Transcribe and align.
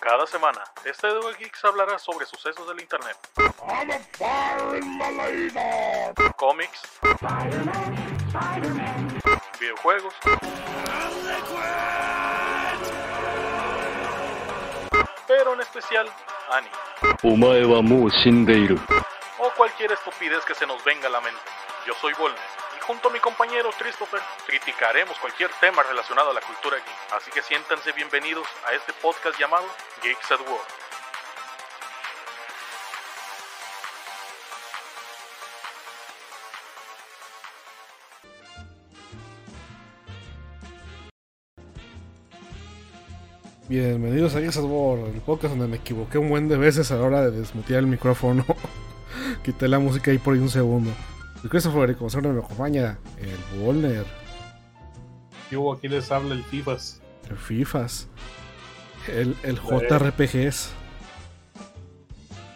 Cada 0.00 0.26
semana, 0.26 0.64
este 0.84 1.06
dúo 1.06 1.32
Geeks 1.38 1.64
hablará 1.64 2.00
sobre 2.00 2.26
sucesos 2.26 2.66
del 2.66 2.80
internet, 2.80 3.16
cómics, 6.36 6.82
videojuegos, 9.60 10.14
pero 15.28 15.54
en 15.54 15.60
especial 15.60 16.08
anime. 16.50 16.74
O 19.38 19.50
cualquier 19.50 19.92
estupidez 19.92 20.44
que 20.44 20.56
se 20.56 20.66
nos 20.66 20.82
venga 20.82 21.06
a 21.06 21.10
la 21.10 21.20
mente. 21.20 21.40
Yo 21.86 21.94
soy 21.94 22.12
Volnes 22.14 22.65
junto 22.86 23.08
a 23.08 23.12
mi 23.12 23.18
compañero 23.18 23.70
Christopher 23.76 24.20
criticaremos 24.46 25.18
cualquier 25.18 25.50
tema 25.60 25.82
relacionado 25.82 26.30
a 26.30 26.34
la 26.34 26.40
cultura 26.40 26.76
geek. 26.76 27.20
Así 27.20 27.30
que 27.32 27.42
siéntanse 27.42 27.90
bienvenidos 27.92 28.46
a 28.64 28.74
este 28.74 28.92
podcast 29.02 29.38
llamado 29.40 29.66
Geeks 30.02 30.30
at 30.30 30.40
War. 30.40 30.60
Bienvenidos 43.68 44.36
a 44.36 44.40
Geeks 44.40 44.58
at 44.58 44.62
War, 44.62 45.00
el 45.00 45.20
podcast 45.22 45.54
donde 45.54 45.66
me 45.66 45.78
equivoqué 45.78 46.18
un 46.18 46.28
buen 46.28 46.46
de 46.46 46.56
veces 46.56 46.92
a 46.92 46.96
la 46.96 47.02
hora 47.02 47.20
de 47.22 47.32
desmutear 47.32 47.80
el 47.80 47.88
micrófono. 47.88 48.44
Quité 49.42 49.66
la 49.66 49.80
música 49.80 50.12
ahí 50.12 50.18
por 50.18 50.34
ahí 50.34 50.40
un 50.40 50.50
segundo. 50.50 50.92
Soy 51.46 51.50
Christopher 51.60 51.96
como 51.96 52.10
siempre 52.10 52.32
me 52.32 52.40
acompaña 52.40 52.98
el 53.20 54.04
¿Qué 55.48 55.56
hubo? 55.56 55.74
Aquí 55.74 55.86
les 55.86 56.10
habla 56.10 56.34
el 56.34 56.42
FIFAs. 56.42 57.00
el 57.30 57.36
FIFAs, 57.36 58.08
el, 59.06 59.36
el 59.44 59.56
JRPGs. 59.60 60.72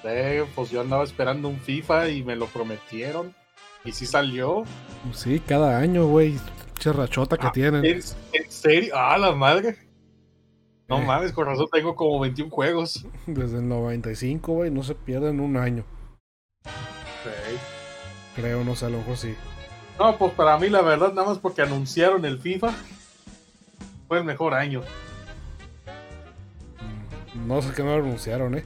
Eh, 0.02 0.44
pues 0.56 0.70
yo 0.70 0.80
andaba 0.80 1.04
esperando 1.04 1.46
un 1.46 1.60
FIFA 1.60 2.08
y 2.08 2.24
me 2.24 2.34
lo 2.34 2.46
prometieron. 2.46 3.32
Y 3.84 3.92
sí 3.92 4.06
salió. 4.06 4.64
Sí, 5.12 5.38
cada 5.38 5.78
año, 5.78 6.06
güey. 6.08 6.36
Che 6.80 6.92
rachota 6.92 7.36
que 7.36 7.46
Ah, 7.46 7.52
tienen. 7.52 7.84
¿En, 7.84 8.00
en 8.32 8.50
serio? 8.50 8.92
Ah, 8.96 9.16
la 9.18 9.30
madre. 9.36 9.78
No 10.88 10.98
Eh. 10.98 11.04
mames, 11.06 11.30
con 11.32 11.46
razón 11.46 11.68
tengo 11.70 11.94
como 11.94 12.18
21 12.18 12.50
juegos. 12.50 13.06
Desde 13.28 13.58
el 13.58 13.68
95, 13.68 14.52
güey, 14.52 14.70
no 14.72 14.82
se 14.82 14.96
pierden 14.96 15.38
un 15.38 15.56
año. 15.56 15.84
Ok. 16.64 17.60
Creo, 18.40 18.64
no 18.64 18.74
sé, 18.76 18.86
a 18.86 18.90
lo 18.90 18.98
mejor 18.98 19.16
sí. 19.16 19.34
No, 19.98 20.16
pues 20.16 20.32
para 20.32 20.56
mí 20.58 20.68
la 20.68 20.80
verdad, 20.82 21.12
nada 21.12 21.28
más 21.28 21.38
porque 21.38 21.62
anunciaron 21.62 22.24
el 22.24 22.38
FIFA, 22.40 22.72
fue 24.08 24.18
el 24.18 24.24
mejor 24.24 24.54
año. 24.54 24.82
Mm, 27.34 27.46
No 27.48 27.60
sé 27.62 27.72
qué 27.74 27.82
no 27.82 27.96
lo 27.98 28.04
anunciaron, 28.04 28.56
eh. 28.56 28.64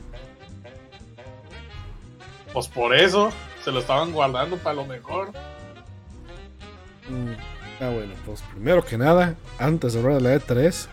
Pues 2.53 2.69
por 2.69 2.95
eso, 2.95 3.31
se 3.65 3.73
lo 3.73 3.81
estaban 3.81 4.13
guardando 4.13 4.57
para 4.59 4.77
lo 4.77 4.85
mejor. 4.85 5.31
Mm, 7.09 7.33
Ah, 7.81 7.89
bueno, 7.89 8.15
pues 8.25 8.41
primero 8.53 8.85
que 8.85 8.97
nada, 8.97 9.35
antes 9.59 9.93
de 9.95 9.99
hablar 9.99 10.15
de 10.15 10.21
la 10.21 10.35
E3, 10.37 10.87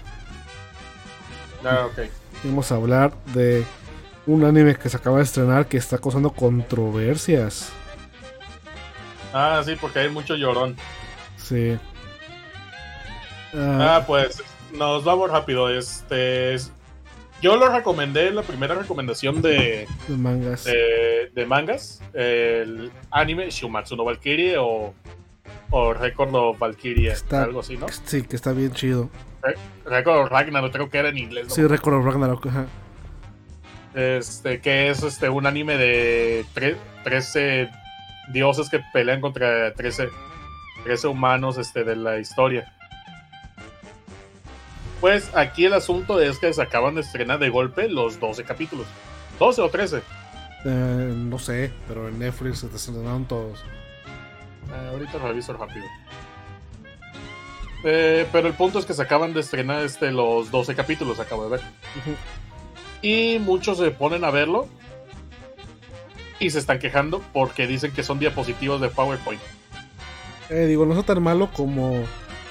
Ah, 1.64 1.86
ok. 1.86 2.10
vamos 2.44 2.72
a 2.72 2.76
hablar 2.76 3.14
de 3.36 3.64
un 4.26 4.44
anime 4.44 4.76
que 4.76 4.90
se 4.90 4.98
acaba 4.98 5.18
de 5.18 5.24
estrenar 5.24 5.68
que 5.68 5.78
está 5.78 6.00
causando 6.00 6.32
controversias. 6.32 7.72
Ah, 9.34 9.62
sí, 9.66 9.76
porque 9.80 10.00
hay 10.00 10.10
mucho 10.10 10.36
llorón. 10.36 10.76
Sí. 11.38 11.78
Ah, 13.54 13.98
Ah, 13.98 14.04
pues 14.06 14.42
nos 14.74 15.04
vamos 15.04 15.30
rápido. 15.30 15.70
Este, 15.70 16.54
es- 16.54 16.72
yo 17.42 17.56
lo 17.56 17.70
recomendé, 17.70 18.30
la 18.32 18.44
primera 18.44 18.76
recomendación 18.76 19.42
de, 19.42 19.88
de 20.08 20.16
mangas. 20.18 20.64
de, 20.64 21.32
de 21.34 21.46
mangas, 21.46 22.02
el 22.14 22.92
anime 23.10 23.50
Shumatsu 23.50 23.96
no 23.96 24.04
Valkyrie 24.06 24.58
o, 24.60 24.94
o 25.72 25.94
Record 25.94 26.36
of 26.36 26.60
Valkyrie, 26.60 27.12
Está- 27.12 27.44
algo 27.44 27.62
así, 27.62 27.78
¿no? 27.78 27.88
Sí, 28.06 28.22
que 28.22 28.36
está 28.36 28.52
bien 28.54 28.72
chido. 28.74 29.10
Record 29.86 30.18
of 30.18 30.30
Ragnarok, 30.30 30.72
creo 30.72 30.90
que 30.90 31.00
era 31.00 31.10
en 31.10 31.18
inglés. 31.18 31.48
¿no? 31.48 31.56
Sí, 31.56 31.66
Record 31.66 31.96
of 31.96 32.06
Ragnarok. 32.06 32.46
ajá. 32.48 32.66
Este, 33.96 34.62
que 34.62 34.90
es 34.90 35.04
este 35.04 35.28
un 35.28 35.46
anime 35.48 35.76
de 35.78 36.46
tre- 36.56 36.78
13 37.04 37.70
dioses 38.30 38.70
que 38.70 38.82
pelean 38.94 39.22
contra 39.22 39.74
13, 39.74 40.10
13 40.84 41.08
humanos 41.08 41.58
este, 41.58 41.84
de 41.84 41.96
la 41.96 42.20
historia. 42.20 42.74
Pues 45.00 45.36
aquí 45.36 45.66
el 45.66 45.74
asunto 45.74 46.22
es 46.22 46.38
que 46.38 46.54
se 46.54 46.62
acaban 46.62 46.96
de 46.96 47.02
estrenar 47.02 47.40
de 47.40 47.50
golpe 47.50 47.90
los 47.90 48.20
12 48.20 48.44
capítulos. 48.44 48.86
12 49.40 49.62
o 49.62 49.70
13. 49.70 49.98
Eh, 50.64 51.14
no 51.16 51.40
sé, 51.40 51.72
pero 51.88 52.08
en 52.08 52.20
Netflix 52.20 52.60
se 52.60 52.68
estrenaron 52.68 53.26
todos. 53.26 53.60
Eh, 54.72 54.90
ahorita 54.92 55.18
reviso 55.18 55.54
rápido. 55.54 55.86
Eh, 57.84 58.28
pero 58.32 58.48
el 58.48 58.54
punto 58.54 58.78
es 58.78 58.86
que 58.86 58.94
se 58.94 59.02
acaban 59.02 59.34
de 59.34 59.40
estrenar 59.40 59.84
este, 59.84 60.12
los 60.12 60.52
12 60.52 60.76
capítulos, 60.76 61.20
acabo 61.20 61.46
de 61.46 61.58
ver. 61.58 61.62
Y 63.02 63.40
muchos 63.40 63.80
se 63.80 63.90
ponen 63.90 64.24
a 64.24 64.30
verlo 64.30 64.68
y 66.42 66.50
se 66.50 66.60
están 66.60 66.80
quejando 66.80 67.22
porque 67.34 67.68
dicen 67.68 67.92
que 67.92 68.04
son 68.04 68.20
diapositivos 68.20 68.82
de 68.82 68.90
PowerPoint. 68.90 69.42
Eh, 70.50 70.66
digo, 70.66 70.86
no 70.86 71.00
está 71.00 71.14
tan 71.14 71.24
malo 71.24 71.50
como, 71.54 72.04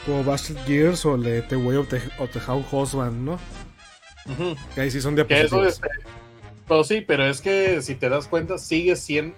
como 0.06 0.24
Basket 0.24 0.56
Gears 0.66 1.04
o 1.04 1.16
el 1.16 1.22
de 1.24 1.42
The 1.42 1.56
Way 1.56 1.76
of 1.76 1.88
the, 1.88 2.00
of 2.18 2.30
the 2.32 2.40
House 2.40 2.64
Husband, 2.72 3.16
¿no? 3.24 3.32
Ujú. 4.26 4.56
Que 4.74 4.80
ahí 4.82 4.90
sí 4.90 5.00
son 5.00 5.18
eso 5.18 5.26
diapositivas. 5.26 5.74
este, 5.74 5.88
pero 6.66 6.84
sí, 6.84 7.00
pero 7.06 7.26
es 7.26 7.40
que 7.40 7.82
si 7.82 7.94
te 7.96 8.08
das 8.08 8.26
cuenta, 8.28 8.56
sigue 8.58 8.94
siendo, 8.96 9.34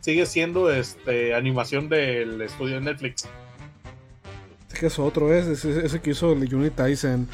sigue 0.00 0.26
siendo 0.26 0.72
este, 0.72 1.34
animación 1.34 1.88
del 1.88 2.40
estudio 2.42 2.76
de 2.76 2.80
Netflix. 2.80 3.28
Es 4.72 4.78
que 4.80 4.86
es 4.86 4.98
otro, 4.98 5.32
es 5.34 5.64
ese, 5.64 6.00
que 6.00 6.10
hizo 6.10 6.32
el 6.32 6.52
Unit 6.54 6.74
Tyson. 6.74 7.28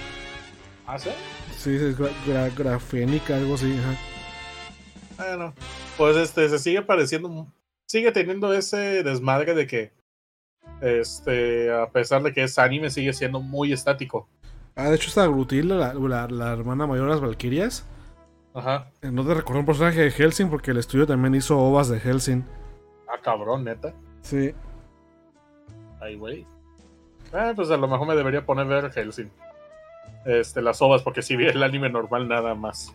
¿Ah, 0.86 0.98
sí? 0.98 1.10
Sí, 1.56 1.76
es 1.76 1.96
gra, 1.96 2.10
gra- 2.26 2.52
grafénica, 2.54 3.36
algo 3.36 3.54
así. 3.54 3.72
ajá. 3.78 3.96
Bueno, 5.16 5.54
pues 5.98 6.16
este 6.16 6.48
se 6.48 6.59
sigue 6.59 6.81
pareciendo, 6.81 7.47
sigue 7.86 8.10
teniendo 8.12 8.53
ese 8.54 9.03
desmadre 9.03 9.54
de 9.54 9.66
que, 9.66 9.92
este, 10.81 11.70
a 11.72 11.91
pesar 11.91 12.22
de 12.22 12.32
que 12.32 12.44
es 12.44 12.59
anime, 12.59 12.88
sigue 12.88 13.12
siendo 13.12 13.41
muy 13.41 13.72
estático. 13.72 14.26
Ah, 14.76 14.88
de 14.91 14.97
hecho, 14.97 15.08
está 15.08 15.26
Grutil, 15.26 15.69
la, 15.69 15.92
la, 15.92 16.28
la 16.28 16.53
hermana 16.53 16.87
mayor 16.87 17.06
de 17.06 17.10
las 17.10 17.20
Valkyrias. 17.20 17.84
Ajá. 18.54 18.91
Eh, 19.03 19.10
No 19.10 19.26
te 19.26 19.34
recordó 19.34 19.60
un 19.60 19.66
personaje 19.66 20.00
de 20.00 20.10
Helsing 20.10 20.48
porque 20.48 20.70
el 20.70 20.78
estudio 20.78 21.06
también 21.06 21.34
hizo 21.34 21.58
ovas 21.58 21.88
de 21.88 21.98
Helsing. 22.00 22.44
Ah, 23.08 23.20
cabrón, 23.22 23.64
neta. 23.64 23.92
Sí. 24.22 24.54
Ay, 26.00 26.16
güey. 26.16 26.47
Ah, 27.32 27.53
pues 27.56 27.70
a 27.70 27.76
lo 27.76 27.88
mejor 27.88 28.06
me 28.06 28.14
debería 28.14 28.47
poner 28.47 28.66
a 28.72 28.81
ver 28.82 28.92
Helsing. 28.92 29.31
Este, 30.24 30.60
las 30.60 30.82
ovas, 30.82 31.02
porque 31.02 31.22
si 31.22 31.36
vi 31.36 31.46
el 31.46 31.62
anime 31.62 31.88
normal 31.88 32.28
nada 32.28 32.54
más. 32.54 32.92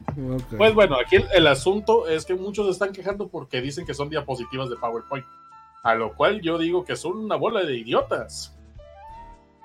Pues 0.57 0.73
bueno, 0.73 0.97
aquí 0.97 1.15
el, 1.15 1.25
el 1.33 1.47
asunto 1.47 2.07
es 2.07 2.25
que 2.25 2.35
muchos 2.35 2.67
están 2.67 2.93
quejando 2.93 3.27
porque 3.27 3.61
dicen 3.61 3.85
que 3.85 3.93
son 3.93 4.09
diapositivas 4.09 4.69
de 4.69 4.75
PowerPoint. 4.75 5.25
A 5.83 5.95
lo 5.95 6.13
cual 6.13 6.41
yo 6.41 6.57
digo 6.57 6.85
que 6.85 6.95
son 6.95 7.17
una 7.17 7.35
bola 7.35 7.63
de 7.63 7.75
idiotas. 7.75 8.55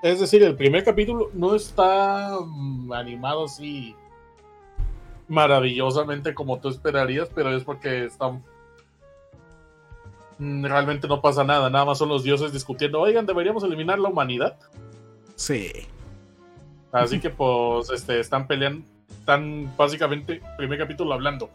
Es 0.01 0.19
decir, 0.19 0.41
el 0.43 0.55
primer 0.55 0.83
capítulo 0.83 1.29
no 1.33 1.55
está 1.55 2.37
mm, 2.41 2.91
animado 2.93 3.45
así 3.45 3.95
maravillosamente 5.27 6.33
como 6.33 6.59
tú 6.59 6.69
esperarías, 6.69 7.29
pero 7.33 7.55
es 7.55 7.63
porque 7.63 8.05
están... 8.05 8.43
mm, 10.39 10.65
Realmente 10.65 11.07
no 11.07 11.21
pasa 11.21 11.43
nada, 11.43 11.69
nada 11.69 11.85
más 11.85 11.97
son 11.99 12.09
los 12.09 12.23
dioses 12.23 12.51
discutiendo, 12.51 12.99
oigan, 12.99 13.25
deberíamos 13.25 13.63
eliminar 13.63 13.99
la 13.99 14.09
humanidad. 14.09 14.57
Sí. 15.35 15.71
Así 16.91 17.19
que 17.19 17.29
pues 17.29 17.89
este, 17.91 18.19
están 18.19 18.47
peleando, 18.47 18.85
están 19.09 19.71
básicamente, 19.77 20.41
primer 20.57 20.79
capítulo 20.79 21.13
hablando. 21.13 21.49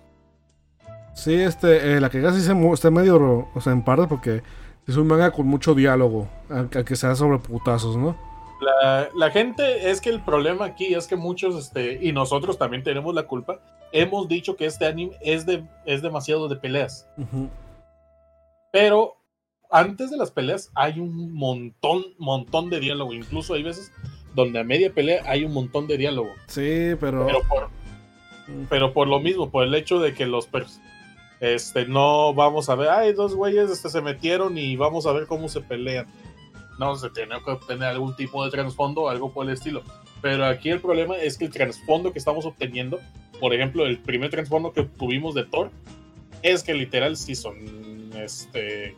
Sí, 1.14 1.34
este, 1.34 1.94
eh, 1.94 2.00
la 2.00 2.10
que 2.10 2.22
casi 2.22 2.40
se 2.40 2.52
está 2.72 2.90
medio, 2.90 3.48
o 3.54 3.60
sea, 3.60 3.72
en 3.72 3.82
parte 3.82 4.06
porque 4.06 4.42
es 4.86 4.96
un 4.96 5.06
manga 5.06 5.30
con 5.30 5.46
mucho 5.46 5.74
diálogo, 5.74 6.28
aunque 6.50 6.84
que 6.84 6.96
sea 6.96 7.14
sobre 7.14 7.38
putazos, 7.38 7.96
¿no? 7.96 8.16
La, 8.60 9.08
la 9.14 9.30
gente 9.30 9.90
es 9.90 10.00
que 10.00 10.10
el 10.10 10.20
problema 10.20 10.64
aquí 10.64 10.94
es 10.94 11.06
que 11.06 11.16
muchos, 11.16 11.56
este, 11.56 11.98
y 12.02 12.12
nosotros 12.12 12.58
también 12.58 12.82
tenemos 12.82 13.14
la 13.14 13.24
culpa, 13.24 13.60
hemos 13.94 14.26
dicho 14.26 14.56
que 14.56 14.66
este 14.66 14.86
anime 14.86 15.16
es, 15.20 15.46
de, 15.46 15.64
es 15.86 16.02
demasiado 16.02 16.48
de 16.48 16.56
peleas. 16.56 17.06
Pero 18.72 19.16
antes 19.70 20.10
de 20.10 20.16
las 20.16 20.32
peleas 20.32 20.70
hay 20.74 20.98
un 20.98 21.32
montón, 21.32 22.02
montón 22.18 22.70
de 22.70 22.80
diálogo. 22.80 23.14
Incluso 23.14 23.54
hay 23.54 23.62
veces 23.62 23.92
donde 24.34 24.58
a 24.60 24.64
media 24.64 24.92
pelea 24.92 25.22
hay 25.26 25.44
un 25.44 25.52
montón 25.52 25.86
de 25.86 25.96
diálogo. 25.96 26.30
Sí, 26.46 26.94
pero... 27.00 27.26
Pero 27.26 27.42
por, 27.48 27.70
pero 28.68 28.92
por 28.92 29.08
lo 29.08 29.20
mismo, 29.20 29.50
por 29.50 29.64
el 29.64 29.74
hecho 29.74 29.98
de 29.98 30.14
que 30.14 30.26
los 30.26 30.48
este 31.40 31.86
no 31.86 32.32
vamos 32.32 32.68
a 32.68 32.74
ver, 32.74 32.88
ay, 32.88 33.12
dos 33.12 33.34
güeyes 33.34 33.70
este, 33.70 33.88
se 33.88 34.00
metieron 34.00 34.56
y 34.56 34.76
vamos 34.76 35.06
a 35.06 35.12
ver 35.12 35.26
cómo 35.26 35.48
se 35.48 35.60
pelean. 35.60 36.06
No, 36.78 36.96
se 36.96 37.10
tiene 37.10 37.36
que 37.44 37.50
obtener 37.50 37.88
algún 37.88 38.16
tipo 38.16 38.44
de 38.44 38.50
trasfondo 38.50 39.02
o 39.02 39.08
algo 39.08 39.32
por 39.32 39.46
el 39.46 39.52
estilo. 39.52 39.82
Pero 40.20 40.46
aquí 40.46 40.70
el 40.70 40.80
problema 40.80 41.16
es 41.16 41.36
que 41.36 41.44
el 41.44 41.52
trasfondo 41.52 42.12
que 42.12 42.18
estamos 42.18 42.46
obteniendo, 42.46 42.98
por 43.40 43.54
ejemplo, 43.54 43.86
el 43.86 43.98
primer 43.98 44.30
trasfondo 44.30 44.72
que 44.72 44.80
obtuvimos 44.80 45.34
de 45.34 45.44
Thor, 45.44 45.70
es 46.42 46.62
que 46.62 46.74
literal 46.74 47.16
sí 47.16 47.34
son, 47.34 48.10
este, 48.16 48.96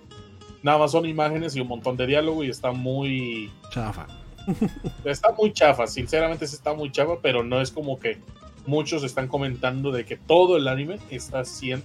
nada 0.62 0.79
más 0.79 0.93
son 0.93 1.05
imágenes 1.06 1.55
y 1.56 1.61
un 1.61 1.69
montón 1.69 1.97
de 1.97 2.06
diálogo 2.06 2.44
y 2.44 2.50
está 2.50 2.73
muy... 2.73 3.50
Chafa. 3.71 4.06
Está 5.04 5.32
muy 5.32 5.52
chafa, 5.52 5.87
sinceramente 5.87 6.46
sí 6.46 6.54
está 6.56 6.72
muy 6.75 6.90
chafa, 6.93 7.14
pero 7.22 7.43
no 7.43 7.60
es 7.60 7.70
como 7.70 7.98
que 7.98 8.19
muchos 8.66 9.02
están 9.04 9.28
comentando 9.28 9.90
de 9.93 10.04
que 10.04 10.16
todo 10.16 10.56
el 10.56 10.69
anime 10.69 10.98
está 11.10 11.40
haciendo, 11.40 11.84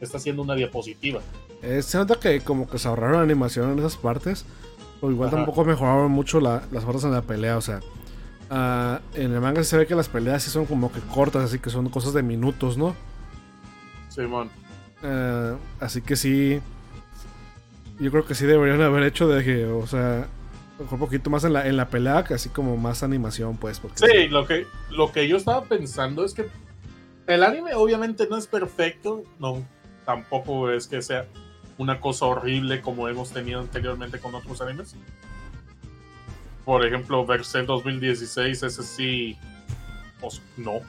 está 0.00 0.16
haciendo 0.18 0.42
una 0.42 0.54
diapositiva. 0.54 1.20
Eh, 1.62 1.82
se 1.82 1.96
nota 1.98 2.16
que 2.18 2.40
como 2.40 2.68
que 2.68 2.78
se 2.78 2.88
ahorraron 2.88 3.20
animación 3.22 3.70
en 3.72 3.78
esas 3.78 3.96
partes. 3.96 4.44
O 5.00 5.10
igual 5.10 5.28
Ajá. 5.28 5.38
tampoco 5.38 5.64
mejoraron 5.64 6.12
mucho 6.12 6.40
la- 6.40 6.62
las 6.70 6.84
partes 6.84 7.02
en 7.04 7.10
la 7.12 7.22
pelea. 7.22 7.56
O 7.56 7.60
sea, 7.60 7.80
ah, 8.50 9.00
en 9.14 9.32
el 9.32 9.40
manga 9.40 9.64
se 9.64 9.76
ve 9.76 9.86
que 9.86 9.94
las 9.96 10.08
peleas 10.08 10.42
sí 10.44 10.50
son 10.50 10.64
como 10.64 10.92
que 10.92 11.00
cortas, 11.00 11.42
así 11.44 11.58
que 11.58 11.70
son 11.70 11.88
cosas 11.88 12.12
de 12.14 12.22
minutos, 12.22 12.76
¿no? 12.78 12.94
Simón. 14.08 14.48
Eh, 15.02 15.56
así 15.80 16.02
que 16.02 16.14
sí. 16.16 16.60
Yo 17.98 18.10
creo 18.10 18.24
que 18.24 18.34
sí 18.34 18.46
deberían 18.46 18.80
haber 18.80 19.02
hecho 19.04 19.28
de 19.28 19.44
que, 19.44 19.64
o 19.66 19.86
sea, 19.86 20.26
mejor 20.82 20.94
un 20.94 21.00
poquito 21.06 21.30
más 21.30 21.44
en 21.44 21.52
la, 21.52 21.66
en 21.66 21.76
la 21.76 21.88
pelea, 21.88 22.18
así 22.30 22.48
como 22.48 22.76
más 22.76 23.02
animación, 23.02 23.56
pues. 23.56 23.80
Porque 23.80 24.06
Sí, 24.06 24.28
lo 24.28 24.46
que, 24.46 24.66
lo 24.90 25.10
que 25.12 25.28
yo 25.28 25.36
estaba 25.36 25.64
pensando 25.64 26.24
es 26.24 26.34
que 26.34 26.48
el 27.26 27.42
anime 27.42 27.74
obviamente 27.74 28.26
no 28.28 28.36
es 28.36 28.46
perfecto, 28.46 29.24
no, 29.38 29.62
tampoco 30.04 30.70
es 30.70 30.86
que 30.88 31.00
sea 31.02 31.26
una 31.78 32.00
cosa 32.00 32.26
horrible 32.26 32.80
como 32.82 33.08
hemos 33.08 33.30
tenido 33.30 33.60
anteriormente 33.60 34.18
con 34.18 34.34
otros 34.34 34.60
animes. 34.60 34.94
Por 36.64 36.86
ejemplo, 36.86 37.26
Berserk 37.26 37.66
2016, 37.66 38.62
ese 38.62 38.82
sí, 38.82 39.36
pues 40.20 40.40
no. 40.56 40.80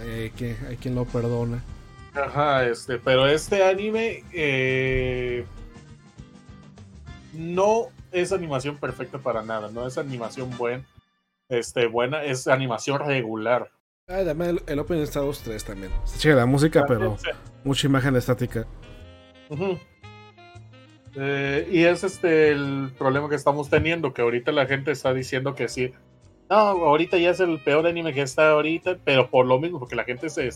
eh, 0.00 0.30
que 0.36 0.56
hay 0.68 0.76
quien 0.76 0.94
lo 0.94 1.04
perdona. 1.04 1.62
Ajá, 2.14 2.64
este, 2.66 2.98
pero 2.98 3.26
este 3.26 3.64
anime 3.64 4.22
eh, 4.32 5.44
no 7.34 7.88
es 8.12 8.32
animación 8.32 8.78
perfecta 8.78 9.18
para 9.18 9.42
nada, 9.42 9.70
no 9.70 9.86
es 9.86 9.98
animación 9.98 10.56
buena, 10.56 10.84
este, 11.48 11.86
buena, 11.86 12.24
es 12.24 12.46
animación 12.48 13.00
regular. 13.00 13.70
Ah, 14.08 14.22
dame 14.22 14.50
el, 14.50 14.62
el 14.66 14.78
Open 14.78 14.98
está 15.00 15.20
2-3 15.20 15.64
también. 15.64 15.92
Está 16.04 16.18
chida 16.18 16.34
la 16.36 16.46
música, 16.46 16.84
pero 16.86 17.16
mucha 17.64 17.86
imagen 17.88 18.14
estática. 18.14 18.66
Eh, 21.16 21.68
y 21.72 21.84
es 21.84 22.04
este 22.04 22.50
el 22.50 22.92
problema 22.96 23.28
que 23.28 23.34
estamos 23.34 23.68
teniendo, 23.70 24.12
que 24.12 24.22
ahorita 24.22 24.52
la 24.52 24.66
gente 24.66 24.92
está 24.92 25.12
diciendo 25.12 25.54
que 25.54 25.68
sí. 25.68 25.92
No, 26.48 26.56
ahorita 26.56 27.18
ya 27.18 27.30
es 27.30 27.40
el 27.40 27.58
peor 27.60 27.86
anime 27.86 28.12
que 28.12 28.22
está 28.22 28.50
ahorita, 28.50 28.98
pero 29.04 29.28
por 29.28 29.46
lo 29.46 29.58
mismo, 29.58 29.80
porque 29.80 29.96
la 29.96 30.04
gente 30.04 30.28
se 30.30 30.50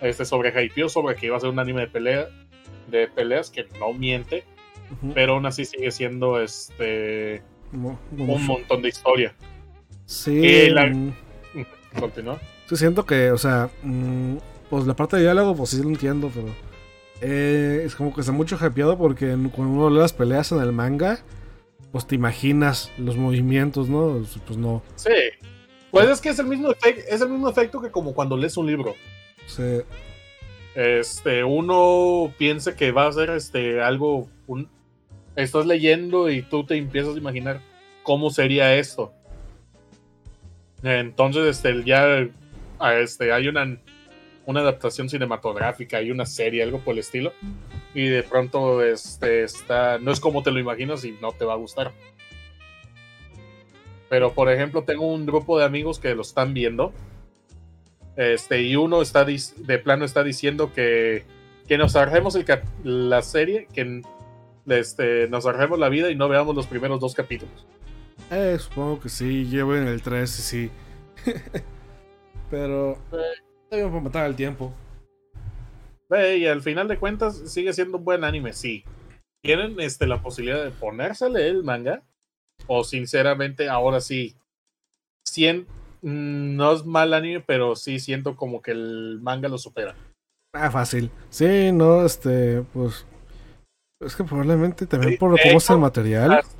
este, 0.00 0.24
sobrehypeó 0.24 0.88
sobre 0.88 1.14
que 1.14 1.26
iba 1.26 1.36
a 1.36 1.40
ser 1.40 1.50
un 1.50 1.58
anime 1.58 1.82
de 1.82 1.88
pelea 1.88 2.28
de 2.88 3.08
peleas 3.08 3.50
que 3.50 3.66
no 3.78 3.92
miente, 3.92 4.44
Pero 5.14 5.34
aún 5.34 5.46
así 5.46 5.64
sigue 5.64 5.90
siendo 5.90 6.40
este 6.40 7.42
Mo- 7.72 7.98
un 8.16 8.46
montón 8.46 8.82
de 8.82 8.88
historia. 8.88 9.34
Sí, 10.06 10.68
la- 10.70 10.86
mm, 10.86 11.12
Continúa. 11.98 12.38
sí, 12.68 12.76
siento 12.76 13.04
que, 13.06 13.30
o 13.30 13.38
sea, 13.38 13.70
mm, 13.82 14.36
pues 14.70 14.86
la 14.86 14.94
parte 14.94 15.16
de 15.16 15.22
diálogo, 15.22 15.54
pues 15.56 15.70
sí 15.70 15.82
lo 15.82 15.88
entiendo, 15.88 16.30
pero 16.34 16.48
eh, 17.20 17.82
es 17.84 17.94
como 17.94 18.12
que 18.14 18.20
está 18.20 18.32
mucho 18.32 18.56
hypeado 18.56 18.98
porque 18.98 19.26
cuando 19.54 19.74
uno 19.74 19.90
lee 19.90 19.98
las 20.00 20.12
peleas 20.12 20.52
en 20.52 20.60
el 20.60 20.72
manga, 20.72 21.20
pues 21.92 22.06
te 22.06 22.14
imaginas 22.16 22.90
los 22.98 23.16
movimientos, 23.16 23.88
¿no? 23.88 24.22
Pues 24.46 24.58
no. 24.58 24.82
Sí. 24.96 25.10
Pues 25.90 26.08
es 26.08 26.20
que 26.20 26.30
es 26.30 26.38
el 26.40 26.46
mismo 26.46 26.72
efecto, 26.72 27.02
es 27.08 27.20
el 27.20 27.28
mismo 27.28 27.48
efecto 27.48 27.80
que 27.80 27.90
como 27.90 28.14
cuando 28.14 28.36
lees 28.36 28.56
un 28.56 28.66
libro. 28.66 28.94
se- 29.46 29.84
este, 30.74 31.44
uno 31.44 32.32
piensa 32.36 32.74
que 32.74 32.90
va 32.90 33.06
a 33.06 33.12
ser 33.12 33.30
este, 33.30 33.80
algo, 33.80 34.28
estás 35.36 35.66
leyendo 35.66 36.30
y 36.30 36.42
tú 36.42 36.64
te 36.64 36.76
empiezas 36.76 37.14
a 37.14 37.18
imaginar 37.18 37.60
cómo 38.02 38.30
sería 38.30 38.74
esto. 38.74 39.12
Entonces, 40.82 41.56
este, 41.56 41.82
ya 41.84 42.28
este, 43.00 43.32
hay 43.32 43.48
una, 43.48 43.78
una 44.46 44.60
adaptación 44.60 45.08
cinematográfica, 45.08 45.96
hay 45.96 46.10
una 46.10 46.26
serie, 46.26 46.62
algo 46.62 46.80
por 46.80 46.92
el 46.92 46.98
estilo, 46.98 47.32
y 47.94 48.06
de 48.06 48.22
pronto 48.22 48.82
este, 48.82 49.44
está, 49.44 49.98
no 49.98 50.12
es 50.12 50.20
como 50.20 50.42
te 50.42 50.50
lo 50.50 50.60
imaginas 50.60 51.04
y 51.04 51.12
no 51.12 51.32
te 51.32 51.44
va 51.44 51.54
a 51.54 51.56
gustar. 51.56 51.92
Pero, 54.10 54.34
por 54.34 54.52
ejemplo, 54.52 54.84
tengo 54.84 55.06
un 55.12 55.24
grupo 55.26 55.58
de 55.58 55.64
amigos 55.64 55.98
que 55.98 56.14
lo 56.14 56.22
están 56.22 56.54
viendo. 56.54 56.92
Este, 58.16 58.62
y 58.62 58.76
uno 58.76 59.02
está 59.02 59.24
de 59.24 59.78
plano 59.78 60.04
está 60.04 60.22
diciendo 60.22 60.72
que, 60.72 61.24
que 61.66 61.78
nos 61.78 61.96
cap- 62.44 62.62
la 62.84 63.22
serie, 63.22 63.66
que 63.72 64.02
este, 64.66 65.28
nos 65.28 65.46
ahorremos 65.46 65.78
la 65.78 65.88
vida 65.88 66.10
y 66.10 66.16
no 66.16 66.28
veamos 66.28 66.54
los 66.54 66.66
primeros 66.66 67.00
dos 67.00 67.14
capítulos. 67.14 67.66
eh, 68.30 68.56
supongo 68.58 69.00
que 69.00 69.08
sí, 69.08 69.44
llevo 69.46 69.76
en 69.76 69.86
el 69.86 70.02
3 70.02 70.38
y 70.38 70.42
sí. 70.42 70.70
pero 72.50 72.98
debemos 73.70 73.92
para 73.92 74.04
matar 74.04 74.26
el 74.26 74.36
tiempo. 74.36 74.72
Ve, 76.08 76.38
y 76.38 76.46
al 76.46 76.62
final 76.62 76.88
de 76.88 76.98
cuentas 76.98 77.36
sigue 77.50 77.72
siendo 77.72 77.98
un 77.98 78.04
buen 78.04 78.24
anime, 78.24 78.52
sí. 78.52 78.84
¿Tienen 79.42 79.78
este, 79.80 80.06
la 80.06 80.22
posibilidad 80.22 80.64
de 80.64 80.70
leer 81.28 81.56
el 81.56 81.64
manga? 81.64 82.02
O 82.66 82.84
sinceramente, 82.84 83.68
ahora 83.68 84.00
sí, 84.00 84.36
mm, 86.02 86.56
no 86.56 86.72
es 86.72 86.84
mal 86.86 87.12
anime, 87.12 87.40
pero 87.40 87.76
sí 87.76 87.98
siento 87.98 88.36
como 88.36 88.62
que 88.62 88.70
el 88.70 89.18
manga 89.20 89.48
lo 89.48 89.58
supera. 89.58 89.94
Ah, 90.52 90.70
fácil. 90.70 91.10
Sí, 91.30 91.72
no, 91.72 92.06
este, 92.06 92.62
pues. 92.72 93.04
Es 94.04 94.14
que 94.16 94.24
probablemente 94.24 94.86
también 94.86 95.16
por 95.18 95.30
cómo 95.40 95.56
es 95.58 95.70
el 95.70 95.78
material. 95.78 96.32
Hasta, 96.32 96.50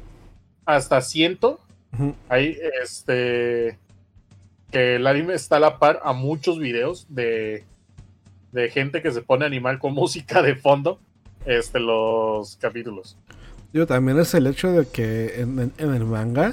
hasta 0.67 1.01
siento 1.01 1.61
Ujú. 1.93 2.15
Hay 2.29 2.59
este 2.83 3.79
que 4.73 4.97
el 4.97 5.07
anime 5.07 5.35
está 5.35 5.57
a 5.59 5.61
la 5.61 5.79
par 5.79 6.01
a 6.03 6.13
muchos 6.13 6.59
videos 6.59 7.07
de, 7.09 7.63
de 8.51 8.69
gente 8.71 9.01
que 9.01 9.13
se 9.13 9.23
pone 9.23 9.45
a 9.45 9.47
animar 9.47 9.79
con 9.79 9.95
música 9.95 10.43
de 10.43 10.57
fondo 10.57 10.99
este, 11.47 11.79
los 11.79 12.57
capítulos. 12.57 13.17
Digo, 13.73 13.87
también 13.87 14.19
es 14.19 14.35
el 14.35 14.47
hecho 14.49 14.73
de 14.73 14.87
que 14.89 15.41
en, 15.41 15.59
en- 15.61 15.73
en 15.79 15.95
el 15.95 16.05
manga, 16.05 16.53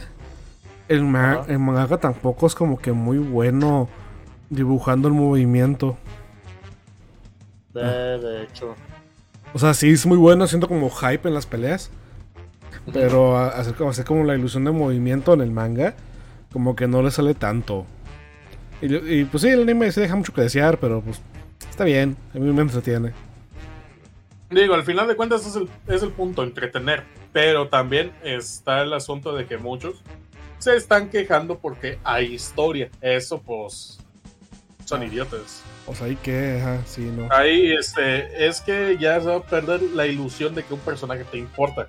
el, 0.87 1.03
ma- 1.03 1.43
el 1.47 1.57
manga 1.59 1.97
tampoco 1.97 2.45
es 2.45 2.53
como 2.53 2.77
que 2.79 2.91
muy 2.91 3.17
bueno 3.17 3.89
dibujando 4.51 5.07
el 5.07 5.13
movimiento. 5.15 5.97
De, 7.73 7.81
Ah. 7.83 8.17
de 8.17 8.43
hecho. 8.43 8.75
O 9.53 9.59
sea, 9.59 9.73
sí 9.73 9.89
es 9.91 10.05
muy 10.05 10.17
bueno 10.17 10.43
haciendo 10.43 10.67
como 10.67 10.89
hype 10.89 11.27
en 11.27 11.33
las 11.33 11.45
peleas. 11.45 11.91
Pero 12.93 13.37
hacer, 13.37 13.75
como- 13.75 13.89
hacer 13.91 14.05
como 14.05 14.23
la 14.23 14.35
ilusión 14.35 14.63
de 14.63 14.71
movimiento 14.71 15.33
en 15.33 15.41
el 15.41 15.51
manga, 15.51 15.93
como 16.51 16.75
que 16.75 16.87
no 16.87 17.01
le 17.03 17.11
sale 17.11 17.33
tanto. 17.35 17.85
Y, 18.81 19.25
pues 19.25 19.43
sí, 19.43 19.49
el 19.49 19.61
anime 19.61 19.91
se 19.91 20.01
deja 20.01 20.15
mucho 20.15 20.33
que 20.33 20.41
desear, 20.41 20.79
pero 20.79 21.01
pues 21.01 21.21
está 21.69 21.83
bien, 21.83 22.17
a 22.33 22.39
mí 22.39 22.51
me 22.51 22.61
entretiene. 22.63 23.11
Digo, 24.49 24.73
al 24.73 24.83
final 24.83 25.07
de 25.07 25.15
cuentas 25.15 25.45
es 25.45 25.55
el, 25.55 25.69
es 25.87 26.01
el 26.01 26.11
punto, 26.11 26.43
entretener. 26.43 27.03
Pero 27.31 27.69
también 27.69 28.11
está 28.23 28.81
el 28.81 28.91
asunto 28.93 29.33
de 29.35 29.45
que 29.45 29.57
muchos 29.57 30.01
se 30.59 30.75
están 30.75 31.09
quejando 31.09 31.59
porque 31.59 31.99
hay 32.03 32.33
historia. 32.33 32.89
Eso 33.01 33.39
pues 33.41 33.99
son 34.85 35.01
Ah. 35.01 35.05
idiotas. 35.05 35.61
O 35.87 35.95
sea, 35.95 36.07
ahí 36.07 36.15
que, 36.17 36.59
ajá, 36.61 36.81
sí, 36.85 37.01
no. 37.01 37.27
Ahí 37.31 37.71
este, 37.73 38.47
es 38.47 38.61
que 38.61 38.97
ya 38.99 39.19
se 39.19 39.27
va 39.27 39.35
a 39.37 39.41
perder 39.43 39.81
la 39.93 40.05
ilusión 40.07 40.53
de 40.55 40.63
que 40.63 40.73
un 40.73 40.79
personaje 40.81 41.23
te 41.25 41.37
importa. 41.37 41.87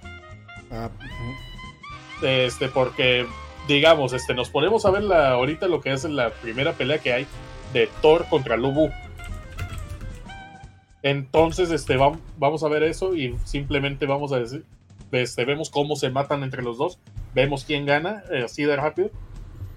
Ah, 0.70 0.88
ujú. 0.96 2.26
Este, 2.26 2.68
porque, 2.68 3.26
digamos, 3.68 4.12
este, 4.12 4.34
nos 4.34 4.48
ponemos 4.48 4.86
a 4.86 4.90
ver 4.90 5.02
la, 5.02 5.30
ahorita 5.32 5.68
lo 5.68 5.80
que 5.80 5.92
es 5.92 6.04
la 6.04 6.30
primera 6.30 6.72
pelea 6.72 6.98
que 6.98 7.12
hay 7.12 7.26
de 7.72 7.88
Thor 8.00 8.26
contra 8.28 8.56
Lubu. 8.56 8.90
Entonces, 11.02 11.70
este, 11.70 11.96
vam- 11.98 12.20
vamos 12.38 12.62
a 12.62 12.68
ver 12.68 12.82
eso 12.84 13.14
y 13.16 13.36
simplemente 13.44 14.06
vamos 14.06 14.32
a 14.32 14.38
decir, 14.38 14.64
este, 15.10 15.44
vemos 15.44 15.68
cómo 15.68 15.96
se 15.96 16.10
matan 16.10 16.42
entre 16.44 16.62
los 16.62 16.78
dos, 16.78 16.98
vemos 17.34 17.64
quién 17.64 17.86
gana, 17.86 18.22
eh, 18.32 18.42
así 18.44 18.62
de 18.64 18.76
rápido. 18.76 19.10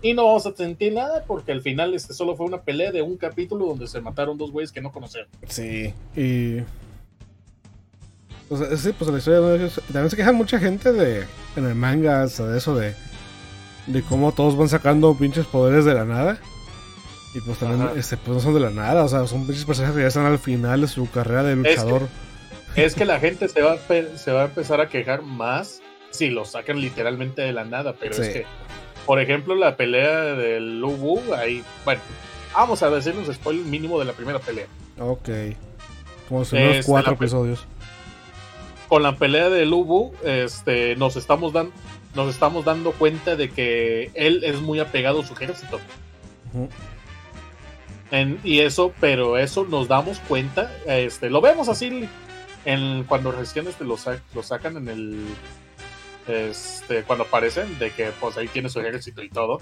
Y 0.06 0.14
no 0.14 0.26
vamos 0.26 0.46
a 0.46 0.56
sentir 0.56 0.94
nada 0.94 1.24
porque 1.26 1.52
al 1.52 1.62
final 1.62 1.96
este 1.96 2.14
solo 2.14 2.36
fue 2.36 2.46
una 2.46 2.62
pelea 2.62 2.92
de 2.92 3.02
un 3.02 3.18
capítulo 3.18 3.66
donde 3.66 3.88
se 3.88 4.00
mataron 4.02 4.38
dos 4.38 4.52
güeyes 4.52 4.72
que 4.72 4.80
no 4.80 4.92
conocían. 4.92 5.26
Sí, 5.48 5.96
y. 6.16 6.60
O 8.50 8.56
sea, 8.56 8.78
sí, 8.78 8.94
pues 8.96 9.10
la 9.10 9.18
historia 9.18 9.40
no 9.40 9.56
es- 9.56 9.82
También 9.92 10.12
se 10.12 10.16
quejan 10.16 10.36
mucha 10.36 10.60
gente 10.60 10.94
de. 10.94 11.26
En 11.56 11.66
el 11.66 11.74
manga, 11.74 12.24
o 12.24 12.28
sea, 12.28 12.46
de 12.46 12.60
eso 12.60 12.76
de. 12.76 12.94
De 13.88 14.04
cómo 14.04 14.32
todos 14.32 14.56
van 14.56 14.70
sacando 14.70 15.16
pinches 15.18 15.48
poderes 15.48 15.86
de 15.86 15.96
la 15.96 16.06
nada. 16.06 16.40
Y 17.34 17.42
pues 17.42 17.58
también, 17.58 17.82
Ajá. 17.82 17.94
este, 18.00 18.16
pues 18.18 18.36
no 18.36 18.40
son 18.40 18.54
de 18.54 18.60
la 18.60 18.70
nada, 18.70 19.04
o 19.04 19.08
sea, 19.10 19.26
son 19.26 19.48
pinches 19.48 19.66
personajes 19.66 19.96
que 19.96 20.04
ya 20.04 20.08
están 20.10 20.28
al 20.28 20.38
final 20.38 20.82
de 20.82 20.88
su 20.88 21.10
carrera 21.10 21.42
de 21.42 21.56
luchador. 21.56 22.08
Es 22.76 22.94
que 22.94 23.06
la 23.06 23.20
gente 23.20 23.50
se 23.50 23.62
va, 23.64 23.74
a 23.74 24.18
se 24.18 24.32
va 24.32 24.44
a 24.44 24.46
empezar 24.46 24.80
a 24.82 24.88
quejar 24.88 25.24
más 25.24 25.82
sí, 26.12 26.30
lo 26.30 26.46
sacan 26.46 26.80
literalmente 26.80 27.42
de 27.42 27.52
la 27.54 27.66
nada, 27.66 27.96
pero 28.00 28.14
Sí. 28.14 28.22
es 28.22 28.30
que, 28.30 28.46
por 29.06 29.20
ejemplo, 29.20 29.56
la 29.56 29.76
pelea 29.78 30.22
del 30.36 30.80
Lubu, 30.80 31.22
ahí, 31.34 31.64
bueno, 31.84 32.02
vamos 32.54 32.82
a 32.84 32.90
decir 32.90 33.14
un 33.16 33.32
spoiler 33.34 33.66
mínimo 33.66 34.00
de 34.00 34.06
la 34.06 34.14
primera 34.14 34.40
pelea. 34.40 34.68
Ok. 35.00 35.30
Como 36.30 36.44
si 36.46 36.56
unos 36.56 36.76
Este, 36.78 36.92
cuatro 36.92 37.14
episodios. 37.14 37.66
Con 38.88 39.04
la 39.04 39.16
pelea 39.16 39.50
del 39.50 39.70
Lubu, 39.70 40.14
este, 40.24 40.96
nos 40.96 41.16
estamos 41.16 41.54
dando 41.54 41.72
nos 42.16 42.30
estamos 42.30 42.64
dando 42.64 42.94
cuenta 42.94 43.36
de 43.36 43.50
que 43.50 44.10
él 44.14 44.42
es 44.46 44.62
muy 44.62 44.80
apegado 44.80 45.20
a 45.20 45.26
su 45.26 45.34
ejército. 45.34 45.82
Ujú. 46.54 46.70
En- 48.12 48.40
y 48.42 48.60
eso, 48.60 48.94
pero 49.02 49.38
eso 49.38 49.66
nos 49.66 49.90
damos 49.90 50.20
cuenta, 50.20 50.72
este, 50.88 51.30
lo 51.30 51.42
vemos 51.42 51.68
así 51.68 52.08
en, 52.64 53.04
cuando 53.04 53.34
recién 53.34 53.68
este, 53.68 53.84
lo, 53.84 53.98
sa- 53.98 54.22
lo 54.34 54.44
sacan 54.44 54.78
en 54.78 54.88
el, 54.88 55.26
este, 56.27 57.03
cuando 57.03 57.25
aparecen, 57.25 57.77
de 57.79 57.91
que 57.91 58.12
pues 58.20 58.38
ahí 58.38 58.48
tiene 58.48 58.70
su 58.70 58.79
ejército 58.79 59.24
y 59.24 59.29
todo. 59.29 59.60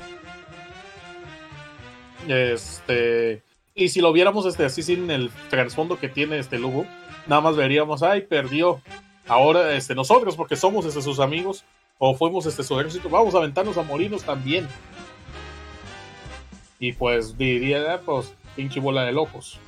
Este, 2.27 3.43
y 3.75 3.89
si 3.89 4.01
lo 4.01 4.13
viéramos 4.13 4.46
este, 4.46 4.65
así 4.65 4.84
sin 4.84 5.10
el 5.12 5.29
trasfondo 5.50 6.00
que 6.00 6.10
tiene 6.10 6.38
este 6.39 6.60
Lubu, 6.60 6.86
nada 7.27 7.41
más 7.41 7.55
veríamos, 7.55 8.03
ay, 8.03 8.22
perdió. 8.22 8.82
Ahora 9.27 9.74
este, 9.75 9.96
nosotros, 9.96 10.36
porque 10.36 10.55
somos 10.55 10.86
este, 10.86 11.01
sus 11.01 11.20
amigos, 11.20 11.63
o 11.98 12.15
fuimos 12.15 12.46
este, 12.46 12.63
su 12.63 12.79
ejército, 12.79 13.10
vamos 13.10 13.34
a 13.34 13.38
aventarnos 13.38 13.77
a 13.77 13.84
morirnos 13.84 14.24
también. 14.24 14.67
Y 16.79 16.93
pues 16.93 17.38
diría, 17.38 17.93
ah, 17.93 18.01
pues, 18.05 18.34
pinche 18.55 18.79
bola 18.79 19.03
de 19.03 19.13
locos. 19.13 19.60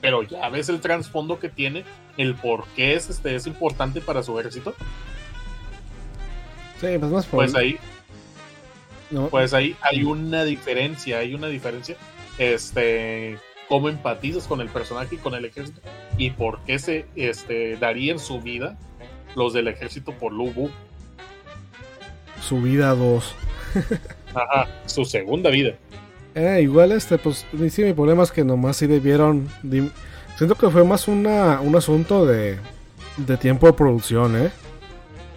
Pero 0.00 0.22
ya 0.22 0.48
ves 0.50 0.68
el 0.68 0.80
trasfondo 0.80 1.38
que 1.40 1.48
tiene, 1.48 1.84
el 2.16 2.34
por 2.34 2.66
qué 2.76 2.94
es, 2.94 3.10
este, 3.10 3.34
es 3.34 3.46
importante 3.46 4.00
para 4.00 4.22
su 4.22 4.38
ejército. 4.38 4.74
Sí, 6.80 6.86
pues 6.98 7.10
más 7.10 7.26
por. 7.26 7.44
Pues 7.44 7.54
ahí, 7.54 7.76
no, 9.10 9.28
pues 9.28 9.54
ahí 9.54 9.76
hay 9.80 10.04
una 10.04 10.44
diferencia, 10.44 11.18
hay 11.18 11.34
una 11.34 11.48
diferencia. 11.48 11.96
Este, 12.38 13.36
cómo 13.68 13.88
empatizas 13.88 14.46
con 14.46 14.60
el 14.60 14.68
personaje 14.68 15.16
y 15.16 15.18
con 15.18 15.34
el 15.34 15.44
ejército. 15.44 15.80
Y 16.16 16.30
por 16.30 16.60
qué 16.60 16.78
se 16.78 17.06
este, 17.16 17.76
darían 17.76 18.18
su 18.18 18.40
vida 18.40 18.76
los 19.34 19.52
del 19.52 19.68
ejército 19.68 20.12
por 20.12 20.32
Lubu. 20.32 20.70
su 22.40 22.62
vida 22.62 22.94
2. 22.94 23.34
Ajá, 24.34 24.68
su 24.86 25.04
segunda 25.04 25.50
vida. 25.50 25.74
Eh, 26.34 26.60
igual 26.62 26.92
este, 26.92 27.18
pues 27.18 27.46
sí, 27.70 27.82
mi 27.82 27.92
problema 27.92 28.22
es 28.22 28.32
que 28.32 28.44
nomás 28.44 28.76
sí 28.76 28.86
debieron. 28.86 29.48
Siento 30.36 30.54
que 30.54 30.70
fue 30.70 30.84
más 30.84 31.08
una, 31.08 31.60
un 31.60 31.74
asunto 31.74 32.24
de, 32.24 32.58
de 33.16 33.36
tiempo 33.36 33.66
de 33.66 33.72
producción, 33.72 34.36
¿eh? 34.36 34.50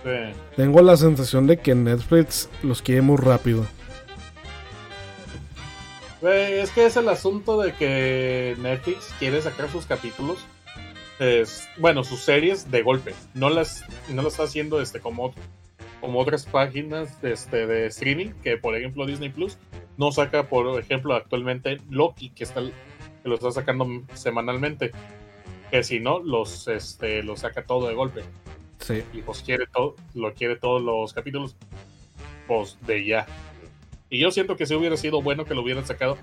Sí. 0.04 0.34
Tengo 0.56 0.82
la 0.82 0.98
sensación 0.98 1.48
de 1.48 1.58
que 1.58 1.76
Netflix 1.76 2.50
los 2.64 2.82
quiere 2.82 3.02
muy 3.02 3.18
rápido. 3.18 3.66
Güey, 6.22 6.60
Es 6.60 6.70
que 6.72 6.86
es 6.86 6.96
el 6.98 7.10
asunto 7.10 7.60
de 7.60 7.74
que 7.74 8.56
Netflix 8.60 9.14
quiere 9.18 9.42
sacar 9.42 9.70
sus 9.70 9.88
capítulos, 9.88 10.46
es, 11.20 11.68
bueno, 11.78 12.04
sus 12.04 12.22
series 12.22 12.70
de 12.70 12.84
golpe. 12.84 13.14
No 13.34 13.50
las, 13.50 13.84
no 14.10 14.22
las 14.22 14.34
está 14.34 14.44
haciendo 14.44 14.82
este, 14.82 15.00
como, 15.00 15.34
como 16.00 16.20
otras 16.20 16.46
páginas 16.46 17.18
este, 17.24 17.66
de 17.68 17.88
streaming, 17.88 18.30
que 18.44 18.58
por 18.58 18.76
ejemplo 18.76 19.06
Disney 19.06 19.30
Plus 19.30 19.58
no 19.98 20.12
saca, 20.12 20.48
por 20.48 20.80
ejemplo, 20.80 21.16
actualmente 21.16 21.80
Loki, 21.90 22.30
que, 22.30 22.44
está, 22.44 22.62
que 22.62 23.30
lo 23.30 23.36
está 23.36 23.52
sacando 23.52 23.88
semanalmente. 24.14 24.92
Que 25.70 25.84
si 25.84 26.00
no, 26.00 26.20
los, 26.20 26.68
este, 26.68 27.24
los 27.24 27.42
saca 27.42 27.66
todo 27.66 27.88
de 27.88 27.94
golpe. 27.94 28.24
Sí. 28.82 29.04
Y 29.14 29.22
pues 29.22 29.42
quiere 29.42 29.66
todo, 29.68 29.96
lo 30.14 30.34
quiere 30.34 30.56
todos 30.58 30.82
los 30.82 31.14
capítulos, 31.14 31.56
pues 32.48 32.78
de 32.86 33.06
ya. 33.06 33.26
Y 34.10 34.20
yo 34.20 34.32
siento 34.32 34.58
que 34.58 34.66
si 34.66 34.76
hubiera 34.76 34.98
sido 34.98 35.22
bueno 35.22 35.46
que 35.46 35.56
lo 35.56 35.62
hubieran 35.62 35.86
sacado 35.86 36.18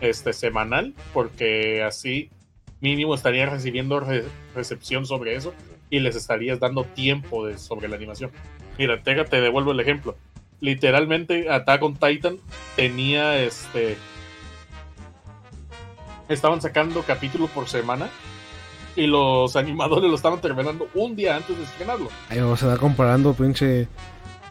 este 0.00 0.32
semanal, 0.32 0.94
porque 1.12 1.82
así 1.82 2.30
mínimo 2.80 3.14
estarían 3.14 3.50
recibiendo 3.50 4.00
re- 4.00 4.24
recepción 4.54 5.06
sobre 5.06 5.34
eso 5.36 5.52
y 5.90 6.00
les 6.00 6.16
estarías 6.16 6.58
dando 6.60 6.84
tiempo 6.84 7.46
de, 7.46 7.58
sobre 7.58 7.88
la 7.88 7.96
animación. 7.96 8.30
Mira, 8.78 9.02
te, 9.02 9.22
te 9.24 9.40
devuelvo 9.40 9.72
el 9.72 9.80
ejemplo. 9.80 10.16
Literalmente 10.60 11.50
Attack 11.50 11.82
on 11.82 11.96
Titan 11.96 12.38
tenía 12.76 13.38
este 13.42 13.96
estaban 16.28 16.62
sacando 16.62 17.02
capítulo 17.02 17.48
por 17.48 17.68
semana 17.68 18.08
y 18.96 19.06
los 19.06 19.56
animadores 19.56 20.08
lo 20.08 20.16
estaban 20.16 20.40
terminando 20.40 20.88
un 20.94 21.16
día 21.16 21.36
antes 21.36 21.56
de 21.56 21.64
estrenarlo. 21.64 22.08
Ahí 22.28 22.40
vamos 22.40 22.62
a 22.62 22.66
estar 22.66 22.78
comparando 22.78 23.34
pinche 23.34 23.88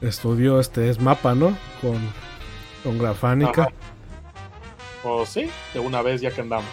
estudio, 0.01 0.59
este 0.59 0.89
es 0.89 0.99
mapa, 0.99 1.33
¿no? 1.33 1.57
Con, 1.81 1.99
con 2.83 2.97
Grafánica. 2.97 3.69
O 5.03 5.25
sí, 5.25 5.49
de 5.73 5.79
una 5.79 6.01
vez 6.01 6.21
ya 6.21 6.31
que 6.31 6.41
andamos. 6.41 6.69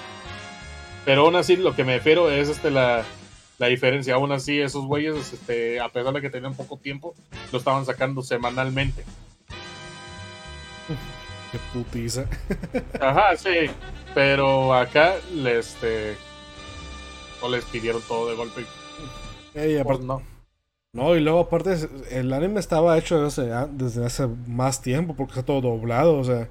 Pero 1.05 1.23
aún 1.23 1.37
así, 1.37 1.57
lo 1.57 1.75
que 1.75 1.85
me 1.85 1.97
refiero 1.97 2.31
es 2.31 2.49
este, 2.49 2.71
la, 2.71 3.05
la 3.59 3.67
diferencia. 3.67 4.15
Aún 4.15 4.33
así, 4.33 4.61
esos 4.61 4.85
güeyes, 4.85 5.33
este, 5.33 5.81
a 5.81 5.89
pesar 5.89 6.13
de 6.13 6.21
que 6.21 6.31
tenían 6.31 6.55
poco 6.55 6.77
tiempo, 6.77 7.15
lo 7.53 7.59
estaban 7.59 7.85
sacando 7.87 8.23
semanalmente. 8.23 9.05
Qué 11.51 11.59
putiza. 11.73 12.27
Ajá, 13.01 13.37
sí. 13.37 13.71
Pero 14.15 14.75
acá 14.75 15.15
este, 15.45 16.17
no 17.43 17.49
les 17.49 17.65
pidieron 17.65 18.03
todo 18.03 18.29
de 18.29 18.37
golpe. 18.37 18.65
Aparte- 19.81 20.05
no. 20.05 20.23
no, 20.93 21.17
y 21.17 21.21
luego 21.21 21.41
aparte 21.41 21.77
el 22.11 22.33
anime 22.33 22.61
estaba 22.61 22.97
hecho 22.99 23.23
desde, 23.23 23.51
desde 23.73 24.05
hace 24.07 24.27
más 24.47 24.81
tiempo 24.83 25.15
porque 25.17 25.33
está 25.33 25.45
todo 25.45 25.61
doblado, 25.61 26.19
o 26.19 26.25
sea. 26.25 26.49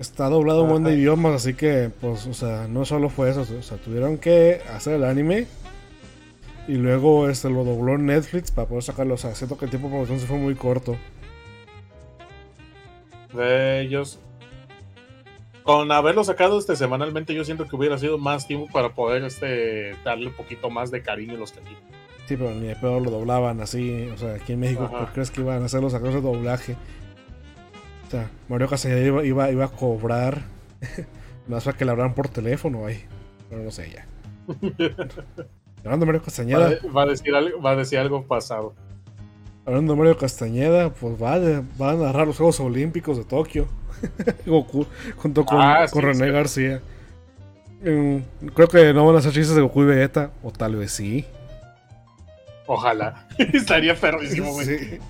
Está 0.00 0.28
doblado 0.28 0.62
un 0.62 0.70
buen 0.70 0.84
de 0.84 0.90
Ajá. 0.90 0.98
idiomas, 0.98 1.34
así 1.34 1.54
que, 1.54 1.90
pues, 2.00 2.24
o 2.28 2.32
sea, 2.32 2.68
no 2.68 2.84
solo 2.84 3.08
fue 3.10 3.30
eso, 3.30 3.40
o 3.40 3.62
sea, 3.62 3.78
tuvieron 3.78 4.16
que 4.16 4.62
hacer 4.72 4.94
el 4.94 5.02
anime 5.02 5.48
y 6.68 6.74
luego 6.74 7.28
este 7.28 7.50
lo 7.50 7.64
dobló 7.64 7.98
Netflix 7.98 8.52
para 8.52 8.68
poder 8.68 8.84
sacarlo, 8.84 9.14
o 9.14 9.18
sea, 9.18 9.34
siento 9.34 9.58
que 9.58 9.64
el 9.64 9.70
tiempo 9.72 9.88
de 9.88 9.94
producción 9.94 10.20
se 10.20 10.26
fue 10.28 10.36
muy 10.36 10.54
corto. 10.54 10.96
De 13.32 13.80
ellos. 13.80 14.20
Con 15.68 15.92
haberlo 15.92 16.24
sacado 16.24 16.58
este 16.58 16.76
semanalmente, 16.76 17.34
yo 17.34 17.44
siento 17.44 17.68
que 17.68 17.76
hubiera 17.76 17.98
sido 17.98 18.16
más 18.16 18.46
tiempo 18.46 18.68
para 18.72 18.94
poder 18.94 19.22
este, 19.24 19.94
darle 20.02 20.28
un 20.28 20.32
poquito 20.32 20.70
más 20.70 20.90
de 20.90 21.02
cariño 21.02 21.34
a 21.34 21.36
los 21.36 21.52
capítulos. 21.52 21.82
Sí, 22.24 22.38
pero 22.38 22.54
ni 22.54 22.68
de 22.68 22.74
peor 22.74 23.02
lo 23.02 23.10
doblaban 23.10 23.60
así, 23.60 24.08
o 24.08 24.16
sea, 24.16 24.36
aquí 24.36 24.54
en 24.54 24.60
México. 24.60 24.90
¿por 24.90 25.12
crees 25.12 25.30
que 25.30 25.42
iban 25.42 25.60
a 25.60 25.66
hacer 25.66 25.82
los 25.82 25.92
actores 25.92 26.14
de 26.14 26.20
doblaje? 26.22 26.74
O 28.06 28.10
sea, 28.10 28.30
Mario 28.48 28.66
Castañeda 28.66 29.02
iba, 29.02 29.24
iba, 29.26 29.50
iba 29.50 29.66
a 29.66 29.68
cobrar, 29.68 30.40
más 31.48 31.64
para 31.64 31.76
que 31.76 31.84
le 31.84 31.90
hablaran 31.90 32.14
por 32.14 32.28
teléfono 32.28 32.86
ahí, 32.86 33.04
pero 33.50 33.62
no 33.62 33.70
sé 33.70 33.90
ya. 33.90 34.06
Hablando 35.84 36.06
Mario 36.06 36.22
Va, 36.22 36.24
Castañeda, 36.24 36.78
va 36.96 37.02
a 37.02 37.06
decir 37.06 37.34
algo, 37.34 37.60
va 37.60 37.70
a 37.72 37.76
decir 37.76 37.98
algo 37.98 38.26
pasado. 38.26 38.72
Hablando 39.68 39.92
de 39.92 39.98
Mario 39.98 40.16
Castañeda, 40.16 40.88
pues 40.90 41.22
va, 41.22 41.38
de- 41.38 41.62
va 41.80 41.90
a 41.90 41.94
narrar 41.94 42.26
los 42.26 42.38
Juegos 42.38 42.58
Olímpicos 42.60 43.18
de 43.18 43.24
Tokio. 43.24 43.66
Goku, 44.46 44.86
junto 45.16 45.44
con, 45.44 45.60
Ah, 45.60 45.84
con 45.92 46.00
sí, 46.00 46.06
René 46.06 46.26
sí. 46.26 46.32
García. 46.32 46.80
Mm, 47.84 48.46
creo 48.54 48.68
que 48.68 48.94
no 48.94 49.04
van 49.04 49.16
a 49.16 49.18
hacer 49.18 49.32
chistes 49.32 49.54
de 49.54 49.60
Goku 49.60 49.82
y 49.82 49.86
Vegeta, 49.86 50.30
o 50.42 50.50
tal 50.50 50.76
vez 50.76 50.92
sí. 50.92 51.26
Ojalá. 52.66 53.26
Estaría 53.38 53.94
perrísimo, 53.94 54.52
güey. 54.52 54.66
Sí. 54.66 54.98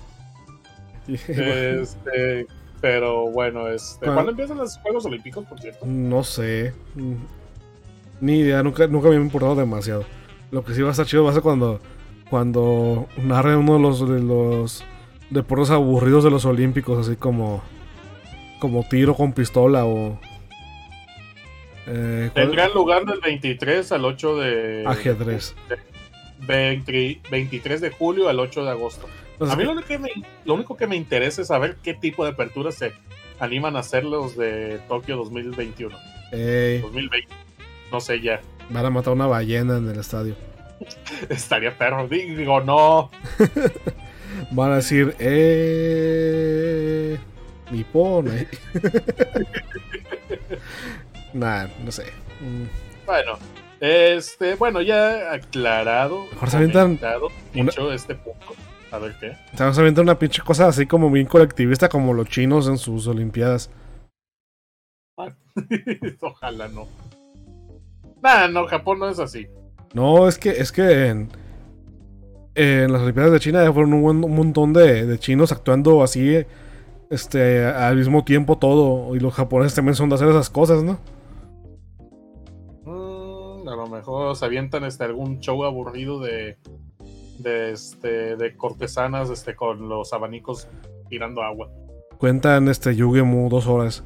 Este, 1.29 2.45
pero 2.81 3.31
bueno, 3.31 3.67
este, 3.69 4.05
¿cuándo 4.05 4.29
empiezan 4.29 4.57
los 4.57 4.77
Juegos 4.77 5.05
Olímpicos, 5.05 5.43
por 5.45 5.59
cierto? 5.59 5.83
no 5.87 6.23
sé. 6.23 6.73
Mm, 6.95 7.13
Ni 8.21 8.39
idea, 8.41 8.61
nunca, 8.61 8.85
nunca 8.87 9.07
me 9.09 9.15
ha 9.15 9.19
importado 9.19 9.55
demasiado. 9.55 10.03
Lo 10.51 10.63
que 10.63 10.73
sí 10.75 10.81
va 10.83 10.89
a 10.89 10.91
estar 10.91 11.05
chido 11.07 11.23
va 11.23 11.31
a 11.31 11.33
ser 11.33 11.41
cuando, 11.41 11.79
cuando 12.29 13.07
narre 13.17 13.55
uno 13.55 13.75
de 13.75 13.79
los, 13.79 14.07
de 14.09 14.19
los 14.19 14.83
deportes 15.29 15.71
aburridos 15.71 16.23
de 16.23 16.31
los 16.31 16.45
Olímpicos, 16.45 17.07
así 17.07 17.15
como, 17.15 17.63
como 18.59 18.87
tiro 18.87 19.15
con 19.15 19.33
pistola 19.33 19.85
o... 19.85 20.19
eh. 21.87 22.29
Tendrán 22.33 22.73
lugar 22.73 23.05
del 23.05 23.19
23 23.19 23.91
al 23.91 24.05
8 24.05 24.37
de... 24.37 24.83
Ajedrez. 24.85 25.55
20 26.47 27.21
23 27.29 27.81
de 27.81 27.89
julio 27.91 28.29
al 28.29 28.39
8 28.39 28.63
de 28.63 28.69
agosto. 28.69 29.07
A 29.41 29.55
mí 29.55 29.63
lo 29.63 29.71
único, 29.71 29.87
que 29.87 29.97
me, 29.97 30.09
lo 30.45 30.53
único 30.53 30.75
que 30.75 30.87
me 30.87 30.95
interesa 30.95 31.41
es 31.41 31.47
saber 31.47 31.77
qué 31.81 31.93
tipo 31.93 32.25
de 32.25 32.31
aperturas 32.31 32.75
se 32.75 32.91
animan 33.39 33.75
a 33.75 33.79
hacer 33.79 34.03
los 34.03 34.35
de 34.35 34.79
Tokio 34.87 35.15
2021. 35.17 35.95
que, 36.31 36.75
ey, 36.75 36.81
2020. 36.81 37.27
No 37.91 37.99
sé 38.01 38.19
ya. 38.21 38.41
van 38.69 38.85
a 38.85 38.89
matar 38.89 39.13
una 39.13 39.27
ballena 39.27 39.77
en 39.77 39.89
el 39.89 39.99
estadio. 39.99 40.35
Estaría 41.29 41.77
perro. 41.77 42.07
Digo, 42.07 42.61
no. 42.61 43.09
Van 44.51 44.71
a 44.71 44.75
decir, 44.77 45.15
eh. 45.19 47.17
Nippon, 47.71 48.27
eh. 48.35 48.47
nah, 51.33 51.67
no 51.83 51.91
sé. 51.91 52.05
Mm, 52.41 52.63
Bueno, 53.05 53.37
este, 53.79 54.55
bueno, 54.55 54.81
ya 54.81 55.33
aclarado, 55.33 56.25
Mejor 56.31 56.49
se 56.49 56.57
avientan 56.57 56.83
comentado, 56.97 57.27
una- 57.53 57.63
dicho 57.71 57.91
este 57.93 58.15
punto. 58.15 58.55
A 58.91 58.97
ver 58.97 59.15
qué. 59.19 59.37
Estamos 59.51 59.77
viendo 59.79 60.01
una 60.01 60.17
pinche 60.17 60.41
cosa 60.41 60.67
así 60.67 60.87
como 60.87 61.11
bien 61.11 61.27
colectivista 61.27 61.89
como 61.89 62.11
los 62.13 62.27
chinos 62.27 62.67
en 62.67 62.77
sus 62.79 63.05
olimpiadas. 63.05 63.69
Ojalá 66.21 66.67
no. 66.69 66.87
Nah, 68.21 68.47
no, 68.47 68.65
Japón 68.65 68.97
no 68.99 69.09
es 69.09 69.19
así. 69.19 69.47
No, 69.93 70.27
es 70.27 70.37
que, 70.37 70.49
es 70.49 70.71
que 70.71 71.07
en, 71.07 71.29
en 72.55 72.91
las 72.91 73.01
Olimpiadas 73.01 73.31
de 73.31 73.39
China 73.39 73.71
fueron 73.73 73.93
un, 73.93 74.23
un 74.23 74.35
montón 74.35 74.73
de, 74.73 75.05
de 75.05 75.19
chinos 75.19 75.51
actuando 75.51 76.03
así 76.03 76.45
este, 77.09 77.65
al 77.65 77.95
mismo 77.97 78.23
tiempo 78.23 78.57
todo. 78.57 79.15
Y 79.15 79.19
los 79.19 79.33
japoneses 79.33 79.75
también 79.75 79.95
son 79.95 80.09
de 80.09 80.15
hacer 80.15 80.27
esas 80.27 80.49
cosas, 80.49 80.83
¿no? 80.83 80.99
Mm, 82.85 83.67
a 83.67 83.75
lo 83.75 83.87
mejor 83.87 84.35
se 84.35 84.45
avientan 84.45 84.83
este, 84.83 85.03
algún 85.03 85.39
show 85.39 85.63
aburrido 85.63 86.19
de, 86.19 86.57
de, 87.39 87.71
este, 87.71 88.35
de 88.35 88.55
cortesanas 88.55 89.29
este, 89.29 89.55
con 89.55 89.89
los 89.89 90.13
abanicos 90.13 90.67
tirando 91.09 91.41
agua. 91.41 91.69
Cuentan 92.17 92.67
este 92.67 92.95
Yugemu 92.95 93.49
dos 93.49 93.67
horas. 93.67 94.03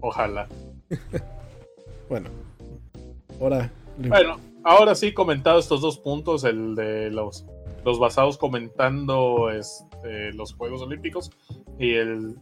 Ojalá. 0.00 0.48
Bueno. 2.08 2.28
Ahora. 3.40 3.72
Bueno, 3.96 4.36
ahora 4.64 4.94
sí, 4.94 5.12
comentado 5.12 5.58
estos 5.58 5.80
dos 5.80 5.98
puntos, 5.98 6.44
el 6.44 6.74
de 6.74 7.10
los, 7.10 7.44
los 7.84 7.98
basados 7.98 8.38
comentando 8.38 9.50
este, 9.50 10.32
los 10.32 10.54
Juegos 10.54 10.82
Olímpicos 10.82 11.30
y 11.78 11.94
el 11.94 12.36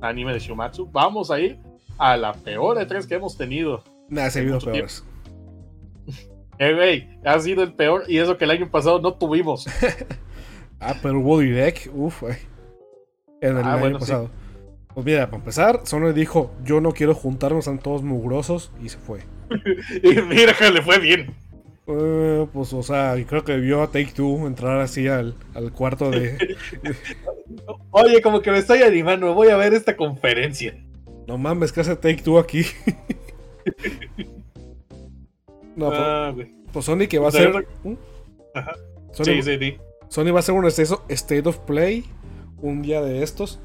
anime 0.00 0.32
de 0.32 0.38
Shumatsu, 0.38 0.88
vamos 0.90 1.30
a 1.30 1.40
ir 1.40 1.58
a 1.98 2.16
la 2.16 2.32
peor 2.32 2.78
de 2.78 2.86
tres 2.86 3.06
que 3.06 3.14
hemos 3.16 3.36
tenido. 3.36 3.82
Nah, 4.08 4.30
se 4.30 4.42
mucho 4.44 4.70
peores. 4.70 5.04
Eh, 6.60 6.74
güey, 6.74 7.08
ha 7.24 7.38
sido 7.38 7.62
el 7.62 7.72
peor 7.72 8.02
y 8.08 8.18
eso 8.18 8.36
que 8.36 8.42
el 8.42 8.50
año 8.50 8.68
pasado 8.68 8.98
no 9.00 9.14
tuvimos. 9.14 9.66
Ah, 10.80 10.94
pero 11.02 11.18
hubo 11.18 11.40
direct. 11.40 11.88
Uf, 11.92 12.22
ay. 12.22 12.36
En 13.40 13.56
el 13.58 13.64
Ah, 13.64 13.72
año 13.72 13.80
bueno, 13.80 13.98
sí. 13.98 14.00
pasado. 14.06 14.30
Pues 14.94 15.04
mira, 15.06 15.26
para 15.26 15.38
empezar, 15.38 15.80
Sony 15.84 16.12
dijo: 16.12 16.52
Yo 16.62 16.80
no 16.80 16.92
quiero 16.92 17.16
juntarnos, 17.16 17.60
están 17.66 17.80
todos 17.80 18.04
mugrosos. 18.04 18.70
Y 18.80 18.88
se 18.88 18.98
fue. 18.98 19.20
y 20.04 20.22
mira 20.22 20.52
que 20.54 20.70
le 20.70 20.80
fue 20.82 21.00
bien. 21.00 21.34
Eh, 21.90 22.46
pues, 22.52 22.72
o 22.74 22.82
sea, 22.82 23.16
creo 23.26 23.44
que 23.44 23.56
vio 23.56 23.82
a 23.82 23.86
Take 23.86 24.12
Two 24.14 24.46
entrar 24.46 24.78
así 24.80 25.08
al, 25.08 25.34
al 25.54 25.72
cuarto 25.72 26.10
de. 26.10 26.36
Oye, 27.90 28.20
como 28.20 28.42
que 28.42 28.50
me 28.50 28.58
estoy 28.58 28.82
animando, 28.82 29.32
voy 29.32 29.48
a 29.48 29.56
ver 29.56 29.72
esta 29.72 29.96
conferencia. 29.96 30.76
no 31.26 31.38
mames, 31.38 31.72
¿qué 31.72 31.80
hace 31.80 31.96
Take 31.96 32.22
Two 32.22 32.38
aquí? 32.38 32.62
no, 35.76 35.86
pues, 35.88 35.98
Ah, 36.00 36.34
pues 36.72 36.84
Sony 36.84 37.06
que 37.08 37.18
va 37.18 37.28
a 37.28 37.32
yo 37.32 37.60
¿Mm? 37.84 37.94
Ajá. 38.54 38.72
Sony, 39.12 39.24
Sí, 39.24 39.42
sí, 39.42 39.58
sí. 39.58 39.76
Sony 40.08 40.26
va 40.30 40.36
a 40.36 40.40
hacer 40.40 40.54
un 40.54 40.66
state 40.66 40.94
state 41.08 41.48
of 41.48 41.58
Play 41.60 42.04
un 42.60 42.82
día 42.82 43.00
de 43.00 43.22
estos. 43.22 43.60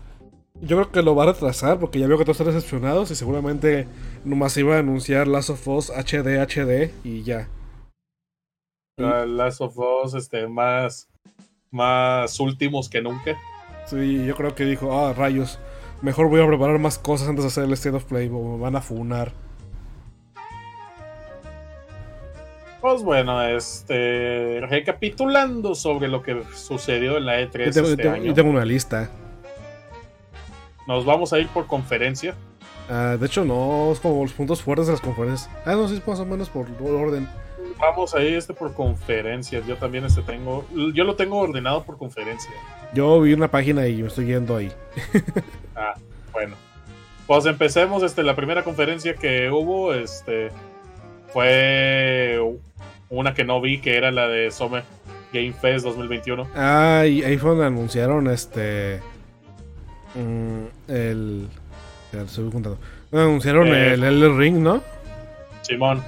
Yo 0.61 0.77
creo 0.77 0.91
que 0.91 1.01
lo 1.01 1.13
va 1.13 1.23
a 1.23 1.33
retrasar 1.33 1.77
porque 1.79 1.99
ya 1.99 2.07
veo 2.07 2.17
que 2.17 2.23
todos 2.23 2.39
están 2.39 2.53
decepcionados 2.55 3.11
y 3.11 3.15
seguramente 3.15 3.87
nomás 4.23 4.55
iba 4.55 4.77
a 4.77 4.79
anunciar 4.79 5.27
Last 5.27 5.49
of 5.49 5.67
Us 5.67 5.89
HD 5.89 6.39
HD 6.39 6.91
y 7.03 7.23
ya. 7.23 7.49
Last 8.97 9.59
of 9.61 9.75
Us, 9.77 10.13
este, 10.13 10.47
más, 10.47 11.09
más 11.71 12.39
últimos 12.39 12.89
que 12.89 13.01
nunca. 13.01 13.35
Sí, 13.87 14.25
yo 14.25 14.35
creo 14.35 14.53
que 14.53 14.65
dijo, 14.65 14.97
ah, 14.97 15.13
rayos, 15.13 15.59
mejor 16.01 16.29
voy 16.29 16.41
a 16.41 16.47
preparar 16.47 16.77
más 16.79 16.99
cosas 16.99 17.27
antes 17.27 17.43
de 17.43 17.47
hacer 17.47 17.63
el 17.63 17.73
State 17.73 17.95
of 17.95 18.05
Play 18.05 18.29
o 18.31 18.55
me 18.55 18.61
van 18.61 18.75
a 18.75 18.81
funar. 18.81 19.31
Pues 22.81 23.01
bueno, 23.01 23.41
este, 23.41 24.59
recapitulando 24.61 25.73
sobre 25.73 26.07
lo 26.09 26.21
que 26.21 26.43
sucedió 26.53 27.17
en 27.17 27.25
la 27.25 27.39
E3 27.41 27.65
Yo 27.67 27.71
tengo, 27.71 27.87
este 27.87 28.03
tengo- 28.03 28.15
año, 28.15 28.23
yo 28.25 28.33
tengo 28.33 28.49
una 28.51 28.65
lista. 28.65 29.09
nos 30.85 31.05
vamos 31.05 31.31
a 31.33 31.39
ir 31.39 31.47
por 31.47 31.65
conferencia. 31.65 32.35
Ah, 32.89 33.15
de 33.17 33.25
hecho, 33.25 33.43
no, 33.45 33.91
es 33.93 33.99
como 34.01 34.21
los 34.21 34.33
puntos 34.33 34.61
fuertes 34.61 34.85
de 34.87 34.91
las 34.93 35.01
conferencias. 35.01 35.49
Ah, 35.65 35.71
no, 35.71 35.87
sí, 35.87 35.99
más 36.05 36.19
o 36.19 36.25
menos 36.25 36.49
por 36.49 36.67
orden. 36.81 37.27
Vamos 37.79 38.13
a 38.15 38.21
ir 38.21 38.35
este 38.35 38.53
por 38.53 38.73
conferencias. 38.73 39.65
Yo 39.67 39.75
también 39.77 40.05
este 40.05 40.21
tengo, 40.21 40.65
yo 40.93 41.03
lo 41.03 41.15
tengo 41.15 41.39
ordenado 41.39 41.83
por 41.83 41.97
conferencia. 41.97 42.51
Yo 42.93 43.19
vi 43.21 43.33
una 43.33 43.49
página 43.49 43.87
y 43.87 44.01
me 44.01 44.07
estoy 44.07 44.25
yendo 44.25 44.55
ahí. 44.57 44.71
Ah, 45.75 45.95
bueno. 46.31 46.55
Pues 47.25 47.45
empecemos, 47.47 48.03
este, 48.03 48.21
la 48.21 48.35
primera 48.35 48.63
conferencia 48.63 49.15
que 49.15 49.49
hubo, 49.49 49.93
este, 49.93 50.51
fue 51.29 52.39
una 53.09 53.33
que 53.33 53.43
no 53.43 53.59
vi, 53.61 53.79
que 53.79 53.97
era 53.97 54.11
la 54.11 54.27
de 54.27 54.51
Summer 54.51 54.83
Game 55.33 55.53
Fest 55.53 55.83
2021. 55.85 56.47
Ah, 56.55 57.05
y 57.07 57.23
ahí 57.23 57.37
fue 57.37 57.51
donde 57.51 57.65
anunciaron 57.65 58.27
este. 58.29 58.99
mm, 60.15 60.91
el. 60.91 61.47
Contando. 62.51 62.77
Donde 63.09 63.25
Anunciaron 63.27 63.67
Eh. 63.69 63.93
el 63.93 64.03
Elden 64.03 64.37
Ring, 64.37 64.57
¿no? 64.59 64.83
Simón. 65.63 66.03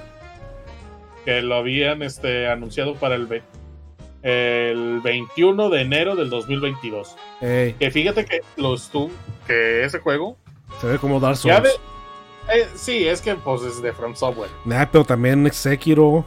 Que 1.26 1.42
lo 1.42 1.56
habían 1.56 2.02
este, 2.02 2.48
anunciado 2.48 2.94
para 2.94 3.16
el, 3.16 3.42
el 4.22 5.00
21 5.02 5.68
de 5.68 5.80
enero 5.82 6.16
del 6.16 6.30
2022. 6.30 7.14
Ey, 7.42 7.74
Que 7.74 7.90
fíjate 7.90 8.24
que 8.24 8.40
los 8.56 8.88
tú, 8.88 9.10
que 9.46 9.84
ese 9.84 9.98
juego. 9.98 10.38
se 10.80 10.86
ve 10.86 10.98
como 10.98 11.20
Dark 11.20 11.36
Souls. 11.36 11.68
eh, 12.54 12.66
sí, 12.76 13.06
es 13.06 13.20
que 13.20 13.34
pues 13.34 13.60
es 13.62 13.82
de 13.82 13.92
From 13.92 14.14
Software. 14.16 14.50
Nah, 14.64 14.86
pero 14.90 15.04
también 15.04 15.52
Sekiro 15.52 16.24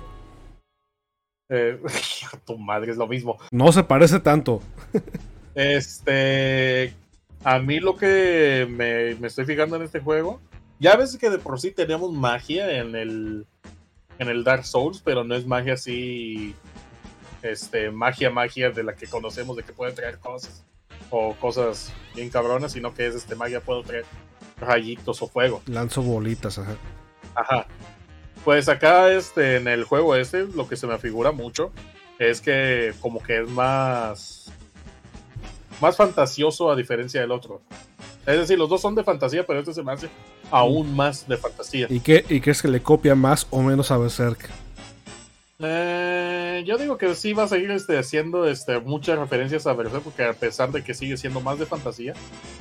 Eh, 1.50 1.80
tu 2.46 2.58
madre 2.58 2.92
es 2.92 2.98
lo 2.98 3.08
mismo. 3.08 3.40
no 3.52 3.72
se 3.72 3.84
parece 3.84 4.20
tanto. 4.20 4.62
Este. 5.56 6.94
A 7.44 7.58
mí 7.60 7.80
lo 7.80 7.96
que 7.96 8.68
me, 8.70 9.16
me 9.16 9.28
estoy 9.28 9.46
fijando 9.46 9.78
en 9.78 9.84
este 9.84 10.00
juego. 10.02 10.42
Ya 10.80 10.96
ves 10.96 11.18
que 11.18 11.30
de 11.30 11.38
por 11.40 11.60
sí 11.60 11.72
tenemos 11.72 12.12
magia 12.12 12.70
en 12.80 12.96
el. 12.96 13.46
En 14.20 14.30
el 14.30 14.44
Dark 14.44 14.66
Souls, 14.66 15.02
pero 15.04 15.24
no 15.24 15.34
es 15.34 15.48
magia 15.48 15.74
así. 15.74 16.56
Este, 17.42 17.90
magia, 17.90 18.30
magia 18.30 18.70
de 18.70 18.84
la 18.84 18.96
que 18.96 19.08
conocemos, 19.08 19.58
de 19.58 19.64
que 19.64 19.74
puede 19.74 19.94
traer 19.94 20.20
cosas. 20.20 20.64
O 21.10 21.34
cosas 21.36 21.92
bien 22.14 22.30
cabronas, 22.30 22.74
sino 22.74 22.94
que 22.94 23.08
es 23.08 23.16
este 23.16 23.36
magia, 23.36 23.62
puedo 23.62 23.82
traer 23.82 24.06
rayitos 24.60 25.22
o 25.22 25.28
fuego. 25.28 25.62
Lanzo 25.66 26.04
bolitas, 26.04 26.60
ajá. 26.60 26.76
Ajá. 27.34 27.66
Pues 28.44 28.70
acá 28.70 29.12
este, 29.12 29.58
en 29.58 29.68
el 29.68 29.84
juego 29.84 30.16
este, 30.16 30.46
lo 30.46 30.68
que 30.68 30.78
se 30.78 30.88
me 30.88 30.98
figura 30.98 31.32
mucho 31.32 31.72
es 32.20 32.42
que 32.42 32.94
como 33.00 33.22
que 33.24 33.42
es 33.42 33.50
más 33.50 34.52
más 35.82 35.98
fantasioso 35.98 36.72
a 36.72 36.76
diferencia 36.76 37.22
del 37.22 37.32
otro. 37.32 37.62
Es 38.26 38.38
decir, 38.38 38.60
los 38.60 38.70
dos 38.70 38.82
son 38.82 38.96
de 38.96 39.04
fantasía, 39.04 39.46
pero 39.46 39.60
este 39.60 39.74
se 39.74 39.84
me 39.84 39.92
hace 39.92 40.10
aún 40.52 40.96
más 40.96 41.28
de 41.28 41.38
fantasía. 41.38 41.88
¿Y 41.90 42.00
qué, 42.00 42.26
¿Y 42.30 42.42
qué 42.42 42.52
es 42.52 42.62
que 42.62 42.68
le 42.68 42.82
copia 42.82 43.16
más 43.16 43.48
o 43.50 43.62
menos 43.62 43.92
a 43.92 43.98
Berserk? 43.98 44.50
Eh, 45.62 46.64
yo 46.66 46.78
digo 46.78 46.98
que 46.98 47.16
sí 47.16 47.34
va 47.34 47.44
a 47.44 47.48
seguir 47.48 47.72
este, 47.72 47.98
haciendo 47.98 48.48
este, 48.48 48.80
muchas 48.80 49.18
referencias 49.18 49.68
a 49.68 49.74
Berserk, 49.74 50.04
porque 50.04 50.24
a 50.24 50.34
pesar 50.34 50.72
de 50.72 50.84
que 50.84 50.94
sigue 50.94 51.18
siendo 51.18 51.42
más 51.42 51.60
de 51.60 51.66
fantasía, 51.66 52.14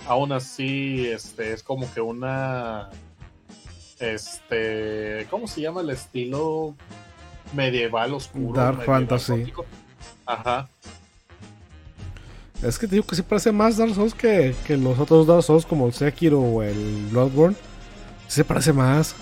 aún 0.07 0.33
así 0.33 1.07
este, 1.07 1.53
es 1.53 1.63
como 1.63 1.93
que 1.93 2.01
una... 2.01 2.91
Este, 4.01 5.27
¿Cómo 5.29 5.49
se 5.49 5.61
llama 5.61 5.81
el 5.81 5.91
estilo 5.91 6.75
medieval 7.53 8.15
oscuro? 8.15 8.59
Dark 8.59 8.79
medieval 8.79 9.01
fantasy. 9.01 9.33
gótico? 9.33 9.67
Ajá. 10.25 10.69
Es 12.63 12.79
que 12.79 12.87
te 12.89 12.97
digo 12.97 13.07
que 13.07 13.15
sí 13.15 13.23
parece 13.23 13.53
más 13.53 13.77
Dark 13.77 13.95
Souls 13.95 14.15
que, 14.15 14.55
que 14.67 14.77
los 14.77 14.99
otros 14.99 15.27
Dark 15.27 15.43
Souls 15.45 15.65
como 15.65 15.87
el 15.87 15.93
Sekiro 15.93 16.41
o 16.41 16.63
el 16.63 17.07
Bloodborne. 17.11 17.57
Sí 18.27 18.37
se 18.37 18.45
parece 18.45 18.73
más. 18.73 19.15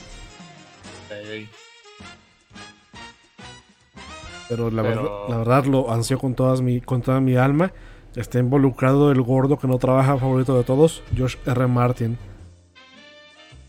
Pero 4.49 4.71
la, 4.71 4.83
Pero- 4.83 5.03
Verdad, 5.03 5.29
la 5.29 5.37
verdad 5.39 5.65
lo 5.67 5.93
ansio 5.93 6.19
con, 6.19 6.35
todas 6.35 6.61
mi, 6.61 6.81
con 6.81 7.03
toda 7.03 7.21
mi 7.21 7.37
alma. 7.37 7.73
Está 8.15 8.39
involucrado 8.39 9.11
el 9.13 9.21
gordo 9.21 9.59
que 9.59 9.67
no 9.67 9.77
trabaja 9.79 10.17
favorito 10.17 10.57
de 10.57 10.65
todos, 10.65 11.03
Josh 11.17 11.37
R. 11.45 11.67
Martin. 11.67 12.17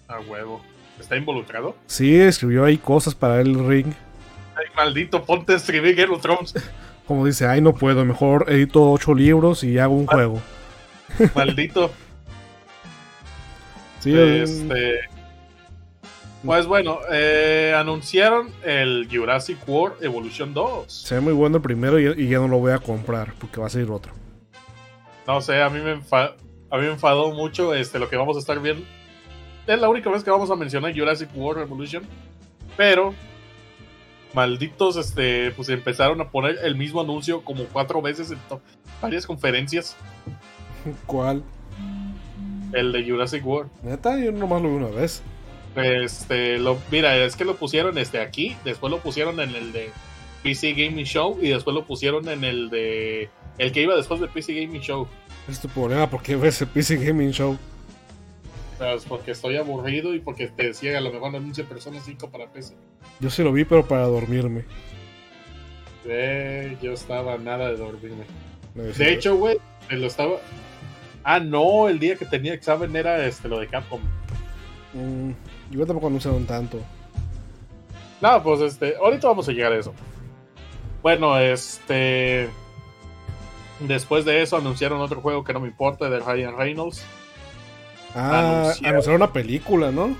A 0.07 0.19
huevo. 0.21 0.61
¿Está 0.99 1.17
involucrado? 1.17 1.75
Sí, 1.87 2.15
escribió 2.15 2.63
ahí 2.63 2.77
cosas 2.77 3.13
para 3.13 3.41
el 3.41 3.67
ring. 3.67 3.87
Ay, 4.55 4.65
maldito, 4.75 5.23
ponte 5.25 5.53
a 5.53 5.55
escribir 5.57 5.95
Game 5.95 6.13
of 6.13 6.21
Thrones. 6.21 6.53
Como 7.07 7.25
dice, 7.25 7.47
ay, 7.47 7.61
no 7.61 7.73
puedo, 7.73 8.03
mejor 8.05 8.45
edito 8.49 8.91
ocho 8.91 9.13
libros 9.13 9.63
y 9.63 9.77
hago 9.79 9.95
un 9.95 10.05
juego. 10.07 10.41
maldito. 11.35 11.89
Sí, 13.99 14.13
Este, 14.17 14.99
pues 16.43 16.65
bueno, 16.67 16.99
eh, 17.11 17.73
anunciaron 17.75 18.51
el 18.63 19.07
Jurassic 19.11 19.57
World 19.67 20.03
Evolution 20.03 20.53
2. 20.53 20.85
se 20.91 21.15
ve 21.15 21.21
muy 21.21 21.33
bueno 21.33 21.57
el 21.57 21.63
primero 21.63 21.99
y, 21.99 22.05
y 22.25 22.29
ya 22.29 22.37
no 22.37 22.47
lo 22.47 22.59
voy 22.59 22.71
a 22.73 22.77
comprar 22.79 23.33
porque 23.39 23.59
va 23.59 23.67
a 23.67 23.69
salir 23.69 23.89
otro. 23.89 24.13
No 25.25 25.41
sé, 25.41 25.61
a 25.61 25.69
mí 25.69 25.79
me, 25.81 25.95
enfa- 25.97 26.35
a 26.69 26.77
mí 26.77 26.83
me 26.83 26.91
enfadó 26.91 27.31
mucho 27.33 27.73
este, 27.73 27.99
lo 27.99 28.07
que 28.09 28.15
vamos 28.17 28.37
a 28.37 28.39
estar 28.39 28.59
viendo. 28.61 28.83
Es 29.65 29.79
la 29.79 29.89
única 29.89 30.09
vez 30.09 30.23
que 30.23 30.31
vamos 30.31 30.49
a 30.51 30.55
mencionar 30.55 30.93
Jurassic 30.97 31.29
World 31.35 31.63
Evolution. 31.63 32.03
Pero 32.77 33.13
malditos, 34.33 34.97
este, 34.97 35.51
pues 35.51 35.69
empezaron 35.69 36.21
a 36.21 36.29
poner 36.29 36.57
el 36.63 36.75
mismo 36.75 37.01
anuncio 37.01 37.43
como 37.43 37.65
cuatro 37.65 38.01
veces 38.01 38.31
en 38.31 38.39
varias 39.01 39.25
conferencias. 39.25 39.95
¿Cuál? 41.05 41.43
El 42.73 42.91
de 42.91 43.09
Jurassic 43.09 43.45
World. 43.45 43.71
Neta, 43.83 44.19
yo 44.19 44.31
nomás 44.31 44.61
lo 44.61 44.69
vi 44.69 44.75
una 44.75 44.87
vez. 44.87 45.21
Este, 45.75 46.57
lo, 46.57 46.77
mira, 46.91 47.15
es 47.17 47.35
que 47.35 47.45
lo 47.45 47.55
pusieron 47.55 47.97
este 47.97 48.19
aquí, 48.19 48.55
después 48.65 48.91
lo 48.91 48.99
pusieron 48.99 49.39
en 49.39 49.55
el 49.55 49.71
de 49.71 49.91
PC 50.43 50.73
Gaming 50.73 51.05
Show 51.05 51.37
y 51.41 51.49
después 51.49 51.75
lo 51.75 51.85
pusieron 51.85 52.27
en 52.29 52.43
el 52.43 52.69
de 52.69 53.29
el 53.57 53.71
que 53.71 53.81
iba 53.81 53.95
después 53.95 54.19
del 54.19 54.29
PC 54.29 54.53
Gaming 54.53 54.81
Show. 54.81 55.07
Es 55.47 55.59
tu 55.59 55.67
problema 55.69 56.09
porque 56.09 56.35
ves 56.35 56.61
el 56.61 56.67
PC 56.67 56.97
Gaming 56.97 57.31
Show. 57.31 57.57
Porque 59.07 59.31
estoy 59.31 59.57
aburrido 59.57 60.13
y 60.13 60.19
porque 60.19 60.47
te 60.47 60.67
decía 60.67 60.97
a 60.97 61.01
lo 61.01 61.11
mejor 61.11 61.35
anuncia 61.35 61.63
Persona 61.65 61.99
5 61.99 62.29
para 62.29 62.51
PC. 62.51 62.75
Yo 63.19 63.29
sí 63.29 63.43
lo 63.43 63.51
vi, 63.51 63.65
pero 63.65 63.85
para 63.87 64.03
dormirme. 64.03 64.65
Eh, 66.05 66.77
yo 66.81 66.93
estaba 66.93 67.37
nada 67.37 67.69
de 67.69 67.77
dormirme. 67.77 68.25
De 68.75 69.13
hecho, 69.13 69.35
güey, 69.35 69.57
lo 69.89 70.07
estaba. 70.07 70.37
Ah, 71.23 71.39
no, 71.39 71.89
el 71.89 71.99
día 71.99 72.15
que 72.15 72.25
tenía 72.25 72.53
examen 72.53 72.95
era 72.95 73.25
este 73.25 73.47
lo 73.47 73.59
de 73.59 73.67
Capcom. 73.67 73.99
mm, 74.93 75.31
igual 75.71 75.87
tampoco 75.87 76.07
anunciaron 76.07 76.45
tanto. 76.45 76.79
No, 78.21 78.41
pues 78.41 78.61
este, 78.61 78.95
ahorita 78.95 79.27
vamos 79.27 79.49
a 79.49 79.51
llegar 79.51 79.73
a 79.73 79.77
eso. 79.77 79.93
Bueno, 81.01 81.37
este. 81.39 82.49
Después 83.79 84.25
de 84.25 84.41
eso 84.41 84.57
anunciaron 84.57 85.01
otro 85.01 85.21
juego 85.21 85.43
que 85.43 85.53
no 85.53 85.59
me 85.59 85.67
importa, 85.67 86.09
de 86.09 86.19
Ryan 86.19 86.57
Reynolds. 86.57 87.03
Ah, 88.17 88.39
Anunciaron. 88.61 88.89
anunciaron 88.89 89.21
una 89.21 89.33
película, 89.33 89.91
¿no? 89.91 90.15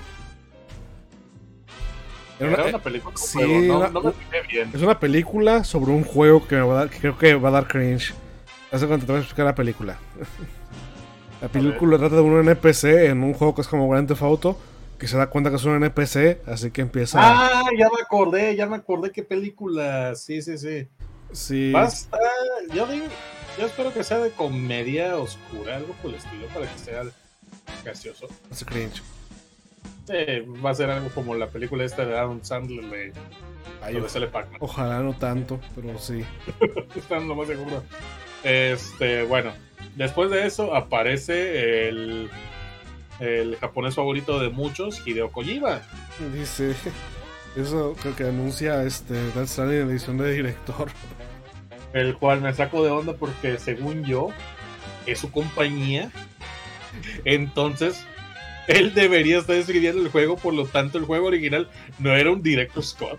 Era 2.40 2.52
Era 2.52 2.62
una- 2.62 2.70
una 2.76 2.78
película. 2.78 3.16
sí, 3.16 3.38
juego, 3.38 3.60
no, 3.66 3.78
una- 3.78 3.88
no 3.88 4.00
me 4.02 4.12
fijé 4.12 4.42
bien. 4.48 4.70
Es 4.72 4.80
una 4.82 5.00
película 5.00 5.64
sobre 5.64 5.90
un 5.90 6.04
juego 6.04 6.46
que, 6.46 6.54
me 6.54 6.62
va 6.62 6.74
a 6.74 6.76
dar- 6.84 6.90
que 6.90 6.98
creo 6.98 7.18
que 7.18 7.34
va 7.34 7.48
a 7.48 7.52
dar 7.52 7.66
cringe. 7.66 8.14
Hace 8.70 8.86
cuando 8.86 9.06
te 9.06 9.12
voy 9.12 9.18
a 9.18 9.22
explicar 9.22 9.46
la 9.46 9.54
película. 9.54 9.98
La 11.40 11.46
película 11.46 11.98
trata 11.98 12.16
de 12.16 12.20
un 12.22 12.36
NPC 12.40 13.06
en 13.06 13.22
un 13.22 13.32
juego 13.32 13.54
que 13.54 13.60
es 13.60 13.68
como 13.68 13.88
Grand 13.88 14.08
Theft 14.08 14.22
Auto, 14.22 14.58
que 14.98 15.06
se 15.06 15.16
da 15.16 15.28
cuenta 15.28 15.50
que 15.50 15.56
es 15.56 15.64
un 15.64 15.76
NPC, 15.76 16.40
así 16.48 16.72
que 16.72 16.80
empieza... 16.80 17.20
Ah, 17.22 17.62
ya 17.78 17.86
me 17.94 18.02
acordé, 18.02 18.56
ya 18.56 18.66
me 18.66 18.74
acordé 18.74 19.12
qué 19.12 19.22
película. 19.22 20.16
Sí, 20.16 20.42
sí, 20.42 20.58
sí. 20.58 20.88
sí, 21.30 21.70
Basta. 21.70 22.18
Yo 22.74 22.88
digo, 22.88 23.06
yo 23.56 23.66
espero 23.66 23.94
que 23.94 24.02
sea 24.02 24.18
de 24.18 24.30
comedia 24.32 25.16
oscura, 25.16 25.76
algo 25.76 25.92
por 26.02 26.10
el 26.10 26.16
estilo, 26.16 26.48
para 26.48 26.66
que 26.66 26.76
sea 26.80 27.02
gracioso. 27.84 28.28
hace 28.50 28.64
cringe. 28.64 29.02
Eh, 30.08 30.46
va 30.64 30.70
a 30.70 30.74
ser 30.74 30.90
algo 30.90 31.10
como 31.10 31.34
la 31.34 31.48
película 31.48 31.84
esta 31.84 32.04
de 32.06 32.16
Adam 32.18 32.42
Sandler 32.42 32.84
de 32.86 33.12
Ay, 33.82 33.94
donde 33.94 34.08
sale 34.08 34.26
Pac-Man. 34.26 34.58
ojalá 34.60 35.00
no 35.00 35.12
tanto, 35.14 35.60
pero 35.74 35.98
sí. 35.98 36.24
Están 36.96 37.28
lo 37.28 37.34
más 37.34 37.46
seguro. 37.46 37.82
Este, 38.42 39.24
bueno, 39.24 39.52
después 39.96 40.30
de 40.30 40.46
eso 40.46 40.74
aparece 40.74 41.88
el, 41.88 42.30
el 43.20 43.56
japonés 43.56 43.94
favorito 43.94 44.40
de 44.40 44.48
muchos, 44.48 45.06
Hideo 45.06 45.30
Kojima. 45.30 45.82
Dice... 46.32 46.74
Eso 47.56 47.96
creo 48.00 48.14
que 48.14 48.24
anuncia 48.24 48.84
este 48.84 49.14
Death 49.14 49.48
Stranding 49.48 49.80
en 49.80 49.90
edición 49.90 50.16
de 50.18 50.32
director. 50.32 50.88
el 51.92 52.16
cual 52.16 52.40
me 52.40 52.52
saco 52.54 52.84
de 52.84 52.90
onda 52.90 53.14
porque 53.14 53.58
según 53.58 54.04
yo 54.04 54.28
es 55.06 55.18
su 55.18 55.32
compañía 55.32 56.12
entonces 57.24 58.04
él 58.66 58.92
debería 58.94 59.38
estar 59.38 59.56
escribiendo 59.56 60.02
el 60.02 60.08
juego 60.10 60.36
por 60.36 60.52
lo 60.54 60.66
tanto 60.66 60.98
el 60.98 61.04
juego 61.04 61.26
original 61.28 61.68
no 61.98 62.14
era 62.14 62.30
un 62.30 62.42
director 62.42 62.82
Scott 62.84 63.18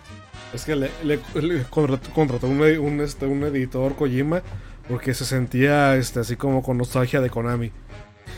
Es 0.54 0.66
que 0.66 0.76
le, 0.76 0.90
le- 1.04 1.20
le 1.42 1.64
contrató, 1.64 2.10
contrató 2.12 2.48
un, 2.48 2.60
edi- 2.60 2.80
un, 2.80 3.02
este, 3.02 3.26
un 3.26 3.44
editor 3.44 3.96
Kojima 3.96 4.42
porque 4.88 5.14
se 5.14 5.26
sentía 5.26 5.96
este, 5.96 6.20
así 6.20 6.36
como 6.36 6.64
con 6.64 6.78
nostalgia 6.78 7.22
de 7.22 7.30
Konami. 7.30 7.72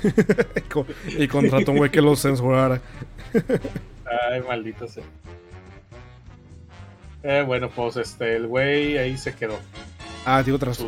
y, 0.56 0.62
co- 0.62 0.86
y 1.08 1.28
contrató 1.28 1.72
un 1.72 1.78
güey 1.78 1.90
que 1.92 2.02
lo 2.02 2.16
censurara. 2.16 2.82
ay 4.32 4.42
maldito 4.48 4.88
sea 4.88 5.04
eh, 7.24 7.44
bueno 7.46 7.70
pues 7.70 7.98
este 7.98 8.36
el 8.36 8.48
güey 8.48 8.98
ahí 8.98 9.18
se 9.18 9.34
quedó 9.34 9.60
Ah, 10.26 10.44
digo 10.44 10.58
otras, 10.58 10.80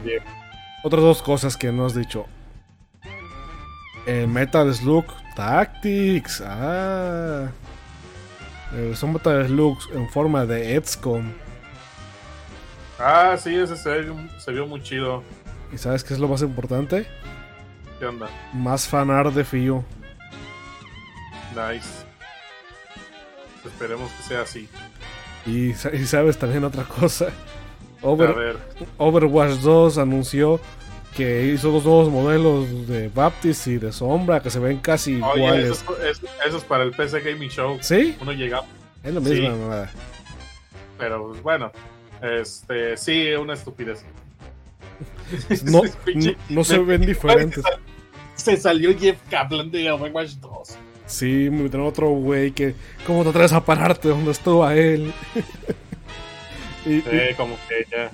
otras 0.84 1.02
dos 1.04 1.22
cosas 1.24 1.58
que 1.58 1.72
no 1.72 1.86
has 1.88 1.96
dicho. 1.96 2.28
El 4.06 4.28
Metal 4.28 4.74
Slug 4.74 5.06
Tactics. 5.36 6.42
Ah. 6.46 7.48
Eh, 8.76 8.94
son 8.96 9.14
Metal 9.14 9.46
Slugs 9.48 9.88
en 9.94 10.10
forma 10.10 10.46
de 10.46 10.82
XCOM. 10.84 11.32
ah 13.00 13.36
sí 13.38 13.56
ese 13.56 13.76
se, 13.78 14.06
se 14.40 14.52
vio 14.52 14.66
muy 14.68 14.82
chido 14.82 15.24
¿Y 15.72 15.78
sabes 15.78 16.04
qué 16.04 16.14
es 16.14 16.20
lo 16.20 16.28
más 16.28 16.42
importante? 16.42 17.06
qué 18.00 18.06
onda 18.08 18.28
Más 18.54 18.88
fanart 18.88 19.34
de 19.34 19.44
Fio. 19.44 19.84
nice 21.52 21.88
esperemos 23.66 24.12
que 24.12 24.24
sea 24.24 24.42
así 24.42 24.68
Y, 25.46 25.74
sa- 25.74 25.94
y 25.94 26.06
sabes 26.06 26.38
también 26.38 26.64
otra 26.64 26.84
cosa. 26.84 27.28
a 27.28 28.06
Over, 28.08 28.34
ver 28.34 28.58
Overwatch 28.98 29.60
2 29.60 29.98
anunció 30.00 30.60
que 31.16 31.46
hizo 31.48 31.72
dos 31.72 31.84
nuevos 31.84 32.10
modelos 32.10 32.88
de 32.88 33.10
Baptist 33.10 33.68
y 33.68 33.78
de 33.78 33.92
Sombra 33.92 34.42
que 34.42 34.50
se 34.50 34.60
ven 34.60 34.78
casi 34.78 35.22
Oye, 35.22 35.40
iguales. 35.44 35.70
eso, 35.72 35.98
es, 36.00 36.18
eso- 36.18 36.28
eso 36.48 36.58
es 36.58 36.64
para 36.64 36.84
el 36.84 36.92
PC 36.92 37.22
Gaming 37.22 37.50
Show 37.50 37.78
¿Sí? 37.82 38.16
uno 38.22 38.32
llega 38.34 38.62
Es 39.04 39.14
lo 39.14 39.22
Sí. 39.22 39.30
mismo, 39.32 39.58
mamada. 39.58 39.92
Pero 40.98 41.28
pues, 41.30 41.42
bueno, 41.44 41.72
este 42.22 42.96
sí, 42.98 43.32
una 43.34 43.54
estupidez. 43.54 44.04
No, 45.66 45.82
no, 46.16 46.32
no 46.50 46.64
se 46.64 46.78
ven 46.80 47.02
diferentes. 47.06 47.64
Se 48.36 48.56
salió 48.58 48.98
Jeff 48.98 49.18
Kaplan 49.30 49.70
de 49.72 49.92
Overwatch 49.92 50.34
2. 50.36 50.78
Sí, 51.06 51.50
me 51.52 51.64
metieron 51.64 51.88
otro 51.88 52.10
güey 52.10 52.52
que. 52.52 52.76
¿Cómo 53.06 53.24
te 53.24 53.30
atreves 53.30 53.54
a 53.54 53.64
pararte 53.66 54.08
donde 54.10 54.32
estuvo 54.32 54.64
a 54.64 54.76
él? 54.76 55.12
y, 56.86 56.90
y- 56.96 57.04
Eh, 57.06 57.34
como 57.38 57.56
que 57.68 57.86
ya. 57.92 58.12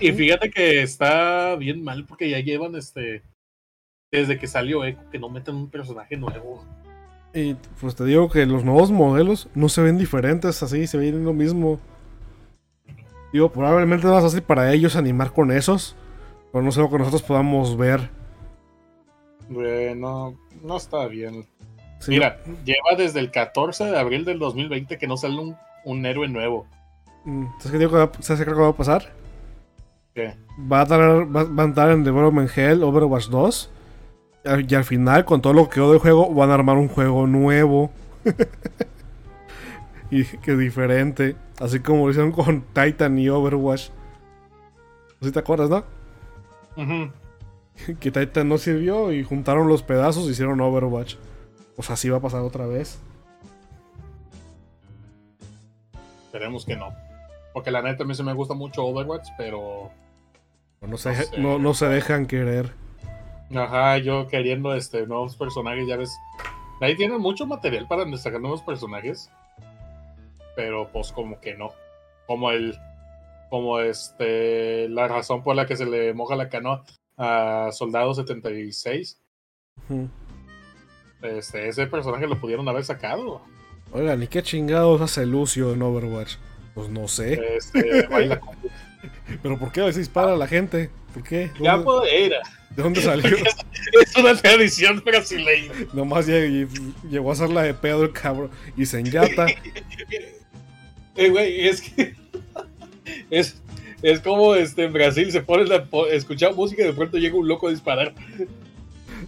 Y 0.00 0.12
fíjate 0.12 0.50
que 0.50 0.82
está 0.82 1.56
bien 1.56 1.82
mal 1.82 2.04
porque 2.06 2.30
ya 2.30 2.40
llevan 2.40 2.74
este. 2.74 3.22
Desde 4.10 4.38
que 4.38 4.46
salió 4.46 4.84
Echo, 4.84 5.00
que 5.10 5.18
no 5.18 5.28
meten 5.28 5.54
un 5.54 5.68
personaje 5.68 6.16
nuevo. 6.16 6.64
y, 7.34 7.54
pues 7.78 7.94
te 7.94 8.04
digo 8.04 8.30
que 8.30 8.46
los 8.46 8.64
nuevos 8.64 8.90
modelos 8.90 9.48
no 9.54 9.68
se 9.68 9.82
ven 9.82 9.98
diferentes 9.98 10.62
así, 10.62 10.86
se 10.86 10.96
ven 10.96 11.24
lo 11.24 11.34
mismo. 11.34 11.78
Digo, 13.32 13.52
probablemente 13.52 14.06
es 14.06 14.12
más 14.12 14.24
fácil 14.24 14.42
para 14.42 14.72
ellos 14.72 14.96
animar 14.96 15.32
con 15.32 15.52
esos. 15.52 15.94
Pero 16.52 16.64
no 16.64 16.72
sé 16.72 16.80
lo 16.80 16.90
que 16.90 16.98
nosotros 16.98 17.22
podamos 17.22 17.76
ver. 17.76 18.10
Eh, 19.50 19.94
no, 19.96 20.34
está 20.76 21.06
bien. 21.06 21.46
Sí, 22.00 22.12
Mira, 22.12 22.38
lleva 22.64 22.96
desde 22.96 23.20
el 23.20 23.30
14 23.30 23.84
de 23.84 23.98
abril 23.98 24.24
del 24.24 24.38
2020 24.38 24.98
que 24.98 25.06
no 25.06 25.16
sale 25.16 25.38
un, 25.38 25.56
un 25.84 26.06
héroe 26.06 26.28
nuevo. 26.28 26.66
mm, 27.24 27.46
¿Sabes 27.58 27.72
qué 27.72 27.78
digo 27.78 27.90
que 27.90 27.96
va, 27.96 28.12
¿sabes 28.20 28.40
qué 28.40 28.44
creo 28.44 28.56
que 28.56 28.62
va 28.62 28.68
a 28.68 28.76
pasar? 28.76 29.12
¿Qué? 30.18 30.34
Va 30.60 30.80
a, 30.80 30.84
dar, 30.84 31.00
va, 31.00 31.44
va 31.44 31.62
a 31.62 31.66
entrar 31.66 31.90
en 31.92 32.02
Development 32.02 32.50
Hell 32.52 32.82
Overwatch 32.82 33.28
2. 33.28 33.70
Y 34.68 34.74
al 34.74 34.82
final, 34.82 35.24
con 35.24 35.40
todo 35.40 35.52
lo 35.52 35.68
que 35.68 35.76
quedó 35.76 35.92
del 35.92 36.00
juego, 36.00 36.34
van 36.34 36.50
a 36.50 36.54
armar 36.54 36.76
un 36.76 36.88
juego 36.88 37.28
nuevo. 37.28 37.92
y 40.10 40.24
que 40.24 40.56
diferente. 40.56 41.36
Así 41.60 41.78
como 41.78 42.04
lo 42.04 42.10
hicieron 42.10 42.32
con 42.32 42.62
Titan 42.62 43.16
y 43.16 43.28
Overwatch. 43.28 43.90
¿Sí 45.22 45.30
te 45.30 45.38
acuerdas, 45.38 45.70
no? 45.70 45.84
Que 48.00 48.10
Titan 48.10 48.48
no 48.48 48.58
sirvió 48.58 49.12
y 49.12 49.22
juntaron 49.22 49.68
los 49.68 49.84
pedazos 49.84 50.26
y 50.26 50.30
hicieron 50.30 50.60
Overwatch. 50.60 51.14
Pues 51.76 51.90
así 51.90 52.08
va 52.08 52.16
a 52.16 52.20
pasar 52.20 52.40
otra 52.40 52.66
vez. 52.66 52.98
Esperemos 56.24 56.64
que 56.64 56.74
no. 56.74 56.92
Porque 57.52 57.70
la 57.70 57.82
neta 57.82 58.02
a 58.02 58.06
mí 58.06 58.16
se 58.16 58.24
me 58.24 58.32
gusta 58.32 58.54
mucho 58.54 58.84
Overwatch, 58.84 59.28
pero. 59.38 59.92
No 60.80 60.96
se, 60.96 61.10
No 61.10 61.14
sé. 61.22 61.38
no, 61.38 61.58
no 61.58 61.74
se 61.74 61.86
dejan 61.88 62.26
querer. 62.26 62.72
Ajá, 63.54 63.98
yo 63.98 64.26
queriendo 64.28 64.74
este 64.74 65.06
nuevos 65.06 65.36
personajes, 65.36 65.86
ya 65.86 65.96
ves. 65.96 66.16
Ahí 66.80 66.96
tienen 66.96 67.20
mucho 67.20 67.46
material 67.46 67.86
para 67.88 68.04
sacar 68.16 68.40
nuevos 68.40 68.62
personajes. 68.62 69.30
Pero 70.54 70.88
pues 70.92 71.12
como 71.12 71.40
que 71.40 71.54
no. 71.54 71.70
Como 72.26 72.50
el. 72.50 72.76
Como 73.50 73.80
este. 73.80 74.88
La 74.88 75.08
razón 75.08 75.42
por 75.42 75.56
la 75.56 75.66
que 75.66 75.76
se 75.76 75.86
le 75.86 76.12
moja 76.14 76.36
la 76.36 76.48
canoa 76.48 76.84
a 77.16 77.70
Soldado 77.72 78.14
76. 78.14 79.20
Ujú. 79.88 80.08
Este, 81.22 81.68
ese 81.68 81.86
personaje 81.88 82.26
lo 82.28 82.38
pudieron 82.40 82.68
haber 82.68 82.84
sacado. 82.84 83.40
Oigan, 83.92 84.22
¿y 84.22 84.28
qué 84.28 84.42
chingados 84.42 85.00
hace 85.00 85.24
Lucio 85.26 85.72
en 85.72 85.82
Overwatch? 85.82 86.34
Pues 86.74 86.88
no 86.90 87.08
sé. 87.08 87.56
Este, 87.56 88.06
baila 88.06 88.38
con- 88.38 88.56
¿Pero 89.42 89.58
por 89.58 89.72
qué 89.72 89.80
a 89.80 89.84
veces 89.84 89.98
dispara 90.00 90.32
a 90.32 90.36
la 90.36 90.46
gente? 90.46 90.90
¿Por 91.14 91.22
qué? 91.22 91.50
Ya 91.60 91.72
¿Dónde, 91.72 91.84
pues, 91.84 92.10
era. 92.12 92.38
¿De 92.76 92.82
dónde 92.82 93.00
salió? 93.02 93.36
Es 94.02 94.14
una 94.16 94.34
tradición 94.36 95.02
brasileña. 95.04 95.72
Nomás 95.94 96.28
lleg- 96.28 96.68
llegó 97.08 97.30
a 97.30 97.32
hacer 97.32 97.48
la 97.50 97.62
de 97.62 97.72
pedo 97.74 98.02
el 98.04 98.12
cabrón. 98.12 98.50
Y 98.76 98.86
se 98.86 99.00
enyata. 99.00 99.46
Eh, 101.16 101.30
güey, 101.30 101.66
es 101.66 101.80
que 101.80 102.14
Es, 103.28 103.60
es 104.02 104.20
como 104.20 104.54
este, 104.54 104.84
en 104.84 104.92
Brasil 104.92 105.32
se 105.32 105.40
pone 105.40 105.68
a 105.74 105.82
escuchar 106.12 106.54
música 106.54 106.82
y 106.82 106.86
de 106.86 106.92
pronto 106.92 107.18
llega 107.18 107.34
un 107.36 107.48
loco 107.48 107.66
a 107.66 107.70
disparar. 107.70 108.14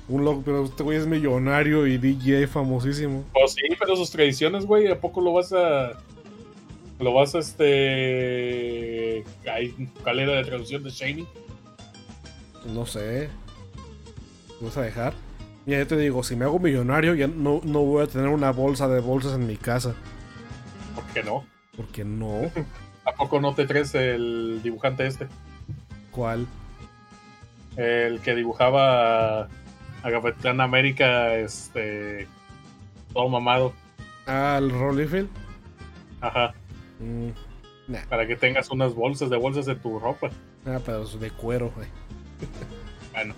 Un 0.08 0.24
loco, 0.24 0.42
pero 0.44 0.64
este 0.66 0.84
güey 0.84 0.98
es 0.98 1.06
millonario 1.08 1.88
y 1.88 1.98
DJ 1.98 2.46
famosísimo. 2.46 3.24
Pues 3.32 3.54
sí, 3.54 3.62
pero 3.76 3.96
sus 3.96 4.08
tradiciones, 4.10 4.66
güey, 4.66 4.86
¿a 4.86 5.00
poco 5.00 5.20
lo 5.20 5.32
vas 5.32 5.52
a. 5.52 5.98
Lo 7.00 7.14
vas 7.14 7.34
a 7.34 7.38
este. 7.38 9.24
¿Cuál 10.02 10.20
era 10.20 10.34
la 10.34 10.44
traducción 10.44 10.82
de 10.82 10.90
Shaming? 10.90 11.26
No 12.74 12.84
sé. 12.84 13.30
¿Me 14.60 14.66
vas 14.66 14.76
a 14.76 14.82
dejar? 14.82 15.14
Mira, 15.64 15.78
yo 15.78 15.86
te 15.86 15.96
digo, 15.96 16.22
si 16.22 16.36
me 16.36 16.44
hago 16.44 16.58
millonario, 16.58 17.14
ya 17.14 17.26
no, 17.26 17.62
no 17.64 17.80
voy 17.80 18.02
a 18.02 18.06
tener 18.06 18.28
una 18.28 18.50
bolsa 18.50 18.86
de 18.88 19.00
bolsas 19.00 19.34
en 19.34 19.46
mi 19.46 19.56
casa. 19.56 19.94
¿Por 20.94 21.04
qué 21.14 21.22
no? 21.22 21.46
Porque 21.74 22.04
no. 22.04 22.50
¿A 23.06 23.12
poco 23.14 23.40
no 23.40 23.54
te 23.54 23.66
traes 23.66 23.94
el 23.94 24.60
dibujante 24.62 25.06
este? 25.06 25.26
¿Cuál? 26.10 26.46
El 27.76 28.20
que 28.20 28.34
dibujaba 28.34 29.44
a, 29.44 29.48
Capitán 30.02 30.60
América, 30.60 31.34
este. 31.34 32.28
Todo 33.14 33.28
mamado. 33.30 33.72
Ah, 34.26 34.58
el 34.60 34.70
Rollyfield. 34.70 35.30
Ajá. 36.20 36.52
Mm, 37.00 37.30
nah, 37.88 38.04
Para 38.08 38.26
que 38.26 38.36
tengas 38.36 38.70
unas 38.70 38.94
bolsas 38.94 39.30
de 39.30 39.36
bolsas 39.36 39.66
de 39.66 39.74
tu 39.74 39.98
ropa. 39.98 40.30
ah, 40.66 40.78
pero 40.84 41.04
de 41.06 41.30
cuero, 41.30 41.72
güey. 41.74 41.88
Bueno. 43.12 43.34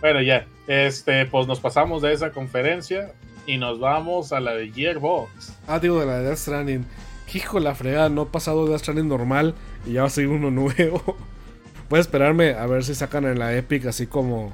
bueno, 0.00 0.20
ya. 0.20 0.46
Este, 0.66 1.26
pues 1.26 1.46
nos 1.46 1.60
pasamos 1.60 2.02
de 2.02 2.12
esa 2.12 2.32
conferencia 2.32 3.12
y 3.46 3.56
nos 3.56 3.78
vamos 3.80 4.32
a 4.32 4.40
la 4.40 4.52
de 4.54 4.70
Gearbox. 4.72 5.54
Ah, 5.66 5.78
digo, 5.78 6.00
de 6.00 6.06
la 6.06 6.18
de 6.18 6.24
Death 6.24 6.38
Stranding. 6.38 6.84
Hijo, 7.32 7.60
la 7.60 7.74
fregada, 7.74 8.08
no 8.08 8.22
ha 8.22 8.32
pasado 8.32 8.66
Death 8.66 8.80
Stranding 8.80 9.08
normal 9.08 9.54
y 9.86 9.92
ya 9.92 10.02
va 10.02 10.06
a 10.08 10.10
seguir 10.10 10.30
uno 10.30 10.50
nuevo. 10.50 11.16
Voy 11.88 11.98
a 11.98 12.00
esperarme 12.00 12.54
a 12.54 12.66
ver 12.66 12.84
si 12.84 12.94
sacan 12.94 13.24
en 13.26 13.38
la 13.38 13.54
Epic 13.56 13.86
así 13.86 14.06
como. 14.06 14.52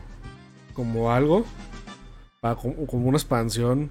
como 0.74 1.10
algo. 1.10 1.44
Para, 2.40 2.56
como, 2.56 2.86
como 2.86 3.08
una 3.08 3.16
expansión. 3.16 3.90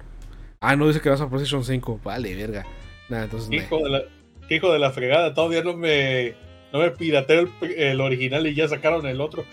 Ah, 0.60 0.76
no 0.76 0.86
dice 0.86 1.00
que 1.00 1.10
vas 1.10 1.20
a 1.20 1.28
PlayStation 1.28 1.64
5. 1.64 2.00
Vale, 2.04 2.34
verga. 2.34 2.64
Nada, 3.08 3.24
entonces. 3.24 3.48
nah. 3.50 3.56
Hijo 3.56 3.78
de 3.82 3.90
la, 3.90 4.02
hijo 4.48 4.72
de 4.72 4.78
la 4.78 4.90
fregada, 4.90 5.34
todavía 5.34 5.62
no 5.62 5.74
me, 5.74 6.34
no 6.72 6.78
me 6.80 6.90
pirateo 6.90 7.48
el, 7.62 7.70
el 7.72 8.00
original 8.00 8.46
y 8.46 8.54
ya 8.54 8.68
sacaron 8.68 9.06
el 9.06 9.20
otro. 9.20 9.44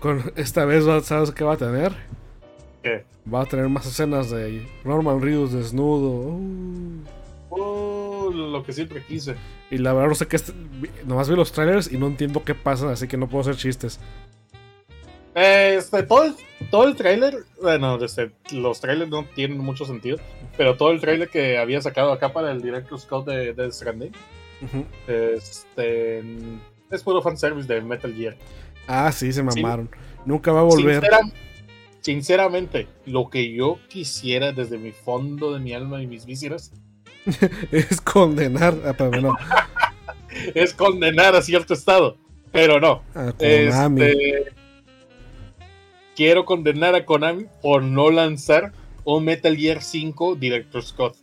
Con 0.00 0.32
esta 0.36 0.64
vez, 0.64 0.84
¿sabes 1.04 1.30
qué 1.30 1.44
va 1.44 1.54
a 1.54 1.58
tener? 1.58 1.92
¿Qué? 2.82 3.04
Va 3.32 3.42
a 3.42 3.46
tener 3.46 3.68
más 3.68 3.86
escenas 3.86 4.30
de 4.30 4.66
Norman 4.84 5.20
Reedus 5.20 5.52
desnudo. 5.52 6.10
Uh. 6.10 7.04
Oh, 7.50 8.30
lo 8.32 8.62
que 8.62 8.72
siempre 8.72 9.02
quise. 9.06 9.34
Y 9.70 9.78
la 9.78 9.92
verdad 9.92 10.08
no 10.08 10.14
sé 10.14 10.26
qué. 10.26 10.38
Nomás 11.04 11.28
vi 11.28 11.36
los 11.36 11.52
trailers 11.52 11.92
y 11.92 11.98
no 11.98 12.06
entiendo 12.06 12.42
qué 12.44 12.54
pasa, 12.54 12.90
así 12.90 13.08
que 13.08 13.16
no 13.16 13.28
puedo 13.28 13.42
hacer 13.42 13.56
chistes. 13.56 14.00
Este, 15.34 16.02
todo 16.02 16.24
el, 16.24 16.34
todo 16.70 16.88
el 16.88 16.96
tráiler, 16.96 17.44
bueno, 17.62 18.02
este, 18.04 18.32
los 18.52 18.80
trailers 18.80 19.10
no 19.10 19.24
tienen 19.34 19.58
mucho 19.58 19.84
sentido, 19.84 20.18
pero 20.56 20.76
todo 20.76 20.90
el 20.90 21.00
tráiler 21.00 21.28
que 21.28 21.56
había 21.58 21.80
sacado 21.80 22.12
acá 22.12 22.32
para 22.32 22.50
el 22.50 22.60
Director's 22.62 23.04
Cut 23.06 23.26
de 23.26 23.52
Death 23.54 23.72
Stranding, 23.72 24.12
Ujú. 24.62 24.84
este, 25.06 26.18
es 26.90 27.02
puro 27.04 27.22
fanservice 27.22 27.72
de 27.72 27.80
Metal 27.80 28.12
Gear. 28.12 28.36
Ah, 28.88 29.12
sí, 29.12 29.32
se 29.32 29.42
mamaron. 29.42 29.88
Nunca 30.24 30.50
va 30.52 30.60
a 30.60 30.64
volver. 30.64 31.00
Sincera- 31.00 31.32
sinceramente, 32.00 32.88
lo 33.06 33.30
que 33.30 33.52
yo 33.52 33.78
quisiera 33.88 34.52
desde 34.52 34.78
mi 34.78 34.90
fondo 34.90 35.52
de 35.54 35.60
mi 35.60 35.72
alma 35.74 36.02
y 36.02 36.06
mis 36.06 36.26
vísceras 36.26 36.72
es 37.70 38.00
condenar 38.00 38.74
a 38.86 38.94
pero 38.94 39.20
no, 39.20 39.36
es 40.54 40.74
condenar 40.74 41.36
a 41.36 41.42
cierto 41.42 41.74
estado, 41.74 42.16
pero 42.50 42.80
no. 42.80 43.02
a 43.14 43.32
Konami. 43.32 44.02
Este, 44.02 44.44
quiero 46.20 46.44
condenar 46.44 46.94
a 46.94 47.06
Konami 47.06 47.46
por 47.62 47.82
no 47.82 48.10
lanzar 48.10 48.72
un 49.04 49.24
Metal 49.24 49.56
Gear 49.56 49.80
5 49.80 50.34
Director's 50.34 50.92
Cut. 50.92 51.14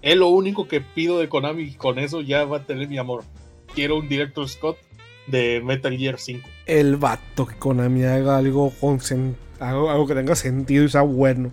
Es 0.00 0.16
lo 0.16 0.28
único 0.28 0.68
que 0.68 0.80
pido 0.80 1.18
de 1.18 1.28
Konami 1.28 1.62
y 1.64 1.74
con 1.74 1.98
eso 1.98 2.20
ya 2.20 2.44
va 2.44 2.58
a 2.58 2.66
tener 2.66 2.86
mi 2.86 2.98
amor. 2.98 3.24
Quiero 3.74 3.96
un 3.96 4.08
Director's 4.08 4.56
Cut 4.56 4.76
de 5.26 5.60
Metal 5.64 5.98
Gear 5.98 6.20
5. 6.20 6.48
El 6.66 6.98
vato 6.98 7.46
que 7.46 7.56
Konami 7.56 8.04
haga 8.04 8.36
algo 8.36 8.72
con 8.80 9.00
algo 9.58 10.06
que 10.06 10.14
tenga 10.14 10.36
sentido 10.36 10.84
y 10.84 10.88
sea 10.90 11.02
bueno. 11.02 11.50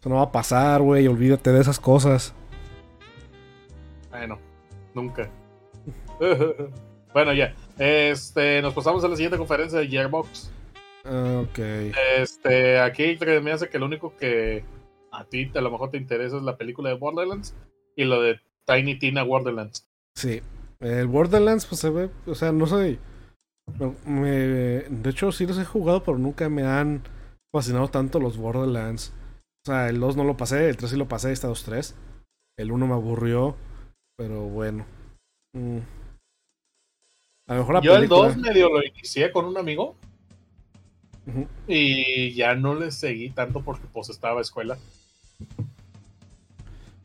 Eso 0.00 0.10
no 0.10 0.16
va 0.16 0.24
a 0.24 0.32
pasar, 0.32 0.82
güey. 0.82 1.08
Olvídate 1.08 1.50
de 1.50 1.62
esas 1.62 1.80
cosas. 1.80 2.34
Bueno, 4.10 4.38
nunca. 4.92 5.30
bueno, 7.14 7.32
ya. 7.32 7.54
Este, 7.78 8.60
nos 8.60 8.74
pasamos 8.74 9.02
a 9.04 9.08
la 9.08 9.16
siguiente 9.16 9.38
conferencia 9.38 9.78
de 9.78 9.88
Gearbox. 9.88 10.50
Ah, 11.06 11.42
Ok. 11.44 11.58
Este, 12.18 12.78
aquí 12.78 13.16
me 13.42 13.52
hace 13.52 13.68
que 13.70 13.78
lo 13.78 13.86
único 13.86 14.14
que 14.16 14.64
a 15.12 15.24
ti 15.24 15.50
a 15.54 15.60
lo 15.62 15.70
mejor 15.70 15.90
te 15.90 15.96
interesa 15.96 16.36
es 16.36 16.42
la 16.42 16.56
película 16.58 16.90
de 16.90 16.96
Borderlands 16.96 17.54
y 17.96 18.04
lo 18.04 18.20
de 18.20 18.40
Tiny 18.66 18.98
Tina 18.98 19.22
Borderlands. 19.22 19.88
Sí. 20.16 20.42
El 20.80 21.06
Borderlands, 21.06 21.64
pues 21.66 21.80
se 21.80 21.88
ve. 21.90 22.10
O 22.26 22.34
sea, 22.34 22.52
no 22.52 22.66
soy. 22.66 22.98
me- 24.04 24.30
de 24.30 25.10
hecho, 25.10 25.32
sí 25.32 25.46
los 25.46 25.58
he 25.58 25.64
jugado, 25.64 26.02
pero 26.04 26.18
nunca 26.18 26.48
me 26.50 26.64
han 26.64 27.02
fascinado 27.54 27.88
tanto 27.88 28.18
los 28.20 28.36
Borderlands. 28.36 29.12
O 29.66 29.70
sea, 29.70 29.88
el 29.88 30.00
2 30.00 30.16
no 30.16 30.24
lo 30.24 30.36
pasé, 30.36 30.68
el 30.68 30.76
3 30.76 30.90
sí 30.90 30.96
lo 30.98 31.08
pasé, 31.08 31.32
está 31.32 31.48
2-3. 31.48 31.94
El 32.58 32.72
1 32.72 32.86
me 32.86 32.92
aburrió, 32.94 33.56
pero 34.18 34.42
bueno. 34.42 34.84
Mm. 35.54 35.78
A 37.46 37.54
lo 37.54 37.60
mejor 37.60 37.74
la 37.74 37.80
Yo 37.82 37.92
el 37.92 38.08
película. 38.08 38.28
2 38.28 38.36
medio 38.38 38.68
lo 38.70 38.82
inicié 38.82 39.30
con 39.32 39.44
un 39.44 39.56
amigo 39.58 39.96
y 41.66 42.32
ya 42.34 42.54
no 42.54 42.74
le 42.74 42.90
seguí 42.90 43.30
tanto 43.30 43.62
porque 43.62 43.86
pues 43.92 44.08
estaba 44.10 44.40
escuela. 44.40 44.78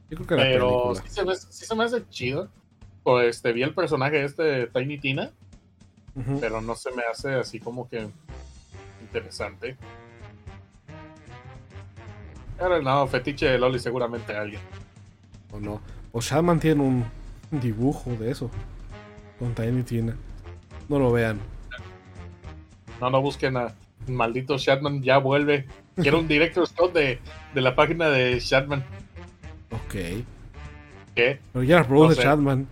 Yo 0.09 0.17
creo 0.17 0.27
que 0.27 0.35
la 0.35 0.43
Pero 0.43 0.93
sí 0.95 1.09
se, 1.09 1.25
me, 1.25 1.35
sí 1.35 1.65
se 1.65 1.75
me 1.75 1.83
hace 1.83 2.07
chido. 2.09 2.49
Pues 3.03 3.37
este, 3.37 3.53
vi 3.53 3.63
el 3.63 3.73
personaje 3.73 4.23
este 4.23 4.43
de 4.43 4.67
Tiny 4.67 4.97
Tina, 4.97 5.31
pero 6.39 6.61
no 6.61 6.75
se 6.75 6.91
me 6.91 7.03
hace 7.03 7.33
así 7.33 7.59
como 7.59 7.87
que 7.87 8.07
interesante. 9.01 9.77
Pero 12.57 12.81
no, 12.81 13.07
fetiche 13.07 13.45
de 13.45 13.57
Loli 13.57 13.79
seguramente 13.79 14.35
alguien. 14.35 14.61
O 15.51 15.59
no. 15.59 15.81
O 16.11 16.19
Shadman 16.19 16.59
tiene 16.59 16.83
un 16.83 17.05
dibujo 17.51 18.11
de 18.11 18.31
eso. 18.31 18.51
Con 19.39 19.55
Tiny 19.55 19.83
Tina. 19.83 20.17
No 20.89 20.99
lo 20.99 21.11
vean. 21.11 21.39
No, 22.99 23.09
no 23.09 23.21
busquen 23.21 23.55
a 23.57 23.73
maldito 24.07 24.57
Shatman, 24.57 25.01
ya 25.03 25.17
vuelve. 25.19 25.65
Quiero 25.95 26.19
un 26.19 26.27
director 26.27 26.65
Scott 26.67 26.93
de, 26.93 27.19
de 27.53 27.61
la 27.61 27.75
página 27.75 28.09
de 28.09 28.39
Shatman. 28.39 28.83
Ok. 29.71 29.93
Que 31.15 31.39
Pero 31.53 31.63
ya 31.63 31.83
produce 31.87 32.15
sé. 32.15 32.23
Shadman. 32.23 32.67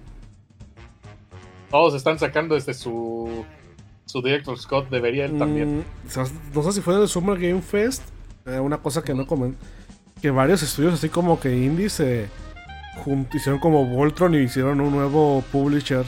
todos 1.69 1.93
están 1.95 2.17
sacando 2.17 2.56
desde 2.56 2.73
su, 2.73 3.45
su 4.06 4.21
director 4.21 4.58
Scott, 4.58 4.89
debería 4.89 5.25
él 5.25 5.38
también. 5.38 5.80
Mm, 5.80 5.84
¿sabes? 6.10 6.34
no 6.53 6.63
sé 6.63 6.71
si 6.73 6.82
fue 6.82 6.95
del 6.95 7.08
Summer 7.08 7.38
Game 7.38 7.62
Fest. 7.62 8.03
eh, 8.45 8.60
una 8.60 8.77
cosa 8.77 9.03
que 9.03 9.13
no 9.13 9.27
comen. 9.27 9.56
Que 10.21 10.32
varios 10.32 10.63
estudios, 10.63 10.93
así 10.95 11.10
como 11.10 11.39
que 11.39 11.56
indies, 11.56 11.93
se 11.93 12.27
hicieron 13.34 13.60
como 13.60 13.86
Voltron 13.86 14.34
y 14.34 14.39
hicieron 14.39 14.82
un 14.82 14.91
nuevo 14.91 15.43
publisher. 15.51 16.06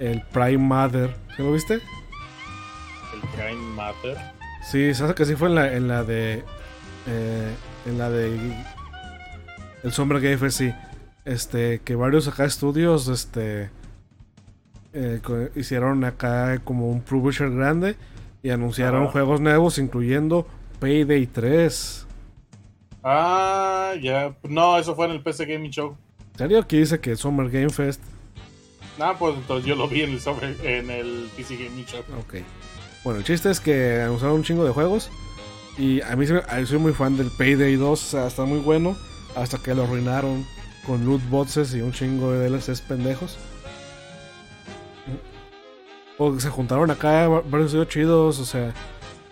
El 0.00 0.22
Prime 0.32 0.58
Mother. 0.58 1.14
¿Sí 1.36 1.42
lo 1.42 1.52
viste? 1.52 1.74
El 1.74 3.20
Crime 3.34 3.74
Matter. 3.76 4.16
Sí, 4.62 4.92
se 4.94 5.04
hace 5.04 5.14
que 5.14 5.24
sí 5.24 5.36
fue 5.36 5.48
en 5.48 5.54
la, 5.54 5.72
en 5.74 5.88
la 5.88 6.04
de. 6.04 6.42
eh, 7.06 7.54
en 7.86 7.98
la 7.98 8.10
de. 8.10 8.36
El 9.82 9.92
Summer 9.92 10.20
Game 10.20 10.36
Fest, 10.38 10.58
sí. 10.58 10.72
Este, 11.24 11.80
que 11.80 11.94
varios 11.94 12.28
acá 12.28 12.44
estudios, 12.44 13.08
este. 13.08 13.70
eh, 14.92 15.20
hicieron 15.54 16.04
acá 16.04 16.58
como 16.64 16.90
un 16.90 17.00
publisher 17.02 17.50
grande 17.50 17.96
y 18.42 18.50
anunciaron 18.50 19.06
juegos 19.08 19.40
nuevos, 19.40 19.78
incluyendo 19.78 20.46
Payday 20.80 21.26
3. 21.26 22.06
Ah, 23.02 23.92
ya. 24.00 24.34
No, 24.48 24.78
eso 24.78 24.94
fue 24.94 25.06
en 25.06 25.12
el 25.12 25.22
PC 25.22 25.46
Gaming 25.46 25.70
Show. 25.70 25.96
¿En 26.32 26.38
serio? 26.38 26.58
Aquí 26.60 26.78
dice 26.78 27.00
que 27.00 27.16
Summer 27.16 27.50
Game 27.50 27.70
Fest. 27.70 28.00
Ah, 29.00 29.16
pues 29.18 29.34
entonces 29.36 29.66
yo 29.66 29.74
lo 29.76 29.88
vi 29.88 30.02
en 30.02 30.10
el, 30.10 30.20
sobre, 30.20 30.54
en 30.78 30.90
el 30.90 31.28
PC 31.36 31.56
Gaming 31.56 31.86
Show. 31.86 32.00
Ok. 32.20 32.34
Bueno, 33.02 33.18
el 33.20 33.24
chiste 33.24 33.50
es 33.50 33.58
que 33.60 34.00
anunciaron 34.02 34.36
un 34.36 34.42
chingo 34.42 34.64
de 34.64 34.72
juegos. 34.72 35.10
Y 35.78 36.02
a 36.02 36.14
mí 36.16 36.26
soy 36.26 36.78
muy 36.78 36.92
fan 36.92 37.16
del 37.16 37.30
Payday 37.30 37.76
2. 37.76 37.90
O 37.90 37.96
sea, 37.96 38.26
está 38.26 38.44
muy 38.44 38.58
bueno. 38.58 38.96
Hasta 39.34 39.58
que 39.58 39.74
lo 39.74 39.84
arruinaron 39.84 40.44
con 40.86 41.04
loot 41.06 41.22
boxes 41.30 41.74
y 41.74 41.80
un 41.80 41.92
chingo 41.92 42.32
de 42.32 42.48
DLCs 42.50 42.82
pendejos. 42.82 43.38
O 46.18 46.38
se 46.38 46.50
juntaron 46.50 46.90
acá 46.90 47.28
va- 47.28 47.40
varios 47.40 47.68
estudios 47.68 47.88
chidos. 47.88 48.38
O 48.40 48.44
sea, 48.44 48.74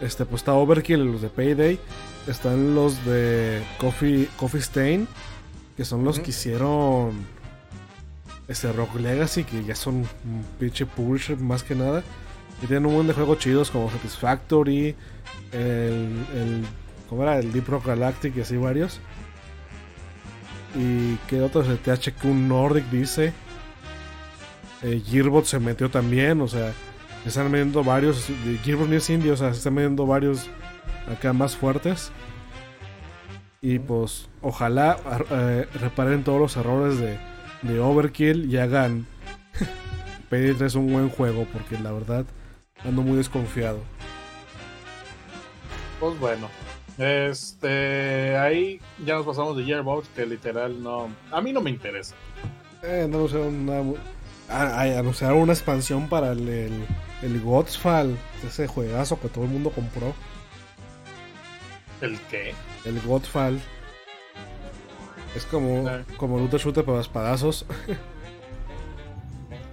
este, 0.00 0.24
pues 0.24 0.40
está 0.40 0.54
Overkill, 0.54 1.04
los 1.04 1.20
de 1.20 1.28
Payday. 1.28 1.78
Están 2.26 2.74
los 2.74 3.04
de 3.04 3.62
Coffee, 3.78 4.28
Coffee 4.36 4.60
Stain. 4.60 5.06
Que 5.76 5.84
son 5.84 6.04
los 6.04 6.18
que 6.18 6.30
hicieron 6.30 7.12
este 8.48 8.72
Rock 8.72 8.96
Legacy, 8.96 9.44
que 9.44 9.62
ya 9.62 9.74
son 9.74 9.96
un 9.96 10.44
pinche 10.58 10.86
publisher 10.86 11.36
más 11.36 11.62
que 11.62 11.74
nada. 11.74 12.02
Y 12.62 12.66
tienen 12.66 12.86
un 12.86 12.92
montón 12.92 13.08
de 13.08 13.14
juegos 13.14 13.38
chidos 13.38 13.70
como 13.70 13.90
Satisfactory, 13.90 14.96
el, 15.52 16.26
el 16.34 16.64
¿cómo 17.08 17.22
era? 17.22 17.38
El 17.38 17.52
Deep 17.52 17.68
Rock 17.68 17.86
Galactic 17.86 18.36
y 18.36 18.40
así 18.40 18.56
varios. 18.56 19.00
Y 20.74 21.16
que 21.28 21.40
otros 21.40 21.68
de 21.68 21.76
THQ 21.76 22.24
Nordic 22.24 22.84
dice. 22.90 23.32
Eh, 24.82 25.02
Gearbot 25.04 25.44
se 25.44 25.58
metió 25.58 25.90
también, 25.90 26.40
o 26.40 26.48
sea, 26.48 26.72
se 27.22 27.28
están 27.28 27.50
metiendo 27.50 27.84
varios. 27.84 28.26
Gearbot 28.64 28.88
ni 28.88 28.96
es 28.96 29.10
indie, 29.10 29.32
o 29.32 29.36
sea, 29.36 29.52
se 29.52 29.58
están 29.58 29.74
metiendo 29.74 30.06
varios 30.06 30.48
acá 31.10 31.32
más 31.32 31.56
fuertes. 31.56 32.12
Y 33.60 33.78
pues, 33.80 34.28
ojalá 34.40 34.98
eh, 35.30 35.66
reparen 35.80 36.22
todos 36.22 36.40
los 36.40 36.56
errores 36.56 36.98
de, 36.98 37.18
de 37.62 37.80
Overkill 37.80 38.52
y 38.52 38.58
hagan 38.58 39.06
PD3 40.30 40.74
un 40.76 40.92
buen 40.92 41.08
juego, 41.08 41.46
porque 41.52 41.78
la 41.78 41.92
verdad 41.92 42.24
ando 42.84 43.02
muy 43.02 43.16
desconfiado. 43.16 43.80
Pues 46.00 46.18
bueno, 46.20 46.48
este, 46.98 48.36
ahí 48.36 48.80
ya 49.04 49.14
nos 49.14 49.26
pasamos 49.26 49.56
de 49.56 49.64
Gearbox, 49.64 50.08
que 50.08 50.26
literal 50.26 50.82
no, 50.82 51.08
a 51.30 51.40
mí 51.40 51.52
no 51.52 51.60
me 51.60 51.70
interesa. 51.70 52.14
Eh, 52.82 53.06
no 53.08 53.18
anunciaron 53.18 53.68
una, 53.68 53.98
ah, 54.48 54.82
anunciaron 54.98 55.38
una 55.38 55.52
expansión 55.52 56.08
para 56.08 56.32
el, 56.32 56.48
el, 56.48 56.86
el 57.22 57.40
Godfall, 57.40 58.16
ese 58.46 58.68
juegazo 58.68 59.18
que 59.20 59.28
todo 59.28 59.44
el 59.44 59.50
mundo 59.50 59.70
compró. 59.70 60.14
¿El 62.00 62.18
qué? 62.30 62.54
El 62.84 63.00
Godfall. 63.00 63.60
Es 65.38 65.44
como, 65.44 65.86
Ah. 65.88 66.02
como 66.16 66.36
Luta 66.38 66.56
Shooter 66.56 66.84
para 66.84 67.00
espadazos. 67.00 67.64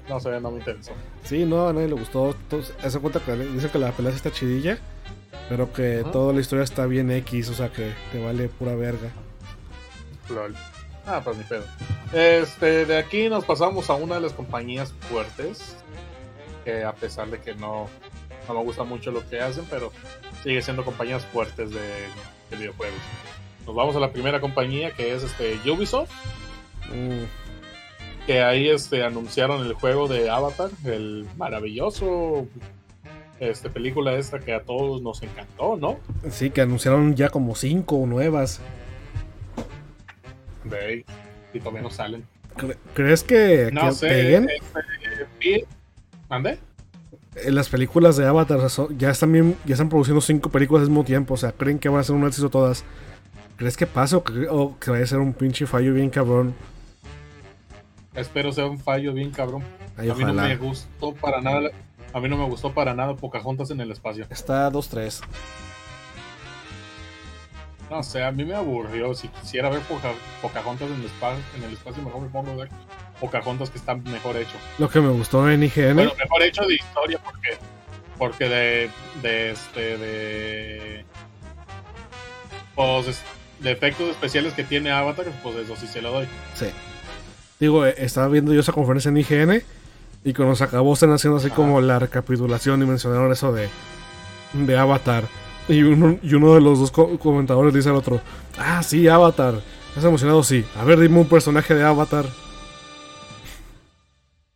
No 0.07 0.19
sé, 0.19 0.39
no 0.39 0.51
me 0.51 0.59
interesó. 0.59 0.91
Sí, 1.23 1.45
no, 1.45 1.67
a 1.67 1.73
nadie 1.73 1.87
le 1.87 1.95
gustó. 1.95 2.35
Hace 2.83 2.99
cuenta 2.99 3.19
que 3.21 3.35
dicen 3.35 3.71
que 3.71 3.79
la 3.79 3.91
pelea 3.91 4.11
sí 4.11 4.17
está 4.17 4.31
chidilla, 4.31 4.77
pero 5.49 5.73
que 5.73 6.05
toda 6.11 6.31
la 6.31 6.41
historia 6.41 6.63
está 6.63 6.85
bien 6.85 7.09
X, 7.09 7.49
o 7.49 7.55
sea 7.55 7.71
que 7.73 7.91
te 8.11 8.23
vale 8.23 8.47
pura 8.47 8.75
verga. 8.75 9.09
Lol. 10.29 10.55
Ah, 11.07 11.21
pues 11.23 11.37
ni 11.37 11.43
pedo. 11.45 11.63
Este, 12.13 12.85
de 12.85 12.97
aquí 12.99 13.29
nos 13.29 13.45
pasamos 13.45 13.89
a 13.89 13.95
una 13.95 14.13
de 14.15 14.21
las 14.21 14.33
compañías 14.33 14.93
fuertes. 15.09 15.75
Que 16.63 16.83
a 16.83 16.93
pesar 16.93 17.27
de 17.31 17.39
que 17.41 17.55
no, 17.55 17.87
no 18.47 18.53
me 18.53 18.61
gusta 18.63 18.83
mucho 18.83 19.09
lo 19.09 19.27
que 19.27 19.39
hacen, 19.41 19.65
pero 19.71 19.91
sigue 20.43 20.61
siendo 20.61 20.85
compañías 20.85 21.25
fuertes 21.25 21.71
de, 21.71 21.79
de 22.51 22.57
videojuegos. 22.57 22.99
Nos 23.65 23.75
vamos 23.75 23.95
a 23.95 23.99
la 23.99 24.11
primera 24.11 24.39
compañía 24.39 24.91
que 24.91 25.13
es 25.15 25.23
este 25.23 25.57
Ubisoft. 25.69 26.09
Mm, 26.93 27.23
Que 28.27 28.41
ahí 28.41 28.69
este, 28.69 29.03
anunciaron 29.03 29.65
el 29.65 29.73
juego 29.73 30.07
de 30.07 30.29
Avatar, 30.29 30.69
el 30.83 31.27
maravilloso 31.37 32.47
este, 33.39 33.69
película 33.69 34.13
esta 34.13 34.39
que 34.39 34.53
a 34.53 34.61
todos 34.63 35.01
nos 35.01 35.21
encantó, 35.21 35.77
¿no? 35.77 35.99
sí, 36.31 36.49
que 36.49 36.61
anunciaron 36.61 37.15
ya 37.15 37.29
como 37.29 37.53
cinco 37.55 38.03
nuevas. 38.07 38.61
Ahí, 40.71 41.05
y 41.53 41.59
todavía 41.59 41.81
no 41.81 41.89
salen. 41.91 42.23
Cre- 42.57 42.77
¿Crees 42.93 43.23
que, 43.23 43.69
No 43.71 43.89
que 43.89 43.91
sé, 43.91 44.07
peguen? 44.07 44.47
este, 44.49 45.65
¿Mande? 46.29 46.57
Eh, 47.35 47.51
Las 47.51 47.69
películas 47.69 48.17
de 48.17 48.25
Avatar 48.25 48.59
ya 48.97 49.11
están 49.11 49.31
bien- 49.31 49.55
ya 49.65 49.73
están 49.73 49.89
produciendo 49.89 50.21
cinco 50.21 50.49
películas 50.49 50.83
al 50.83 50.89
mismo 50.89 51.03
tiempo, 51.03 51.35
o 51.35 51.37
sea, 51.37 51.51
creen 51.51 51.77
que 51.77 51.89
van 51.89 51.99
a 51.99 52.03
ser 52.03 52.15
un 52.15 52.25
éxito 52.25 52.49
todas. 52.49 52.83
¿Crees 53.57 53.77
que 53.77 53.87
pase 53.87 54.15
o 54.15 54.23
que, 54.23 54.47
o 54.49 54.77
que 54.79 54.91
vaya 54.91 55.03
a 55.03 55.07
ser 55.07 55.19
un 55.19 55.33
pinche 55.33 55.65
fallo 55.65 55.93
bien 55.93 56.09
cabrón? 56.09 56.53
Espero 58.13 58.51
sea 58.51 58.65
un 58.65 58.79
fallo 58.79 59.13
bien 59.13 59.31
cabrón. 59.31 59.63
Ay, 59.97 60.09
a 60.09 60.13
mí 60.13 60.23
no 60.25 60.33
me 60.33 60.55
gustó 60.57 61.13
para 61.13 61.41
nada. 61.41 61.69
A 62.13 62.19
mí 62.19 62.29
no 62.29 62.37
me 62.37 62.45
gustó 62.45 62.73
para 62.73 62.93
nada 62.93 63.15
Pocahontas 63.15 63.71
en 63.71 63.81
el 63.81 63.91
espacio. 63.91 64.25
Está 64.29 64.69
2-3. 64.71 65.21
No 67.89 68.01
sé, 68.03 68.23
a 68.23 68.31
mí 68.31 68.43
me 68.45 68.55
aburrió. 68.55 69.13
Si 69.13 69.27
quisiera 69.27 69.69
ver 69.69 69.81
Poca- 69.81 70.13
Pocahontas 70.41 70.87
en 70.89 70.95
el, 70.95 71.05
espacio, 71.05 71.43
en 71.57 71.63
el 71.63 71.73
espacio, 71.73 72.01
mejor 72.03 72.21
me 72.21 72.29
pongo 72.29 72.51
a 72.51 72.55
ver 72.55 72.69
Pocahontas 73.19 73.69
que 73.69 73.77
está 73.77 73.95
mejor 73.95 74.35
hecho. 74.37 74.57
Lo 74.79 74.89
que 74.89 74.99
me 75.01 75.09
gustó 75.09 75.49
en 75.49 75.63
IGN. 75.63 75.93
Bueno, 75.95 76.11
mejor 76.17 76.41
hecho 76.43 76.63
de 76.65 76.75
historia 76.75 77.19
porque 77.23 77.57
porque 78.17 78.47
de 78.49 78.89
de 79.21 79.51
este 79.51 79.97
de 79.97 81.05
pues 82.75 83.07
es- 83.07 83.23
de 83.59 83.71
efectos 83.71 84.09
especiales 84.09 84.53
que 84.53 84.63
tiene 84.63 84.91
Avatar, 84.91 85.25
pues 85.43 85.55
eso 85.55 85.75
sí 85.75 85.87
se 85.87 86.01
lo 86.01 86.11
doy. 86.11 86.27
Sí. 86.55 86.67
Digo, 87.59 87.85
eh, 87.85 87.95
estaba 87.97 88.27
viendo 88.27 88.53
yo 88.53 88.59
esa 88.59 88.73
conferencia 88.73 89.09
en 89.09 89.17
IGN 89.17 89.63
y 90.23 90.33
cuando 90.33 90.55
se 90.55 90.63
acabó 90.63 90.93
están 90.93 91.11
haciendo 91.11 91.37
así 91.37 91.47
Ajá. 91.47 91.55
como 91.55 91.79
la 91.81 91.99
recapitulación 91.99 92.81
y 92.81 92.85
mencionaron 92.85 93.31
eso 93.31 93.53
de, 93.53 93.69
de 94.53 94.77
Avatar. 94.77 95.23
Y 95.67 95.81
uno, 95.83 96.19
y 96.21 96.33
uno 96.35 96.53
de 96.53 96.61
los 96.61 96.79
dos 96.79 96.91
co- 96.91 97.17
comentadores 97.17 97.73
dice 97.73 97.89
al 97.89 97.95
otro, 97.95 98.21
ah, 98.57 98.83
sí, 98.83 99.07
Avatar. 99.07 99.55
¿Estás 99.89 100.03
emocionado? 100.05 100.43
Sí. 100.43 100.65
A 100.77 100.83
ver, 100.83 100.99
dime 100.99 101.19
un 101.19 101.27
personaje 101.29 101.73
de 101.73 101.83
Avatar. 101.83 102.25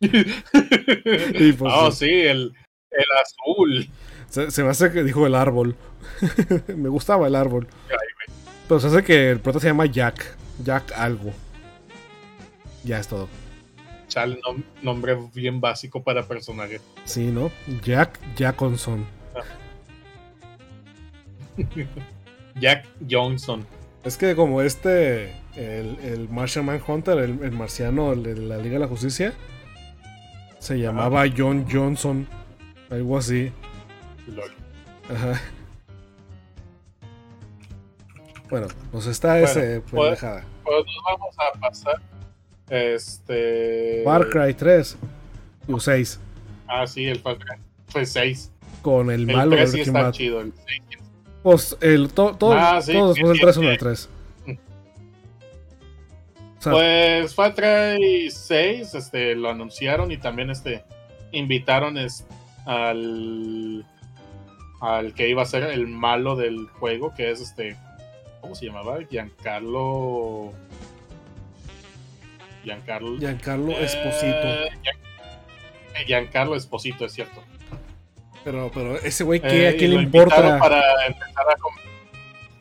Y 0.00 1.52
pues, 1.52 1.72
oh, 1.74 1.90
sí. 1.90 2.08
el, 2.10 2.52
el 2.90 3.06
azul. 3.22 3.88
Se, 4.28 4.50
se 4.50 4.62
me 4.62 4.70
hace 4.70 4.90
que 4.92 5.02
dijo 5.02 5.26
el 5.26 5.34
árbol. 5.34 5.76
me 6.76 6.88
gustaba 6.88 7.26
el 7.26 7.34
árbol. 7.34 7.66
Pero 8.70 8.78
se 8.78 8.86
hace 8.86 9.02
que 9.02 9.30
el 9.32 9.40
prota 9.40 9.58
se 9.58 9.66
llama 9.66 9.86
Jack. 9.86 10.36
Jack 10.62 10.92
algo. 10.92 11.32
Ya 12.84 13.00
es 13.00 13.08
todo. 13.08 13.28
Chale, 14.06 14.40
nom- 14.42 14.62
nombre 14.80 15.18
bien 15.34 15.60
básico 15.60 16.04
para 16.04 16.22
personaje. 16.22 16.80
Sí, 17.04 17.32
¿no? 17.32 17.50
Jack 17.82 18.20
Jackonson. 18.38 19.04
Jack 22.60 22.86
Johnson. 23.10 23.66
Es 24.04 24.16
que 24.16 24.36
como 24.36 24.62
este, 24.62 25.32
el, 25.56 25.98
el 26.04 26.28
Martian 26.28 26.64
Manhunter, 26.64 27.18
el, 27.18 27.42
el 27.42 27.50
marciano 27.50 28.14
de 28.14 28.36
la 28.36 28.58
Liga 28.58 28.74
de 28.74 28.78
la 28.78 28.86
Justicia, 28.86 29.32
se 30.60 30.78
llamaba 30.78 31.24
John 31.36 31.66
Johnson, 31.68 32.28
algo 32.88 33.18
así. 33.18 33.50
Lol. 34.28 34.52
Ajá. 35.12 35.40
Bueno, 38.50 38.66
pues 38.90 39.06
está 39.06 39.28
Bueno, 39.32 39.44
ese 39.46 39.80
pues- 39.82 40.02
pendejada. 40.02 40.44
Pues 40.64 40.84
nos 40.86 41.04
vamos 41.04 41.36
a 41.38 41.58
pasar. 41.60 42.00
Este. 42.68 44.02
Far 44.04 44.28
Cry 44.28 44.54
3 44.54 44.96
y 45.68 45.80
6 45.80 46.20
Ah, 46.68 46.86
sí, 46.86 47.04
el 47.06 47.18
Far 47.20 47.36
Cry. 47.38 47.56
Fue 47.88 48.06
6. 48.06 48.52
con 48.82 49.10
el 49.10 49.28
El 49.28 49.36
malo 49.36 49.50
de 49.50 49.56
3 49.58 49.72
sí 49.72 49.80
está 49.80 50.10
chido. 50.12 50.40
El 50.40 50.52
6 50.66 50.82
Pues 51.42 51.76
el 51.80 52.12
to, 52.12 52.34
todo, 52.36 52.52
Ah, 52.54 52.80
sí, 52.82 52.92
todo 52.92 53.12
sí, 53.14 53.20
después 53.20 53.28
del 53.30 53.36
sí, 53.36 53.42
3 53.42 53.54
son 53.54 53.64
el 53.64 53.78
3. 53.78 54.08
O 56.58 56.62
sea, 56.62 56.72
Pues 56.72 57.34
Far 57.34 57.54
Cry 57.54 58.30
6 58.30 58.94
este, 58.94 59.34
lo 59.34 59.48
anunciaron 59.50 60.12
y 60.12 60.18
también 60.18 60.50
este, 60.50 60.84
invitaron 61.32 61.96
es- 61.98 62.26
al, 62.66 63.84
al 64.80 65.14
que 65.14 65.28
iba 65.28 65.42
a 65.42 65.46
ser 65.46 65.62
el 65.64 65.86
malo 65.88 66.36
del 66.36 66.68
juego, 66.68 67.12
que 67.14 67.30
es 67.30 67.40
este. 67.40 67.76
¿Cómo 68.40 68.54
se 68.54 68.66
llamaba? 68.66 68.98
Giancarlo. 69.08 70.52
Giancarlo. 72.64 73.18
Giancarlo 73.18 73.72
Eh, 73.72 73.84
Esposito. 73.84 74.48
Gian- 74.82 76.06
Giancarlo 76.06 76.56
Esposito, 76.56 77.04
es 77.06 77.12
cierto. 77.12 77.42
Pero, 78.44 78.70
pero 78.72 78.96
ese 78.96 79.24
güey, 79.24 79.40
¿qué, 79.40 79.64
Eh, 79.64 79.68
¿a 79.68 79.72
lo 79.72 79.78
le 79.98 80.02
importa? 80.02 80.58
Para 80.58 81.06
empezar 81.06 81.44
a 81.50 81.56
com- 81.56 81.74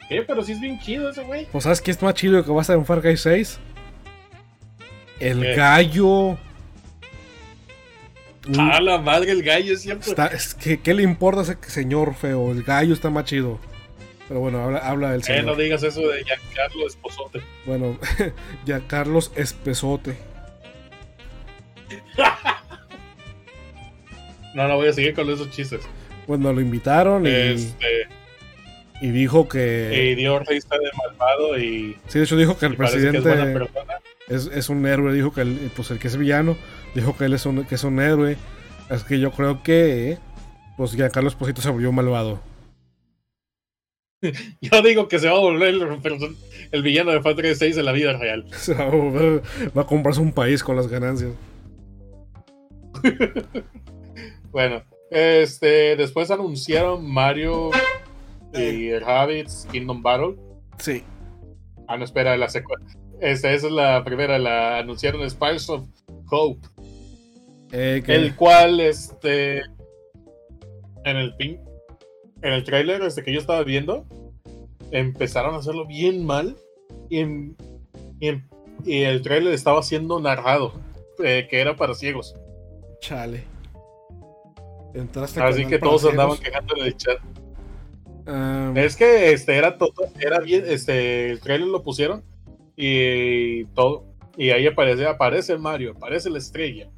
Eh, 0.09 0.23
pero 0.27 0.43
sí 0.43 0.53
es 0.53 0.59
bien 0.59 0.79
chido 0.79 1.09
ese 1.11 1.23
güey. 1.23 1.45
Pues 1.51 1.63
¿sabes 1.63 1.81
qué 1.81 1.91
es 1.91 2.01
más 2.01 2.13
chido 2.15 2.43
que 2.43 2.51
va 2.51 2.59
a 2.59 2.61
estar 2.61 2.75
en 2.75 2.85
Far 2.85 3.01
Cry 3.01 3.15
6? 3.15 3.59
El 5.19 5.41
¿Qué? 5.41 5.53
gallo. 5.55 6.37
Mm, 8.47 8.59
A 8.59 8.81
la 8.81 8.97
madre, 8.97 9.31
el 9.31 9.43
gallo 9.43 9.73
es 9.73 9.81
cierto. 9.81 10.09
está- 10.09 10.27
es 10.27 10.55
que, 10.55 10.79
¿Qué 10.81 10.93
le 10.93 11.03
importa 11.03 11.41
a 11.41 11.43
ese 11.43 11.57
señor 11.67 12.15
feo? 12.15 12.51
El 12.51 12.63
gallo 12.63 12.93
está 12.93 13.09
más 13.09 13.25
chido. 13.25 13.59
Pero 14.29 14.39
bueno, 14.39 14.63
habla, 14.63 14.77
habla 14.79 15.11
del 15.11 15.19
Eh, 15.21 15.23
señor. 15.25 15.43
no 15.45 15.55
digas 15.55 15.83
eso 15.83 16.01
de 16.07 16.23
Giancarlo 16.23 16.87
Esposote. 16.87 17.41
Bueno, 17.65 17.97
ya 18.65 18.79
Carlos 18.87 19.31
Espesote. 19.35 20.15
No, 24.55 24.67
no 24.67 24.77
voy 24.77 24.87
a 24.87 24.93
seguir 24.93 25.13
con 25.13 25.29
esos 25.29 25.49
chistes. 25.51 25.81
Bueno, 26.27 26.51
lo 26.51 26.59
invitaron 26.59 27.25
y, 27.25 27.29
Este, 27.29 28.07
y 28.99 29.09
dijo 29.11 29.47
que... 29.47 30.09
y 30.11 30.15
dio 30.15 30.39
risa 30.39 30.75
de 30.75 30.89
malvado 30.97 31.57
y, 31.59 31.95
Sí, 32.07 32.17
de 32.17 32.25
hecho 32.25 32.35
dijo 32.35 32.57
que 32.57 32.65
el 32.65 32.75
parece 32.75 32.97
que 33.11 33.17
es 33.17 33.23
presidente 33.23 33.69
es, 34.27 34.47
es 34.47 34.69
un 34.69 34.85
héroe. 34.87 35.13
Dijo 35.13 35.31
que 35.33 35.41
el, 35.41 35.71
pues 35.75 35.91
el 35.91 35.99
que 35.99 36.07
es 36.07 36.17
villano, 36.17 36.57
dijo 36.95 37.15
que 37.15 37.25
él 37.25 37.33
es 37.33 37.45
un, 37.45 37.63
que 37.65 37.75
es 37.75 37.83
un 37.83 37.99
héroe. 37.99 38.37
Así 38.89 39.05
que 39.05 39.19
yo 39.19 39.31
creo 39.31 39.61
que... 39.63 40.17
Pues 40.77 40.93
ya 40.93 41.09
Carlos 41.09 41.33
Esposito 41.33 41.61
se 41.61 41.69
volvió 41.69 41.91
malvado. 41.91 42.41
Yo 44.61 44.81
digo 44.81 45.07
que 45.07 45.19
se 45.19 45.27
va 45.29 45.37
a 45.37 45.39
volver 45.39 45.75
el, 46.71 46.83
villano 46.83 47.11
de 47.11 47.21
Far 47.21 47.35
Cry 47.35 47.55
6 47.55 47.77
en 47.77 47.85
la 47.85 47.91
vida 47.91 48.13
real. 48.13 48.45
Se 48.51 48.73
va 48.73 48.85
a, 48.85 48.91
volver- 48.91 49.41
va 49.77 49.83
a 49.83 49.85
comprarse 49.85 50.21
un 50.21 50.33
país 50.33 50.63
con 50.63 50.75
las 50.75 50.87
ganancias. 50.87 51.31
bueno, 54.51 54.83
este, 55.09 55.95
después 55.95 56.31
anunciaron 56.31 57.09
Mario 57.09 57.71
y 58.53 58.93
Rabbids 58.97 59.67
Kingdom 59.71 60.01
Battle. 60.01 60.35
Sí. 60.77 61.03
Ah, 61.87 61.97
no, 61.97 62.03
espera, 62.03 62.35
la 62.37 62.49
secuela. 62.49 62.85
Esta, 63.21 63.51
esa 63.51 63.67
es 63.67 63.73
la 63.73 64.03
primera, 64.03 64.37
la 64.39 64.79
anunciaron 64.79 65.27
Spice 65.29 65.71
of 65.71 65.87
Hope. 66.29 66.67
Eh, 67.71 68.01
El 68.07 68.35
cual, 68.35 68.79
este. 68.79 69.59
En 71.05 71.17
el 71.17 71.35
pin. 71.35 71.59
En 72.41 72.53
el 72.53 72.63
tráiler, 72.63 73.01
este 73.01 73.23
que 73.23 73.33
yo 73.33 73.39
estaba 73.39 73.63
viendo, 73.63 74.05
empezaron 74.91 75.55
a 75.55 75.57
hacerlo 75.59 75.85
bien 75.85 76.25
mal. 76.25 76.55
Y, 77.09 77.19
en- 77.19 77.55
y, 78.19 78.27
en- 78.27 78.47
y 78.85 79.01
el 79.01 79.21
tráiler 79.21 79.53
estaba 79.53 79.81
siendo 79.83 80.19
narrado. 80.19 80.73
eh, 81.21 81.47
que 81.49 81.59
era 81.59 81.75
para 81.75 81.93
ciegos. 81.95 82.33
Chale. 83.01 83.43
Entraste 84.93 85.41
Así 85.41 85.65
que 85.65 85.77
todos 85.77 86.05
andaban 86.05 86.37
quejando 86.37 86.77
en 86.77 86.85
el 86.85 86.95
chat. 86.95 87.19
Es 88.77 88.95
que 88.95 89.33
este 89.33 89.57
era 89.57 89.77
todo, 89.77 89.91
era 90.19 90.39
bien, 90.39 90.63
este, 90.65 91.31
el 91.31 91.39
trailer 91.41 91.67
lo 91.67 91.83
pusieron 91.83 92.23
y 92.77 93.65
todo, 93.73 94.05
y 94.37 94.51
ahí 94.51 94.65
aparece, 94.67 95.05
aparece 95.07 95.51
el 95.53 95.59
Mario, 95.59 95.93
aparece 95.97 96.29
la 96.29 96.37
estrella, 96.37 96.89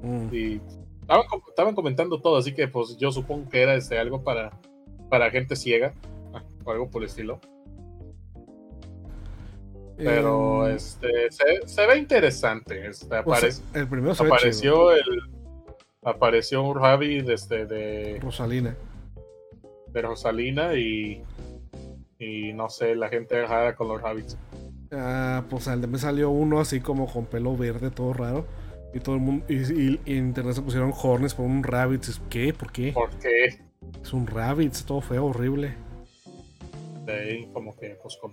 mm. 0.00 0.34
y 0.34 0.60
estaban, 1.02 1.26
estaban 1.48 1.74
comentando 1.74 2.20
todo, 2.20 2.36
así 2.38 2.54
que 2.54 2.66
pues 2.68 2.96
yo 2.96 3.12
supongo 3.12 3.48
que 3.50 3.62
era 3.62 3.74
este 3.74 3.98
algo 3.98 4.22
para, 4.24 4.58
para 5.10 5.30
gente 5.30 5.54
ciega, 5.56 5.92
ah, 6.32 6.42
o 6.64 6.70
algo 6.70 6.88
por 6.90 7.02
el 7.02 7.08
estilo. 7.08 7.38
Pero 9.96 10.66
Eh, 10.68 10.74
este 10.74 11.30
se, 11.30 11.68
se 11.68 11.86
ve 11.86 11.98
interesante. 11.98 12.86
Este, 12.88 13.06
o 13.06 13.08
sea, 13.08 13.20
aparece- 13.20 13.62
el 13.74 13.86
primero 13.88 14.14
se 14.14 14.24
ve 14.24 14.30
apareció 14.30 14.92
el 14.92 15.04
apareció 16.04 16.62
un 16.64 16.76
Rabbit 16.80 17.28
este, 17.28 17.66
de, 17.66 18.18
Rosalina. 18.20 18.74
de 19.88 20.02
Rosalina 20.02 20.74
y 20.74 21.22
y 22.18 22.52
no 22.52 22.68
sé, 22.68 22.94
la 22.94 23.08
gente 23.08 23.36
enojada 23.38 23.74
con 23.76 23.88
los 23.88 24.00
Rabbits. 24.00 24.36
Ah, 24.92 25.44
pues 25.50 25.66
al 25.68 25.80
de 25.80 25.86
me 25.88 25.98
salió 25.98 26.30
uno 26.30 26.60
así 26.60 26.80
como 26.80 27.06
con 27.12 27.26
pelo 27.26 27.56
verde, 27.56 27.90
todo 27.90 28.12
raro. 28.12 28.46
Y 28.94 29.00
todo 29.00 29.14
el 29.16 29.20
mundo. 29.22 29.44
Y, 29.48 29.54
y- 29.56 30.00
y 30.04 30.12
en 30.18 30.26
internet 30.28 30.54
se 30.54 30.62
pusieron 30.62 30.92
hornets 31.02 31.34
por 31.34 31.46
un 31.46 31.62
rabbit. 31.62 32.04
¿Qué? 32.28 32.52
¿Por 32.52 32.70
qué? 32.72 32.92
Porque 32.92 33.58
Es 34.02 34.12
un 34.12 34.26
rabbit, 34.26 34.72
es 34.72 34.84
todo 34.84 35.00
feo, 35.00 35.26
horrible. 35.26 35.74
de 37.06 37.12
ahí 37.12 37.50
como 37.52 37.76
que 37.76 37.98
pues 38.02 38.16
con 38.20 38.32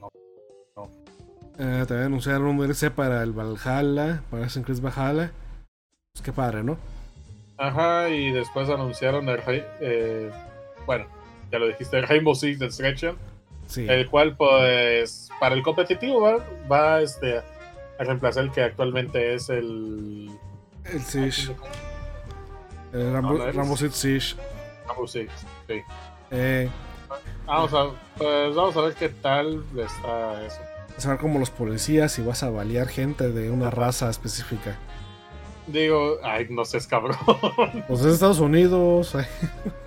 Eh, 1.62 1.84
también 1.88 2.03
anunciaron 2.07 2.45
un 2.47 2.57
DLC 2.57 2.89
para 2.91 3.22
el 3.24 3.32
Valhalla, 3.34 4.22
para 4.30 4.43
Assassin's 4.45 4.66
Creed 4.66 4.82
Valhalla. 4.82 5.32
Pues 6.14 6.24
qué 6.24 6.32
padre, 6.32 6.64
¿no? 6.64 6.78
Ajá, 7.57 8.07
y 8.10 8.32
después 8.32 8.70
anunciaron 8.70 9.28
el 9.28 9.41
rey- 9.41 9.64
eh, 9.82 10.32
bueno, 10.86 11.05
ya 11.51 11.60
lo 11.60 11.68
dijiste, 11.68 11.97
el 11.97 12.07
Rainbow 12.07 12.34
Six 12.36 12.62
Extraction, 12.62 13.18
Sí. 13.66 13.86
el 13.89 14.10
cual 14.10 14.38
pues 14.38 15.30
para 15.39 15.55
el 15.55 15.62
competitivo 15.64 16.22
va, 16.22 16.38
va 16.72 17.01
este, 17.01 17.39
a 17.39 17.43
reemplazar 18.03 18.45
el 18.45 18.51
que 18.51 18.62
actualmente 18.64 19.34
es 19.36 19.49
el 19.49 20.30
El 20.92 21.02
Siege. 21.02 21.56
El 22.94 23.14
Rambo, 23.14 23.34
No, 23.34 23.46
no. 23.46 23.52
Rainbow 23.52 23.78
Six 23.78 23.96
Siege. 23.96 24.36
Rainbow 24.88 25.08
Six. 25.08 25.32
Sí. 25.68 25.82
Eh, 26.32 26.70
Vamos 27.46 27.74
a, 27.74 27.88
pues, 28.18 28.56
vamos 28.56 28.78
a 28.78 28.82
ver 28.82 28.94
qué 28.94 29.10
tal 29.10 29.64
está 29.76 30.46
eso. 30.46 30.60
vas 30.96 31.06
a 31.06 31.10
ver 31.10 31.18
como 31.18 31.40
los 31.40 31.50
policías 31.50 32.18
y 32.20 32.22
vas 32.22 32.44
a 32.44 32.50
balear 32.52 32.88
gente 32.88 33.32
de 33.32 33.50
una 33.50 33.72
raza 33.72 34.10
específica. 34.10 34.78
Digo, 35.66 36.18
ay, 36.24 36.48
no 36.52 36.66
sé, 36.66 36.78
es 36.78 36.86
cabrón. 36.88 37.16
Pues 37.88 38.02
es 38.02 38.14
Estados 38.14 38.40
Unidos, 38.40 39.16
ay, 39.16 39.26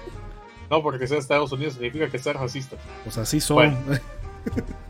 no, 0.71 0.83
porque 0.83 1.07
sea 1.07 1.19
Estados 1.19 1.53
Unidos 1.53 1.75
significa 1.75 2.09
que 2.09 2.19
sea 2.19 2.33
racista. 2.33 2.77
pues 3.05 3.17
así 3.19 3.41
son. 3.41 3.57
Bueno. 3.57 3.79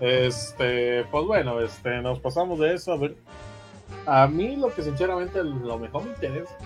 Este, 0.00 1.04
pues 1.10 1.26
bueno, 1.26 1.60
este, 1.60 2.00
nos 2.02 2.20
pasamos 2.20 2.58
de 2.60 2.74
eso. 2.74 2.92
A 2.92 2.96
ver, 2.98 3.16
a 4.06 4.26
mí 4.26 4.56
lo 4.56 4.72
que 4.74 4.82
sinceramente 4.82 5.42
lo 5.44 5.78
mejor 5.78 6.04
me 6.04 6.10
interesa, 6.10 6.56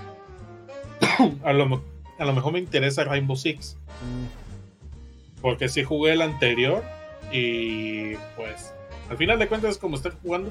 a 1.45 1.53
lo, 1.53 1.83
a 2.18 2.25
lo 2.25 2.33
mejor 2.33 2.53
me 2.53 2.59
interesa 2.59 3.05
Rainbow 3.05 3.37
Six, 3.37 3.77
Mm, 4.03 5.41
porque 5.43 5.68
sí 5.68 5.85
jugué 5.85 6.12
el 6.14 6.23
anterior 6.23 6.83
y 7.31 8.14
pues 8.37 8.73
al 9.11 9.16
final 9.16 9.39
de 9.39 9.47
cuentas 9.49 9.73
es 9.73 9.79
como 9.79 9.95
estar 9.97 10.12
jugando 10.23 10.51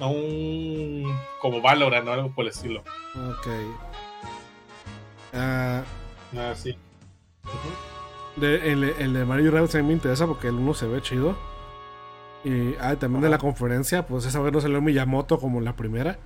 a 0.00 0.06
un 0.06 1.16
como 1.40 1.60
Valorant 1.60 2.06
o 2.08 2.12
algo 2.12 2.34
por 2.34 2.44
el 2.44 2.50
estilo. 2.50 2.80
ok. 3.16 3.48
Ah, 5.32 5.82
Así. 6.52 6.76
de- 8.36 8.72
el, 8.72 8.84
el 8.84 9.12
de 9.14 9.24
Mario 9.24 9.50
también 9.52 9.86
me 9.88 9.92
interesa 9.94 10.26
porque 10.26 10.48
el 10.48 10.54
uno 10.54 10.74
se 10.74 10.86
ve 10.86 11.00
chido. 11.02 11.36
Y 12.44 12.74
ah, 12.80 12.96
también 12.96 13.22
de 13.22 13.30
la 13.30 13.38
conferencia, 13.38 14.06
pues 14.06 14.26
esa 14.26 14.40
vez 14.40 14.52
no 14.52 14.60
salió 14.60 14.80
Miyamoto 14.82 15.38
como 15.38 15.58
en 15.58 15.64
la 15.64 15.74
primera. 15.76 16.18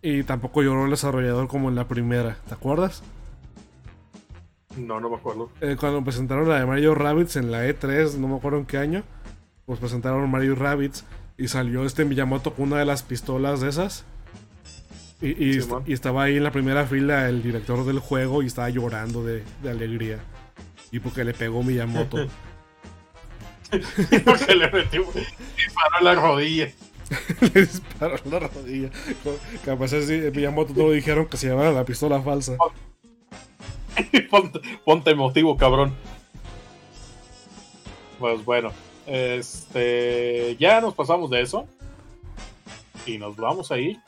Y 0.00 0.22
tampoco 0.24 0.62
lloró 0.62 0.84
el 0.84 0.90
desarrollador 0.90 1.48
como 1.48 1.68
en 1.68 1.74
la 1.74 1.86
primera, 1.88 2.36
¿te 2.48 2.54
acuerdas? 2.54 3.02
No, 4.76 5.00
no 5.00 5.10
me 5.10 5.16
acuerdo. 5.16 5.50
Eh, 5.60 5.76
cuando 5.78 6.02
presentaron 6.02 6.48
la 6.48 6.58
de 6.58 6.66
Mario 6.66 6.94
Rabbids 6.94 7.36
en 7.36 7.50
la 7.50 7.66
E3, 7.66 8.14
no 8.16 8.28
me 8.28 8.36
acuerdo 8.36 8.58
en 8.58 8.64
qué 8.66 8.78
año, 8.78 9.02
pues 9.66 9.78
presentaron 9.78 10.28
Mario 10.30 10.54
Rabbids 10.54 11.04
y 11.36 11.48
salió 11.48 11.84
este 11.84 12.04
Miyamoto 12.04 12.54
con 12.54 12.68
una 12.68 12.78
de 12.78 12.84
las 12.86 13.02
pistolas 13.02 13.60
de 13.60 13.68
esas. 13.68 14.04
Y, 15.20 15.44
y, 15.44 15.50
est- 15.58 15.62
Simón. 15.68 15.84
y 15.86 15.92
estaba 15.92 16.24
ahí 16.24 16.36
en 16.36 16.44
la 16.44 16.50
primera 16.52 16.84
fila 16.86 17.28
el 17.28 17.42
director 17.42 17.84
del 17.84 17.98
juego 18.00 18.42
y 18.42 18.46
estaba 18.46 18.70
llorando 18.70 19.22
de, 19.24 19.44
de 19.62 19.70
alegría. 19.70 20.18
Y 20.90 21.00
porque 21.00 21.24
le 21.24 21.34
pegó 21.34 21.62
Miyamoto. 21.62 22.18
porque 24.24 24.54
le 24.54 24.70
metió 24.70 25.04
disparó 25.56 25.98
en 25.98 26.04
la 26.04 26.14
rodilla. 26.14 26.72
le 27.40 27.60
disparó 27.60 28.16
en 28.24 28.30
la 28.30 28.38
rodilla. 28.40 28.90
Capaz 29.64 29.92
así, 29.94 30.12
Miyamoto 30.34 30.74
todo 30.74 30.92
dijeron 30.92 31.26
que 31.26 31.36
se 31.36 31.48
llamara 31.48 31.72
la 31.72 31.84
pistola 31.84 32.20
falsa. 32.20 32.56
ponte, 34.30 34.60
ponte 34.84 35.10
emotivo, 35.10 35.56
cabrón. 35.56 35.94
Pues 38.18 38.44
bueno, 38.44 38.72
este 39.06 40.56
ya 40.58 40.80
nos 40.80 40.94
pasamos 40.94 41.30
de 41.30 41.40
eso 41.40 41.66
y 43.06 43.18
nos 43.18 43.36
vamos 43.36 43.72
a 43.72 43.78
ir 43.78 43.98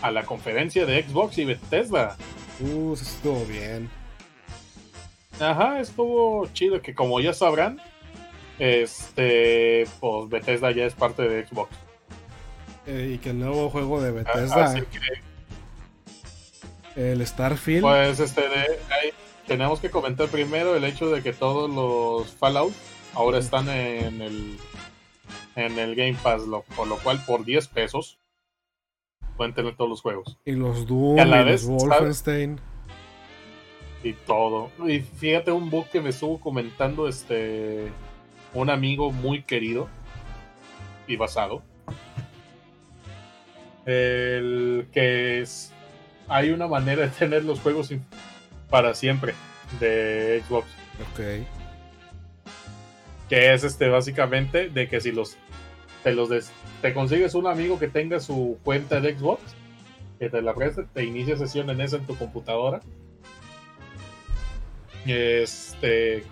a 0.00 0.10
la 0.10 0.24
conferencia 0.24 0.86
de 0.86 1.02
Xbox 1.02 1.38
y 1.38 1.44
Bethesda. 1.44 2.16
Uh, 2.60 2.94
eso 2.94 3.04
estuvo 3.04 3.44
bien. 3.44 3.90
Ajá, 5.40 5.80
estuvo 5.80 6.46
chido 6.52 6.80
que 6.80 6.94
como 6.94 7.20
ya 7.20 7.32
sabrán, 7.32 7.80
este, 8.58 9.86
pues 10.00 10.28
Bethesda 10.28 10.70
ya 10.72 10.84
es 10.86 10.94
parte 10.94 11.22
de 11.28 11.46
Xbox. 11.46 11.70
Eh, 12.86 13.12
y 13.14 13.18
que 13.18 13.30
el 13.30 13.38
nuevo 13.38 13.70
juego 13.70 14.00
de 14.02 14.10
Bethesda, 14.10 14.64
Así 14.64 14.80
que, 16.94 17.10
el 17.12 17.26
Starfield, 17.26 17.82
pues 17.82 18.20
este, 18.20 18.42
de- 18.42 18.78
ahí 18.90 19.10
tenemos 19.46 19.80
que 19.80 19.90
comentar 19.90 20.28
primero 20.28 20.76
el 20.76 20.84
hecho 20.84 21.10
de 21.10 21.22
que 21.22 21.32
todos 21.32 21.70
los 21.70 22.30
Fallout 22.34 22.72
ahora 23.14 23.38
están 23.38 23.68
en 23.68 24.20
el 24.20 24.58
en 25.54 25.78
el 25.78 25.94
Game 25.94 26.16
Pass, 26.22 26.42
lo- 26.46 26.62
por 26.76 26.86
lo 26.88 26.96
cual 26.98 27.22
por 27.26 27.44
10 27.44 27.68
pesos 27.68 28.18
pueden 29.36 29.54
tener 29.54 29.76
todos 29.76 29.88
los 29.90 30.00
juegos 30.02 30.38
y 30.44 30.52
los 30.52 30.86
Doom, 30.86 31.16
y 31.18 31.20
a 31.20 31.24
la 31.24 31.42
y 31.42 31.44
vez, 31.44 31.64
los 31.64 31.82
¿sabes? 31.82 31.98
Wolfenstein. 31.98 32.60
y 34.02 34.12
todo. 34.14 34.70
Y 34.86 35.00
fíjate 35.00 35.52
un 35.52 35.70
bug 35.70 35.88
que 35.88 36.00
me 36.00 36.10
estuvo 36.10 36.40
comentando 36.40 37.06
este 37.08 37.88
un 38.54 38.70
amigo 38.70 39.10
muy 39.12 39.42
querido 39.42 39.88
y 41.06 41.16
basado. 41.16 41.62
El 43.86 44.86
que 44.92 45.40
es, 45.40 45.72
hay 46.28 46.50
una 46.50 46.68
manera 46.68 47.02
de 47.02 47.08
tener 47.18 47.44
los 47.44 47.60
juegos 47.60 47.92
para 48.70 48.94
siempre 48.94 49.34
de 49.80 50.42
Xbox. 50.46 50.66
Ok. 51.10 51.20
que 53.28 53.54
es 53.54 53.64
este 53.64 53.88
básicamente 53.88 54.68
de 54.68 54.88
que 54.88 55.00
si 55.00 55.10
los 55.10 55.36
te 56.02 56.12
los 56.12 56.28
des- 56.28 56.52
te 56.82 56.92
consigues 56.92 57.34
un 57.34 57.46
amigo 57.46 57.78
que 57.78 57.88
tenga 57.88 58.20
su 58.20 58.58
cuenta 58.62 59.00
de 59.00 59.16
Xbox 59.16 59.40
que 60.18 60.28
te 60.28 60.42
la 60.42 60.54
preste 60.54 60.84
te 60.92 61.02
inicia 61.04 61.36
sesión 61.38 61.70
en 61.70 61.80
esa 61.80 61.96
en 61.96 62.04
tu 62.06 62.14
computadora 62.16 62.80
este 65.06 66.24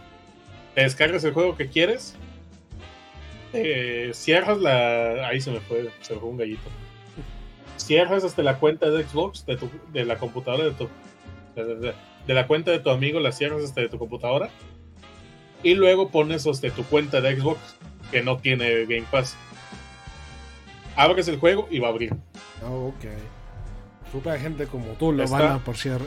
te 0.74 0.82
descargas 0.82 1.24
el 1.24 1.32
juego 1.32 1.56
que 1.56 1.68
quieres 1.68 2.14
eh, 3.52 4.10
cierras 4.14 4.58
la 4.58 5.26
ahí 5.28 5.40
se 5.40 5.50
me 5.50 5.60
fue 5.60 5.90
se 6.00 6.14
me 6.14 6.20
fue 6.20 6.28
un 6.28 6.36
gallito 6.36 6.68
cierras 7.76 8.24
hasta 8.24 8.42
la 8.42 8.58
cuenta 8.58 8.90
de 8.90 9.02
Xbox 9.04 9.44
de, 9.46 9.56
tu, 9.56 9.68
de 9.92 10.04
la 10.04 10.16
computadora 10.18 10.64
de 10.64 10.70
tu 10.72 10.88
de, 11.56 11.64
de- 11.76 11.94
de 12.26 12.34
la 12.34 12.46
cuenta 12.46 12.70
de 12.70 12.78
tu 12.78 12.90
amigo 12.90 13.18
la 13.18 13.32
cierras 13.32 13.64
hasta 13.64 13.80
de 13.80 13.88
tu 13.88 13.98
computadora 13.98 14.50
y 15.62 15.74
luego 15.74 16.10
pones 16.10 16.46
este, 16.46 16.70
tu 16.70 16.84
cuenta 16.84 17.20
de 17.20 17.38
Xbox 17.40 17.58
que 18.10 18.22
no 18.22 18.36
tiene 18.38 18.84
Game 18.86 19.06
Pass. 19.10 19.36
Abres 20.96 21.28
el 21.28 21.38
juego 21.38 21.66
y 21.70 21.78
va 21.78 21.88
a 21.88 21.90
abrir. 21.90 22.14
Oh, 22.64 22.88
ok. 22.88 23.04
Supe 24.12 24.38
gente 24.38 24.66
como 24.66 24.86
tú 24.94 25.12
lo 25.12 25.26
van 25.28 25.42
a 25.52 25.58
parchear. 25.64 26.00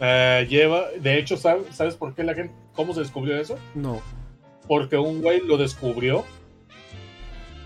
Eh, 0.00 0.46
lleva, 0.48 0.86
de 0.98 1.18
hecho, 1.18 1.36
¿sabes, 1.36 1.76
¿sabes 1.76 1.94
por 1.94 2.14
qué 2.14 2.24
la 2.24 2.34
gente, 2.34 2.54
cómo 2.74 2.94
se 2.94 3.00
descubrió 3.00 3.36
eso? 3.38 3.58
No. 3.74 4.00
Porque 4.66 4.96
un 4.96 5.20
güey 5.20 5.40
lo 5.40 5.56
descubrió. 5.56 6.24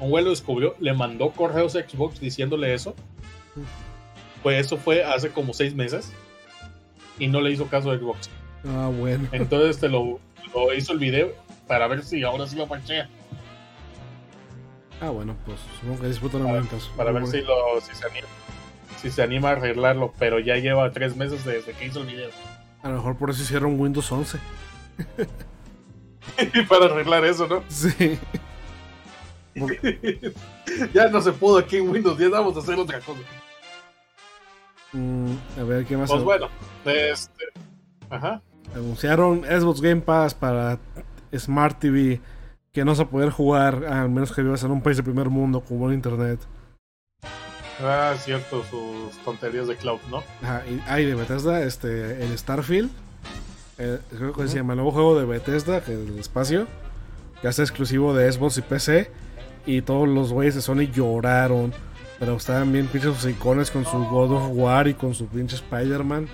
Un 0.01 0.11
güey 0.11 0.24
lo 0.24 0.30
descubrió, 0.30 0.74
le 0.80 0.93
mandó 0.93 1.30
correos 1.30 1.76
a 1.76 1.89
Xbox 1.89 2.18
diciéndole 2.20 2.74
eso. 2.74 2.95
Pues 4.43 4.66
eso 4.66 4.76
fue 4.76 5.05
hace 5.05 5.30
como 5.30 5.55
seis 5.55 5.74
meses. 5.74 6.12
Y 7.18 7.28
no 7.28 7.41
le 7.41 7.53
hizo 7.53 7.66
caso 7.68 7.93
a 7.93 7.97
Xbox. 7.97 8.28
Ah, 8.66 8.91
bueno. 8.93 9.28
Entonces 9.30 9.78
te 9.78 9.89
lo, 9.89 10.18
lo 10.53 10.74
hizo 10.74 10.93
el 10.93 10.99
video 10.99 11.32
para 11.68 11.87
ver 11.87 12.03
si 12.03 12.22
ahora 12.22 12.47
sí 12.47 12.57
lo 12.57 12.66
parchea. 12.66 13.09
Ah, 15.01 15.11
bueno, 15.11 15.37
pues 15.45 15.59
supongo 15.80 16.01
que 16.01 16.09
disputa 16.09 16.39
una 16.39 16.47
Para, 16.47 16.82
para 16.97 17.12
ver 17.12 17.26
si, 17.26 17.43
lo, 17.43 17.80
si, 17.80 17.95
se 17.95 18.07
anima, 18.07 18.26
si 19.01 19.11
se 19.11 19.23
anima 19.23 19.51
a 19.51 19.53
arreglarlo. 19.53 20.13
Pero 20.19 20.39
ya 20.39 20.57
lleva 20.57 20.91
tres 20.93 21.17
meses 21.17 21.45
desde 21.45 21.73
que 21.73 21.87
hizo 21.87 22.01
el 22.01 22.07
video. 22.07 22.31
A 22.83 22.89
lo 22.89 22.97
mejor 22.97 23.17
por 23.17 23.31
eso 23.31 23.43
hicieron 23.43 23.79
Windows 23.79 24.11
11. 24.11 24.39
Y 26.55 26.63
para 26.63 26.87
arreglar 26.87 27.25
eso, 27.25 27.47
¿no? 27.47 27.63
Sí. 27.69 28.19
ya 30.93 31.09
no 31.09 31.21
se 31.21 31.33
pudo 31.33 31.59
aquí 31.59 31.77
en 31.77 31.89
Windows 31.89 32.19
10, 32.19 32.31
vamos 32.31 32.57
a 32.57 32.61
hacer 32.61 32.77
otra 32.77 32.99
cosa. 33.01 33.21
Mm, 34.93 35.61
a 35.61 35.65
ver, 35.65 35.85
¿qué 35.85 35.97
más? 35.97 36.11
Pues 36.11 36.23
bueno, 36.23 36.49
este. 36.85 37.45
Ajá. 38.11 38.43
Anunciaron 38.75 39.45
Xbox 39.45 39.81
Game 39.81 40.01
Pass 40.01 40.35
para 40.35 40.79
Smart 41.37 41.79
TV. 41.79 42.21
Que 42.73 42.85
no 42.85 42.91
vas 42.91 43.01
a 43.01 43.09
poder 43.09 43.31
jugar, 43.31 43.85
al 43.85 44.11
menos 44.11 44.33
que 44.33 44.43
vivas 44.43 44.65
en 44.65 44.73
un 44.73 44.83
país 44.83 44.97
de 44.97 45.05
primer 45.05 45.31
mundo 45.31 45.61
con 45.61 45.79
buen 45.79 45.95
internet. 45.95 46.41
Ah, 47.85 48.14
cierto, 48.18 48.64
sus 48.64 49.16
tonterías 49.24 49.68
de 49.68 49.76
cloud, 49.76 50.01
¿no? 50.11 50.24
Ajá, 50.43 50.62
y 50.66 50.80
hay 50.89 51.05
de 51.05 51.14
Bethesda, 51.14 51.62
este, 51.62 52.24
el 52.24 52.37
Starfield. 52.39 52.91
eh, 53.78 53.99
creo 54.16 54.32
que 54.32 54.49
se 54.49 54.57
llama 54.57 54.72
el 54.72 54.78
nuevo 54.78 54.93
juego 54.93 55.18
de 55.18 55.26
Bethesda, 55.26 55.82
que 55.82 55.93
es 55.93 56.09
el 56.09 56.18
espacio. 56.18 56.66
Que 57.43 57.49
hace 57.49 57.62
exclusivo 57.62 58.14
de 58.14 58.30
Xbox 58.32 58.57
y 58.59 58.62
PC. 58.62 59.11
Y 59.66 59.82
todos 59.82 60.09
los 60.09 60.32
güeyes 60.32 60.55
de 60.55 60.62
Sony 60.62 60.91
lloraron. 60.93 61.74
Pero 62.18 62.37
estaban 62.37 62.72
bien 62.72 62.87
pinches 62.87 63.16
sus 63.16 63.30
icones 63.30 63.70
con 63.70 63.85
su 63.85 63.99
God 64.05 64.32
of 64.32 64.49
War 64.53 64.89
y 64.89 64.95
con 64.95 65.14
su 65.14 65.26
pinche 65.26 65.57
Spider-Man. 65.57 66.28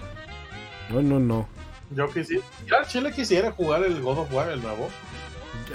No, 0.91 1.03
no, 1.03 1.19
no. 1.19 1.49
Yo 1.91 2.09
quisiera. 2.13 2.45
Yo 2.67 2.77
al 2.77 2.87
Chile 2.87 3.13
quisiera 3.13 3.51
jugar 3.51 3.83
el 3.85 4.01
God 4.01 4.19
of 4.19 4.33
War, 4.33 4.51
el 4.51 4.63
nuevo. 4.63 4.89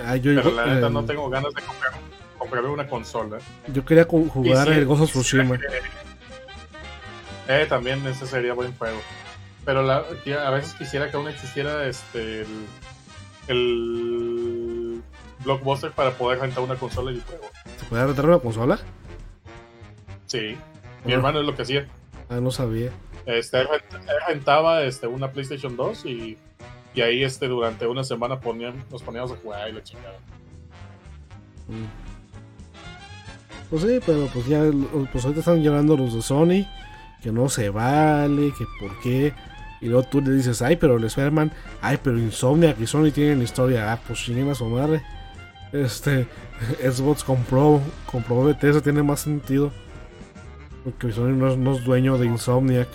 Ah, 0.06 0.16
yo, 0.16 0.36
Pero 0.36 0.52
la 0.52 0.66
neta 0.68 0.88
eh, 0.88 0.90
no 0.90 1.04
tengo 1.06 1.30
ganas 1.30 1.54
de 1.54 1.62
comprar, 1.62 1.94
comprarme 2.38 2.70
una 2.70 2.88
consola. 2.88 3.38
yo 3.68 3.84
quería 3.86 4.06
jugar 4.06 4.68
sí, 4.68 4.74
el 4.74 4.88
of 4.88 5.10
Tsushima. 5.10 5.58
Eh, 7.48 7.66
también 7.70 8.06
ese 8.08 8.26
sería 8.26 8.54
buen 8.54 8.76
juego. 8.78 9.00
Pero 9.66 9.82
la, 9.84 10.04
a 10.46 10.50
veces 10.52 10.74
quisiera 10.74 11.10
que 11.10 11.18
aún 11.18 11.28
existiera 11.28 11.88
este 11.88 12.42
el, 12.42 12.48
el 13.48 15.02
blockbuster 15.44 15.92
para 15.92 16.12
poder 16.12 16.40
rentar 16.40 16.64
una 16.64 16.76
consola 16.76 17.12
y 17.12 17.22
juego. 17.22 17.46
¿Se 17.80 17.86
puede 17.86 18.06
rentar 18.06 18.26
una 18.26 18.40
consola? 18.40 18.80
Sí. 20.28 20.58
Mi 21.04 21.14
Ah. 21.14 21.16
hermano 21.16 21.40
es 21.40 21.46
lo 21.46 21.56
que 21.56 21.62
hacía. 21.64 21.88
Ah, 22.30 22.40
no 22.42 22.52
sabía. 22.52 22.92
Este, 23.26 23.60
él 23.62 23.68
rentaba 24.28 24.84
este, 24.84 25.08
una 25.08 25.32
PlayStation 25.32 25.76
2 25.76 26.06
y, 26.06 26.38
y 26.94 27.02
ahí 27.02 27.24
este, 27.24 27.48
durante 27.48 27.88
una 27.88 28.04
semana 28.04 28.40
ponían, 28.40 28.84
nos 28.92 29.02
poníamos 29.04 29.32
a 29.32 29.36
jugar 29.36 29.70
y 29.70 29.74
la 29.74 29.84
chingada. 29.84 30.18
Mm. 31.68 31.86
Pues 33.70 33.82
sí, 33.82 34.00
pero 34.06 34.28
pues 34.28 34.46
ya 34.48 34.62
pues 35.12 35.24
ahorita 35.24 35.40
están 35.40 35.64
llorando 35.64 35.98
los 35.98 36.14
de 36.14 36.22
Sony, 36.22 36.68
que 37.22 37.32
no 37.32 37.50
se 37.50 37.70
vale, 37.70 38.54
que 38.58 38.66
por 38.80 39.00
qué. 39.02 39.34
Y 39.82 39.88
luego 39.88 40.04
tú 40.04 40.22
le 40.22 40.32
dices, 40.32 40.62
ay, 40.62 40.76
pero 40.76 40.98
el 40.98 41.04
Spider-Man, 41.04 41.52
ay, 41.82 42.00
pero 42.02 42.18
Insomnia, 42.18 42.76
que 42.76 42.88
Sony 42.88 43.12
tienen 43.12 43.42
historia, 43.42 43.92
ah, 43.92 44.00
pues 44.06 44.20
chinguen 44.20 44.50
a 44.50 44.56
su 44.56 44.66
madre. 44.66 45.02
Este, 45.74 46.28
Xbox 46.82 47.24
compró, 47.24 47.82
compró 48.06 48.44
Bethesda, 48.46 48.82
tiene 48.82 49.04
más 49.04 49.22
sentido. 49.22 49.72
Porque 50.84 51.12
Sony 51.12 51.34
no 51.34 51.50
es, 51.50 51.58
no 51.58 51.76
es 51.76 51.84
dueño 51.84 52.18
de 52.18 52.28
Insomniac. 52.28 52.88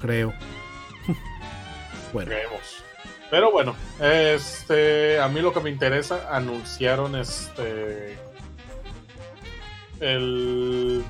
Creo. 0.00 0.34
bueno, 2.12 2.30
Creemos. 2.30 2.84
Pero 3.30 3.50
bueno, 3.50 3.74
este, 4.00 5.18
a 5.18 5.28
mí 5.28 5.40
lo 5.40 5.52
que 5.52 5.60
me 5.60 5.70
interesa, 5.70 6.28
anunciaron 6.30 7.16
este 7.16 8.16
el 10.00 11.04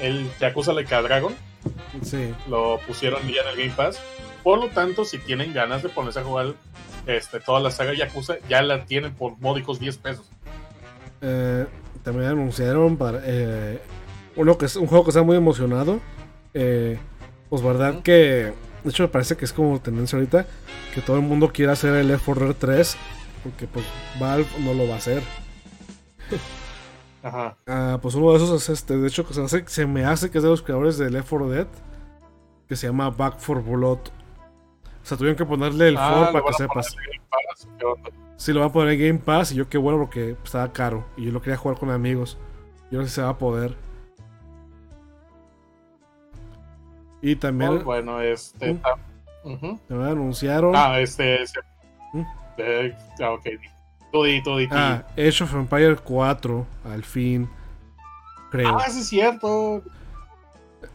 el 0.00 0.30
Yakuza 0.40 0.72
Like 0.72 0.94
a 0.94 1.02
Dragon, 1.02 1.34
sí. 2.02 2.32
lo 2.48 2.78
pusieron 2.86 3.22
ya 3.28 3.42
en 3.42 3.48
el 3.48 3.56
Game 3.56 3.74
Pass. 3.76 4.00
Por 4.42 4.58
lo 4.58 4.68
tanto, 4.68 5.04
si 5.04 5.18
tienen 5.18 5.54
ganas 5.54 5.82
de 5.82 5.88
ponerse 5.88 6.20
a 6.20 6.24
jugar 6.24 6.54
este, 7.06 7.40
toda 7.40 7.60
la 7.60 7.70
saga 7.70 7.94
Yakuza, 7.94 8.36
ya 8.48 8.62
la 8.62 8.84
tienen 8.84 9.14
por 9.14 9.38
módicos 9.38 9.80
10 9.80 9.98
pesos. 9.98 10.30
Eh, 11.20 11.66
también 12.02 12.30
anunciaron 12.30 12.96
para 12.96 13.22
eh, 13.24 13.80
uno 14.36 14.58
que 14.58 14.66
es 14.66 14.76
un 14.76 14.86
juego 14.86 15.04
que 15.04 15.10
está 15.10 15.22
muy 15.22 15.36
emocionado. 15.36 16.00
Eh, 16.52 16.98
pues 17.48 17.62
verdad 17.62 18.02
que 18.02 18.52
de 18.84 18.90
hecho 18.90 19.04
me 19.04 19.08
parece 19.08 19.36
que 19.36 19.44
es 19.44 19.52
como 19.52 19.80
tendencia 19.80 20.16
ahorita 20.16 20.46
que 20.94 21.00
todo 21.00 21.16
el 21.16 21.22
mundo 21.22 21.50
quiere 21.52 21.72
hacer 21.72 21.94
el 21.94 22.08
Left 22.08 22.24
4 22.24 22.46
Dead 22.46 22.56
3 22.56 22.96
porque 23.42 23.66
pues 23.66 23.84
Valve 24.18 24.46
no 24.60 24.74
lo 24.74 24.86
va 24.88 24.94
a 24.94 24.98
hacer. 24.98 25.22
Ajá. 27.24 27.56
Ah, 27.66 27.98
pues 28.02 28.14
uno 28.14 28.30
de 28.32 28.36
esos 28.36 28.50
es 28.62 28.68
este, 28.68 28.96
de 28.98 29.08
hecho 29.08 29.24
se, 29.32 29.42
hace- 29.42 29.64
se 29.66 29.86
me 29.86 30.04
hace 30.04 30.30
que 30.30 30.38
es 30.38 30.44
de 30.44 30.50
los 30.50 30.62
creadores 30.62 30.98
de 30.98 31.10
Left 31.10 31.28
4 31.30 31.48
Dead 31.48 31.66
que 32.68 32.76
se 32.76 32.86
llama 32.86 33.10
Back 33.10 33.38
for 33.38 33.62
Blood. 33.62 33.98
O 33.98 35.06
sea, 35.06 35.16
tuvieron 35.18 35.36
que 35.36 35.44
ponerle 35.46 35.88
el 35.88 35.96
Ah, 35.96 36.10
4 36.12 36.20
lo 36.20 36.32
para 36.32 36.44
que 36.44 36.50
van 36.50 36.54
sepas. 36.84 36.96
Pass. 37.30 37.68
Sí, 38.36 38.52
lo 38.52 38.60
va 38.60 38.66
a 38.66 38.72
poner 38.72 38.92
en 38.94 39.00
Game 39.08 39.18
Pass 39.20 39.52
y 39.52 39.54
yo 39.54 39.68
qué 39.68 39.78
bueno 39.78 39.98
porque 39.98 40.36
estaba 40.44 40.70
caro 40.72 41.04
y 41.16 41.24
yo 41.24 41.32
lo 41.32 41.40
quería 41.40 41.56
jugar 41.56 41.78
con 41.78 41.90
amigos. 41.90 42.36
Yo 42.90 42.98
no 42.98 43.04
sé 43.04 43.08
si 43.10 43.14
se 43.16 43.22
va 43.22 43.30
a 43.30 43.38
poder. 43.38 43.74
Y 47.22 47.36
también, 47.36 47.70
Pues 47.72 47.84
bueno, 47.84 48.20
este. 48.20 48.74
Mm. 49.44 49.74
anunciaron 49.90 50.74
Ah, 50.76 51.00
este. 51.00 51.42
ese- 51.42 51.60
¿Mm? 52.12 52.22
eh, 52.58 52.96
ah, 53.22 53.30
ok. 53.32 53.46
Tú 54.14 54.22
di. 54.22 54.68
ah, 54.70 55.02
Age 55.18 55.42
of 55.42 55.52
Empire 55.54 55.96
4, 55.96 56.66
al 56.84 57.02
fin. 57.02 57.48
Creo. 58.52 58.68
Ah, 58.78 58.88
sí 58.88 59.00
es 59.00 59.08
cierto. 59.08 59.82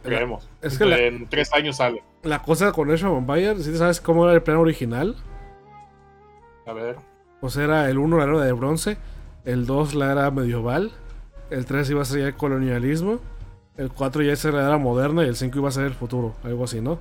Creemos. 0.02 0.48
es 0.62 0.78
que 0.78 0.86
la- 0.86 0.98
en 0.98 1.28
tres 1.28 1.52
años 1.52 1.76
sale. 1.76 2.02
La 2.22 2.40
cosa 2.40 2.72
con 2.72 2.90
Age 2.90 3.04
of 3.04 3.18
Empire, 3.18 3.62
si 3.62 3.76
sabes 3.76 4.00
cómo 4.00 4.24
era 4.24 4.32
el 4.32 4.42
plan 4.42 4.56
original, 4.56 5.16
A 6.66 6.72
ver. 6.72 6.96
pues 7.42 7.56
era 7.56 7.90
el 7.90 7.98
1 7.98 8.16
la 8.16 8.24
era 8.24 8.40
de 8.40 8.52
bronce, 8.52 8.96
el 9.44 9.66
2 9.66 9.94
la 9.94 10.12
era 10.12 10.30
medieval, 10.30 10.90
el 11.50 11.66
3 11.66 11.90
iba 11.90 12.00
a 12.00 12.04
ser 12.06 12.20
ya 12.20 12.26
el 12.28 12.34
colonialismo, 12.36 13.18
el 13.76 13.90
4 13.90 14.22
ya 14.22 14.32
era 14.32 14.52
la 14.52 14.66
era 14.68 14.78
moderna 14.78 15.24
y 15.24 15.28
el 15.28 15.36
5 15.36 15.58
iba 15.58 15.68
a 15.68 15.72
ser 15.72 15.84
el 15.84 15.94
futuro, 15.94 16.34
algo 16.42 16.64
así, 16.64 16.80
¿no? 16.80 16.98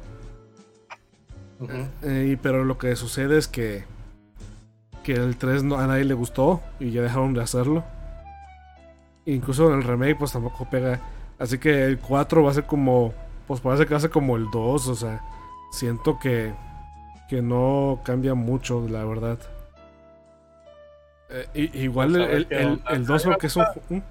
Ujú. 1.62 1.88
Eh, 2.04 2.32
y- 2.32 2.36
pero 2.36 2.66
lo 2.66 2.78
que 2.78 2.96
sucede 2.98 3.38
es 3.38 3.48
que 3.48 3.86
que 5.04 5.14
el 5.14 5.38
3 5.38 5.64
no, 5.64 5.78
a 5.80 5.88
nadie 5.88 6.06
le 6.06 6.14
gustó 6.14 6.62
y 6.80 6.92
ya 6.92 7.02
dejaron 7.02 7.34
de 7.34 7.42
hacerlo. 7.42 7.84
Incluso 9.26 9.72
en 9.72 9.80
el 9.80 9.84
remake 9.84 10.18
pues 10.18 10.32
tampoco 10.32 10.70
pega. 10.70 11.00
Así 11.38 11.58
que 11.58 11.86
el 11.86 12.00
4 12.00 12.44
va 12.44 12.52
a 12.52 12.54
ser 12.54 12.66
como 12.66 13.14
pues 13.48 13.62
parece 13.62 13.86
que 13.86 13.92
va 13.92 13.98
a 13.98 14.02
ser 14.02 14.10
como 14.12 14.36
el 14.38 14.50
2, 14.52 14.88
o 14.88 14.96
sea, 14.96 15.22
siento 15.72 16.20
que 16.20 16.54
que 17.30 17.42
no 17.44 18.02
cambia 18.04 18.34
mucho, 18.34 18.88
la 18.90 19.06
verdad. 19.06 19.40
Eh, 21.30 21.70
igual 21.74 22.10
Pues 22.12 22.22
a 22.22 22.32
el, 22.32 22.48
el, 22.50 22.60
el, 22.60 22.68
onda. 22.72 22.92
el 22.92 23.06
2 23.06 23.24
porque 23.24 23.48
es 23.48 23.56
un 23.56 23.66
¿Mm? 23.90 24.02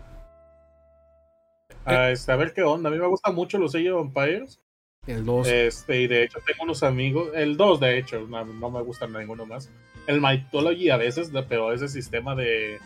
Ah, 1.84 2.10
este, 2.10 2.30
a 2.32 2.36
ver 2.36 2.52
qué 2.52 2.62
onda. 2.62 2.88
A 2.88 2.92
mí 2.92 2.98
me 2.98 3.06
gustan 3.06 3.34
mucho 3.34 3.58
los 3.58 3.74
Age 3.74 3.90
of 3.90 4.06
Empires. 4.06 4.60
el 5.06 5.24
2. 5.24 5.48
Este, 5.48 6.02
y 6.02 6.06
de 6.06 6.24
hecho 6.24 6.38
tengo 6.46 6.64
unos 6.64 6.82
amigos. 6.82 7.30
El 7.34 7.56
2, 7.56 7.80
de 7.80 7.98
hecho, 7.98 8.20
no, 8.28 8.44
no 8.44 8.70
me 8.70 8.82
gustan 8.82 9.12
ninguno 9.12 9.46
más. 9.46 9.70
El 10.08 10.20
Mythology 10.20 10.90
a 10.90 10.96
veces, 10.96 11.30
pero 11.48 11.72
ese 11.72 11.86
sistema 11.86 12.34
de, 12.34 12.78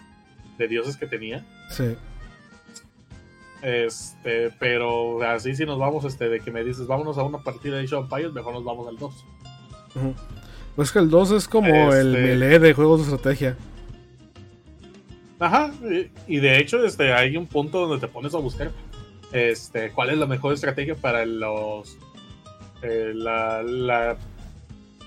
de 0.59 0.69
dioses 0.69 0.99
que 0.99 1.07
tenía. 1.07 1.43
sí. 1.71 1.97
Este, 3.63 4.51
pero 4.59 5.23
así 5.23 5.55
si 5.55 5.65
nos 5.65 5.79
vamos, 5.79 6.05
este, 6.05 6.29
de 6.29 6.41
que 6.41 6.51
me 6.51 6.65
dices, 6.65 6.89
vámonos 6.89 7.17
a 7.17 7.23
una 7.23 7.39
partida 7.39 7.77
de 7.77 7.85
Age 7.85 7.95
of 7.95 8.05
Empires, 8.13 8.33
mejor 8.33 8.55
nos 8.55 8.65
vamos 8.65 8.89
al 8.89 8.97
2. 8.99 9.25
Ujú. 9.95 10.15
Pues 10.75 10.91
que 10.91 10.99
el 10.99 11.09
2 11.11 11.31
es 11.31 11.47
como 11.47 11.93
el 11.95 12.17
Este- 12.17 12.23
melee 12.27 12.59
de 12.59 12.75
juegos 12.75 13.07
de 13.07 13.15
estrategia. 13.15 13.57
Ajá, 15.39 15.73
y, 15.85 16.11
y 16.37 16.41
de 16.41 16.59
hecho, 16.59 16.85
este, 16.85 17.13
hay 17.13 17.37
un 17.37 17.47
punto 17.47 17.87
donde 17.87 18.05
te 18.05 18.13
pones 18.13 18.35
a 18.35 18.39
buscar 18.39 18.73
este, 19.33 19.91
cuál 19.93 20.11
es 20.11 20.19
la 20.19 20.27
mejor 20.27 20.55
estrategia 20.55 20.97
para 20.97 21.25
los 21.25 21.97
eh, 22.83 23.13
la, 23.15 23.63
la, 23.63 24.17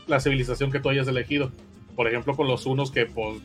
la 0.08 0.20
civilización 0.22 0.72
que 0.72 0.80
tú 0.80 0.90
hayas 0.90 1.10
elegido. 1.10 1.52
Por 1.96 2.08
ejemplo, 2.08 2.36
con 2.36 2.48
los 2.48 2.66
unos 2.66 2.92
que 2.92 3.06
pues 3.06 3.40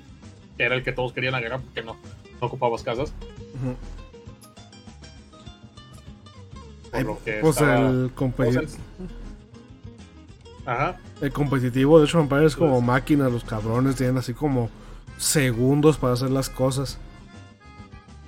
era 0.58 0.74
el 0.74 0.82
que 0.82 0.92
todos 0.92 1.12
querían 1.12 1.34
agarrar 1.34 1.60
porque 1.60 1.82
no, 1.82 1.94
no 2.40 2.46
ocupabas 2.46 2.82
casas. 2.82 3.12
Ujú. 3.54 3.76
Por 6.90 7.02
lo 7.04 7.22
que 7.24 7.32
Pues 7.40 7.56
estaba- 7.56 7.88
el, 7.88 8.14
competi- 8.14 8.48
o 8.58 8.62
sea, 8.66 8.70
Ajá. 10.66 10.98
el 11.20 11.32
competitivo 11.32 11.98
de 12.00 12.06
hecho 12.06 12.18
Vampire 12.18 12.46
es 12.46 12.56
como 12.56 12.72
Pues- 12.74 12.84
máquina, 12.84 13.28
los 13.28 13.44
cabrones 13.44 13.96
tienen 13.96 14.18
así 14.18 14.34
como 14.34 14.68
segundos 15.18 15.98
para 15.98 16.14
hacer 16.14 16.30
las 16.30 16.48
cosas. 16.50 16.98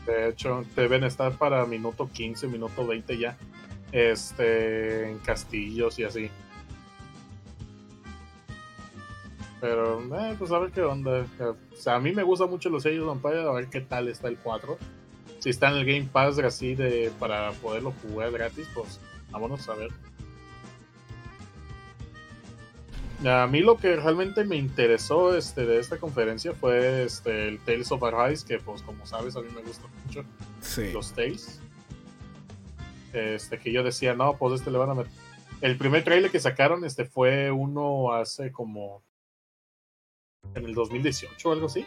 De 0.06 0.28
hecho, 0.28 0.64
deben 0.76 1.04
estar 1.04 1.32
para 1.38 1.64
minuto 1.66 2.08
15, 2.12 2.46
minuto 2.48 2.86
20 2.86 3.18
ya. 3.18 3.36
Este, 3.92 5.10
en 5.10 5.18
castillos 5.18 5.98
y 5.98 6.04
así. 6.04 6.30
Pero, 9.62 10.00
eh, 10.18 10.34
pues 10.36 10.50
a 10.50 10.58
ver 10.58 10.72
qué 10.72 10.82
onda. 10.82 11.24
O 11.38 11.76
sea, 11.76 11.94
a 11.94 12.00
mí 12.00 12.10
me 12.10 12.24
gustan 12.24 12.50
mucho 12.50 12.68
los 12.68 12.82
sellos 12.82 13.06
Vampire, 13.06 13.42
a 13.48 13.52
ver 13.52 13.68
qué 13.68 13.80
tal 13.80 14.08
está 14.08 14.26
el 14.26 14.36
4. 14.36 14.76
Si 15.38 15.50
está 15.50 15.70
en 15.70 15.76
el 15.76 15.86
Game 15.86 16.08
Pass 16.12 16.36
así 16.40 16.74
de 16.74 17.12
para 17.20 17.52
poderlo 17.52 17.94
jugar 18.02 18.32
gratis, 18.32 18.66
pues 18.74 18.98
vámonos 19.30 19.68
a 19.68 19.74
ver. 19.76 19.90
A 23.24 23.46
mí 23.46 23.60
lo 23.60 23.76
que 23.76 23.94
realmente 23.94 24.44
me 24.44 24.56
interesó 24.56 25.36
este, 25.36 25.64
de 25.64 25.78
esta 25.78 25.96
conferencia 25.98 26.54
fue 26.54 27.04
este, 27.04 27.46
el 27.46 27.60
Tales 27.60 27.92
of 27.92 28.02
Arise, 28.02 28.44
que 28.44 28.58
pues 28.58 28.82
como 28.82 29.06
sabes 29.06 29.36
a 29.36 29.42
mí 29.42 29.48
me 29.54 29.62
gusta 29.62 29.86
mucho 30.04 30.24
Sí. 30.60 30.90
los 30.92 31.12
Tales. 31.12 31.60
Este, 33.12 33.60
que 33.60 33.70
yo 33.70 33.84
decía, 33.84 34.14
no, 34.14 34.36
pues 34.36 34.54
este 34.54 34.72
le 34.72 34.78
van 34.78 34.90
a 34.90 34.94
meter. 34.94 35.12
El 35.60 35.78
primer 35.78 36.02
trailer 36.02 36.32
que 36.32 36.40
sacaron 36.40 36.84
este 36.84 37.04
fue 37.04 37.52
uno 37.52 38.12
hace 38.12 38.50
como 38.50 39.04
en 40.54 40.64
el 40.64 40.74
2018 40.74 41.48
o 41.48 41.52
algo 41.52 41.66
así. 41.66 41.86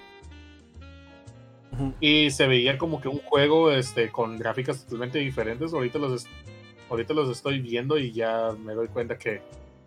Y 1.99 2.31
se 2.31 2.47
veía 2.47 2.77
como 2.77 3.01
que 3.01 3.09
un 3.09 3.19
juego 3.19 3.71
este, 3.71 4.09
con 4.09 4.37
gráficas 4.37 4.83
totalmente 4.83 5.19
diferentes. 5.19 5.73
Ahorita 5.73 5.99
los, 5.99 6.25
ahorita 6.89 7.13
los 7.13 7.29
estoy 7.29 7.59
viendo 7.59 7.97
y 7.97 8.11
ya 8.11 8.51
me 8.57 8.73
doy 8.73 8.87
cuenta 8.87 9.17
que 9.17 9.41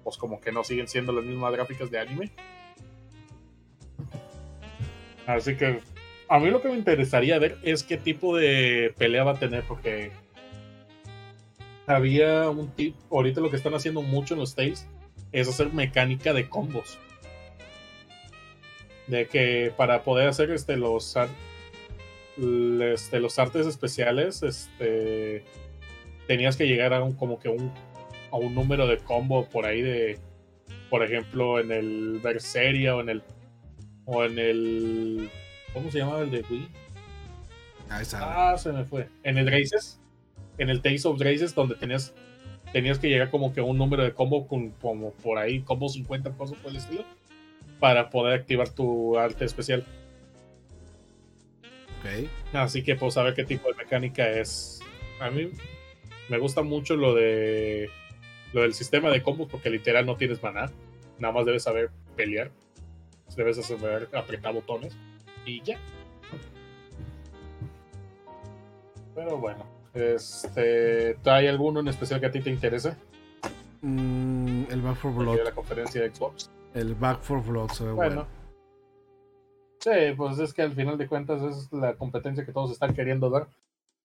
pues 0.04 0.16
como 0.16 0.40
que 0.40 0.52
no 0.52 0.64
siguen 0.64 0.88
siendo 0.88 1.12
las 1.12 1.24
mismas 1.24 1.52
gráficas 1.52 1.90
de 1.90 1.98
anime. 1.98 2.30
Así 5.26 5.56
que 5.56 5.80
a 6.28 6.38
mí 6.38 6.50
lo 6.50 6.60
que 6.60 6.68
me 6.68 6.76
interesaría 6.76 7.38
ver 7.38 7.58
es 7.62 7.82
qué 7.82 7.96
tipo 7.96 8.36
de 8.36 8.94
pelea 8.96 9.24
va 9.24 9.32
a 9.32 9.38
tener, 9.38 9.64
porque 9.64 10.10
había 11.86 12.50
un 12.50 12.68
tipo, 12.68 12.98
ahorita 13.10 13.40
lo 13.40 13.50
que 13.50 13.56
están 13.56 13.74
haciendo 13.74 14.02
mucho 14.02 14.34
en 14.34 14.40
los 14.40 14.54
Tales 14.54 14.86
es 15.32 15.48
hacer 15.48 15.72
mecánica 15.72 16.32
de 16.32 16.48
combos. 16.48 16.98
De 19.08 19.26
que 19.26 19.72
para 19.76 20.02
poder 20.02 20.28
hacer 20.28 20.50
este 20.50 20.76
los 20.76 21.16
este, 22.36 23.20
los 23.20 23.38
artes 23.38 23.66
especiales, 23.66 24.42
este 24.42 25.44
tenías 26.26 26.56
que 26.56 26.66
llegar 26.66 26.92
a 26.92 27.02
un 27.02 27.14
como 27.14 27.38
que 27.38 27.48
un 27.48 27.72
a 28.30 28.36
un 28.36 28.54
número 28.54 28.86
de 28.86 28.98
combo 28.98 29.48
por 29.48 29.64
ahí 29.64 29.80
de 29.80 30.18
por 30.90 31.02
ejemplo 31.02 31.58
en 31.58 31.72
el 31.72 32.20
Berseria 32.22 32.94
o 32.94 33.00
en 33.00 33.08
el 33.08 33.22
o 34.04 34.24
en 34.24 34.38
el 34.38 35.30
¿cómo 35.72 35.90
se 35.90 35.98
llamaba 35.98 36.20
el 36.20 36.30
de 36.30 36.44
Wii? 36.48 36.68
Ahí 37.90 38.02
está. 38.02 38.52
Ah, 38.52 38.58
se 38.58 38.72
me 38.72 38.84
fue. 38.84 39.08
En 39.22 39.38
el 39.38 39.50
Races, 39.50 40.00
en 40.58 40.70
el 40.70 40.82
Taste 40.82 41.08
of 41.08 41.20
Races, 41.20 41.54
donde 41.54 41.74
tenías, 41.74 42.14
tenías 42.72 42.98
que 42.98 43.08
llegar 43.08 43.30
como 43.30 43.52
que 43.52 43.60
a 43.60 43.64
un 43.64 43.78
número 43.78 44.04
de 44.04 44.12
combo 44.12 44.46
con, 44.46 44.70
como 44.72 45.12
por 45.12 45.38
ahí, 45.38 45.60
combo 45.60 45.88
50 45.88 46.32
cosas 46.32 46.58
por 46.58 46.70
el 46.70 46.76
estilo, 46.76 47.04
para 47.78 48.10
poder 48.10 48.40
activar 48.40 48.68
tu 48.70 49.18
arte 49.18 49.44
especial. 49.44 49.84
Ok. 52.00 52.28
Así 52.52 52.82
que 52.82 52.96
pues 52.96 53.16
a 53.16 53.22
ver 53.22 53.34
qué 53.34 53.44
tipo 53.44 53.68
de 53.68 53.74
mecánica 53.74 54.28
es. 54.28 54.80
A 55.20 55.30
mí 55.30 55.50
me 56.28 56.38
gusta 56.38 56.62
mucho 56.62 56.96
lo 56.96 57.14
de 57.14 57.90
lo 58.52 58.62
del 58.62 58.74
sistema 58.74 59.10
de 59.10 59.22
combos 59.22 59.48
porque 59.50 59.70
literal 59.70 60.06
no 60.06 60.16
tienes 60.16 60.42
maná, 60.42 60.70
nada 61.18 61.34
más 61.34 61.44
debes 61.44 61.64
saber 61.64 61.90
pelear, 62.16 62.50
debes 63.36 63.64
saber 63.64 64.08
apretar 64.14 64.54
botones 64.54 64.96
y 65.44 65.62
ya. 65.62 65.78
Pero 69.14 69.36
bueno, 69.36 69.66
este, 69.94 71.16
¿hay 71.24 71.46
alguno 71.48 71.80
en 71.80 71.88
especial 71.88 72.20
que 72.20 72.26
a 72.26 72.30
ti 72.30 72.40
te 72.40 72.50
interese? 72.50 72.94
Mm, 73.82 74.64
el 74.70 74.80
Back 74.80 74.96
for 74.96 75.12
Blood. 75.12 75.36
de 75.38 75.44
la 75.44 75.52
conferencia 75.52 76.02
de 76.02 76.14
Xbox. 76.14 76.50
El 76.74 76.94
Back 76.94 77.22
for 77.22 77.42
Blood 77.44 77.70
se 77.70 77.84
ve 77.84 77.92
Bueno. 77.92 78.14
bueno. 78.26 78.38
Sí, 79.80 80.14
pues 80.16 80.38
es 80.40 80.52
que 80.52 80.62
al 80.62 80.72
final 80.74 80.98
de 80.98 81.06
cuentas 81.08 81.40
es 81.42 81.72
la 81.72 81.94
competencia 81.96 82.44
que 82.44 82.52
todos 82.52 82.70
están 82.72 82.94
queriendo 82.94 83.30
dar. 83.30 83.48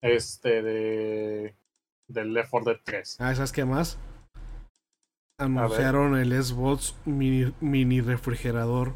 Este 0.02 0.62
de 0.62 1.56
del 2.08 2.34
Left 2.34 2.50
4 2.52 2.74
Dead 2.74 2.82
3. 2.84 3.18
Ah, 3.20 3.34
¿sabes 3.34 3.52
qué 3.52 3.66
más? 3.66 3.98
Anunciaron 5.40 6.16
el 6.18 6.32
Xbox 6.44 6.96
mini, 7.06 7.54
mini 7.60 8.02
refrigerador. 8.02 8.94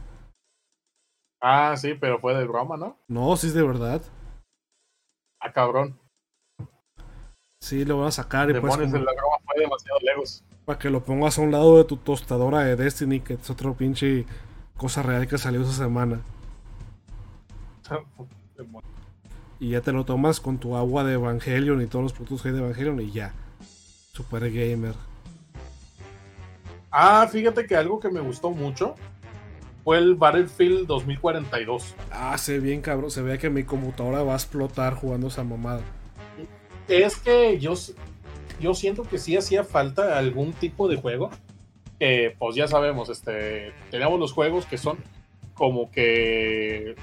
Ah, 1.41 1.75
sí, 1.77 1.93
pero 1.95 2.19
fue 2.19 2.35
de 2.35 2.45
broma, 2.45 2.77
¿no? 2.77 2.97
No, 3.07 3.35
sí 3.37 3.47
es 3.47 3.53
de 3.53 3.63
verdad. 3.63 4.01
Ah, 5.39 5.51
cabrón. 5.51 5.99
Sí, 7.61 7.85
lo 7.85 7.97
van 7.99 8.07
a 8.09 8.11
sacar 8.11 8.49
y 8.49 8.53
pues 8.59 8.75
como- 8.77 8.85
la 8.97 9.13
broma 9.13 9.37
fue 9.45 9.59
demasiado 9.61 9.99
lejos. 10.01 10.43
Para 10.67 10.79
que 10.79 10.89
lo 10.89 11.01
pongas 11.01 11.37
a 11.37 11.41
un 11.41 11.51
lado 11.53 11.77
de 11.77 11.85
tu 11.85 11.95
tostadora 11.95 12.59
de 12.59 12.75
Destiny, 12.75 13.21
que 13.21 13.35
es 13.35 13.49
otro 13.49 13.73
pinche 13.73 14.25
cosa 14.75 15.01
real 15.01 15.25
que 15.25 15.37
salió 15.37 15.61
esa 15.61 15.71
semana. 15.71 16.19
Y 19.59 19.71
ya 19.71 19.81
te 19.81 19.91
lo 19.91 20.05
tomas 20.05 20.39
con 20.39 20.59
tu 20.59 20.75
agua 20.75 21.03
de 21.03 21.13
Evangelion 21.13 21.81
y 21.81 21.87
todos 21.87 22.03
los 22.03 22.13
productos 22.13 22.43
que 22.43 22.49
hay 22.49 22.53
de 22.53 22.59
Evangelion 22.59 23.01
y 23.01 23.11
ya. 23.11 23.33
Super 24.13 24.51
gamer. 24.51 24.93
Ah, 26.91 27.27
fíjate 27.27 27.65
que 27.65 27.75
algo 27.75 27.99
que 27.99 28.11
me 28.11 28.19
gustó 28.19 28.51
mucho 28.51 28.93
fue 29.83 29.97
el 29.97 30.13
Battlefield 30.13 30.85
2042. 30.85 31.95
Ah, 32.11 32.37
se 32.37 32.53
ve 32.53 32.59
bien 32.59 32.81
cabrón. 32.81 33.09
Se 33.09 33.23
ve 33.23 33.39
que 33.39 33.49
mi 33.49 33.63
computadora 33.63 34.21
va 34.21 34.33
a 34.33 34.35
explotar 34.35 34.93
jugando 34.93 35.25
esa 35.25 35.43
mamada. 35.43 35.81
Es 36.87 37.15
que 37.15 37.57
yo, 37.57 37.73
yo 38.59 38.73
siento 38.73 39.03
que 39.03 39.17
sí 39.17 39.37
hacía 39.37 39.63
falta 39.63 40.17
algún 40.17 40.53
tipo 40.53 40.87
de 40.87 40.97
juego. 40.97 41.29
Pues 42.39 42.55
ya 42.55 42.67
sabemos, 42.67 43.09
este, 43.09 43.73
tenemos 43.91 44.19
los 44.19 44.31
juegos 44.33 44.65
que 44.65 44.77
son 44.77 44.97
como 45.55 45.89
que 45.91 46.95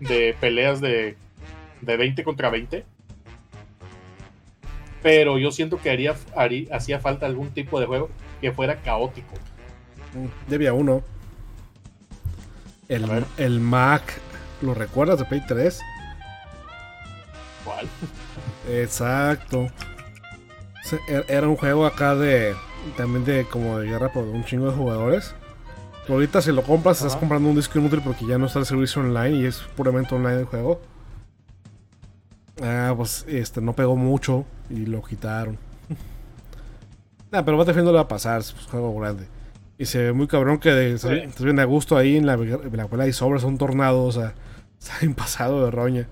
de 0.00 0.34
peleas 0.40 0.80
de, 0.80 1.16
de 1.82 1.96
20 1.96 2.24
contra 2.24 2.48
20. 2.50 2.84
Pero 5.02 5.38
yo 5.38 5.50
siento 5.52 5.78
que 5.80 5.90
haría, 5.90 6.14
haría- 6.34 6.74
hacía 6.74 6.98
falta 6.98 7.26
algún 7.26 7.50
tipo 7.50 7.78
de 7.78 7.86
juego 7.86 8.10
que 8.40 8.52
fuera 8.52 8.76
caótico. 8.82 9.34
Mm, 10.14 10.50
Debía 10.50 10.72
uno. 10.72 11.02
El, 12.88 13.06
el 13.36 13.60
Mac. 13.60 14.02
¿Lo 14.62 14.74
recuerdas 14.74 15.18
de 15.20 15.24
Play 15.26 15.42
3? 15.46 15.78
¿Cuál? 17.64 17.86
Exacto. 18.70 19.68
Er- 21.08 21.24
Era 21.28 21.48
un 21.48 21.56
juego 21.56 21.86
acá 21.86 22.14
de. 22.14 22.54
También 22.96 23.24
de 23.24 23.44
como 23.44 23.78
de 23.78 23.86
guerra 23.88 24.12
por 24.12 24.24
un 24.24 24.44
chingo 24.44 24.66
de 24.70 24.76
jugadores. 24.76 25.34
Que 26.06 26.12
ahorita 26.12 26.40
si 26.40 26.52
lo 26.52 26.62
compras 26.62 26.98
estás 26.98 27.16
comprando 27.16 27.48
un 27.50 27.56
disco 27.56 27.78
inútil 27.78 28.00
porque 28.02 28.24
ya 28.26 28.38
no 28.38 28.46
está 28.46 28.60
el 28.60 28.66
servicio 28.66 29.02
online 29.02 29.36
y 29.38 29.44
es 29.46 29.58
puramente 29.76 30.14
online 30.14 30.40
el 30.40 30.44
juego. 30.46 30.80
Ah, 32.62 32.94
pues 32.96 33.24
este 33.28 33.60
no 33.60 33.72
pegó 33.74 33.94
mucho 33.96 34.44
y 34.70 34.86
lo 34.86 35.02
quitaron. 35.02 35.58
nah, 37.30 37.42
pero 37.42 37.56
Battlefield 37.58 37.84
no 37.86 37.92
le 37.92 37.96
va 37.96 38.02
a 38.02 38.08
pasar, 38.08 38.40
es 38.40 38.52
un 38.54 38.60
juego 38.70 38.98
grande. 38.98 39.26
Y 39.76 39.84
se 39.86 40.02
ve 40.02 40.12
muy 40.12 40.26
cabrón 40.26 40.58
que 40.58 40.70
de, 40.72 40.98
Sí. 40.98 41.08
estás 41.08 41.44
bien 41.44 41.60
a 41.60 41.64
gusto 41.64 41.96
ahí 41.96 42.16
en 42.16 42.26
la, 42.26 42.34
en 42.34 42.76
la 42.76 42.86
cual 42.86 43.02
hay 43.02 43.12
sobres, 43.12 43.44
un 43.44 43.58
tornado, 43.58 44.04
o 44.04 44.10
sea, 44.12 44.34
está 44.80 44.94
bien 45.00 45.14
pasado 45.14 45.64
de 45.64 45.70
roña. 45.70 46.08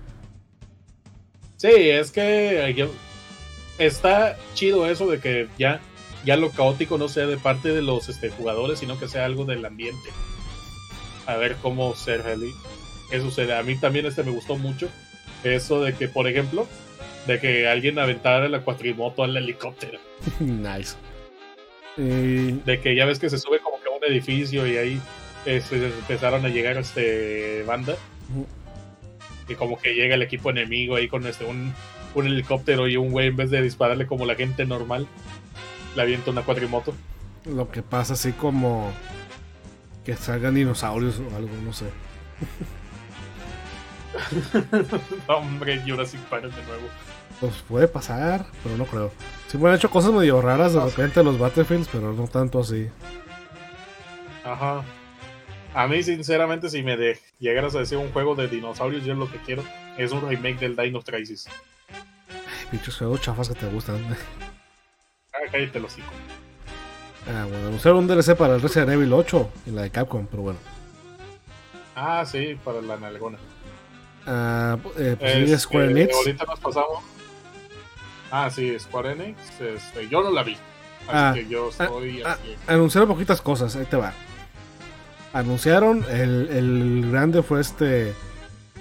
Sí, 1.57 1.67
es 1.71 2.11
que 2.11 2.73
yo- 2.77 2.91
está 3.77 4.37
chido 4.53 4.87
eso 4.87 5.07
de 5.07 5.19
que 5.19 5.47
ya, 5.57 5.81
ya 6.25 6.35
lo 6.35 6.51
caótico 6.51 6.97
no 6.97 7.09
sea 7.09 7.27
de 7.27 7.37
parte 7.37 7.69
de 7.69 7.81
los 7.81 8.09
este, 8.09 8.29
jugadores, 8.29 8.79
sino 8.79 8.99
que 8.99 9.07
sea 9.07 9.25
algo 9.25 9.45
del 9.45 9.65
ambiente. 9.65 10.09
A 11.25 11.35
ver 11.35 11.55
cómo 11.61 11.95
se 11.95 12.19
qué 13.09 13.21
sucede. 13.21 13.55
A 13.55 13.63
mí 13.63 13.77
también 13.77 14.05
este 14.05 14.23
me 14.23 14.31
gustó 14.31 14.55
mucho. 14.55 14.89
Eso 15.43 15.83
de 15.83 15.93
que, 15.93 16.07
por 16.07 16.27
ejemplo, 16.27 16.67
de 17.27 17.39
que 17.39 17.67
alguien 17.67 17.99
aventara 17.99 18.47
la 18.49 18.61
cuatrimoto 18.61 19.23
al 19.23 19.35
helicóptero. 19.35 19.99
nice. 20.39 20.95
Y 21.97 22.51
De 22.65 22.79
que 22.79 22.95
ya 22.95 23.05
ves 23.05 23.19
que 23.19 23.29
se 23.29 23.37
sube 23.37 23.59
como 23.59 23.81
que 23.81 23.89
a 23.89 23.91
un 23.91 24.03
edificio 24.03 24.67
y 24.67 24.77
ahí 24.77 25.01
este, 25.45 25.87
empezaron 25.87 26.45
a 26.45 26.49
llegar 26.49 26.77
este 26.77 27.63
banda. 27.63 27.95
Y 29.49 29.55
como 29.55 29.79
que 29.79 29.95
llega 29.95 30.15
el 30.15 30.21
equipo 30.21 30.49
enemigo 30.49 30.95
ahí 30.95 31.07
con 31.07 31.25
este 31.25 31.45
un, 31.45 31.73
un 32.19 32.27
helicóptero 32.27 32.87
y 32.87 32.97
un 32.97 33.11
güey 33.11 33.27
en 33.27 33.35
vez 33.35 33.49
de 33.51 33.61
dispararle 33.61 34.07
como 34.07 34.25
la 34.25 34.35
gente 34.35 34.65
normal, 34.65 35.07
le 35.95 36.01
avienta 36.01 36.31
una 36.31 36.43
cuatrimoto. 36.43 36.93
lo 37.45 37.69
que 37.71 37.81
pasa 37.81 38.13
así 38.13 38.31
como 38.33 38.91
que 40.05 40.15
salgan 40.15 40.55
dinosaurios 40.55 41.19
o 41.19 41.35
algo, 41.35 41.49
no 41.63 41.73
sé. 41.73 41.85
Hombre, 45.27 45.81
Jurassic 45.85 46.19
Park 46.21 46.43
de 46.43 46.63
nuevo. 46.63 46.87
Pues 47.39 47.53
puede 47.67 47.87
pasar, 47.87 48.45
pero 48.63 48.77
no 48.77 48.85
creo. 48.85 49.11
Sí 49.47 49.57
me 49.57 49.69
han 49.69 49.75
hecho 49.75 49.91
cosas 49.91 50.11
medio 50.11 50.41
raras 50.41 50.73
de 50.73 50.79
repente 50.83 51.23
los 51.23 51.37
Battlefields, 51.37 51.89
pero 51.91 52.13
no 52.13 52.27
tanto 52.27 52.59
así. 52.59 52.87
Ajá. 54.43 54.83
A 55.73 55.87
mí, 55.87 56.01
sinceramente, 56.01 56.69
si 56.69 56.81
me 56.81 56.97
de 56.97 57.19
llegaras 57.39 57.75
a 57.75 57.79
decir 57.79 57.97
un 57.97 58.11
juego 58.11 58.33
de 58.33 58.47
dinosaurios, 58.47 59.03
yo 59.03 59.13
lo 59.13 59.29
que 59.29 59.37
quiero 59.37 59.63
es 59.97 60.11
un 60.11 60.27
remake 60.27 60.59
del 60.59 60.75
Dino 60.75 61.01
Crisis. 61.01 61.47
Pinchos 62.71 62.97
juegos 62.97 63.21
chafas 63.21 63.49
que 63.49 63.55
te 63.55 63.67
gustan. 63.67 64.03
Ah, 65.33 65.37
cállate 65.51 65.79
los 65.79 65.97
hijos. 65.97 66.13
Ah, 67.27 67.45
bueno, 67.49 67.67
anunciaron 67.67 67.99
un 67.99 68.07
DLC 68.07 68.35
para 68.35 68.55
el 68.55 68.61
Resident 68.61 68.89
Evil 68.91 69.11
8 69.13 69.49
y 69.67 69.71
la 69.71 69.81
de 69.83 69.89
Capcom, 69.89 70.25
pero 70.27 70.43
bueno. 70.43 70.59
Ah, 71.95 72.23
sí, 72.25 72.57
para 72.63 72.81
la 72.81 72.97
nalgona. 72.97 73.37
Ah, 74.25 74.77
eh, 74.97 75.15
pues 75.19 75.33
sí, 75.33 75.39
Este, 75.43 75.59
Square 75.59 75.91
Enix. 75.91 76.15
Ahorita 76.15 76.45
nos 76.45 76.59
pasamos. 76.59 77.03
Ah, 78.31 78.49
sí, 78.49 78.77
Square 78.79 79.11
Enix. 79.13 79.39
Este, 79.61 80.07
yo 80.09 80.21
no 80.21 80.31
la 80.31 80.43
vi. 80.43 80.53
Así 80.53 81.09
Ah, 81.09 81.31
que 81.33 81.47
yo 81.47 81.69
estoy 81.69 82.21
ah, 82.23 82.33
así. 82.33 82.55
Anunciaron 82.67 83.07
poquitas 83.09 83.41
cosas, 83.41 83.75
ahí 83.75 83.85
te 83.85 83.95
va. 83.97 84.13
Anunciaron, 85.33 86.03
el, 86.09 86.49
el 86.51 87.11
grande 87.11 87.43
fue 87.43 87.61
este. 87.61 88.13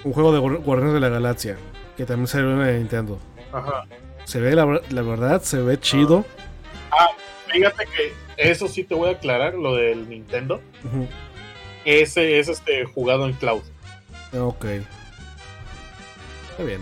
Un 0.05 0.13
juego 0.13 0.33
de 0.33 0.39
Guar- 0.39 0.63
Guardianes 0.63 0.95
de 0.95 1.01
la 1.01 1.09
Galaxia, 1.09 1.57
que 1.97 2.05
también 2.05 2.27
salió 2.29 2.51
en 2.53 2.59
la 2.61 2.73
Nintendo. 2.73 3.19
Ajá. 3.59 3.85
Se 4.25 4.41
ve, 4.41 4.55
la, 4.55 4.65
ver- 4.65 4.93
la 4.93 5.03
verdad, 5.03 5.43
se 5.43 5.59
ve 5.61 5.79
chido. 5.81 6.25
Fíjate 7.53 7.85
que 7.87 8.13
eso 8.37 8.69
sí 8.69 8.85
te 8.85 8.95
voy 8.95 9.09
a 9.09 9.13
aclarar, 9.13 9.55
lo 9.55 9.77
del 9.77 10.09
Nintendo. 10.09 10.61
Ese 11.85 12.39
es 12.39 12.49
este 12.49 12.85
jugado 12.85 13.27
en 13.27 13.33
cloud. 13.35 13.63
Ok. 14.39 14.65
Está 16.51 16.65
bien. 16.65 16.81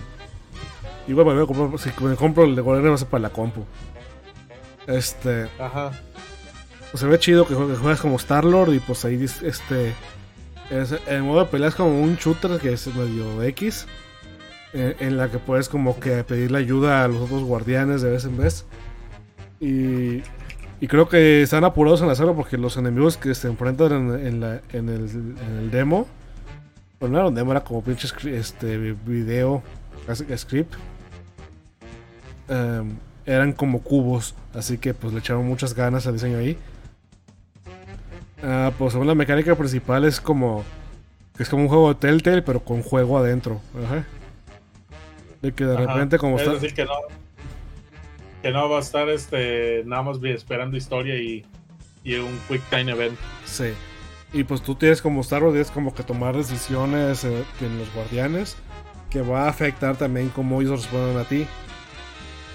Igual 1.07 1.27
me 1.27 1.35
voy 1.35 1.43
a 1.45 1.47
comprar, 1.47 1.79
si 1.79 1.91
me 2.03 2.17
compro 2.17 2.45
el 2.45 2.57
de 2.57 2.63
Guardianes 2.63 2.91
va 2.91 2.95
a 2.95 2.99
ser 2.99 3.09
para 3.09 3.23
la 3.23 3.31
compu. 3.31 3.65
Este. 4.87 5.49
Ajá. 5.59 5.93
Pues 6.91 7.01
se 7.01 7.07
ve 7.07 7.19
chido 7.19 7.47
que, 7.47 7.55
jue- 7.55 7.71
que 7.71 7.77
juegas 7.77 8.01
como 8.01 8.17
Star-Lord 8.17 8.73
y 8.73 8.79
pues 8.81 9.05
ahí 9.05 9.23
este... 9.43 9.95
es- 10.71 10.95
el 11.07 11.23
modo 11.23 11.41
de 11.41 11.47
pelea 11.47 11.69
es 11.69 11.75
como 11.75 12.01
un 12.01 12.17
shooter 12.17 12.59
que 12.59 12.73
es 12.73 12.87
medio 12.89 13.43
X. 13.43 13.87
En, 14.75 14.95
en 14.99 15.17
la 15.17 15.31
que 15.31 15.39
puedes 15.39 15.69
como 15.71 15.99
que 16.01 16.23
pedirle 16.25 16.59
ayuda 16.59 17.05
a 17.05 17.09
los 17.09 17.23
otros 17.23 17.45
guardianes 17.45 18.03
de 18.03 18.11
vez 18.11 18.25
en 18.25 18.37
vez. 18.37 18.67
Y, 19.61 20.23
y 20.81 20.89
creo 20.89 21.09
que 21.09 21.43
están 21.43 21.65
apurados 21.65 22.03
en 22.03 22.11
hacerlo 22.11 22.35
porque 22.35 22.59
los 22.59 22.77
enemigos 22.77 23.17
que 23.17 23.35
se 23.35 23.47
enfrentan 23.49 23.93
en, 23.93 24.27
en 24.27 24.41
la- 24.41 24.61
en 24.73 24.89
el, 24.89 25.09
en 25.11 25.57
el 25.61 25.71
demo... 25.71 26.07
Bueno, 27.01 27.15
no 27.15 27.19
era 27.21 27.29
un 27.29 27.35
demo, 27.35 27.51
era 27.53 27.63
como 27.63 27.83
pinche 27.83 28.09
este, 28.37 28.77
video, 29.07 29.63
casi 30.07 30.25
script. 30.39 30.75
Em, 32.49 32.97
eran 33.27 33.53
como 33.53 33.81
cubos, 33.83 34.35
así 34.55 34.79
que 34.79 34.95
pues 34.95 35.13
le 35.13 35.19
echaron 35.21 35.47
muchas 35.47 35.75
ganas 35.75 36.07
al 36.07 36.15
diseño 36.15 36.39
ahí. 36.39 36.57
Ah, 38.43 38.73
pues 38.79 38.93
según 38.93 39.07
la 39.07 39.15
mecánica 39.15 39.55
principal 39.55 40.05
es 40.05 40.21
como 40.21 40.63
es 41.39 41.49
como 41.49 41.63
un 41.65 41.69
juego 41.69 41.89
de 41.95 42.01
Telltale 42.01 42.43
pero 42.43 42.61
con 42.61 42.83
juego 42.83 43.19
adentro. 43.19 43.61
Ajá. 43.85 44.05
De 45.45 45.53
que 45.53 45.65
de 45.65 45.77
Ajá. 45.77 45.87
repente 45.95 46.19
como 46.19 46.37
es 46.37 46.43
está 46.43 46.55
decir, 46.55 46.75
que 46.75 46.85
no. 46.85 46.93
Que 48.43 48.51
no 48.51 48.69
va 48.69 48.79
a 48.79 48.81
estar 48.81 49.09
este 49.09 49.83
nada 49.87 50.03
más 50.03 50.19
esperando 50.23 50.77
historia 50.77 51.17
y, 51.17 51.45
y 52.03 52.15
un 52.17 52.39
quick 52.49 52.63
time 52.71 52.91
event. 52.93 53.19
sí. 53.45 53.73
Y 54.33 54.43
pues 54.43 54.63
tú 54.63 54.75
tienes 54.75 55.01
como 55.01 55.21
Star 55.21 55.43
Wars 55.45 55.53
tienes 55.53 55.71
como 55.71 55.95
que 55.95 56.03
tomar 56.03 56.37
decisiones 56.37 57.23
eh, 57.25 57.45
en 57.61 57.79
los 57.79 57.93
guardianes 57.95 58.57
que 59.09 59.23
va 59.23 59.45
a 59.45 59.49
afectar 59.49 59.95
también 59.97 60.29
cómo 60.31 60.61
ellos 60.61 60.83
responden 60.83 61.17
a 61.19 61.25
ti. 61.25 61.47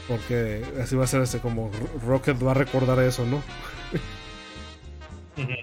Porque 0.10 0.62
así 0.84 0.98
va 0.98 1.06
a 1.06 1.08
ser 1.08 1.22
este 1.22 1.40
como 1.40 1.72
Ro- 1.72 2.00
Rocket 2.06 2.46
va 2.46 2.52
a 2.52 2.56
recordar 2.56 3.00
eso, 3.00 3.26
¿no? 3.26 3.42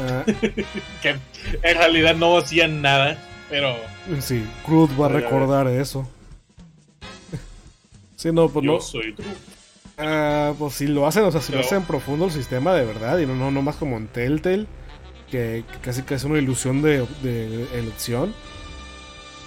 Ah, 0.00 0.24
que 1.02 1.08
en 1.62 1.76
realidad 1.76 2.14
no 2.16 2.36
hacían 2.38 2.80
nada, 2.82 3.18
pero 3.48 3.74
sí, 4.20 4.44
Groot 4.66 4.90
va 5.00 5.06
a 5.06 5.08
recordar 5.08 5.66
eso. 5.66 6.08
Sí, 8.18 8.32
no, 8.32 8.48
pues 8.48 8.66
yo 8.66 8.72
no. 8.72 8.80
soy 8.80 9.12
Drew. 9.12 9.28
Ah, 9.96 10.52
pues 10.58 10.74
si 10.74 10.88
lo 10.88 11.06
hacen, 11.06 11.22
o 11.22 11.30
sea, 11.30 11.40
si 11.40 11.52
lo 11.52 11.60
hacen 11.60 11.84
profundo 11.84 12.24
el 12.24 12.32
sistema 12.32 12.74
de 12.74 12.84
verdad 12.84 13.18
y 13.18 13.26
no, 13.26 13.36
no, 13.36 13.52
no 13.52 13.62
más 13.62 13.76
como 13.76 13.96
en 13.96 14.08
Telltale, 14.08 14.66
que, 15.30 15.64
que 15.70 15.78
casi 15.80 16.02
que 16.02 16.14
es 16.14 16.24
una 16.24 16.38
ilusión 16.38 16.82
de, 16.82 17.06
de 17.22 17.78
elección. 17.78 18.34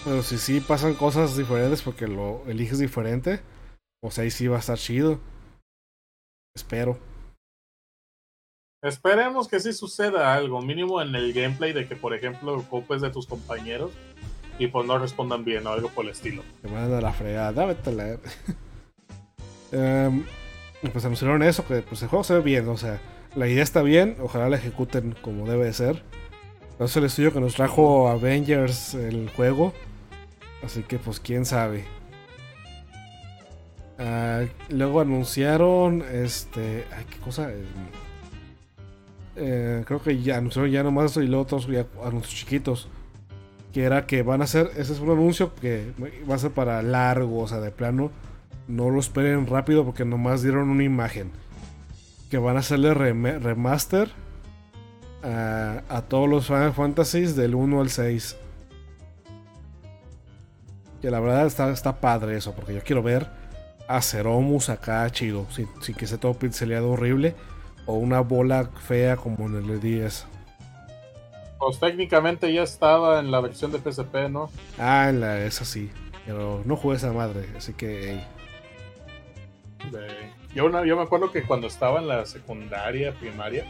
Pero 0.06 0.24
si 0.24 0.38
sí 0.38 0.62
pasan 0.62 0.94
cosas 0.94 1.36
diferentes 1.36 1.82
porque 1.82 2.08
lo 2.08 2.44
eliges 2.48 2.80
diferente, 2.80 3.42
pues 4.02 4.18
ahí 4.20 4.32
sí 4.32 4.48
va 4.48 4.56
a 4.56 4.62
estar 4.62 4.78
chido. 4.78 5.20
Espero. 6.56 6.98
Esperemos 8.82 9.50
que 9.50 9.60
sí 9.60 9.74
suceda 9.74 10.34
algo, 10.34 10.62
mínimo 10.62 11.02
en 11.02 11.14
el 11.14 11.34
gameplay 11.34 11.74
de 11.74 11.88
que, 11.88 11.98
por 11.98 12.16
ejemplo, 12.16 12.54
ocupes 12.54 13.02
de 13.02 13.12
tus 13.12 13.28
compañeros 13.28 13.92
y 14.60 14.68
pues 14.68 14.86
no 14.86 14.98
respondan 14.98 15.44
bien 15.44 15.66
o 15.68 15.72
algo 15.72 15.90
por 15.90 16.06
el 16.06 16.12
estilo. 16.12 16.44
Te 16.62 16.68
mandan 16.68 16.94
a 16.94 17.02
la 17.02 17.14
fregada, 17.14 17.66
vete 17.66 17.90
a 17.90 17.94
y 20.84 20.90
pues 20.90 21.06
anunciaron 21.06 21.44
eso, 21.44 21.66
que 21.66 21.82
pues 21.82 22.02
el 22.02 22.10
juego 22.10 22.24
se 22.24 22.34
ve 22.34 22.42
bien, 22.42 22.68
o 22.68 22.78
sea, 22.78 23.00
la 23.36 23.48
idea 23.48 23.64
está 23.64 23.82
bien, 23.82 24.18
ojalá 24.22 24.50
la 24.50 24.58
ejecuten 24.58 25.16
como 25.22 25.48
debe 25.48 25.66
de 25.66 25.74
ser. 25.74 26.04
Es 26.80 26.98
el 26.98 27.04
estudio 27.04 27.32
que 27.32 27.40
nos 27.40 27.54
trajo 27.54 28.10
Avengers 28.10 28.96
el 28.96 29.30
juego, 29.30 29.74
así 30.64 30.82
que 30.82 30.98
pues 30.98 31.20
quién 31.20 31.46
sabe. 31.46 31.86
Ah, 34.00 34.46
luego 34.70 35.00
anunciaron, 35.00 36.04
este, 36.12 36.86
ay, 36.98 37.06
qué 37.10 37.18
cosa, 37.20 37.52
Em, 37.52 37.66
eh, 39.36 39.84
creo 39.86 40.02
que 40.02 40.22
ya 40.22 40.38
anunciaron 40.38 40.72
ya 40.72 40.84
nomás 40.84 41.16
y 41.18 41.22
luego 41.22 41.44
otros 41.44 41.68
ya 41.68 41.86
anuncios 42.04 42.36
chiquitos 42.36 42.90
que 43.72 43.84
era 43.84 44.06
que 44.06 44.22
van 44.24 44.42
a 44.42 44.46
hacer, 44.46 44.72
ese 44.76 44.94
es 44.94 45.00
un 45.00 45.12
anuncio 45.12 45.54
que 45.56 45.94
va 46.30 46.36
a 46.36 46.40
ser 46.40 46.52
para 46.52 46.82
largo, 46.82 47.40
o 47.40 47.48
sea, 47.48 47.60
de 47.60 47.72
plano, 47.72 48.12
no 48.68 48.90
lo 48.90 49.00
esperen 49.00 49.48
rápido 49.48 49.86
porque 49.86 50.06
nomás 50.06 50.42
dieron 50.42 50.70
una 50.70 50.84
imagen. 50.84 51.32
Que 52.30 52.38
van 52.38 52.56
a 52.56 52.60
hacerle 52.60 52.94
remaster 52.94 54.10
a, 55.24 56.04
todos 56.08 56.30
los 56.30 56.48
Final 56.48 56.74
Fantasies 56.74 57.36
del 57.36 57.56
1 57.56 57.82
al 57.82 57.90
6. 57.90 58.38
Que 61.02 61.12
la 61.12 61.20
verdad 61.20 61.46
está, 61.46 61.72
está 61.72 62.00
padre 62.00 62.38
eso, 62.38 62.54
porque 62.54 62.74
yo 62.74 62.82
quiero 62.84 63.04
ver 63.04 63.28
a 63.88 64.02
Ceromus 64.02 64.70
acá 64.70 65.10
chido, 65.10 65.46
sin, 65.50 65.68
sin 65.82 65.96
que 65.96 66.08
sea 66.08 66.18
todo 66.18 66.34
pixeleado 66.34 66.92
horrible, 66.92 67.36
o 67.86 67.96
una 67.96 68.22
bola 68.22 68.70
fea 68.88 69.18
como 69.18 69.48
en 69.48 69.56
el 69.56 69.82
10. 69.82 70.31
Pues 71.62 71.80
técnicamente 71.80 72.52
ya 72.52 72.64
estaba 72.64 73.20
en 73.20 73.30
la 73.30 73.40
versión 73.40 73.72
de 73.72 73.78
PSP, 73.78 74.30
¿no? 74.32 74.50
Ah, 74.80 75.10
en 75.10 75.20
la, 75.22 75.46
esa 75.46 75.64
sí. 75.64 75.92
Pero 76.26 76.64
no 76.66 76.76
jugué 76.76 76.96
esa 76.98 77.14
madre, 77.14 77.46
así 77.56 77.74
que. 77.74 78.20
De- 79.92 80.32
Yo, 80.56 80.66
una- 80.66 80.84
yo 80.86 80.98
me 80.98 81.04
acuerdo 81.04 81.32
que 81.32 81.44
cuando 81.44 81.68
estaba 81.68 82.00
en 82.00 82.08
la 82.08 82.26
secundaria, 82.26 83.14
primaria, 83.14 83.64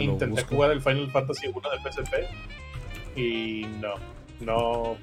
intenté 0.00 0.26
busco. 0.26 0.56
jugar 0.56 0.72
el 0.72 0.82
Final 0.82 1.08
Fantasy 1.12 1.46
1 1.46 1.70
de 1.70 1.78
PSP 1.90 2.14
y 3.18 3.64
no, 3.80 3.94
no. 4.40 4.96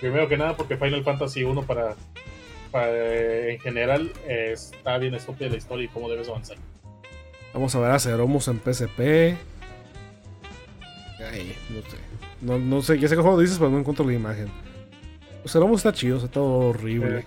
Primero 0.00 0.28
que 0.28 0.36
nada 0.36 0.54
porque 0.56 0.76
Final 0.76 1.02
Fantasy 1.04 1.42
1 1.42 1.62
para, 1.62 1.94
para- 2.70 3.48
en 3.50 3.58
general 3.60 4.12
eh, 4.28 4.50
está 4.52 4.98
bien 4.98 5.14
estúpida 5.14 5.48
la 5.48 5.56
historia 5.56 5.86
y 5.86 5.88
cómo 5.88 6.08
debes 6.10 6.28
avanzar. 6.28 6.58
Vamos 7.54 7.74
a 7.74 7.80
ver 7.80 7.90
a 7.92 7.98
Ceromus 7.98 8.46
en 8.48 8.60
PSP. 8.60 9.36
No 11.70 11.82
sé. 11.82 11.96
No, 12.40 12.58
no 12.58 12.82
sé, 12.82 12.98
ya 12.98 13.08
sé 13.08 13.16
qué 13.16 13.22
juego 13.22 13.40
dices, 13.40 13.58
pero 13.58 13.70
no 13.70 13.78
encuentro 13.78 14.04
la 14.04 14.12
imagen. 14.12 14.48
Pues 15.42 15.52
Ceromus 15.52 15.78
está 15.78 15.92
chido, 15.92 16.16
está 16.16 16.28
todo 16.28 16.68
horrible. 16.68 17.24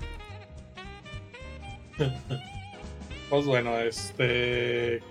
Eh. 2.00 2.14
Pues 3.30 3.46
bueno, 3.46 3.78
este. 3.78 5.04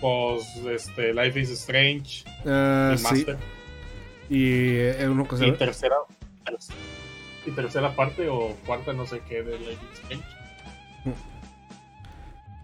Pues 0.00 0.56
este, 0.66 1.14
Life 1.14 1.40
is 1.40 1.50
Strange, 1.50 2.24
Ah, 2.44 2.96
sí. 2.98 3.24
Y 4.28 4.76
eh, 4.78 5.08
uno 5.08 5.26
que 5.28 5.36
se 5.36 5.46
y 5.46 5.52
tercera. 5.52 5.96
Y 7.46 7.50
tercera 7.52 7.94
parte 7.94 8.28
o 8.28 8.56
cuarta, 8.66 8.92
no 8.92 9.06
sé 9.06 9.20
qué, 9.28 9.42
de 9.42 9.58
Life 9.58 9.72
is 9.92 10.00
Strange. 10.00 10.24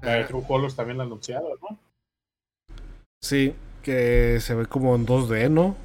La 0.03 0.13
de 0.15 0.21
ah, 0.23 0.27
True 0.27 0.43
Colors 0.47 0.75
también 0.75 0.99
la 0.99 1.05
anunciaron, 1.05 1.53
¿no? 1.63 1.79
sí, 3.23 3.55
que 3.83 4.39
se 4.41 4.55
ve 4.55 4.67
como 4.67 4.95
en 4.95 5.07
2D, 5.07 5.51
¿no? 5.51 5.77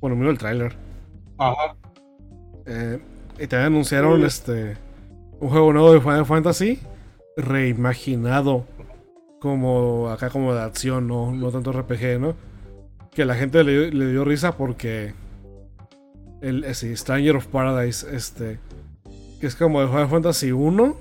Bueno, 0.00 0.16
miro 0.16 0.30
el 0.30 0.38
tráiler. 0.38 0.76
Ajá. 1.38 1.76
Eh, 2.66 3.00
y 3.38 3.46
también 3.46 3.72
anunciaron 3.72 4.24
este 4.24 4.76
un 5.40 5.48
juego 5.50 5.72
nuevo 5.72 5.92
de 5.92 6.00
Final 6.00 6.26
Fantasy 6.26 6.80
reimaginado 7.36 8.64
como 9.40 10.08
acá 10.08 10.30
como 10.30 10.52
de 10.52 10.60
acción, 10.60 11.06
no, 11.06 11.32
no 11.32 11.50
tanto 11.50 11.72
RPG, 11.72 12.18
¿no? 12.18 12.34
Que 13.12 13.24
la 13.24 13.34
gente 13.34 13.62
le, 13.62 13.92
le 13.92 14.10
dio 14.10 14.24
risa 14.24 14.56
porque 14.56 15.14
el 16.40 16.64
ese 16.64 16.96
Stranger 16.96 17.36
of 17.36 17.46
Paradise 17.46 18.06
este 18.14 18.58
Que 19.40 19.46
es 19.46 19.56
como 19.56 19.80
de 19.80 19.88
Final 19.88 20.08
Fantasy 20.08 20.52
1. 20.52 20.96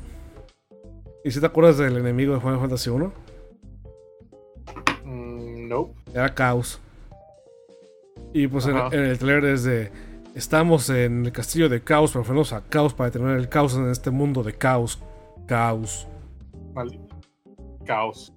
¿Y 1.23 1.31
si 1.31 1.39
te 1.39 1.45
acuerdas 1.45 1.77
del 1.77 1.97
enemigo 1.97 2.33
de 2.33 2.39
Final 2.39 2.59
Fantasy 2.59 2.89
1? 2.89 3.11
Mm, 5.67 5.69
no. 5.69 5.89
Era 6.13 6.33
Caos. 6.33 6.79
Y 8.33 8.47
pues 8.47 8.65
en, 8.67 8.77
el 8.77 9.17
trailer 9.17 9.45
es 9.45 9.63
de. 9.63 9.91
Estamos 10.35 10.89
en 10.89 11.25
el 11.25 11.31
castillo 11.31 11.67
de 11.69 11.81
Caos, 11.81 12.11
pero 12.11 12.23
fuimos 12.23 12.53
a 12.53 12.61
Caos 12.61 12.93
para 12.93 13.09
detener 13.09 13.37
el 13.37 13.49
caos 13.49 13.75
en 13.75 13.89
este 13.89 14.11
mundo 14.11 14.43
de 14.43 14.53
Caos. 14.53 14.99
Caos. 15.47 16.07
Maldito. 16.73 17.15
Caos. 17.85 18.33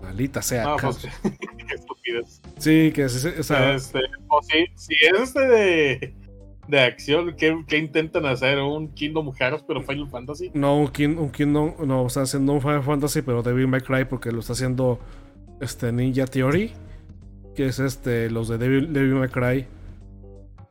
Maldita 0.00 0.40
sea. 0.40 0.64
No, 0.64 0.76
Caos. 0.76 1.06
pues, 1.22 1.38
qué 1.68 1.74
estupidez. 1.74 2.40
Sí, 2.58 2.92
que 2.94 3.04
es, 3.04 3.24
o 3.24 3.42
sea, 3.42 3.74
Este, 3.74 4.00
o 4.28 4.40
si, 4.42 4.64
si 4.76 4.94
es 4.94 5.20
este 5.20 5.40
de, 5.46 6.14
de 6.68 6.80
acción, 6.80 7.34
¿qué, 7.36 7.62
qué 7.68 7.76
intentan 7.78 8.24
hacer? 8.24 8.58
¿Un 8.58 8.88
Kingdom 8.94 9.30
Hearts 9.34 9.62
pero 9.68 9.82
Final 9.82 10.08
Fantasy? 10.08 10.50
no 10.54 10.78
un, 10.78 10.86
kin- 10.88 11.18
un 11.18 11.30
Kingdom, 11.30 11.74
no, 11.86 12.06
está 12.06 12.22
haciendo 12.22 12.52
un 12.54 12.62
Final 12.62 12.82
Fantasy, 12.82 13.20
pero 13.20 13.42
Devil 13.42 13.68
May 13.68 13.82
Cry 13.82 14.06
porque 14.06 14.32
lo 14.32 14.40
está 14.40 14.54
haciendo 14.54 14.98
este 15.62 15.92
Ninja 15.92 16.26
Theory, 16.26 16.72
que 17.54 17.66
es 17.66 17.78
este 17.78 18.30
los 18.30 18.48
de 18.48 18.58
Devil, 18.58 18.92
Devil 18.92 19.14
May 19.14 19.28
Cry, 19.28 19.66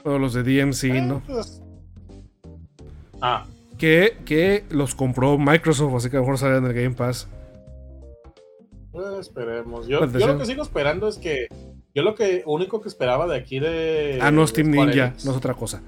o 0.03 0.17
los 0.17 0.33
de 0.33 0.43
DMC, 0.43 0.83
Eh, 0.97 1.01
¿no? 1.01 1.21
pues- 1.25 1.61
Ah, 3.21 3.45
Que, 3.77 4.17
que 4.25 4.63
los 4.69 4.93
compró 4.95 5.37
Microsoft, 5.39 5.95
así 5.95 6.09
que 6.09 6.17
a 6.17 6.19
lo 6.19 6.25
mejor 6.25 6.37
salen 6.37 6.57
en 6.63 6.65
el 6.65 6.73
Game 6.73 6.95
Pass. 6.95 7.27
pues, 8.91 9.19
esperemos. 9.19 9.87
Yo, 9.87 10.05
yo 10.05 10.27
lo 10.27 10.37
que 10.37 10.45
sigo 10.45 10.61
esperando 10.63 11.07
es 11.07 11.17
que. 11.17 11.47
Yo 11.93 12.03
lo 12.03 12.15
que 12.15 12.43
único 12.45 12.79
que 12.81 12.87
esperaba 12.89 13.27
de 13.27 13.37
aquí 13.37 13.59
de. 13.59 14.19
ah, 14.21 14.31
no, 14.31 14.43
es 14.43 14.53
Team 14.53 14.71
Square 14.71 14.91
Ninja, 14.91 15.07
Enix, 15.07 15.25
no 15.25 15.31
es 15.31 15.37
otra 15.37 15.53
cosa. 15.53 15.81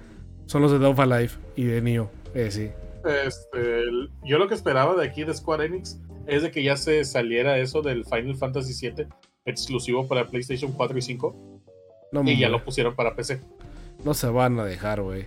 Son 0.48 0.62
los 0.62 0.72
de 0.72 0.80
Dove 0.80 1.02
Alive 1.04 1.32
y 1.56 1.64
de 1.66 1.82
Neo, 1.82 2.10
eh, 2.34 2.52
sí. 2.52 2.70
Este, 3.26 3.80
el- 3.82 4.10
yo 4.24 4.38
lo 4.38 4.48
que 4.48 4.54
esperaba 4.54 4.96
de 4.96 5.06
aquí 5.08 5.24
de 5.24 5.34
Square 5.34 5.66
Enix 5.66 6.00
es 6.28 6.44
de 6.44 6.52
que 6.52 6.64
ya 6.64 6.78
se 6.78 7.04
saliera 7.06 7.58
eso 7.58 7.82
del 7.82 8.06
Final 8.06 8.36
Fantasy 8.36 8.90
VII 8.90 9.08
exclusivo 9.46 10.08
para 10.08 10.28
PlayStation 10.28 10.72
4 10.72 10.98
y 10.98 11.02
5 11.02 11.36
No, 12.12 12.24
y 12.24 12.38
ya 12.38 12.50
lo 12.50 12.64
pusieron 12.64 12.96
para 12.96 13.16
PC. 13.16 13.42
no 14.04 14.14
se 14.14 14.28
van 14.28 14.60
a 14.60 14.66
dejar, 14.66 15.02
güey. 15.02 15.26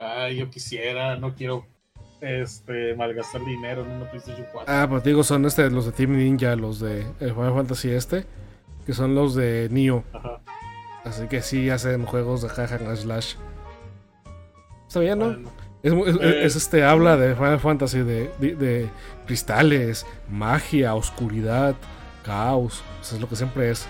Ay, 0.00 0.36
yo 0.36 0.48
quisiera, 0.50 1.16
no 1.16 1.34
quiero 1.34 1.66
este 2.20 2.94
malgastar 2.94 3.44
dinero 3.44 3.84
en 3.84 3.90
una 3.90 4.10
PlayStation 4.10 4.46
4. 4.52 4.72
Ah, 4.72 4.86
pues 4.88 5.02
digo, 5.04 5.22
son 5.24 5.44
este, 5.44 5.68
los 5.70 5.86
de 5.86 5.92
Team 5.92 6.16
Ninja, 6.16 6.54
los 6.56 6.78
de 6.80 7.02
el 7.20 7.34
Final 7.34 7.54
Fantasy 7.54 7.90
este, 7.90 8.24
que 8.86 8.92
son 8.92 9.14
los 9.14 9.34
de 9.34 9.68
Neo. 9.70 10.04
Ajá. 10.12 10.40
Así 11.04 11.26
que 11.26 11.42
sí 11.42 11.70
hacen 11.70 12.04
juegos 12.04 12.42
de 12.42 12.48
hack 12.48 12.72
and 12.72 12.96
slash. 12.96 13.34
Está 14.86 15.00
bien, 15.00 15.18
¿no? 15.18 15.26
Bueno, 15.26 15.50
Es, 15.82 15.92
Eh. 15.92 16.44
es 16.44 16.56
este, 16.56 16.82
habla 16.84 17.16
de 17.16 17.34
Final 17.34 17.60
Fantasy, 17.60 17.98
de, 18.00 18.30
de- 18.38 18.56
de 18.56 18.88
cristales, 19.26 20.04
magia, 20.28 20.94
oscuridad, 20.94 21.74
caos. 22.24 22.82
Eso 23.00 23.14
es 23.16 23.20
lo 23.20 23.28
que 23.28 23.36
siempre 23.36 23.70
es. 23.70 23.86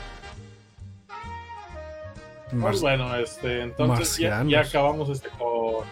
pues 2.61 2.81
bueno, 2.81 3.15
este, 3.17 3.63
entonces 3.63 4.17
ya, 4.19 4.41
acabamos 4.61 5.11
este 5.11 5.29
con 5.39 5.85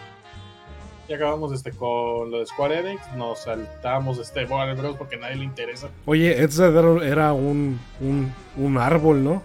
ya 1.07 1.15
acabamos 1.15 1.51
este 1.53 1.71
con 1.71 2.31
lo 2.31 2.39
de 2.39 2.45
Square 2.47 2.79
Enix, 2.79 3.01
nos 3.15 3.39
saltamos 3.43 4.17
este 4.17 4.43
Warner 4.45 4.75
Bros 4.75 4.95
porque 4.97 5.15
a 5.15 5.19
nadie 5.19 5.35
le 5.37 5.45
interesa. 5.45 5.87
Oye, 6.05 6.41
Edsel 6.41 6.75
era, 7.03 7.31
un, 7.31 7.79
un, 8.01 8.33
un 8.57 8.77
árbol, 8.77 9.23
¿no? 9.23 9.41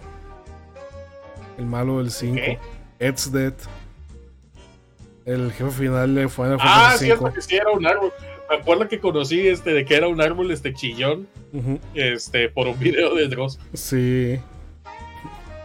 El 1.57 1.65
malo 1.67 1.99
del 1.99 2.11
5. 2.11 2.35
¿Qué? 2.35 2.59
Edsdead. 2.99 3.53
El 5.25 5.51
jefe 5.53 5.71
final 5.71 6.15
de 6.15 6.27
Final 6.27 6.57
Ah, 6.59 6.89
Fantasy 6.91 7.05
cierto 7.05 7.23
5. 7.27 7.33
que 7.35 7.41
sí 7.41 7.55
era 7.55 7.71
un 7.71 7.85
árbol. 7.85 8.11
Me 8.49 8.55
acuerdo 8.57 8.87
que 8.89 8.99
conocí 8.99 9.47
este 9.47 9.71
de 9.73 9.85
que 9.85 9.95
era 9.95 10.07
un 10.07 10.21
árbol 10.21 10.51
este 10.51 10.73
chillón, 10.73 11.27
este 11.93 12.49
por 12.49 12.67
un 12.67 12.77
video 12.77 13.15
de 13.15 13.27
Dross. 13.29 13.57
Sí. 13.73 14.39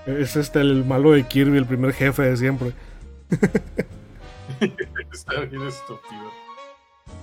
Es 0.06 0.36
este 0.36 0.60
el 0.60 0.84
malo 0.84 1.10
de 1.10 1.26
Kirby, 1.26 1.58
el 1.58 1.66
primer 1.66 1.92
jefe 1.92 2.22
de 2.22 2.36
siempre. 2.36 2.72
Está 5.12 5.40
bien 5.40 5.66
estúpido. 5.66 6.30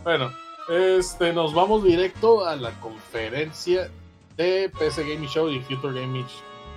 Bueno, 0.03 0.31
este, 0.69 1.33
nos 1.33 1.53
vamos 1.53 1.83
directo 1.83 2.45
a 2.45 2.55
la 2.55 2.71
conferencia 2.79 3.89
de 4.37 4.69
PC 4.77 5.01
Gaming 5.03 5.29
Show 5.29 5.49
y 5.49 5.59
Future 5.61 5.99
Gaming 5.99 6.25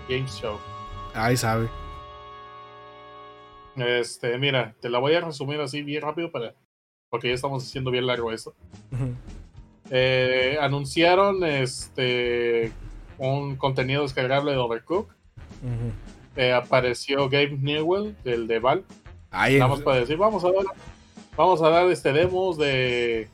Games 0.09 0.33
Show. 0.41 0.57
Ahí 1.15 1.37
sabe. 1.37 1.69
Este, 3.81 4.37
mira, 4.39 4.75
te 4.81 4.89
la 4.89 4.99
voy 4.99 5.15
a 5.15 5.21
resumir 5.21 5.61
así 5.61 5.83
bien 5.83 6.03
rápido 6.03 6.31
para, 6.31 6.55
porque 7.11 7.29
ya 7.29 7.35
estamos 7.35 7.65
haciendo 7.65 7.91
bien 7.91 8.07
largo 8.07 8.33
esto. 8.33 8.55
Eh, 9.91 10.59
anunciaron 10.61 11.43
este 11.45 12.73
un 13.19 13.57
contenido 13.57 14.03
descargable 14.03 14.53
de 14.53 14.59
Overcooked. 14.59 15.13
Ujú. 15.63 15.93
Eh, 16.37 16.53
apareció 16.53 17.29
Gabe 17.29 17.57
Newell, 17.61 18.15
del 18.23 18.47
de 18.47 18.59
Valve. 18.61 18.85
Ay, 19.31 19.59
Nada 19.59 19.69
más 19.73 19.81
para 19.81 19.99
decir, 20.01 20.17
vamos 20.17 20.45
a 20.45 20.53
dar, 20.53 20.65
vamos 21.37 21.61
a 21.63 21.69
dar 21.69 21.91
este 21.91 22.13
demos 22.13 22.57
de, 22.59 23.29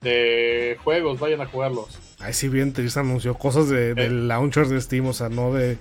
de 0.00 0.76
juegos, 0.82 1.20
vayan 1.20 1.40
a 1.40 1.46
jugarlos. 1.46 1.98
ay, 2.18 2.32
sí, 2.32 2.48
bien 2.48 2.72
triste 2.72 2.98
anunció 3.00 3.34
cosas 3.34 3.68
de, 3.68 3.92
Eh. 3.92 4.10
launchers 4.10 4.70
de 4.70 4.80
Steam, 4.80 5.06
o 5.06 5.12
sea, 5.12 5.28
no 5.28 5.52
de, 5.52 5.78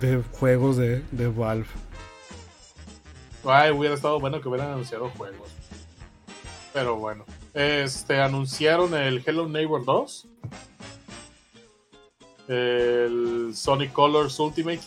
de 0.00 0.22
juegos 0.32 0.76
de, 0.76 1.02
de 1.12 1.28
Valve. 1.28 1.66
Ay, 3.44 3.70
hubiera 3.70 3.94
estado 3.94 4.18
bueno 4.20 4.40
que 4.40 4.48
hubieran 4.48 4.70
anunciado 4.70 5.10
juegos. 5.10 5.48
Pero 6.72 6.96
bueno. 6.96 7.24
Este, 7.52 8.20
anunciaron 8.20 8.94
el 8.94 9.22
Hello 9.24 9.48
Neighbor 9.48 9.84
2. 9.84 10.26
El 12.48 13.52
Sonic 13.54 13.92
Colors 13.92 14.38
Ultimate. 14.38 14.80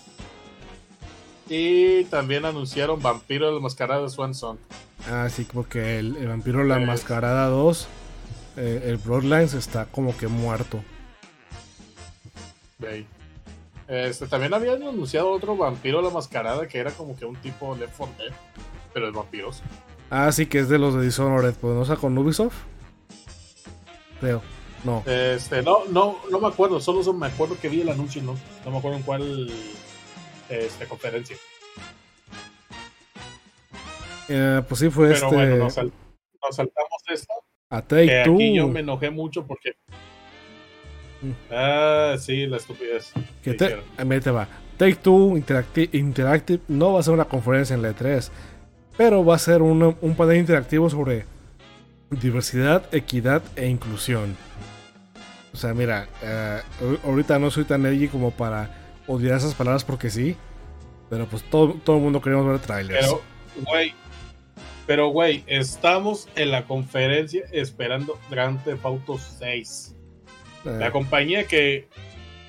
Y 1.50 2.04
también 2.06 2.46
anunciaron 2.46 3.02
Vampiro 3.02 3.52
la 3.52 3.60
Mascarada 3.60 4.02
de 4.02 4.10
Swan 4.10 4.36
Song. 4.36 4.58
Ah, 5.10 5.30
sí, 5.30 5.48
porque 5.52 6.00
el, 6.00 6.18
el 6.18 6.28
vampiro 6.28 6.64
La. 6.64 6.80
Mascarada 6.80 7.48
2, 7.48 7.88
eh, 8.58 8.84
el 8.86 8.98
Bloodlines 8.98 9.54
está 9.54 9.86
como 9.86 10.16
que 10.18 10.28
muerto. 10.28 10.84
De 12.80 12.88
ahí. 12.90 13.08
Este, 13.88 14.28
también 14.28 14.54
habían 14.54 14.84
anunciado 14.84 15.30
otro 15.32 15.56
Vampiro 15.56 16.02
la 16.02 16.10
Mascarada 16.10 16.68
que 16.68 16.78
era 16.80 16.92
como 16.92 17.16
que 17.18 17.26
un 17.26 17.36
tipo 17.38 17.76
Left 17.76 17.94
4 17.98 18.16
Dead, 18.18 18.34
pero 18.94 19.06
de 19.06 19.12
vampiros. 19.14 19.62
Ah, 20.10 20.32
sí, 20.32 20.46
que 20.46 20.60
es 20.60 20.70
de 20.70 20.78
los 20.78 20.96
de 20.96 21.04
Dishonored, 21.06 21.54
pues 21.56 21.74
no 21.74 21.82
está 21.84 21.96
con 21.96 22.18
Ubisoft. 22.18 22.56
Creo, 24.20 24.42
no. 24.84 25.04
Este, 25.06 25.62
no, 25.62 25.86
no, 25.86 26.18
no 26.32 26.40
me 26.40 26.48
acuerdo, 26.48 26.80
solo 26.82 27.04
so- 27.04 27.14
me 27.14 27.28
acuerdo 27.28 27.58
que 27.62 27.70
vi 27.70 27.82
el 27.82 27.90
anuncio, 27.90 28.22
no, 28.24 28.36
no 28.66 28.72
me 28.72 28.78
acuerdo 28.78 28.98
en 28.98 29.04
cuál 29.04 29.52
este, 30.50 30.86
conferencia. 30.88 31.38
Eh, 34.30 34.62
pues 34.68 34.80
sí, 34.80 34.90
fue 34.90 35.10
Pero 35.10 35.26
este. 35.26 35.36
bueno, 35.36 35.56
nos, 35.58 35.74
sal- 35.74 35.94
nos 36.42 36.56
saltamos 36.56 37.04
esto. 37.10 37.34
a 37.70 37.82
Take 37.82 38.06
Que 38.08 38.24
Two. 38.26 38.36
aquí 38.36 38.56
yo 38.56 38.68
me 38.68 38.82
enojé 38.82 39.10
mucho 39.10 39.46
porque. 39.46 39.74
Ah, 41.52 42.16
sí, 42.20 42.46
la 42.48 42.58
estupidez. 42.58 43.12
Que 43.42 43.54
te, 43.54 43.66
hicieron. 43.66 43.86
a 43.98 44.04
ver, 44.04 44.24
te 44.24 44.32
va. 44.32 44.48
Take 44.78 44.96
Two 44.96 45.36
Interacti- 45.38 45.90
Interactive 45.94 46.60
no 46.68 46.94
va 46.94 47.00
a 47.00 47.04
ser 47.04 47.14
una 47.14 47.26
conferencia 47.26 47.74
en 47.76 47.82
la 47.82 47.90
E3, 47.96 48.30
pero 48.98 49.26
va 49.26 49.36
a 49.36 49.40
ser 49.40 49.62
una- 49.62 49.96
un 50.02 50.16
panel 50.16 50.38
interactivo 50.38 50.90
sobre 50.90 51.26
diversidad, 52.10 52.84
equidad 52.94 53.42
e 53.56 53.68
inclusión. 53.68 54.36
O 55.54 55.58
sea, 55.58 55.74
mira, 55.74 56.08
eh, 56.22 56.60
ahor- 56.82 57.00
ahorita 57.04 57.40
no 57.40 57.50
soy 57.50 57.64
tan 57.66 57.86
edgy 57.86 58.08
como 58.08 58.32
para 58.32 58.70
odiar 59.08 59.38
esas 59.38 59.56
palabras 59.56 59.84
porque 59.84 60.10
sí, 60.10 60.36
pero 61.10 61.26
pues 61.26 61.42
todo, 61.50 61.74
todo 61.84 61.98
el 61.98 62.04
mundo 62.04 62.22
queremos 62.22 62.46
ver 62.46 62.60
trailers. 62.60 63.00
Pero, 63.08 63.22
güey. 63.66 63.94
Pero, 64.86 65.08
güey, 65.10 65.44
estamos 65.48 66.30
en 66.36 66.52
la 66.52 66.64
conferencia 66.66 67.44
esperando 67.52 68.18
Grand 68.30 68.64
Theft 68.64 68.86
Auto 68.86 69.18
6. 69.18 69.96
Eh, 70.68 70.78
La 70.80 70.92
compañía 70.92 71.46
que, 71.48 71.88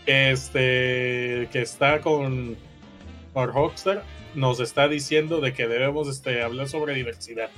este, 0.07 1.49
que 1.53 1.63
está 1.63 2.01
con, 2.01 2.57
con 3.33 3.53
Rockstar 3.53 4.03
nos 4.35 4.61
está 4.61 4.89
diciendo 4.89 5.41
de 5.41 5.53
que 5.53 5.67
debemos 5.69 6.09
este, 6.09 6.43
hablar 6.43 6.69
sobre 6.69 6.95
diversidad. 6.95 7.51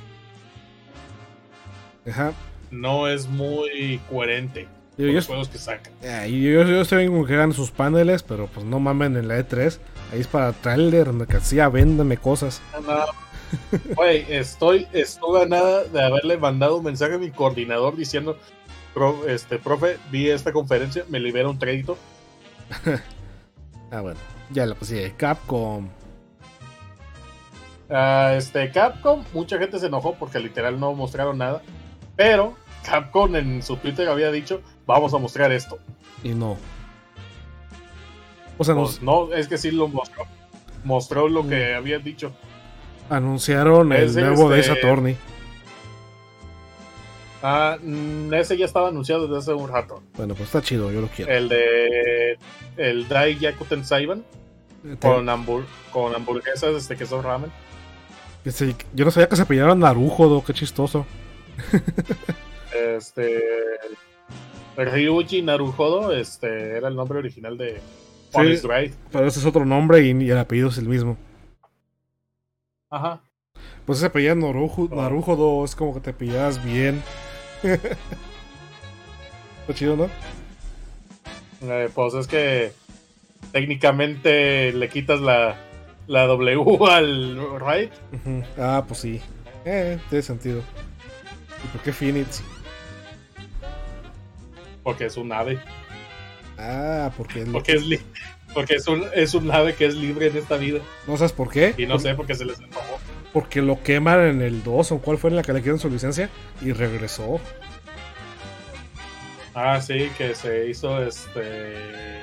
ajá. 2.08 2.32
No 2.70 3.08
es 3.08 3.26
muy 3.26 4.00
coherente 4.08 4.68
Yo, 4.96 5.06
los 5.06 5.26
juegos 5.26 5.48
que 5.48 5.58
sacan. 5.58 5.92
eh, 6.02 6.28
yo, 6.30 6.62
yo 6.64 6.80
estoy 6.82 6.98
bien 6.98 7.12
con 7.16 7.26
que 7.26 7.34
hagan 7.34 7.52
sus 7.52 7.72
paneles, 7.72 8.22
pero 8.22 8.46
pues 8.46 8.64
no 8.64 8.78
mamen 8.78 9.16
en 9.16 9.26
la 9.26 9.38
E3. 9.40 9.78
Ahí 10.12 10.20
es 10.20 10.28
para 10.28 10.52
trailer, 10.52 11.12
mercancía, 11.12 11.68
véndame 11.68 12.16
cosas. 12.16 12.62
No, 12.86 13.04
Güey, 13.96 14.24
estoy, 14.28 14.86
estuve 14.92 15.42
a 15.42 15.46
nada 15.46 15.82
de 15.82 16.00
haberle 16.00 16.36
mandado 16.36 16.76
un 16.76 16.84
mensaje 16.84 17.14
a 17.14 17.18
mi 17.18 17.32
coordinador 17.32 17.96
diciendo, 17.96 18.38
"Pro- 18.94 19.26
este, 19.28 19.58
profe, 19.58 19.98
vi 20.10 20.28
esta 20.30 20.52
conferencia, 20.52 21.04
me 21.08 21.20
libera 21.20 21.48
un 21.48 21.58
crédito. 21.58 21.96
Ah, 23.92 24.02
bueno. 24.02 24.20
Ya 24.50 24.66
la 24.66 24.76
pues 24.76 24.88
sí, 24.90 25.12
Capcom. 25.16 25.88
Ah, 27.88 28.34
este, 28.36 28.70
Capcom, 28.70 29.24
mucha 29.34 29.58
gente 29.58 29.80
se 29.80 29.86
enojó 29.86 30.14
porque 30.14 30.38
literal 30.38 30.78
no 30.78 30.92
mostraron 30.94 31.38
nada. 31.38 31.60
Pero 32.14 32.54
Capcom 32.84 33.34
en 33.34 33.62
su 33.64 33.76
Twitter 33.76 34.08
había 34.08 34.30
dicho, 34.30 34.62
vamos 34.86 35.12
a 35.12 35.18
mostrar 35.18 35.50
esto. 35.50 35.78
Y 36.22 36.30
no. 36.34 36.56
O 38.58 38.64
sea, 38.64 38.76
Pues 38.76 39.02
no, 39.02 39.32
es 39.32 39.48
que 39.48 39.58
sí 39.58 39.70
lo 39.72 39.88
mostró. 39.88 40.24
Mostró 40.84 41.28
lo 41.28 41.42
Mm. 41.42 41.48
que 41.48 41.74
había 41.74 41.98
dicho. 41.98 42.32
anunciaron 43.08 43.92
el 43.92 44.04
es 44.04 44.14
nuevo 44.14 44.54
este- 44.54 44.68
Days 44.70 44.78
Attorney. 44.84 45.16
Ah, 47.42 47.78
mm, 47.82 48.32
ese 48.34 48.56
ya 48.58 48.66
estaba 48.66 48.88
anunciado 48.88 49.26
desde 49.26 49.38
hace 49.38 49.52
un 49.54 49.70
rato. 49.70 50.02
Bueno, 50.16 50.34
pues 50.34 50.48
está 50.48 50.60
chido, 50.60 50.90
yo 50.92 51.00
lo 51.00 51.08
quiero. 51.08 51.32
El 51.32 51.48
de 51.48 52.38
el 52.76 53.08
Dai 53.08 53.38
Yakuten 53.38 53.84
Saiban 53.84 54.24
Eh, 54.84 54.96
con, 55.00 55.26
hambur- 55.26 55.64
con 55.92 56.14
hamburguesas 56.14 56.74
este 56.74 56.96
que 56.96 57.06
son 57.06 57.22
ramen. 57.22 57.50
yo 58.94 59.04
no 59.04 59.10
sabía 59.10 59.28
que 59.28 59.36
se 59.36 59.46
pillaron 59.46 59.78
Narujodo, 59.80 60.42
qué 60.44 60.52
chistoso. 60.54 61.06
Este 62.74 63.42
Ryuji 64.76 65.42
Naruhodo, 65.42 66.12
este 66.12 66.76
era 66.76 66.88
el 66.88 66.96
nombre 66.96 67.18
original 67.18 67.58
de 67.58 67.80
Honest 68.32 68.64
Drive. 68.64 68.94
Pero 69.12 69.26
ese 69.26 69.40
es 69.40 69.46
otro 69.46 69.64
nombre 69.64 70.00
y, 70.06 70.10
y 70.10 70.30
el 70.30 70.38
apellido 70.38 70.68
es 70.68 70.78
el 70.78 70.88
mismo. 70.88 71.16
Ajá. 72.88 73.20
Pues 73.86 73.98
ese 73.98 74.06
apellido 74.06 74.34
Narujo, 74.36 74.88
Oh. 74.90 74.94
Narujodo 74.94 75.64
es 75.64 75.74
como 75.74 75.94
que 75.94 76.00
te 76.00 76.12
pillas 76.12 76.62
bien. 76.64 77.02
está 79.60 79.74
chido, 79.74 79.96
¿no? 79.96 80.10
Eh, 81.62 81.88
pues 81.94 82.14
es 82.14 82.26
que 82.26 82.72
técnicamente 83.52 84.72
le 84.72 84.88
quitas 84.88 85.20
la, 85.20 85.56
la 86.06 86.26
W 86.26 86.78
al 86.90 87.38
right. 87.60 87.92
Ah, 88.58 88.84
pues 88.86 89.00
sí. 89.00 89.20
Eh, 89.64 89.98
tiene 90.08 90.22
sentido. 90.22 90.62
¿Y 91.62 91.68
por 91.68 91.82
qué 91.82 91.92
Phoenix? 91.92 92.42
Porque 94.82 95.06
es 95.06 95.16
un 95.16 95.32
ave. 95.32 95.58
Ah, 96.58 97.10
porque 97.16 97.42
el- 97.42 97.52
Porque 97.52 97.72
es 97.72 97.82
li- 97.84 98.00
porque 98.54 98.74
es 98.76 98.88
un, 98.88 99.04
es 99.14 99.34
un 99.34 99.50
ave 99.52 99.74
que 99.74 99.86
es 99.86 99.94
libre 99.94 100.26
en 100.28 100.36
esta 100.36 100.56
vida. 100.56 100.80
no 101.06 101.16
sabes 101.16 101.32
por 101.32 101.50
qué. 101.50 101.74
Y 101.78 101.86
no 101.86 101.98
sé 101.98 102.14
por 102.14 102.26
qué 102.26 102.34
se 102.34 102.44
les 102.44 102.58
enojó. 102.58 102.98
Porque 103.32 103.62
lo 103.62 103.82
queman 103.82 104.20
en 104.20 104.42
el 104.42 104.62
2 104.64 104.92
o 104.92 104.98
cuál 104.98 105.18
fue 105.18 105.30
en 105.30 105.36
la 105.36 105.42
que 105.42 105.52
le 105.52 105.60
quitaron 105.60 105.78
su 105.78 105.88
licencia 105.88 106.28
y 106.60 106.72
regresó. 106.72 107.40
Ah, 109.54 109.80
sí, 109.80 110.10
que 110.16 110.34
se 110.34 110.68
hizo 110.68 111.02
este. 111.02 112.22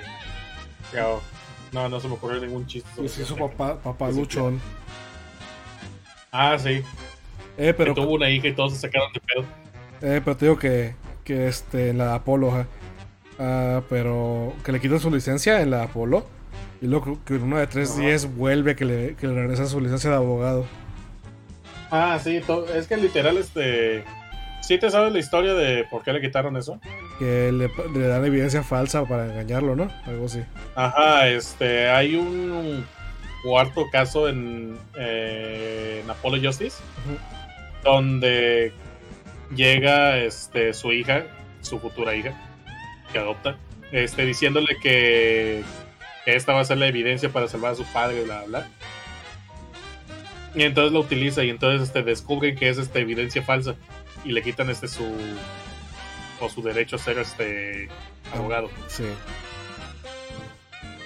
No, 1.72 1.89
no 1.89 1.99
se 1.99 2.08
me 2.08 2.14
ocurrió 2.16 2.39
ningún 2.41 2.66
chiste. 2.66 2.89
Y 3.03 3.08
se 3.10 3.22
hizo 3.24 3.36
papá, 3.36 3.82
papá 3.82 4.12
Sí, 4.12 4.20
luchón. 4.20 4.62
Ah, 6.32 6.58
sí. 6.58 6.82
Eh, 7.58 7.74
pero, 7.76 7.93
que 7.93 8.01
tuvo 8.01 8.14
una 8.16 8.30
hija 8.30 8.47
y 8.47 8.53
todos 8.53 8.74
se 8.74 8.80
sacaron 8.80 9.12
de 9.14 9.20
pedo. 9.22 9.45
eh, 10.01 10.22
pero 10.24 10.38
te 10.38 10.45
digo 10.45 10.58
que, 10.58 10.95
que 11.24 11.47
este, 11.47 11.89
en 11.89 11.97
la 11.99 12.16
Apolo. 12.16 12.66
Ah, 13.39 13.82
pero 13.89 14.53
que 14.64 14.72
le 14.72 14.80
quitan 14.80 14.99
su 14.99 15.12
licencia 15.12 15.62
en 15.62 15.72
la 15.72 15.84
Apolo. 15.84 16.26
Y 16.82 16.88
luego 16.88 17.20
que 17.26 17.36
en 17.36 17.43
una 17.43 17.60
de 17.60 17.68
310 17.68 18.36
vuelve 18.36 18.76
que 18.76 18.86
le, 18.86 19.16
que 19.16 19.28
le 19.28 19.34
regresan 19.34 19.68
su 19.68 19.80
licencia 19.82 20.10
de 20.12 20.16
abogado. 20.16 20.66
Ah, 21.91 22.19
sí, 22.21 22.41
es 22.75 22.88
que 22.88 22.97
literal, 22.97 23.38
este. 23.38 24.03
¿Sí 24.61 24.77
te 24.77 24.89
sabes 24.89 25.13
la 25.13 25.19
historia 25.19 25.53
de 25.53 25.85
por 25.85 26.03
qué 26.03 26.11
le 26.11 26.19
quitaron 26.19 26.57
eso? 26.57 26.79
Que 27.19 27.51
le, 27.51 27.69
le 27.97 28.07
dan 28.07 28.25
evidencia 28.25 28.63
falsa 28.63 29.05
para 29.05 29.25
engañarlo, 29.25 29.75
¿no? 29.75 29.89
Algo 30.05 30.25
así. 30.25 30.43
Ajá, 30.75 31.27
este. 31.27 31.89
Hay 31.89 32.15
un 32.15 32.85
cuarto 33.43 33.85
caso 33.91 34.27
en, 34.27 34.77
eh, 34.97 36.01
en 36.03 36.09
Apollo 36.09 36.41
Justice 36.45 36.77
donde 37.83 38.73
llega 39.55 40.17
este 40.17 40.73
su 40.73 40.91
hija, 40.91 41.23
su 41.61 41.79
futura 41.79 42.15
hija, 42.15 42.33
que 43.11 43.19
adopta, 43.19 43.57
este, 43.91 44.25
diciéndole 44.25 44.77
que, 44.81 45.63
que 46.25 46.35
esta 46.35 46.53
va 46.53 46.61
a 46.61 46.65
ser 46.65 46.77
la 46.77 46.88
evidencia 46.88 47.29
para 47.29 47.47
salvar 47.47 47.73
a 47.73 47.75
su 47.75 47.85
padre, 47.85 48.23
bla, 48.23 48.43
bla. 48.43 48.67
Y 50.56 50.64
entonces 50.64 50.91
lo 50.93 51.02
utiliza 51.02 51.43
y 51.43 51.50
entonces 51.50 51.88
este, 51.88 52.04
descubren 52.04 52.56
que 52.56 52.70
es 52.70 52.78
este, 52.78 53.00
evidencia 53.00 53.43
falsa 53.43 53.76
y 54.24 54.32
le 54.32 54.41
quitan 54.41 54.70
este 54.70 54.88
su 54.88 55.16
o 56.39 56.50
su 56.50 56.62
derecho 56.62 56.95
a 56.95 57.00
ser 57.00 57.20
este 57.20 57.89
abogado. 58.34 58.70
Sí. 58.88 59.06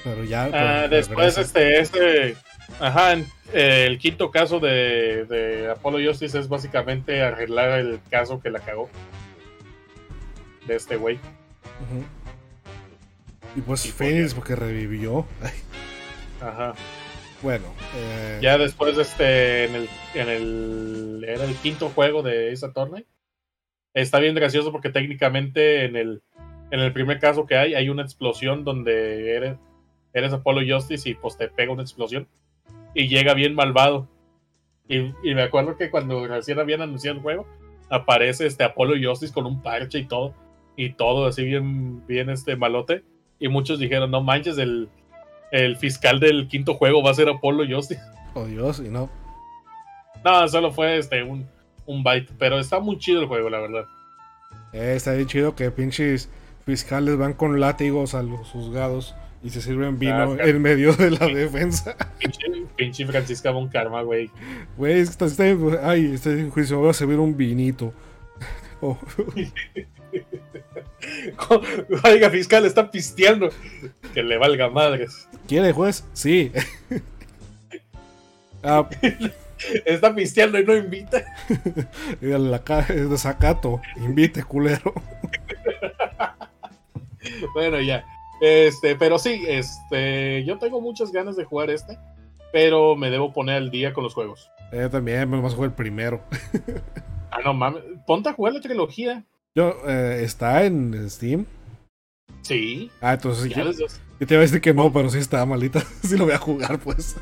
Pero 0.03 0.23
ya. 0.23 0.49
Ah, 0.53 0.87
después, 0.87 1.37
este, 1.37 1.79
este, 1.79 2.35
ajá, 2.79 3.13
eh, 3.53 3.85
el 3.87 3.97
quinto 3.99 4.31
caso 4.31 4.59
de, 4.59 5.25
de 5.25 5.69
Apollo 5.69 6.09
Justice 6.09 6.39
es 6.39 6.47
básicamente 6.47 7.21
arreglar 7.21 7.79
el 7.79 7.99
caso 8.09 8.41
que 8.41 8.49
la 8.49 8.59
cagó 8.59 8.89
de 10.65 10.75
este 10.75 10.95
güey. 10.95 11.15
Ujú. 11.15 12.03
Y 13.55 13.61
pues 13.61 13.85
Y 13.85 13.91
pues 13.91 13.95
Phoenix 13.95 14.33
porque 14.33 14.55
revivió. 14.55 15.25
Ajá. 16.41 16.73
Bueno. 17.41 17.65
eh, 17.95 18.39
Ya 18.41 18.57
después, 18.57 18.97
este, 18.97 19.65
en 19.65 19.75
el, 19.75 19.89
en 20.13 20.29
el, 20.29 21.25
era 21.27 21.43
el 21.45 21.55
quinto 21.55 21.89
juego 21.89 22.21
de 22.21 22.51
esa 22.51 22.67
Attorney. 22.67 23.05
Está 23.93 24.19
bien 24.19 24.35
gracioso 24.35 24.71
porque 24.71 24.89
técnicamente 24.89 25.85
en 25.85 25.95
el, 25.95 26.21
en 26.71 26.79
el 26.79 26.93
primer 26.93 27.19
caso 27.19 27.45
que 27.45 27.57
hay, 27.57 27.73
hay 27.73 27.89
una 27.89 28.03
explosión 28.03 28.63
donde 28.63 29.35
eres, 29.35 29.57
eres 30.13 30.33
Apollo 30.33 30.75
Justice 30.75 31.09
y 31.09 31.13
pues 31.13 31.37
te 31.37 31.47
pega 31.49 31.73
una 31.73 31.83
explosión. 31.83 32.27
Y 32.93 33.07
llega 33.07 33.33
bien 33.33 33.55
malvado. 33.55 34.07
Y, 34.87 34.97
y 35.23 35.35
me 35.35 35.43
acuerdo 35.43 35.77
que 35.77 35.89
cuando 35.89 36.25
recién 36.27 36.59
habían 36.59 36.81
anunciado 36.81 37.17
el 37.17 37.23
juego, 37.23 37.47
aparece 37.89 38.45
este 38.45 38.63
Apollo 38.63 38.95
Justice 39.09 39.33
con 39.33 39.45
un 39.45 39.61
parche 39.61 39.99
y 39.99 40.05
todo. 40.05 40.33
Y 40.77 40.93
todo 40.93 41.25
así 41.25 41.43
bien, 41.43 42.05
bien 42.07 42.29
este 42.29 42.55
malote. 42.55 43.03
Y 43.39 43.47
muchos 43.49 43.79
dijeron, 43.79 44.11
no 44.11 44.21
manches, 44.21 44.57
el, 44.57 44.87
el 45.51 45.75
fiscal 45.77 46.19
del 46.19 46.47
quinto 46.47 46.73
juego 46.75 47.03
va 47.03 47.11
a 47.11 47.13
ser 47.15 47.29
Apollo 47.29 47.63
Justice. 47.73 48.01
Oh 48.33 48.45
Dios, 48.45 48.79
y 48.79 48.89
no. 48.89 49.09
No, 50.23 50.47
solo 50.47 50.71
fue 50.71 50.97
este 50.97 51.23
un, 51.23 51.47
un 51.85 52.03
byte, 52.03 52.31
pero 52.37 52.59
está 52.59 52.79
muy 52.79 52.97
chido 52.97 53.21
el 53.21 53.27
juego, 53.27 53.49
la 53.49 53.59
verdad. 53.59 53.85
Eh, 54.73 54.93
está 54.95 55.13
bien 55.13 55.27
chido 55.27 55.55
que 55.55 55.69
pinches 55.71 56.29
fiscales 56.65 57.17
van 57.17 57.33
con 57.33 57.59
látigos 57.59 58.13
a 58.13 58.23
los 58.23 58.47
juzgados 58.49 59.15
y 59.43 59.49
se 59.49 59.61
sirven 59.61 59.97
vino 59.97 60.13
Ah, 60.39 60.43
en 60.45 60.61
medio 60.61 60.93
de 60.93 61.11
la 61.11 61.25
defensa. 61.25 61.95
Pinche, 62.19 62.45
pinche 62.75 63.05
Francisca 63.07 63.49
Von 63.51 63.67
Karma, 63.69 64.03
güey. 64.03 64.29
Güey, 64.77 64.99
está, 64.99 65.25
está- 65.25 65.43
ay, 65.83 66.11
este 66.13 66.49
juicio 66.51 66.75
me 66.77 66.81
voy 66.83 66.91
a 66.91 66.93
servir 66.93 67.17
un 67.19 67.35
vinito. 67.35 67.91
Oh, 68.81 68.97
Oiga, 72.03 72.29
fiscal, 72.29 72.65
está 72.65 72.89
pisteando. 72.91 73.49
Que 74.13 74.23
le 74.23 74.37
valga 74.37 74.69
madres. 74.69 75.27
¿Quiere, 75.47 75.73
juez? 75.73 76.03
Sí. 76.13 76.51
ah, 78.63 78.87
Está 79.85 80.13
pisteando 80.13 80.59
y 80.59 80.65
no 80.65 80.75
invita. 80.75 81.23
la 82.21 82.63
ca- 82.63 82.85
es 82.89 83.09
de 83.09 83.17
sacato. 83.17 83.81
Invite, 83.97 84.43
culero. 84.43 84.93
Bueno, 87.53 87.79
ya. 87.79 88.03
Este, 88.41 88.95
pero 88.95 89.19
sí, 89.19 89.43
este, 89.47 90.43
yo 90.45 90.57
tengo 90.57 90.81
muchas 90.81 91.11
ganas 91.11 91.35
de 91.35 91.45
jugar 91.45 91.69
este, 91.69 91.99
pero 92.51 92.95
me 92.95 93.11
debo 93.11 93.31
poner 93.31 93.57
al 93.57 93.69
día 93.69 93.93
con 93.93 94.03
los 94.03 94.15
juegos. 94.15 94.49
Eh, 94.71 94.89
también 94.91 95.29
me 95.29 95.39
vas 95.39 95.53
a 95.53 95.55
jugar 95.55 95.69
el 95.69 95.75
primero. 95.75 96.21
Ah, 97.29 97.39
no 97.43 97.53
mames, 97.53 97.83
ponte 98.07 98.29
a 98.29 98.33
jugar 98.33 98.53
la 98.53 98.61
trilogía. 98.61 99.23
Yo, 99.55 99.75
eh, 99.85 100.21
¿Está 100.23 100.63
en 100.65 101.09
Steam? 101.09 101.45
Sí, 102.41 102.89
Ah, 103.01 103.13
entonces 103.13 103.49
ya 103.49 103.57
yo, 103.59 103.65
desde- 103.65 103.85
yo 104.19 104.27
te 104.27 104.33
iba 104.33 104.39
a 104.39 104.45
decir 104.45 104.61
que 104.61 104.73
no, 104.73 104.91
pero 104.91 105.09
sí 105.09 105.17
está 105.17 105.45
malita. 105.45 105.81
sí 106.03 106.17
lo 106.17 106.25
voy 106.25 106.33
a 106.33 106.37
jugar, 106.37 106.79
pues. 106.79 107.17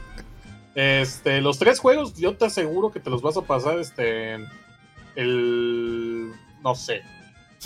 Este, 0.76 1.42
los 1.42 1.58
tres 1.60 1.80
juegos, 1.80 2.16
yo 2.16 2.36
te 2.38 2.46
aseguro 2.46 2.92
que 2.92 3.00
te 3.00 3.10
los 3.10 3.22
vas 3.22 3.36
a 3.36 3.42
pasar, 3.42 3.80
este, 3.80 4.36
el, 5.16 6.32
no 6.64 6.76
sé, 6.76 7.02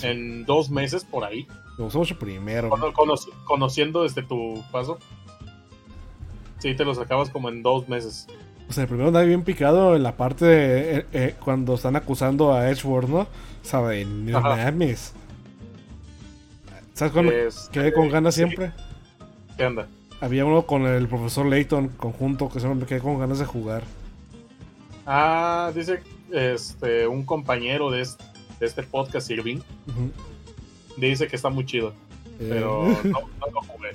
en 0.02 0.44
dos 0.46 0.70
meses 0.70 1.04
por 1.04 1.24
ahí, 1.24 1.46
mucho 1.78 2.00
el 2.02 2.16
primero. 2.18 2.70
Cono- 2.70 2.92
conoci- 2.92 3.30
conociendo 3.44 4.04
este 4.04 4.22
tu 4.22 4.64
paso. 4.72 4.98
Sí, 6.58 6.74
te 6.74 6.84
los 6.84 6.98
acabas 6.98 7.28
como 7.30 7.50
en 7.50 7.62
dos 7.62 7.88
meses. 7.88 8.26
O 8.68 8.72
sea, 8.72 8.84
el 8.84 8.88
primero 8.88 9.08
anda 9.08 9.22
bien 9.22 9.42
picado 9.42 9.94
en 9.94 10.02
la 10.02 10.16
parte 10.16 10.46
de, 10.46 10.96
eh, 10.98 11.06
eh, 11.12 11.34
cuando 11.44 11.74
están 11.74 11.96
acusando 11.96 12.52
a 12.54 12.70
Edgeworth, 12.70 13.08
¿no? 13.08 13.26
No 13.72 14.38
Ajá. 14.38 14.48
mames. 14.70 15.12
¿Sabes 16.94 17.12
cuándo 17.12 17.32
me 17.32 17.46
Este, 17.46 17.72
quedé 17.72 17.92
con 17.92 18.08
ganas 18.08 18.34
siempre? 18.34 18.72
¿Qué 19.56 19.66
onda? 19.66 19.88
Había 20.20 20.44
uno 20.44 20.62
con 20.64 20.82
el 20.86 21.08
profesor 21.08 21.46
Layton 21.46 21.88
conjunto 21.88 22.48
que 22.48 22.60
siempre 22.60 22.80
me 22.80 22.86
quedé 22.86 23.00
con 23.00 23.18
ganas 23.18 23.38
de 23.40 23.44
jugar. 23.46 23.82
Ah, 25.06 25.72
dice 25.74 26.02
este 26.30 27.06
un 27.06 27.24
compañero 27.24 27.90
de 27.90 28.00
este, 28.02 28.24
de 28.60 28.66
este 28.66 28.82
podcast, 28.84 29.28
Irving, 29.30 29.58
dice 30.96 31.26
que 31.26 31.36
está 31.36 31.50
muy 31.50 31.66
chido, 31.66 31.92
Eh, 32.38 32.46
pero 32.48 32.86
no, 33.04 33.20
no 33.40 33.46
lo 33.52 33.60
jugué. 33.66 33.90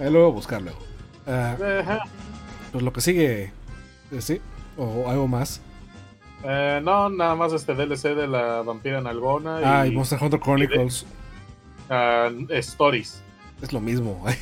ahí 0.00 0.10
lo 0.12 0.20
voy 0.22 0.30
a 0.30 0.34
buscar 0.34 0.62
luego. 0.62 0.78
Ah, 1.26 1.56
pues 2.72 2.82
lo 2.82 2.92
que 2.92 3.00
sigue. 3.00 3.52
eh, 4.10 4.20
sí. 4.20 4.40
¿O 4.76 5.08
algo 5.08 5.28
más? 5.28 5.60
Eh, 6.44 6.80
no, 6.82 7.08
nada 7.08 7.34
más 7.36 7.52
este 7.52 7.74
DLC 7.74 8.14
de 8.16 8.26
la 8.26 8.62
vampira 8.62 9.00
nalgona 9.00 9.60
Ah, 9.62 9.86
y 9.86 9.90
y, 9.90 9.94
Monster 9.94 10.18
Hunter 10.20 10.40
Chronicles. 10.40 11.06
ah, 11.88 12.30
Stories. 12.50 13.22
Es 13.60 13.72
lo 13.72 13.80
mismo. 13.80 14.20
ay, 14.26 14.36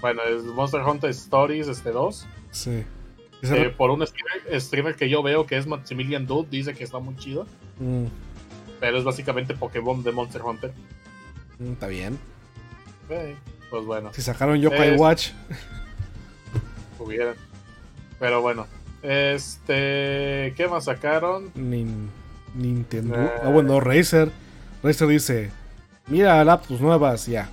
Bueno, 0.00 0.22
es 0.24 0.44
Monster 0.44 0.82
Hunter 0.82 1.10
Stories 1.10 1.68
este 1.68 1.90
2. 1.90 2.26
sí. 2.50 2.84
Eh, 3.42 3.74
por 3.74 3.90
un 3.90 4.06
streamer, 4.06 4.60
streamer 4.60 4.94
que 4.96 5.08
yo 5.08 5.22
veo 5.22 5.46
que 5.46 5.56
es 5.56 5.66
Maximilian 5.66 6.26
Dude, 6.26 6.48
dice 6.50 6.74
que 6.74 6.84
está 6.84 6.98
muy 6.98 7.16
chido. 7.16 7.46
Mm, 7.78 8.04
Pero 8.80 8.98
es 8.98 9.04
básicamente 9.04 9.54
Pokémon 9.54 10.02
de 10.02 10.12
Monster 10.12 10.42
Hunter. 10.42 10.72
mm, 11.58 11.72
está 11.72 11.86
bien. 11.86 12.18
Eh, 13.08 13.34
pues 13.70 13.84
bueno, 13.86 14.12
Si 14.12 14.20
sacaron 14.20 14.60
Yokai 14.60 14.94
Watch. 14.96 15.30
hubieran. 16.98 17.34
Pero 18.18 18.42
bueno. 18.42 18.66
Este. 19.02 20.52
¿Qué 20.56 20.68
más 20.68 20.84
sacaron? 20.84 21.52
Nin- 21.54 22.08
Nintendo. 22.54 23.14
Eh. 23.16 23.30
Ah, 23.44 23.48
bueno, 23.50 23.80
Razer. 23.80 24.30
Razer 24.82 25.08
dice: 25.08 25.50
Mira, 26.06 26.42
laptops 26.44 26.80
nuevas, 26.80 27.26
ya. 27.26 27.48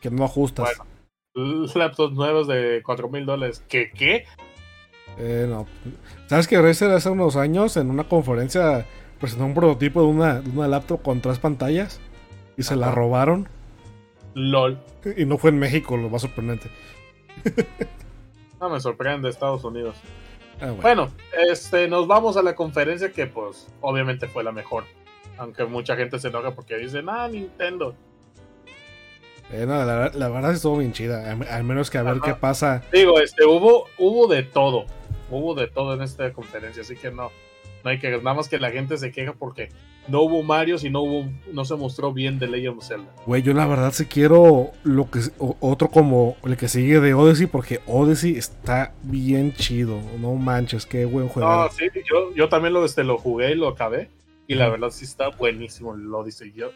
Que 0.00 0.10
no 0.10 0.24
ajustas. 0.24 0.68
Bueno. 1.34 1.66
Laptops 1.74 2.14
nuevos 2.14 2.46
de 2.48 2.82
4 2.84 3.08
mil 3.08 3.24
dólares. 3.26 3.64
¿Qué? 3.68 3.90
¿Qué? 3.90 4.24
Eh, 5.18 5.46
no. 5.48 5.66
¿Sabes 6.26 6.46
que 6.48 6.60
Razer 6.60 6.90
hace 6.90 7.10
unos 7.10 7.36
años 7.36 7.76
en 7.76 7.90
una 7.90 8.04
conferencia 8.04 8.86
presentó 9.20 9.44
un 9.44 9.54
prototipo 9.54 10.00
de 10.02 10.06
una, 10.08 10.40
de 10.40 10.50
una 10.50 10.68
laptop 10.68 11.02
con 11.02 11.20
tres 11.20 11.38
pantallas? 11.38 12.00
Y 12.56 12.62
se 12.64 12.76
la 12.76 12.90
robaron. 12.92 13.48
LOL. 14.34 14.78
Y 15.16 15.24
no 15.24 15.38
fue 15.38 15.50
en 15.50 15.58
México, 15.58 15.96
lo 15.96 16.08
más 16.10 16.22
sorprendente. 16.22 16.68
No 18.60 18.68
me 18.70 18.80
sorprende 18.80 19.28
Estados 19.28 19.64
Unidos. 19.64 19.96
Ah, 20.62 20.66
bueno. 20.66 20.80
Bueno, 20.80 21.12
este, 21.50 21.88
nos 21.88 22.06
vamos 22.06 22.36
a 22.36 22.42
la 22.42 22.54
conferencia 22.54 23.10
que, 23.10 23.26
pues, 23.26 23.66
obviamente 23.80 24.28
fue 24.28 24.44
la 24.44 24.52
mejor. 24.52 24.84
Aunque 25.36 25.64
mucha 25.64 25.96
gente 25.96 26.20
se 26.20 26.28
enoja 26.28 26.52
porque 26.52 26.76
dicen, 26.78 27.08
ah, 27.08 27.26
Nintendo. 27.26 27.96
Eh, 29.50 29.66
no, 29.66 29.84
la, 29.84 30.10
la 30.14 30.28
verdad 30.28 30.52
estuvo 30.52 30.78
bien 30.78 30.92
chida. 30.92 31.32
Al, 31.32 31.42
al 31.48 31.64
menos 31.64 31.90
que 31.90 31.98
a 31.98 32.04
ver 32.04 32.20
qué 32.20 32.34
pasa. 32.34 32.80
Digo, 32.92 33.18
este, 33.18 33.44
hubo, 33.44 33.88
hubo 33.98 34.28
de 34.28 34.44
todo. 34.44 34.86
Hubo 35.30 35.54
de 35.56 35.66
todo 35.66 35.94
en 35.94 36.02
esta 36.02 36.32
conferencia, 36.32 36.82
así 36.82 36.94
que 36.94 37.10
no. 37.10 37.32
No 37.82 37.90
hay 37.90 37.98
que, 37.98 38.10
nada 38.10 38.34
más 38.34 38.48
que 38.48 38.60
la 38.60 38.70
gente 38.70 38.96
se 38.98 39.10
queja 39.10 39.32
porque 39.32 39.70
no 40.08 40.22
hubo 40.22 40.42
Mario 40.42 40.76
y 40.82 40.90
no 40.90 41.02
hubo, 41.02 41.24
no 41.52 41.64
se 41.64 41.76
mostró 41.76 42.12
bien 42.12 42.38
The 42.38 42.46
Legend 42.48 42.78
of 42.78 42.84
Zelda. 42.86 43.08
Güey, 43.26 43.42
yo 43.42 43.52
la 43.54 43.66
verdad 43.66 43.92
sí 43.92 44.06
quiero 44.06 44.72
lo 44.82 45.10
que 45.10 45.20
otro 45.38 45.88
como 45.90 46.36
el 46.44 46.56
que 46.56 46.68
sigue 46.68 47.00
de 47.00 47.14
Odyssey 47.14 47.46
porque 47.46 47.80
Odyssey 47.86 48.36
está 48.36 48.94
bien 49.02 49.52
chido. 49.54 50.00
No 50.18 50.34
manches, 50.34 50.86
qué 50.86 51.04
buen 51.04 51.28
juego. 51.28 51.48
No, 51.48 51.70
sí, 51.70 51.84
yo, 52.08 52.34
yo 52.34 52.48
también 52.48 52.74
lo, 52.74 52.84
este, 52.84 53.04
lo 53.04 53.18
jugué 53.18 53.52
y 53.52 53.54
lo 53.54 53.68
acabé. 53.68 54.10
Y 54.48 54.54
la 54.54 54.68
verdad 54.68 54.90
sí 54.90 55.04
está 55.04 55.28
buenísimo 55.28 55.94
lo 55.94 56.24
dice 56.24 56.52
yo. 56.52 56.70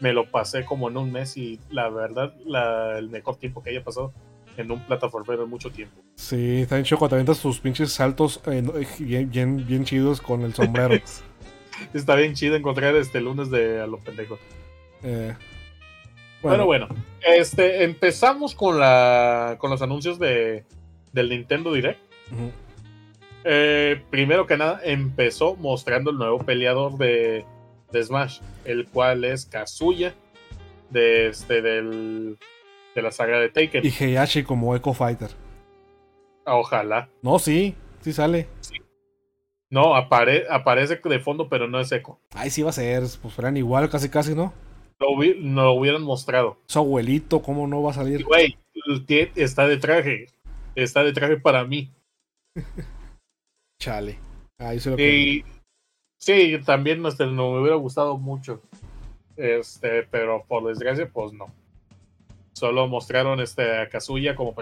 Me 0.00 0.12
lo 0.12 0.30
pasé 0.30 0.64
como 0.64 0.88
en 0.90 0.96
un 0.96 1.12
mes 1.12 1.36
y 1.36 1.60
la 1.70 1.88
verdad 1.88 2.34
la- 2.44 2.98
el 2.98 3.08
mejor 3.08 3.36
tiempo 3.36 3.62
que 3.62 3.70
haya 3.70 3.82
pasado 3.84 4.12
en 4.56 4.70
un 4.70 4.80
plataformero 4.80 5.44
en 5.44 5.50
mucho 5.50 5.70
tiempo. 5.70 6.00
Sí, 6.16 6.62
está 6.62 6.82
chido 6.82 6.98
cuando 6.98 7.16
te 7.24 7.40
tus 7.40 7.58
pinches 7.60 7.92
saltos 7.92 8.40
eh, 8.46 8.62
bien, 8.98 9.30
bien, 9.30 9.64
bien 9.66 9.84
chidos 9.84 10.20
con 10.20 10.42
el 10.42 10.54
sombrero. 10.54 10.94
Está 11.92 12.14
bien 12.14 12.34
chido 12.34 12.56
encontrar 12.56 12.94
este 12.96 13.20
lunes 13.20 13.50
de 13.50 13.80
a 13.80 13.86
los 13.86 14.00
pendejos. 14.00 14.38
Eh, 15.02 15.34
Bueno, 16.42 16.66
bueno, 16.66 16.88
este, 17.26 17.84
empezamos 17.84 18.54
con 18.54 18.78
la 18.78 19.56
con 19.58 19.70
los 19.70 19.80
anuncios 19.82 20.18
de, 20.18 20.64
del 21.12 21.30
Nintendo 21.30 21.72
Direct. 21.72 22.00
Eh, 23.44 24.02
primero 24.10 24.46
que 24.46 24.56
nada, 24.56 24.80
empezó 24.84 25.56
mostrando 25.56 26.10
el 26.10 26.16
nuevo 26.16 26.38
peleador 26.38 26.96
de, 26.96 27.44
de 27.92 28.02
Smash, 28.02 28.40
el 28.64 28.86
cual 28.86 29.24
es 29.24 29.46
Kazuya 29.46 30.14
de 30.90 31.28
este 31.28 31.60
del 31.60 32.38
de 32.94 33.02
la 33.02 33.10
saga 33.10 33.38
de 33.40 33.48
Taken. 33.48 33.84
Y 33.84 33.88
Heihachi 33.88 34.44
como 34.44 34.74
Echo 34.76 34.92
Fighter. 34.94 35.30
Ojalá. 36.46 37.08
No, 37.22 37.38
sí, 37.38 37.74
sí 38.00 38.12
sale. 38.12 38.48
No, 39.70 39.94
apare- 39.96 40.44
aparece 40.50 41.00
de 41.02 41.20
fondo, 41.20 41.48
pero 41.48 41.66
no 41.68 41.80
es 41.80 41.90
eco. 41.92 42.20
Ay, 42.34 42.50
sí 42.50 42.62
va 42.62 42.70
a 42.70 42.74
ser, 42.74 43.02
pues 43.20 43.34
fueran 43.34 43.56
igual, 43.56 43.88
casi 43.90 44.08
casi, 44.08 44.34
¿no? 44.34 44.52
Lo, 45.00 45.08
hubi- 45.08 45.36
no 45.40 45.64
lo 45.64 45.72
hubieran 45.72 46.02
mostrado. 46.02 46.58
Su 46.66 46.78
abuelito, 46.78 47.42
¿cómo 47.42 47.66
no 47.66 47.82
va 47.82 47.90
a 47.90 47.94
salir? 47.94 48.24
Güey, 48.24 48.56
está 49.34 49.66
de 49.66 49.76
traje. 49.76 50.26
Está 50.74 51.02
de 51.02 51.12
traje 51.12 51.36
para 51.38 51.64
mí. 51.64 51.90
Chale. 53.80 54.18
Ahí 54.58 54.78
se 54.80 54.90
lo. 54.90 54.98
Y 54.98 55.44
sí, 56.20 56.56
también 56.64 57.04
este, 57.06 57.26
no 57.26 57.52
me 57.52 57.60
hubiera 57.60 57.76
gustado 57.76 58.16
mucho. 58.16 58.60
Este, 59.36 60.04
pero 60.04 60.44
por 60.46 60.64
desgracia, 60.64 61.10
pues 61.12 61.32
no. 61.32 61.46
Solo 62.52 62.86
mostraron 62.86 63.40
este, 63.40 63.78
a 63.78 63.88
Kazuya 63.88 64.36
como, 64.36 64.54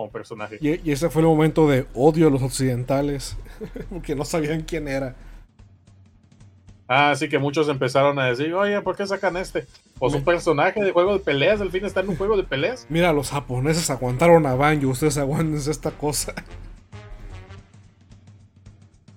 como 0.00 0.10
personaje. 0.10 0.58
Y, 0.60 0.88
y 0.88 0.92
ese 0.92 1.10
fue 1.10 1.20
el 1.20 1.28
momento 1.28 1.68
de 1.68 1.86
odio 1.94 2.28
a 2.28 2.30
los 2.30 2.42
occidentales. 2.42 3.36
Porque 3.90 4.14
no 4.14 4.24
sabían 4.24 4.62
quién 4.62 4.88
era. 4.88 5.14
Ah, 6.88 7.10
así 7.10 7.28
que 7.28 7.38
muchos 7.38 7.68
empezaron 7.68 8.18
a 8.18 8.26
decir, 8.26 8.52
oye, 8.54 8.80
¿por 8.80 8.96
qué 8.96 9.06
sacan 9.06 9.36
este? 9.36 9.66
Pues 9.98 10.14
un 10.14 10.24
personaje 10.24 10.82
de 10.82 10.90
juego 10.90 11.12
de 11.12 11.20
peleas, 11.20 11.60
al 11.60 11.70
fin 11.70 11.84
está 11.84 12.00
en 12.00 12.08
un 12.08 12.16
juego 12.16 12.36
de 12.36 12.42
peleas. 12.42 12.86
Mira, 12.88 13.12
los 13.12 13.30
japoneses 13.30 13.90
aguantaron 13.90 14.44
a 14.46 14.54
Banjo, 14.54 14.88
ustedes 14.88 15.18
aguanten 15.18 15.56
esta 15.56 15.90
cosa. 15.92 16.34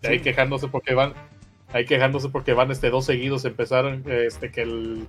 Y 0.04 0.08
ahí 0.08 0.20
quejándose 0.20 0.68
porque 0.68 0.94
van, 0.94 1.14
ahí 1.72 1.86
quejándose 1.86 2.30
porque 2.30 2.54
van 2.54 2.70
este 2.70 2.90
dos 2.90 3.06
seguidos, 3.06 3.46
empezaron 3.46 4.04
este 4.06 4.52
que 4.52 4.62
el, 4.62 5.08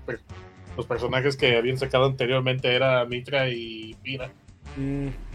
los 0.76 0.86
personajes 0.86 1.36
que 1.36 1.56
habían 1.56 1.76
sacado 1.76 2.06
anteriormente 2.06 2.74
era 2.74 3.04
Mitra 3.04 3.50
y 3.50 3.94
Pira. 4.02 4.30
Mm. 4.76 5.33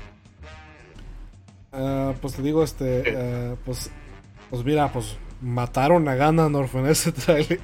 Ah, 1.72 2.14
pues 2.22 2.34
te 2.36 2.42
digo, 2.42 2.64
este, 2.64 3.16
ah, 3.18 3.56
pues, 3.66 3.92
pues 4.50 4.64
mira, 4.64 4.92
pues 4.92 5.18
mataron 5.42 6.08
a 6.08 6.16
Ganondorf 6.16 6.74
en 6.76 6.88
ese 6.88 7.12
trailer. 7.14 7.60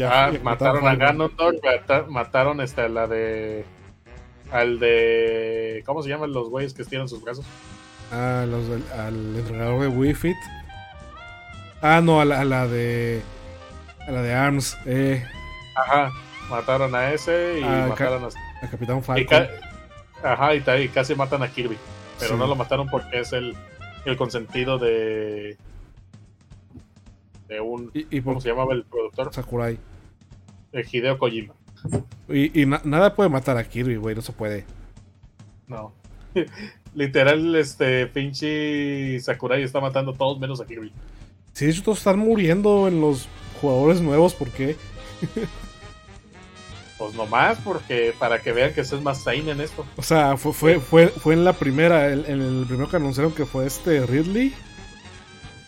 Ah, 0.00 0.30
ya 0.32 0.40
mataron 0.42 0.86
a 0.86 0.94
Ganondorf. 0.94 1.36
Ganondorf, 1.62 1.64
mata- 1.64 2.06
mataron 2.08 2.60
este, 2.60 2.82
a 2.82 2.88
la 2.88 3.06
de. 3.06 3.64
Al 4.52 4.78
de. 4.78 5.82
¿Cómo 5.84 6.02
se 6.02 6.08
llaman 6.08 6.32
los 6.32 6.48
güeyes 6.48 6.72
que 6.72 6.82
estiran 6.82 7.08
sus 7.08 7.22
brazos? 7.22 7.44
Ah, 8.12 8.46
los 8.48 8.68
del- 8.68 8.84
al 8.98 9.36
entrenador 9.36 9.80
de 9.82 9.88
Wii 9.88 10.14
Fit. 10.14 10.36
Ah, 11.82 12.00
no, 12.02 12.20
a 12.20 12.24
la, 12.24 12.40
a 12.40 12.44
la 12.44 12.66
de. 12.66 13.22
A 14.06 14.10
la 14.10 14.22
de 14.22 14.32
ARMS, 14.34 14.78
eh, 14.86 15.22
Ajá, 15.76 16.10
mataron 16.48 16.94
a 16.94 17.12
ese 17.12 17.58
y 17.60 17.62
Ah, 17.64 17.86
mataron 17.90 18.24
a. 18.24 18.28
a 18.64 18.70
Capitán 18.70 18.98
y 18.98 19.02
Falcon. 19.02 19.26
ca- 19.26 20.32
ajá, 20.32 20.54
y 20.54 20.88
casi 20.88 21.14
matan 21.14 21.42
a 21.42 21.48
Kirby. 21.48 21.76
Pero 22.18 22.32
Sí. 22.34 22.38
no 22.38 22.46
lo 22.46 22.54
mataron 22.56 22.88
porque 22.88 23.20
es 23.20 23.32
el, 23.32 23.54
el 24.04 24.16
consentido 24.16 24.78
de. 24.78 25.56
De 27.48 27.60
un. 27.60 27.90
Y, 27.94 28.18
y 28.18 28.20
¿Cómo 28.22 28.40
se 28.40 28.48
llamaba 28.50 28.74
el 28.74 28.84
productor? 28.84 29.32
Sakurai. 29.32 29.78
De 30.72 30.86
Hideo 30.90 31.18
Kojima. 31.18 31.54
Y, 32.28 32.62
y 32.62 32.66
na- 32.66 32.82
nada 32.84 33.14
puede 33.14 33.30
matar 33.30 33.56
a 33.56 33.64
Kirby, 33.64 33.96
güey, 33.96 34.14
no 34.14 34.20
se 34.22 34.32
puede. 34.32 34.64
No. 35.66 35.92
Literal, 36.94 37.54
este 37.56 38.06
pinche 38.08 39.18
Sakurai 39.20 39.62
está 39.62 39.80
matando 39.80 40.12
a 40.12 40.16
todos 40.16 40.38
menos 40.40 40.60
a 40.60 40.66
Kirby. 40.66 40.92
Sí, 41.52 41.66
hecho, 41.66 41.82
todos 41.82 41.98
están 41.98 42.18
muriendo 42.18 42.88
en 42.88 43.00
los 43.00 43.28
jugadores 43.60 44.00
nuevos, 44.00 44.34
¿por 44.34 44.50
qué? 44.50 44.76
Pues 46.98 47.14
nomás, 47.14 47.58
porque 47.64 48.12
para 48.18 48.40
que 48.40 48.52
vean 48.52 48.74
que 48.74 48.80
es 48.80 48.92
más 49.00 49.22
Zayn 49.22 49.48
en 49.48 49.60
esto. 49.60 49.86
O 49.96 50.02
sea, 50.02 50.36
fue, 50.36 50.52
fue, 50.52 50.80
fue, 50.80 51.08
fue 51.08 51.34
en 51.34 51.44
la 51.44 51.52
primera, 51.52 52.10
en 52.10 52.26
el 52.26 52.64
primero 52.66 52.90
que 52.90 52.96
anunciaron 52.96 53.32
que 53.32 53.46
fue 53.46 53.66
este 53.66 54.04
Ridley. 54.04 54.52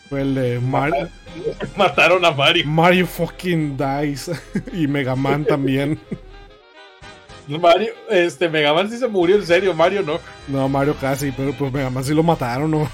Fue 0.09 0.21
el 0.21 0.35
de 0.35 0.59
Mario, 0.59 1.07
Mataron 1.77 2.25
a 2.25 2.31
Mario. 2.31 2.65
Mario 2.65 3.07
fucking 3.07 3.77
Dice. 3.77 4.33
y 4.73 4.87
Mega 4.87 5.15
Man 5.15 5.45
también. 5.45 5.99
Mario, 7.47 7.93
este, 8.09 8.47
Mega 8.47 8.73
Man 8.73 8.89
sí 8.89 8.97
se 8.97 9.07
murió 9.07 9.35
en 9.35 9.45
serio, 9.45 9.73
Mario 9.73 10.03
no. 10.03 10.19
No, 10.47 10.69
Mario 10.69 10.95
casi, 10.99 11.31
pero 11.31 11.53
pues 11.53 11.71
Mega 11.71 11.89
Man 11.89 12.03
sí 12.03 12.13
lo 12.13 12.23
mataron, 12.23 12.71
¿no? 12.71 12.89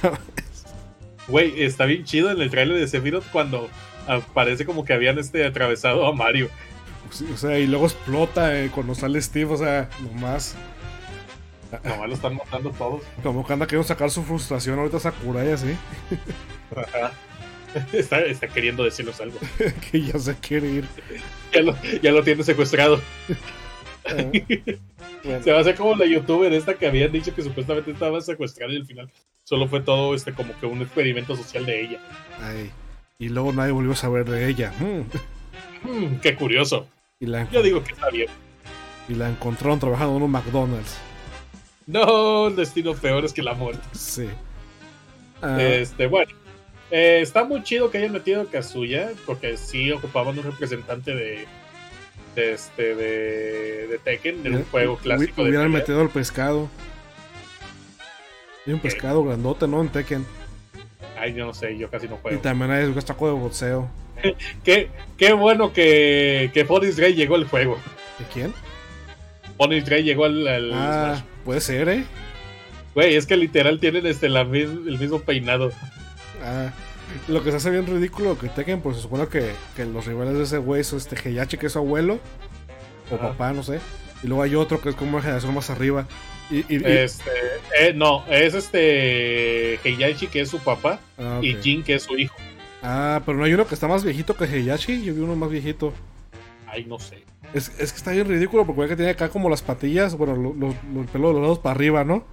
Güey, 1.27 1.63
está 1.63 1.85
bien 1.85 2.05
chido 2.05 2.31
en 2.31 2.41
el 2.41 2.49
trailer 2.49 2.77
de 2.77 2.87
Sephiroth 2.87 3.25
cuando 3.31 3.69
aparece 4.07 4.65
como 4.65 4.85
que 4.85 4.93
habían 4.93 5.19
este 5.19 5.45
atravesado 5.45 6.07
a 6.07 6.13
Mario. 6.13 6.49
O 7.33 7.37
sea, 7.37 7.57
y 7.59 7.67
luego 7.67 7.85
explota 7.85 8.59
eh, 8.59 8.71
cuando 8.73 8.95
sale 8.95 9.21
Steve, 9.21 9.53
o 9.53 9.57
sea, 9.57 9.89
nomás. 10.01 10.55
Nomás 11.83 12.07
lo 12.09 12.15
están 12.15 12.35
matando 12.35 12.71
todos. 12.71 13.01
Como 13.23 13.45
que 13.45 13.53
anda 13.53 13.67
queriendo 13.67 13.87
sacar 13.87 14.09
su 14.09 14.23
frustración 14.23 14.79
ahorita 14.79 14.99
Sakurai 14.99 15.51
así. 15.51 15.75
Ajá. 16.75 17.11
Está, 17.93 18.21
está 18.21 18.47
queriendo 18.47 18.83
decirnos 18.83 19.19
algo. 19.21 19.37
que 19.91 20.01
ya 20.01 20.17
se 20.17 20.33
quiere 20.35 20.67
ir. 20.67 20.85
Ya 21.53 21.61
lo, 21.61 21.75
ya 22.01 22.11
lo 22.11 22.23
tiene 22.23 22.41
secuestrado. 22.43 22.99
Eh, 24.05 24.79
bueno. 25.23 25.43
Se 25.43 25.51
va 25.51 25.59
a 25.59 25.61
hacer 25.61 25.75
como 25.75 25.93
la 25.93 26.05
youtuber 26.05 26.51
esta 26.53 26.75
que 26.75 26.87
habían 26.87 27.11
dicho 27.11 27.35
que 27.35 27.43
supuestamente 27.43 27.91
estaba 27.91 28.19
secuestrada 28.21 28.73
y 28.73 28.77
al 28.77 28.85
final 28.85 29.11
Solo 29.47 29.69
fue 29.69 29.79
todo 29.79 30.13
este 30.13 30.33
como 30.33 30.53
que 30.59 30.65
un 30.65 30.81
experimento 30.81 31.33
social 31.37 31.65
de 31.65 31.81
ella. 31.81 31.99
Ay. 32.41 32.69
Y 33.17 33.29
luego 33.29 33.53
nadie 33.53 33.71
volvió 33.71 33.93
a 33.93 33.95
saber 33.95 34.25
de 34.25 34.49
ella. 34.49 34.73
Mm. 34.77 35.87
Hmm, 35.87 36.19
qué 36.19 36.35
curioso. 36.35 36.89
Y, 37.19 37.25
la, 37.25 37.49
Yo 37.49 37.61
digo 37.63 37.83
que 37.83 37.93
está 37.93 38.09
bien. 38.09 38.29
y 39.09 39.15
la 39.15 39.29
encontraron 39.29 39.79
trabajando 39.79 40.17
en 40.17 40.23
un 40.23 40.31
McDonald's. 40.31 40.97
No, 41.87 42.47
el 42.47 42.55
destino 42.55 42.93
peor 42.93 43.25
es 43.25 43.33
que 43.33 43.41
la 43.41 43.53
muerte. 43.53 43.81
Sí. 43.93 44.27
Ah, 45.41 45.57
Este, 45.61 46.07
bueno. 46.07 46.31
eh, 46.91 47.19
está 47.21 47.43
muy 47.43 47.63
chido 47.63 47.89
que 47.89 47.97
hayan 47.99 48.11
metido 48.11 48.41
a 48.41 48.45
Kazuya, 48.45 49.11
porque 49.25 49.57
sí 49.57 49.91
ocupaban 49.91 50.37
un 50.37 50.43
representante 50.43 51.15
de. 51.15 51.47
de 52.35 52.53
este. 52.53 52.93
de. 52.95 53.87
de 53.87 53.97
Tekken, 54.03 54.45
en 54.45 54.55
un 54.57 54.65
juego 54.65 54.97
clásico 54.97 55.43
de. 55.43 55.49
Hubieran 55.49 55.71
metido 55.71 56.01
el 56.01 56.09
pescado. 56.09 56.69
Hay 58.67 58.73
un 58.73 58.79
pescado 58.79 59.23
grandote, 59.23 59.67
¿no? 59.67 59.81
En 59.81 59.89
Tekken. 59.89 60.25
Ay, 61.17 61.33
yo 61.33 61.45
no 61.45 61.53
sé, 61.53 61.75
yo 61.77 61.89
casi 61.89 62.07
no 62.07 62.15
Y 62.15 62.19
juego. 62.19 62.41
también 62.41 62.69
hay 62.69 62.83
un 62.85 62.93
taco 62.95 63.27
de 63.27 63.33
boxeo. 63.33 63.89
Qué, 64.63 64.89
qué 65.17 65.33
bueno 65.33 65.73
que, 65.73 66.51
que 66.53 66.63
Ray 66.97 67.13
llegó 67.13 67.35
al 67.35 67.45
juego. 67.45 67.77
¿De 68.19 68.25
quién? 68.33 68.53
Ray 69.85 70.03
llegó 70.03 70.25
al, 70.25 70.47
al 70.47 70.71
Ah, 70.73 71.15
Smash. 71.17 71.23
puede 71.45 71.61
ser, 71.61 71.89
¿eh? 71.89 72.03
Güey, 72.95 73.15
es 73.15 73.25
que 73.25 73.37
literal 73.37 73.79
tienen 73.79 74.05
este, 74.07 74.29
la 74.29 74.41
el 74.41 74.97
mismo 74.99 75.19
peinado. 75.21 75.71
Ah, 76.43 76.71
lo 77.27 77.43
que 77.43 77.51
se 77.51 77.57
hace 77.57 77.69
bien 77.71 77.85
ridículo 77.87 78.37
que 78.37 78.49
Tekken, 78.49 78.81
pues 78.81 78.97
se 78.97 79.01
supone 79.03 79.27
que, 79.27 79.51
que 79.75 79.85
los 79.85 80.05
rivales 80.05 80.35
de 80.37 80.43
ese 80.43 80.57
güey 80.57 80.83
son 80.83 80.97
este 80.99 81.15
Heihachi, 81.29 81.57
que 81.57 81.67
es 81.67 81.73
su 81.73 81.79
abuelo, 81.79 82.19
o 83.11 83.17
papá, 83.17 83.53
no 83.53 83.63
sé. 83.63 83.79
Y 84.23 84.27
luego 84.27 84.41
hay 84.43 84.55
otro 84.55 84.81
que 84.81 84.89
es 84.89 84.95
como 84.95 85.11
una 85.13 85.21
generación 85.21 85.53
más 85.53 85.69
arriba. 85.69 86.07
Y, 86.49 86.59
y- 86.59 86.65
y- 86.69 86.81
Este, 86.85 87.29
eh, 87.79 87.93
no, 87.93 88.25
es 88.29 88.53
este 88.55 89.75
Heihachi 89.87 90.27
que 90.27 90.41
es 90.41 90.49
su 90.49 90.59
papá 90.59 90.99
ah, 91.17 91.39
y. 91.41 91.55
Jin 91.61 91.83
que 91.83 91.95
es 91.95 92.03
su 92.03 92.17
hijo. 92.17 92.35
Ah, 92.83 93.21
pero 93.25 93.37
no 93.37 93.43
hay 93.43 93.53
uno 93.53 93.65
que 93.67 93.73
está 93.73 93.87
más 93.87 94.03
viejito 94.03 94.35
que 94.35 94.45
Heihachi. 94.45 95.03
Yo 95.03 95.13
vi 95.13 95.21
uno 95.21 95.35
más 95.35 95.49
viejito. 95.49 95.93
Ay, 96.67 96.85
no 96.85 96.99
sé. 96.99 97.23
Es, 97.53 97.69
es 97.79 97.91
que 97.91 97.97
está 97.97 98.11
bien 98.11 98.27
ridículo 98.27 98.65
porque 98.65 98.81
ve 98.81 98.87
que 98.89 98.95
tiene 98.95 99.11
acá 99.11 99.29
como 99.29 99.49
las 99.49 99.61
patillas, 99.61 100.15
bueno, 100.17 100.35
lo- 100.35 100.53
lo- 100.53 100.75
lo- 100.93 101.01
el 101.01 101.07
pelo 101.07 101.29
de 101.29 101.33
los 101.35 101.41
lados 101.41 101.59
para 101.59 101.75
arriba, 101.75 102.03
¿no? 102.03 102.25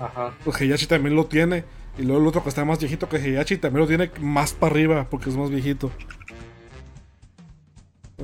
Ajá. 0.00 0.34
Pues 0.44 0.60
Heihachi 0.60 0.86
también 0.86 1.14
lo 1.14 1.26
tiene. 1.26 1.64
Y 1.96 2.02
luego 2.02 2.20
el 2.20 2.26
otro 2.26 2.42
que 2.42 2.48
está 2.48 2.64
más 2.64 2.80
viejito 2.80 3.08
que 3.08 3.16
Heihachi 3.18 3.56
también 3.58 3.82
lo 3.82 3.86
tiene 3.86 4.10
más 4.20 4.52
para 4.52 4.72
arriba 4.72 5.06
porque 5.08 5.30
es 5.30 5.36
más 5.36 5.50
viejito. 5.50 5.90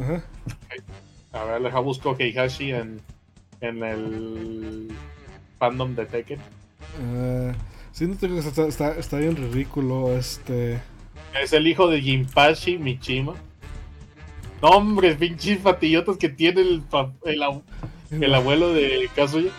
Ajá. 0.01 0.23
A 1.33 1.45
ver, 1.45 1.63
deja 1.63 1.79
busco 1.81 2.17
Heihachi 2.19 2.73
en, 2.73 3.01
en 3.61 3.83
el 3.85 4.89
fandom 5.59 5.95
de 5.95 6.07
Tekken. 6.07 6.41
Ah, 7.15 7.53
sí, 7.93 8.07
no 8.07 8.17
te 8.17 8.27
digo 8.27 8.41
que 8.43 8.49
está, 8.49 8.67
está, 8.67 8.97
está 8.97 9.19
bien 9.19 9.37
ridículo. 9.37 10.17
Este. 10.17 10.81
Es 11.39 11.53
el 11.53 11.67
hijo 11.67 11.89
de 11.89 12.01
Jinpachi 12.01 12.79
Michima. 12.79 13.35
No, 14.63 14.69
hombre, 14.69 15.15
pinches 15.15 15.59
patillotas 15.59 16.17
que 16.19 16.29
tiene 16.29 16.61
el, 16.61 16.83
el, 17.25 18.23
el 18.23 18.35
abuelo 18.35 18.73
de 18.73 19.09
Kazuya. 19.15 19.51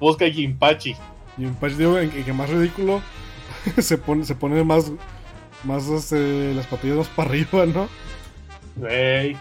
Busca 0.00 0.28
Jinpachi. 0.28 0.96
Y 1.36 1.44
en 1.44 1.54
Patch 1.54 1.74
digo 1.74 1.98
en, 1.98 2.10
en 2.10 2.24
que 2.24 2.32
más 2.32 2.50
ridículo 2.50 3.00
se 3.78 3.98
pone, 3.98 4.24
se 4.24 4.34
pone 4.34 4.62
más. 4.64 4.90
Más 5.64 5.88
este, 5.88 6.54
las 6.54 6.66
patillas 6.66 6.98
más 6.98 7.08
para 7.08 7.30
arriba, 7.30 7.66
¿no? 7.66 7.88
Güey, 8.76 9.36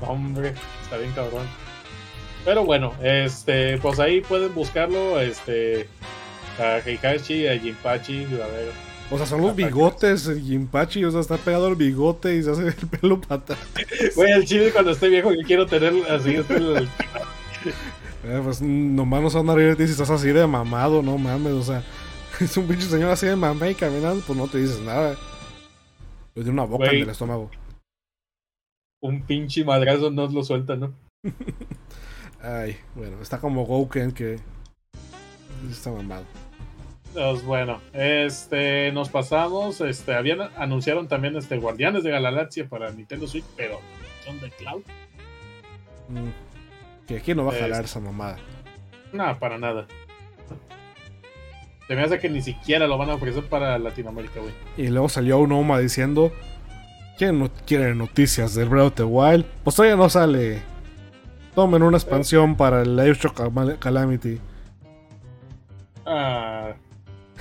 hombre, 0.00 0.54
está 0.82 0.96
bien 0.96 1.12
cabrón. 1.12 1.46
Pero 2.46 2.64
bueno, 2.64 2.94
este, 3.02 3.76
pues 3.76 3.98
ahí 4.00 4.22
pueden 4.22 4.54
buscarlo, 4.54 5.20
este, 5.20 5.86
a 6.58 6.78
Heihachi, 6.78 7.46
a 7.46 7.58
Jinpachi, 7.58 8.24
a 8.24 8.46
ver. 8.46 8.89
O 9.12 9.16
sea, 9.16 9.26
son 9.26 9.40
los 9.42 9.56
bigotes, 9.56 10.26
el 10.28 10.40
Jinpachi, 10.40 11.04
o 11.04 11.10
sea, 11.10 11.20
está 11.20 11.36
pegado 11.36 11.66
el 11.68 11.74
bigote 11.74 12.36
y 12.36 12.42
se 12.44 12.50
hace 12.52 12.68
el 12.68 12.74
pelo 12.74 13.20
para 13.20 13.40
atrás. 13.40 13.58
Güey, 14.14 14.32
el 14.32 14.44
chile 14.46 14.70
cuando 14.72 14.92
esté 14.92 15.08
viejo 15.08 15.30
que 15.30 15.42
quiero 15.44 15.66
tener 15.66 15.92
así, 16.10 16.36
este, 16.36 16.54
el- 16.56 16.88
Eh, 18.22 18.40
pues 18.44 18.60
nomás 18.62 19.22
no 19.22 19.30
se 19.30 19.38
van 19.38 19.50
a 19.50 19.54
reír 19.54 19.76
si 19.76 19.84
estás 19.84 20.10
así 20.10 20.28
de 20.28 20.46
mamado, 20.46 21.02
no 21.02 21.16
mames, 21.18 21.52
o 21.54 21.62
sea, 21.62 21.82
es 22.40 22.56
un 22.56 22.66
pinche 22.68 22.86
señor 22.86 23.10
así 23.10 23.26
de 23.26 23.34
mamá 23.34 23.68
y 23.68 23.74
caminando, 23.74 24.22
pues 24.26 24.38
no 24.38 24.46
te 24.46 24.58
dices 24.58 24.78
nada. 24.80 25.16
Le 26.34 26.42
tiene 26.44 26.50
una 26.50 26.64
boca 26.64 26.84
en 26.90 27.02
el 27.02 27.08
estómago. 27.10 27.50
un 29.02 29.22
pinche 29.22 29.64
madrazo 29.64 30.10
no 30.10 30.28
lo 30.28 30.44
suelta, 30.44 30.76
¿no? 30.76 30.92
Ay, 32.42 32.76
bueno, 32.94 33.20
está 33.20 33.38
como 33.38 33.64
Gouken 33.66 34.12
que 34.12 34.38
está 35.70 35.90
mamado. 35.90 36.24
Pues 37.12 37.44
bueno, 37.44 37.80
este, 37.92 38.92
nos 38.92 39.08
pasamos, 39.08 39.80
este, 39.80 40.14
habían, 40.14 40.42
anunciaron 40.56 41.08
también, 41.08 41.36
este, 41.36 41.56
Guardianes 41.58 42.04
de 42.04 42.10
la 42.12 42.20
Galaxia 42.20 42.68
para 42.68 42.90
Nintendo 42.92 43.26
Switch, 43.26 43.44
pero 43.56 43.80
son 44.24 44.40
de 44.40 44.50
cloud. 44.52 44.82
Mm. 46.08 46.28
Que 47.08 47.16
aquí 47.16 47.34
no 47.34 47.44
va 47.44 47.52
a 47.52 47.56
jalar 47.58 47.80
Es- 47.84 47.90
esa 47.90 48.00
mamada. 48.00 48.38
No, 49.12 49.36
para 49.40 49.58
nada. 49.58 49.86
Se 51.88 51.96
me 51.96 52.02
hace 52.02 52.20
que 52.20 52.28
ni 52.28 52.40
siquiera 52.40 52.86
lo 52.86 52.96
van 52.96 53.10
a 53.10 53.14
ofrecer 53.14 53.44
para 53.48 53.76
Latinoamérica, 53.78 54.38
güey. 54.40 54.52
Y 54.76 54.88
luego 54.90 55.08
salió 55.08 55.38
un 55.38 55.50
Oma 55.50 55.80
diciendo: 55.80 56.30
¿Quién 57.18 57.40
no 57.40 57.50
quiere 57.66 57.96
noticias 57.96 58.54
del 58.54 58.68
Breath 58.68 58.86
of 58.86 58.94
the 58.94 59.02
Wild? 59.02 59.44
Pues 59.64 59.74
todavía 59.74 59.96
no 59.96 60.08
sale. 60.08 60.62
Tomen 61.56 61.82
una 61.82 61.96
expansión 61.96 62.56
para 62.56 62.82
el 62.82 62.96
Airshot 63.00 63.34
Cal- 63.34 63.78
Calamity. 63.80 64.38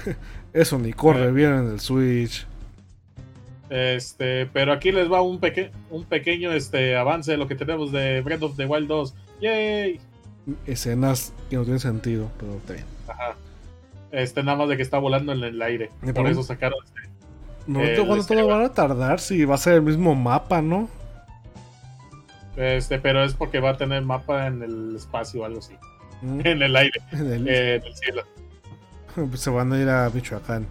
Eso 0.54 0.78
ni 0.80 0.94
corre 0.94 1.28
Eh. 1.28 1.32
bien 1.32 1.54
en 1.54 1.68
el 1.72 1.80
Switch. 1.80 2.46
este, 3.70 4.48
pero 4.48 4.72
aquí 4.74 4.92
les 4.92 5.12
va 5.12 5.22
un, 5.22 5.40
peque 5.40 5.72
un 5.92 6.04
pequeño 6.04 6.52
este, 6.52 6.96
avance 6.96 7.32
de 7.32 7.38
lo 7.38 7.48
que 7.48 7.56
tenemos 7.56 7.92
de 7.92 8.22
Breath 8.22 8.42
of 8.44 8.56
the 8.58 8.66
Wild 8.66 8.88
2. 8.88 9.16
¡Yay! 9.42 10.00
Escenas 10.66 11.34
que 11.50 11.56
no 11.58 11.64
tienen 11.64 11.80
sentido, 11.80 12.32
pero 12.40 12.54
está 12.54 12.74
bien. 12.74 12.86
Ajá. 13.08 13.36
Este, 14.12 14.42
nada 14.42 14.58
más 14.58 14.70
de 14.70 14.78
que 14.78 14.82
está 14.84 14.98
volando 14.98 15.32
en 15.34 15.44
el 15.44 15.62
aire. 15.62 15.92
Por 16.16 16.28
eso 16.28 16.42
sacaron. 16.42 16.80
este, 16.84 17.10
No 17.68 17.80
cuánto 18.08 18.16
este- 18.34 18.42
van 18.42 18.62
a 18.64 18.70
tardar 18.74 19.20
si 19.20 19.46
va 19.46 19.54
a 19.56 19.60
ser 19.60 19.74
el 19.76 19.82
mismo 19.84 20.16
mapa, 20.16 20.62
¿no? 20.64 20.90
Este, 22.58 22.98
pero 23.00 23.24
es 23.24 23.36
porque 23.36 23.60
va 23.60 23.70
a 23.72 23.78
tener 23.78 24.02
mapa 24.02 24.48
en 24.48 24.64
el 24.64 24.96
espacio 24.96 25.42
o 25.42 25.46
algo 25.46 25.60
así. 25.60 25.76
Mm, 26.24 26.42
En 26.46 26.62
el 26.64 26.76
aire, 26.76 27.00
en 27.12 27.32
el- 27.34 27.48
eh, 27.48 27.76
en 27.76 27.84
el 27.86 27.96
cielo. 27.96 28.24
Se 29.36 29.50
van 29.50 29.72
a 29.74 29.80
ir 29.82 29.90
a 29.90 30.10
Michoacán. 30.10 30.68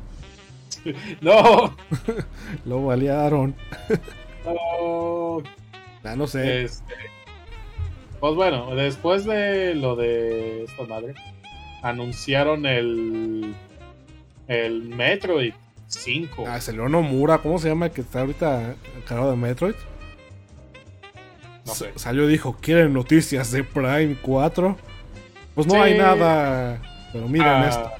¡No! 1.20 1.76
Lo 2.64 2.84
balearon. 2.84 3.54
no. 4.44 5.42
Ah, 6.04 6.16
no 6.16 6.26
sé. 6.26 6.64
Este, 6.64 6.94
pues 8.20 8.34
bueno, 8.34 8.74
después 8.74 9.24
de 9.24 9.74
lo 9.74 9.94
de 9.96 10.64
esta 10.64 10.84
madre, 10.84 11.14
anunciaron 11.82 12.64
el 12.66 13.54
el 14.46 14.82
Metroid 14.84 15.52
5. 15.88 16.44
Ah, 16.48 16.60
salió 16.60 16.88
Nomura, 16.88 17.38
¿cómo 17.38 17.58
se 17.58 17.68
llama 17.68 17.86
el 17.86 17.92
que 17.92 18.00
está 18.00 18.20
ahorita 18.20 18.74
cargado 19.06 19.30
de 19.32 19.36
Metroid? 19.36 19.74
No 21.66 21.74
sé. 21.74 21.92
Salió 21.96 22.24
y 22.24 22.32
dijo, 22.32 22.56
¿quieren 22.60 22.94
noticias 22.94 23.50
de 23.52 23.62
Prime 23.64 24.16
4? 24.22 24.76
Pues 25.54 25.66
no 25.66 25.82
hay 25.82 25.98
nada. 25.98 26.80
Pero 27.12 27.28
miren 27.28 27.46
Ah, 27.48 27.68
esto. 27.68 27.90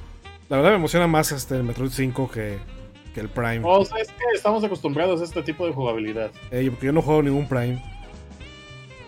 La 0.49 0.57
verdad 0.57 0.71
me 0.71 0.77
emociona 0.77 1.07
más 1.07 1.31
este 1.31 1.55
el 1.55 1.63
Metroid 1.63 1.91
5 1.91 2.29
que, 2.31 2.57
que 3.13 3.21
el 3.21 3.29
Prime. 3.29 3.61
O 3.63 3.85
sea, 3.85 3.99
es 3.99 4.07
que 4.07 4.23
estamos 4.33 4.63
acostumbrados 4.63 5.21
a 5.21 5.23
este 5.23 5.43
tipo 5.43 5.65
de 5.65 5.73
jugabilidad. 5.73 6.31
Ey, 6.49 6.69
porque 6.71 6.87
yo 6.87 6.91
no 6.91 7.03
juego 7.03 7.21
ningún 7.21 7.47
Prime. 7.47 7.81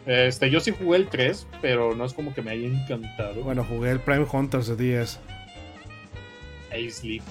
Este, 0.06 0.50
yo 0.50 0.60
sí 0.60 0.72
jugué 0.72 0.98
el 0.98 1.08
3, 1.08 1.48
pero 1.62 1.96
no 1.96 2.06
es 2.06 2.14
como 2.14 2.34
que 2.34 2.42
me 2.44 2.52
haya 2.52 2.68
encantado. 2.68 3.42
Bueno, 3.44 3.64
jugué 3.64 3.92
el 3.92 4.00
Prime 4.00 4.26
Hunters 4.32 4.68
de 4.68 4.76
10. 4.76 5.20
Ahí 6.72 6.90
Sleep. 6.90 7.24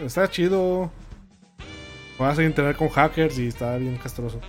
Está 0.00 0.28
chido. 0.28 0.90
Vas 2.18 2.38
a 2.38 2.44
internet 2.44 2.76
con 2.76 2.88
hackers 2.88 3.38
y 3.38 3.48
está 3.48 3.76
bien 3.76 3.96
castroso. 3.96 4.40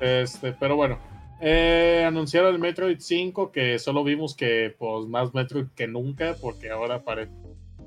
Este, 0.00 0.52
pero 0.52 0.76
bueno. 0.76 0.98
Eh, 1.40 2.04
anunciaron 2.06 2.54
el 2.54 2.60
Metroid 2.60 2.98
5 3.00 3.50
que 3.50 3.78
solo 3.78 4.04
vimos 4.04 4.34
que 4.36 4.74
pues 4.78 5.06
más 5.06 5.32
Metroid 5.32 5.68
que 5.74 5.86
nunca 5.86 6.36
porque 6.40 6.70
ahora 6.70 7.02
pare- 7.02 7.30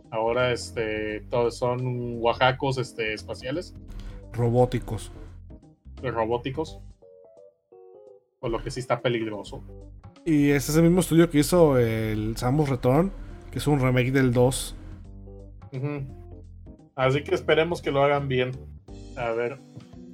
ahora 0.09 0.51
este 0.51 1.21
todos 1.29 1.55
son 1.57 2.17
oaxacos 2.19 2.79
este 2.79 3.13
espaciales 3.13 3.75
Robóticos. 4.31 5.11
robóticos 6.01 6.79
por 8.39 8.49
lo 8.49 8.63
que 8.63 8.71
sí 8.71 8.79
está 8.79 9.01
peligroso 9.01 9.63
Y 10.25 10.49
es 10.49 10.75
el 10.75 10.83
mismo 10.83 11.01
estudio 11.01 11.29
que 11.29 11.39
hizo 11.39 11.77
el 11.77 12.35
Samus 12.37 12.69
Return, 12.69 13.11
que 13.51 13.59
es 13.59 13.67
un 13.67 13.79
remake 13.79 14.11
del 14.11 14.33
2. 14.33 14.75
Ujú. 15.73 16.01
así 16.95 17.23
que 17.23 17.35
esperemos 17.35 17.83
que 17.83 17.91
lo 17.91 18.03
hagan 18.03 18.27
bien 18.27 18.51
a 19.15 19.29
ver 19.31 19.59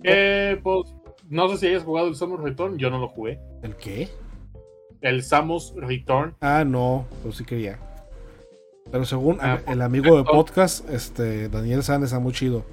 eh, 0.03 0.59
pues 0.61 0.93
no 1.29 1.47
sé 1.49 1.57
si 1.57 1.67
hayas 1.67 1.83
jugado 1.83 2.07
el 2.07 2.15
Samus 2.15 2.41
Return 2.41 2.77
yo 2.77 2.89
no 2.89 2.97
lo 2.99 3.07
jugué 3.07 3.39
¿El 3.63 3.75
qué? 3.75 4.09
el 5.01 5.23
Samus 5.23 5.73
Return 5.77 6.35
Ah, 6.41 6.63
no, 6.65 7.05
pero 7.21 7.33
sí 7.33 7.45
quería. 7.45 7.79
Pero 8.91 9.05
según 9.05 9.37
Ah, 9.39 9.59
el 9.67 9.81
amigo 9.81 10.17
de 10.17 10.23
pues, 10.23 10.35
podcast, 10.35 10.89
este 10.89 11.47
Daniel 11.47 11.83
San 11.83 12.03
está 12.03 12.19
muy 12.19 12.33
chido. 12.33 12.65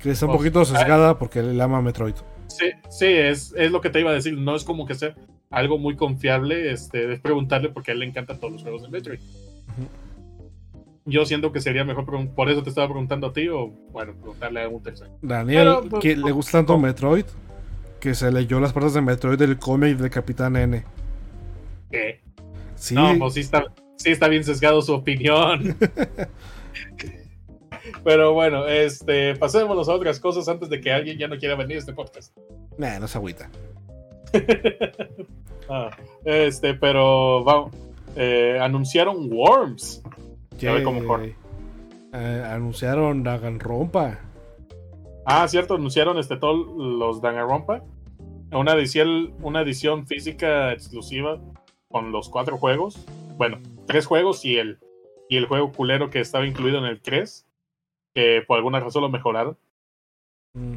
Que 0.00 0.10
está 0.10 0.24
un 0.26 0.32
Pues, 0.32 0.38
poquito 0.38 0.64
sesgada 0.64 1.18
porque 1.18 1.40
él 1.40 1.60
ama 1.60 1.82
Metroid. 1.82 2.14
Sí, 2.48 2.70
sí, 2.88 3.04
es, 3.06 3.54
es 3.56 3.70
lo 3.70 3.80
que 3.82 3.90
te 3.90 4.00
iba 4.00 4.10
a 4.10 4.14
decir. 4.14 4.36
No 4.36 4.56
es 4.56 4.64
como 4.64 4.86
que 4.86 4.94
sea 4.94 5.14
algo 5.50 5.78
muy 5.78 5.94
confiable. 5.94 6.72
Este, 6.72 7.12
es 7.12 7.20
preguntarle 7.20 7.68
porque 7.68 7.90
a 7.90 7.94
él 7.94 8.00
le 8.00 8.06
encantan 8.06 8.40
todos 8.40 8.54
los 8.54 8.62
juegos 8.62 8.82
de 8.82 8.88
Metroid. 8.88 9.20
Yo 11.04 11.24
siento 11.26 11.52
que 11.52 11.60
sería 11.60 11.84
mejor, 11.84 12.06
por 12.34 12.50
eso 12.50 12.62
te 12.62 12.68
estaba 12.70 12.88
preguntando 12.88 13.26
a 13.28 13.32
ti, 13.32 13.48
o 13.48 13.68
bueno, 13.92 14.14
preguntarle 14.14 14.62
a 14.64 14.68
un 14.68 14.82
tercero. 14.82 15.10
Daniel, 15.22 15.58
Pero, 15.58 15.88
pues, 15.90 16.02
que 16.02 16.16
le 16.16 16.30
gusta 16.32 16.58
tanto. 16.58 16.78
Metroid, 16.78 17.24
que 18.00 18.14
se 18.14 18.32
leyó 18.32 18.60
las 18.60 18.72
partes 18.72 18.94
de 18.94 19.00
Metroid 19.02 19.38
del 19.38 19.58
cómic 19.58 19.96
del 19.98 20.10
Capitán 20.10 20.56
N. 20.56 20.82
¿Qué? 21.90 22.20
Sí, 22.74 22.94
No, 22.94 23.14
pues 23.18 23.34
sí 23.34 23.40
está, 23.40 23.64
sí 23.96 24.10
está 24.10 24.28
bien 24.28 24.44
sesgado 24.44 24.80
su 24.82 24.94
opinión. 24.94 25.76
Pero 28.04 28.32
bueno, 28.32 28.66
este, 28.66 29.34
pasémonos 29.36 29.88
a 29.88 29.94
otras 29.94 30.20
cosas 30.20 30.48
antes 30.48 30.68
de 30.68 30.80
que 30.80 30.92
alguien 30.92 31.18
ya 31.18 31.28
no 31.28 31.36
quiera 31.38 31.54
venir 31.56 31.76
a 31.76 31.80
este 31.80 31.92
podcast. 31.92 32.36
nah, 32.78 32.98
no 32.98 33.06
es 33.06 33.16
agüita. 33.16 33.50
Ah, 35.72 35.88
este, 36.24 36.74
pero 36.74 37.44
vamos. 37.44 37.70
eh, 38.16 38.58
anunciaron 38.60 39.32
Worms. 39.32 40.02
Ya 40.58 40.72
ve 40.72 40.82
cómo 40.82 41.04
corre. 41.04 41.36
Eh, 42.12 42.44
anunciaron 42.44 43.22
Danganronpa. 43.22 44.18
Ah, 45.24 45.46
cierto, 45.48 45.74
anunciaron 45.74 46.18
este 46.18 46.36
todos 46.36 46.66
los 46.76 47.20
Danganronpa. 47.20 47.82
Una 48.52 48.72
edición, 48.72 49.34
una 49.42 49.60
edición 49.60 50.06
física 50.06 50.72
exclusiva 50.72 51.38
con 51.88 52.10
los 52.12 52.28
cuatro 52.28 52.56
juegos. 52.56 53.06
Bueno, 53.36 53.58
tres 53.86 54.06
juegos 54.06 54.44
y 54.44 54.56
el, 54.58 54.78
y 55.28 55.36
el 55.36 55.46
juego 55.46 55.70
culero 55.72 56.10
que 56.10 56.20
estaba 56.20 56.46
incluido 56.46 56.78
en 56.78 56.84
el 56.84 57.00
3. 57.00 57.46
Que 58.14 58.42
por 58.46 58.56
alguna 58.56 58.80
razón 58.80 59.02
lo 59.02 59.08
mejoraron. 59.08 59.56
Mm, 60.54 60.74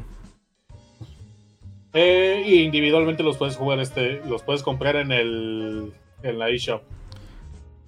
Eh, 1.96 2.42
y 2.44 2.62
individualmente 2.62 3.22
los 3.22 3.36
puedes 3.36 3.56
jugar, 3.56 3.78
este, 3.78 4.20
los 4.26 4.42
puedes 4.42 4.62
comprar 4.64 4.96
en 4.96 5.12
el 5.12 5.92
en 6.24 6.38
la 6.40 6.48
eShop. 6.48 6.82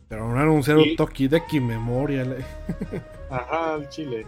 Pero 0.08 0.28
no 0.32 0.38
anunciaron 0.38 0.84
Y- 0.84 0.94
Tokideki 0.96 1.58
Memorial. 1.58 2.36
Ajá, 3.30 3.74
el 3.74 3.88
chile. 3.88 4.24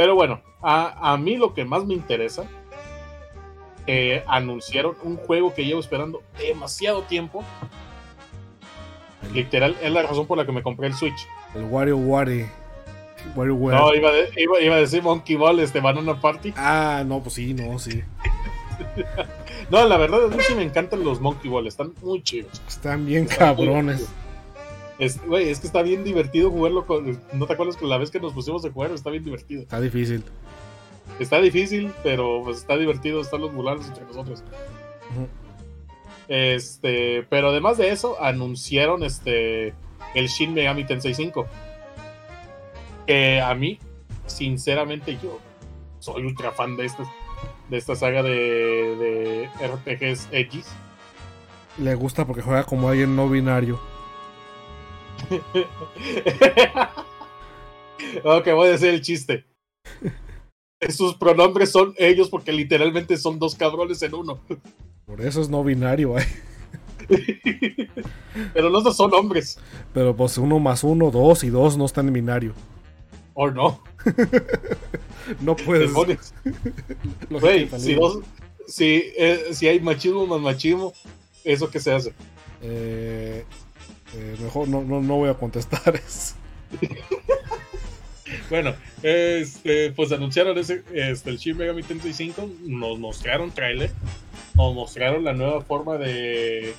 Pero 0.00 0.14
bueno, 0.14 0.40
a, 0.62 1.12
a 1.12 1.18
mí 1.18 1.36
lo 1.36 1.52
que 1.52 1.66
más 1.66 1.84
me 1.84 1.92
interesa, 1.92 2.44
eh, 3.86 4.24
anunciaron 4.26 4.96
un 5.02 5.18
juego 5.18 5.52
que 5.52 5.62
llevo 5.66 5.78
esperando 5.78 6.22
demasiado 6.38 7.02
tiempo. 7.02 7.44
Literal, 9.34 9.76
es 9.82 9.92
la 9.92 10.00
razón 10.04 10.26
por 10.26 10.38
la 10.38 10.46
que 10.46 10.52
me 10.52 10.62
compré 10.62 10.86
el 10.86 10.94
Switch. 10.94 11.28
El 11.54 11.64
Wario 11.64 11.98
Wari. 11.98 12.46
WarioWare. 13.36 13.76
No, 13.78 13.94
iba, 13.94 14.10
de- 14.10 14.30
iba, 14.38 14.58
iba 14.62 14.76
a 14.76 14.78
decir 14.78 15.02
Monkey 15.02 15.36
Ball, 15.36 15.60
este 15.60 15.80
Banana 15.80 16.18
Party. 16.18 16.54
Ah, 16.56 17.04
no, 17.06 17.20
pues 17.20 17.34
sí, 17.34 17.52
no, 17.52 17.78
sí. 17.78 18.02
No, 19.70 19.86
la 19.86 19.98
verdad, 19.98 20.24
a 20.24 20.28
mí 20.28 20.42
sí 20.48 20.54
me 20.54 20.62
encantan 20.62 21.04
los 21.04 21.20
Monkey 21.20 21.50
Ball, 21.50 21.66
están 21.66 21.92
muy 22.00 22.22
chidos. 22.22 22.62
Están 22.66 23.04
bien 23.04 23.24
Están 23.24 23.54
cabrones. 23.54 24.08
Es, 25.00 25.18
güey, 25.26 25.48
es 25.48 25.60
que 25.60 25.66
está 25.66 25.80
bien 25.82 26.04
divertido 26.04 26.50
jugarlo 26.50 26.86
con. 26.86 27.18
¿No 27.32 27.46
te 27.46 27.54
acuerdas 27.54 27.76
que 27.76 27.86
la 27.86 27.96
vez 27.96 28.10
que 28.10 28.20
nos 28.20 28.34
pusimos 28.34 28.62
a 28.66 28.70
jugar 28.70 28.92
está 28.92 29.08
bien 29.08 29.24
divertido? 29.24 29.62
Está 29.62 29.80
difícil. 29.80 30.22
Está 31.18 31.40
difícil, 31.40 31.90
pero 32.02 32.42
pues, 32.44 32.58
está 32.58 32.76
divertido 32.76 33.22
estar 33.22 33.40
los 33.40 33.50
mulanos 33.50 33.88
entre 33.88 34.04
nosotros. 34.04 34.44
Este, 36.28 37.26
pero 37.30 37.48
además 37.48 37.78
de 37.78 37.88
eso, 37.88 38.22
anunciaron 38.22 39.02
este 39.02 39.72
el 40.14 40.28
Shin 40.28 40.52
Megami 40.52 40.84
Tensei 40.84 41.14
5. 41.14 41.46
Que 43.06 43.40
a 43.40 43.54
mí, 43.54 43.78
sinceramente, 44.26 45.18
yo 45.22 45.40
soy 45.98 46.24
ultra 46.24 46.52
fan 46.52 46.76
de 46.76 46.84
esta, 46.84 47.10
de 47.70 47.76
esta 47.78 47.96
saga 47.96 48.22
de, 48.22 48.30
de 48.30 49.66
RPGs 49.66 50.28
Edgys. 50.30 50.68
Le 51.78 51.94
gusta 51.94 52.26
porque 52.26 52.42
juega 52.42 52.64
como 52.64 52.90
alguien 52.90 53.16
no 53.16 53.30
binario. 53.30 53.80
ok, 58.24 58.48
voy 58.54 58.68
a 58.68 58.72
decir 58.72 58.88
el 58.88 59.00
chiste. 59.00 59.44
Sus 60.88 61.14
pronombres 61.14 61.70
son 61.70 61.94
ellos 61.98 62.30
porque 62.30 62.52
literalmente 62.52 63.16
son 63.16 63.38
dos 63.38 63.54
cabrones 63.54 64.02
en 64.02 64.14
uno. 64.14 64.40
Por 65.04 65.20
eso 65.20 65.40
es 65.40 65.48
no 65.48 65.62
binario, 65.62 66.18
eh. 66.18 66.26
Pero 68.54 68.70
los 68.70 68.84
dos 68.84 68.96
son 68.96 69.12
hombres. 69.14 69.58
Pero 69.92 70.16
pues 70.16 70.38
uno 70.38 70.58
más 70.58 70.84
uno, 70.84 71.10
dos 71.10 71.44
y 71.44 71.50
dos 71.50 71.76
no 71.76 71.84
están 71.84 72.08
en 72.08 72.14
binario. 72.14 72.54
¿O 73.34 73.50
no? 73.50 73.82
No 75.40 75.54
puedes. 75.54 75.92
Si, 77.78 77.94
dos, 77.94 78.18
si, 78.66 79.12
eh, 79.16 79.50
si 79.52 79.68
hay 79.68 79.78
machismo 79.78 80.26
más 80.26 80.40
machismo, 80.40 80.92
¿eso 81.44 81.70
qué 81.70 81.78
se 81.78 81.92
hace? 81.92 82.12
Eh, 82.62 83.44
eh, 84.14 84.36
mejor 84.40 84.68
no, 84.68 84.82
no, 84.82 85.00
no 85.00 85.16
voy 85.16 85.28
a 85.28 85.34
contestar 85.34 85.94
eso. 86.06 86.34
Bueno, 88.48 88.74
este, 89.02 89.90
pues 89.92 90.12
anunciaron 90.12 90.56
ese, 90.58 90.82
este, 90.92 91.30
el 91.30 91.38
Shin 91.38 91.56
Megami 91.56 91.82
Tensei 91.82 92.12
5, 92.12 92.48
nos 92.62 92.98
mostraron 92.98 93.50
trailer, 93.50 93.90
nos 94.54 94.74
mostraron 94.74 95.24
la 95.24 95.32
nueva 95.32 95.62
forma 95.62 95.98
de, 95.98 96.74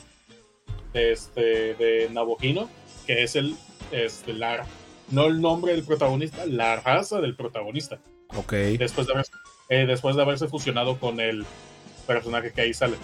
de 0.94 1.12
este, 1.12 1.74
de 1.76 2.10
Nabojino, 2.12 2.70
que 3.06 3.24
es 3.24 3.36
el, 3.36 3.56
este, 3.92 4.34
la, 4.34 4.66
no 5.12 5.28
el 5.28 5.42
nombre 5.42 5.74
del 5.74 5.84
protagonista, 5.84 6.46
la 6.46 6.78
raza 6.78 7.20
del 7.20 7.36
protagonista, 7.36 8.00
Ok. 8.36 8.54
después 8.54 9.08
de, 9.08 9.14
haberse, 9.14 9.32
eh, 9.70 9.86
después 9.86 10.16
de 10.16 10.22
haberse 10.22 10.48
fusionado 10.48 11.00
con 11.00 11.20
el 11.20 11.46
personaje 12.08 12.52
que 12.54 12.62
ahí 12.62 12.74
sale. 12.74 12.96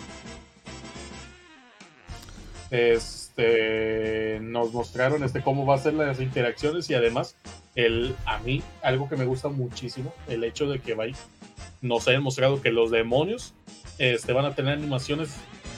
Este, 3.37 4.39
nos 4.41 4.73
mostraron 4.73 5.23
este, 5.23 5.43
cómo 5.43 5.63
va 5.67 5.75
a 5.75 5.77
ser 5.77 5.93
las 5.93 6.19
interacciones 6.19 6.89
y 6.89 6.95
además 6.95 7.35
el, 7.75 8.15
a 8.25 8.39
mí 8.39 8.63
algo 8.81 9.07
que 9.07 9.15
me 9.15 9.25
gusta 9.25 9.47
muchísimo, 9.47 10.11
el 10.27 10.43
hecho 10.43 10.67
de 10.67 10.79
que 10.79 10.95
vaya, 10.95 11.15
nos 11.81 12.07
hayan 12.07 12.23
mostrado 12.23 12.63
que 12.63 12.71
los 12.71 12.89
demonios 12.89 13.53
este, 13.99 14.33
van 14.33 14.45
a 14.45 14.55
tener 14.55 14.73
animaciones 14.73 15.35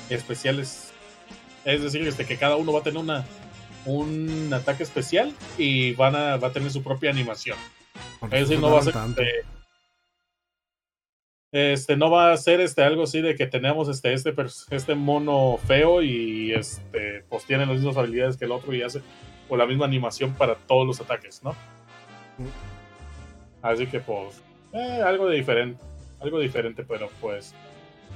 especiales. 0.09 0.91
Es 1.65 1.83
decir, 1.83 2.07
este, 2.07 2.25
que 2.25 2.37
cada 2.37 2.55
uno 2.55 2.71
va 2.71 2.79
a 2.79 2.83
tener 2.83 3.01
una, 3.01 3.25
un 3.85 4.49
ataque 4.53 4.83
especial 4.83 5.33
y 5.57 5.91
van 5.95 6.15
a, 6.15 6.37
va 6.37 6.47
a 6.47 6.53
tener 6.53 6.71
su 6.71 6.81
propia 6.81 7.09
animación. 7.09 7.57
Es 8.31 8.47
decir, 8.47 8.59
no 8.59 8.71
va 8.71 8.79
a 8.79 8.83
ser. 8.83 8.93
Este, 11.51 11.95
no 11.97 12.11
va 12.11 12.31
a 12.31 12.37
ser 12.37 12.61
este 12.61 12.83
algo 12.83 13.03
así 13.03 13.21
de 13.21 13.35
que 13.35 13.47
tenemos 13.47 13.89
este 13.89 14.13
este 14.13 14.33
este 14.71 14.95
mono 14.95 15.57
feo 15.65 16.01
y 16.01 16.53
este 16.53 17.23
pues 17.29 17.45
tiene 17.45 17.65
las 17.65 17.75
mismas 17.77 17.97
habilidades 17.97 18.37
que 18.37 18.45
el 18.45 18.51
otro 18.51 18.73
y 18.73 18.81
hace 18.83 19.01
o 19.49 19.57
la 19.57 19.65
misma 19.65 19.85
animación 19.85 20.33
para 20.35 20.55
todos 20.55 20.85
los 20.85 21.01
ataques, 21.01 21.41
¿no? 21.43 21.55
Así 23.61 23.87
que 23.87 23.99
pues 23.99 24.41
eh, 24.73 25.01
algo 25.03 25.27
de 25.27 25.37
diferente, 25.37 25.83
algo 26.21 26.39
diferente, 26.39 26.83
pero 26.87 27.09
pues 27.19 27.53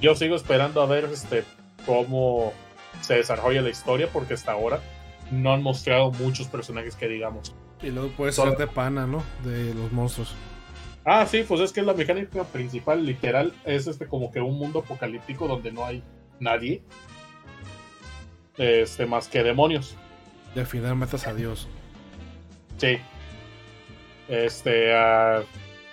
yo 0.01 0.15
sigo 0.15 0.35
esperando 0.35 0.81
a 0.81 0.85
ver 0.85 1.05
este 1.05 1.43
cómo 1.85 2.53
se 3.01 3.15
desarrolla 3.15 3.61
la 3.61 3.69
historia 3.69 4.07
porque 4.14 4.35
hasta 4.35 4.51
ahora 4.51 4.80
no 5.31 5.51
han 5.53 5.64
mostrado 5.64 6.11
muchos 6.11 6.47
personajes 6.47 6.95
que 6.95 7.07
digamos. 7.07 7.55
Y 7.81 7.89
luego 7.89 8.10
puedes 8.15 8.35
Solo- 8.35 8.53
hacerte 8.53 8.72
pana, 8.73 9.07
¿no? 9.07 9.23
De 9.43 9.73
los 9.73 9.91
monstruos. 9.91 10.35
Ah, 11.05 11.25
sí, 11.25 11.43
pues 11.47 11.59
es 11.61 11.73
que 11.73 11.81
la 11.81 11.93
mecánica 11.93 12.43
principal, 12.45 13.05
literal, 13.05 13.53
es 13.65 13.88
este 13.88 14.07
como 14.07 14.31
que 14.31 14.39
un 14.39 14.57
mundo 14.57 14.80
apocalíptico 14.80 15.47
donde 15.47 15.71
no 15.71 15.85
hay 15.85 16.01
nadie. 16.39 16.81
Este, 18.57 19.05
más 19.05 19.27
que 19.27 19.43
demonios. 19.43 19.95
Y 20.55 20.59
al 20.59 20.67
final 20.67 20.95
matas 20.95 21.27
a 21.27 21.34
Dios. 21.34 21.67
Sí. 22.77 22.97
Este, 24.30 24.93
ah, 24.95 25.41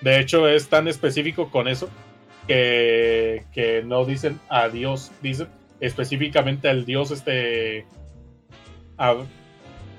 de 0.01 0.21
hecho, 0.21 0.47
es 0.49 0.69
tan 0.69 0.87
específico 0.87 1.51
con 1.51 1.67
eso 1.69 1.89
que, 2.47 3.45
que 3.53 3.83
no 3.83 4.05
dicen 4.05 4.39
adiós, 4.49 5.11
dicen 5.23 5.49
específicamente 5.81 6.69
al 6.69 6.85
dios 6.85 7.11
este. 7.11 7.87
a- 8.99 9.17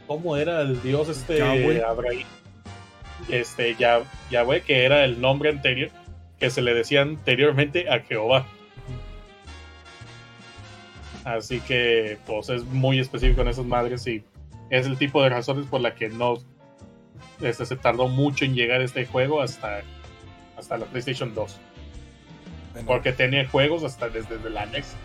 ¿Cómo 0.07 0.35
era 0.37 0.61
el 0.61 0.81
dios 0.81 1.09
este? 1.09 1.41
Abraham. 1.41 2.23
Este, 3.31 3.75
ya, 3.75 4.03
Yahweh, 4.29 4.61
que 4.61 4.85
era 4.85 5.03
el 5.05 5.19
nombre 5.19 5.49
anterior 5.49 5.89
que 6.37 6.49
se 6.49 6.61
le 6.61 6.73
decía 6.73 7.01
anteriormente 7.01 7.89
a 7.89 7.99
Jehová. 7.99 8.45
Así 11.23 11.61
que, 11.61 12.17
pues 12.25 12.49
es 12.49 12.65
muy 12.65 12.99
específico 12.99 13.41
en 13.41 13.47
esas 13.47 13.65
madres 13.65 14.05
y 14.07 14.23
es 14.71 14.87
el 14.87 14.97
tipo 14.97 15.21
de 15.21 15.29
razones 15.29 15.67
por 15.67 15.81
la 15.81 15.93
que 15.93 16.09
no 16.09 16.39
este, 17.41 17.65
se 17.65 17.75
tardó 17.75 18.07
mucho 18.07 18.43
en 18.43 18.55
llegar 18.55 18.81
este 18.81 19.05
juego 19.05 19.41
hasta, 19.41 19.81
hasta 20.57 20.77
la 20.77 20.85
PlayStation 20.87 21.33
2. 21.35 21.57
Bueno, 22.73 22.87
Porque 22.87 23.11
tenía 23.13 23.47
juegos 23.47 23.83
hasta 23.83 24.09
desde, 24.09 24.37
desde 24.37 24.49
la 24.49 24.65
NES. 24.65 24.95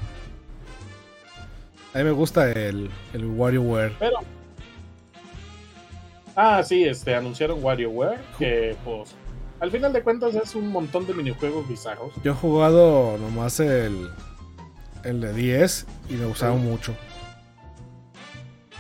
a 1.93 1.99
mí 1.99 2.05
me 2.05 2.13
gusta 2.13 2.51
el, 2.51 2.91
el 3.13 3.27
WarioWare. 3.27 3.93
Pero. 3.99 4.36
Ah, 6.37 6.63
sí, 6.63 6.85
este, 6.85 7.15
anunciaron 7.15 7.63
WarioWare, 7.65 8.21
que 8.39 8.77
pues 8.85 9.15
al 9.59 9.71
final 9.71 9.93
de 9.93 10.03
cuentas 10.03 10.35
es 10.35 10.55
un 10.55 10.69
montón 10.69 11.07
de 11.07 11.15
minijuegos 11.15 11.67
bizarros. 11.67 12.13
Yo 12.23 12.33
he 12.33 12.35
jugado 12.35 13.17
nomás 13.19 13.59
el, 13.59 14.11
el 15.03 15.21
de 15.21 15.33
10 15.33 15.87
y 16.11 16.15
me 16.15 16.27
gustaba 16.27 16.55
Sí. 16.55 16.61
mucho. 16.61 16.95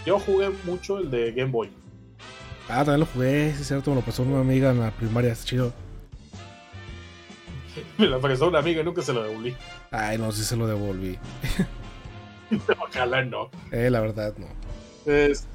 Yo 0.05 0.21
jugué 0.21 0.51
mucho 0.65 0.99
el 0.99 1.11
de 1.11 1.33
Game 1.33 1.51
Boy. 1.51 1.71
Ah, 2.69 2.79
también 2.85 3.01
lo 3.01 3.07
jugué, 3.07 3.53
sí 3.55 3.63
es 3.63 3.69
cierto, 3.69 3.91
me 3.91 3.97
lo 3.97 4.03
pasó 4.03 4.23
una 4.23 4.41
amiga 4.41 4.71
en 4.71 4.81
la 4.81 4.91
primaria, 4.91 5.33
es 5.33 5.45
chido. 5.45 5.73
Me 7.99 8.07
lo 8.07 8.21
prestó 8.21 8.49
una 8.49 8.59
amiga 8.61 8.81
y 8.81 8.85
nunca 8.85 9.03
se 9.03 9.13
lo 9.13 9.23
devolví. 9.23 9.55
Ay, 9.91 10.17
no, 10.19 10.33
sí 10.33 10.45
se 10.45 10.57
lo 10.57 10.67
devolví. 10.67 11.19
Ojalá 12.81 13.23
no. 13.25 13.51
Eh, 13.71 13.91
la 13.91 14.01
verdad, 14.01 14.35
no. 14.39 14.47
Es- 15.11 15.47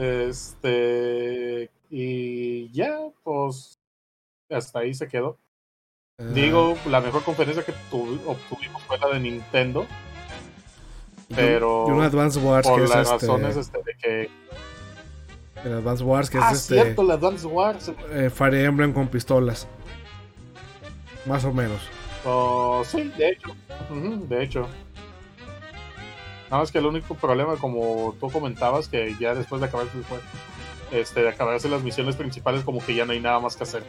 este. 0.00 1.70
Y 1.90 2.70
ya, 2.72 2.98
pues. 3.22 3.78
Hasta 4.50 4.80
ahí 4.80 4.94
se 4.94 5.06
quedó. 5.08 5.38
Eh, 6.18 6.30
Digo, 6.34 6.76
la 6.88 7.00
mejor 7.00 7.22
conferencia 7.22 7.64
que 7.64 7.72
tuvi- 7.90 8.20
obtuvimos 8.26 8.82
fue 8.84 8.98
la 8.98 9.08
de 9.08 9.20
Nintendo. 9.20 9.86
pero 11.34 11.86
Y 11.88 11.92
un 11.92 12.02
Advance 12.02 12.38
Wars 12.40 12.66
Por 12.66 12.78
que 12.78 12.84
es 12.84 12.90
las 12.90 13.10
este. 13.10 13.26
razones 13.26 13.56
este, 13.56 13.78
de 13.78 13.94
que. 14.02 14.30
El 15.64 15.74
Advance 15.74 16.02
Wars 16.02 16.30
que 16.30 16.38
Ah, 16.38 16.50
es 16.52 16.62
este. 16.62 16.74
cierto, 16.82 17.02
la 17.04 17.16
Dance 17.16 17.46
Wars. 17.46 17.92
eh, 18.12 18.30
Fire 18.30 18.54
Emblem 18.64 18.92
con 18.92 19.08
pistolas. 19.08 19.68
Más 21.26 21.44
o 21.44 21.52
menos. 21.52 21.80
Oh, 22.24 22.82
sí, 22.84 23.12
de 23.16 23.28
hecho. 23.30 23.50
De 24.28 24.42
hecho. 24.42 24.68
Nada 26.50 26.62
más 26.62 26.72
que 26.72 26.78
el 26.78 26.86
único 26.86 27.14
problema, 27.14 27.56
como 27.56 28.14
tú 28.18 28.28
comentabas, 28.28 28.88
que 28.88 29.14
ya 29.20 29.34
después 29.36 29.60
de 29.60 29.68
acabarse 29.68 29.96
el 29.96 30.04
juego, 30.04 30.22
este, 30.90 31.22
de 31.22 31.28
acabarse 31.28 31.68
las 31.68 31.82
misiones 31.82 32.16
principales, 32.16 32.64
como 32.64 32.84
que 32.84 32.94
ya 32.94 33.04
no 33.04 33.12
hay 33.12 33.20
nada 33.20 33.38
más 33.38 33.56
que 33.56 33.62
hacer. 33.62 33.84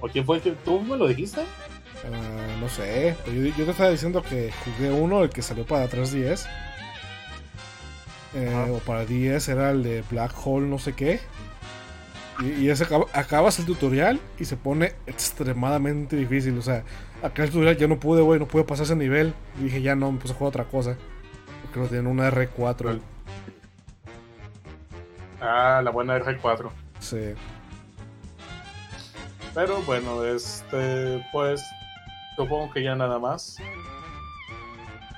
¿O 0.00 0.06
quién 0.08 0.24
fue 0.24 0.36
el 0.36 0.42
que 0.42 0.52
tú 0.52 0.80
me 0.80 0.96
lo 0.96 1.08
dijiste? 1.08 1.40
Ah, 1.40 2.56
no 2.60 2.68
sé. 2.68 3.16
Yo, 3.26 3.32
yo 3.32 3.64
te 3.64 3.70
estaba 3.72 3.90
diciendo 3.90 4.22
que 4.22 4.52
jugué 4.64 4.92
uno, 4.92 5.24
el 5.24 5.30
que 5.30 5.42
salió 5.42 5.66
para 5.66 5.88
3DS. 5.88 6.46
Eh, 8.34 8.70
o 8.70 8.78
para 8.78 9.04
10 9.04 9.48
era 9.48 9.70
el 9.70 9.82
de 9.82 10.02
Black 10.10 10.32
Hole, 10.44 10.66
no 10.66 10.78
sé 10.78 10.92
qué. 10.92 11.20
Y, 12.40 12.66
y 12.66 12.70
acabas 12.70 13.58
el 13.58 13.66
tutorial 13.66 14.20
y 14.38 14.44
se 14.44 14.56
pone 14.56 14.94
extremadamente 15.06 16.16
difícil. 16.16 16.58
O 16.58 16.62
sea, 16.62 16.84
acá 17.22 17.44
el 17.44 17.50
tutorial 17.50 17.76
ya 17.76 17.86
no 17.86 17.98
pude, 18.00 18.22
güey, 18.22 18.40
no 18.40 18.46
pude 18.46 18.64
pasar 18.64 18.84
ese 18.84 18.96
nivel. 18.96 19.34
Y 19.58 19.64
dije, 19.64 19.82
ya 19.82 19.94
no, 19.94 20.10
me 20.10 20.18
puse 20.18 20.34
a 20.34 20.36
jugar 20.36 20.48
otra 20.48 20.64
cosa. 20.64 20.96
Porque 21.62 21.80
no 21.80 21.86
tienen 21.86 22.06
una 22.06 22.30
R4. 22.30 23.00
Ah, 25.40 25.80
la 25.84 25.90
buena 25.90 26.18
R4. 26.18 26.70
Sí. 27.00 27.34
Pero 29.54 29.82
bueno, 29.82 30.24
este, 30.24 31.24
pues, 31.30 31.62
supongo 32.36 32.72
que 32.72 32.82
ya 32.82 32.96
nada 32.96 33.18
más. 33.18 33.56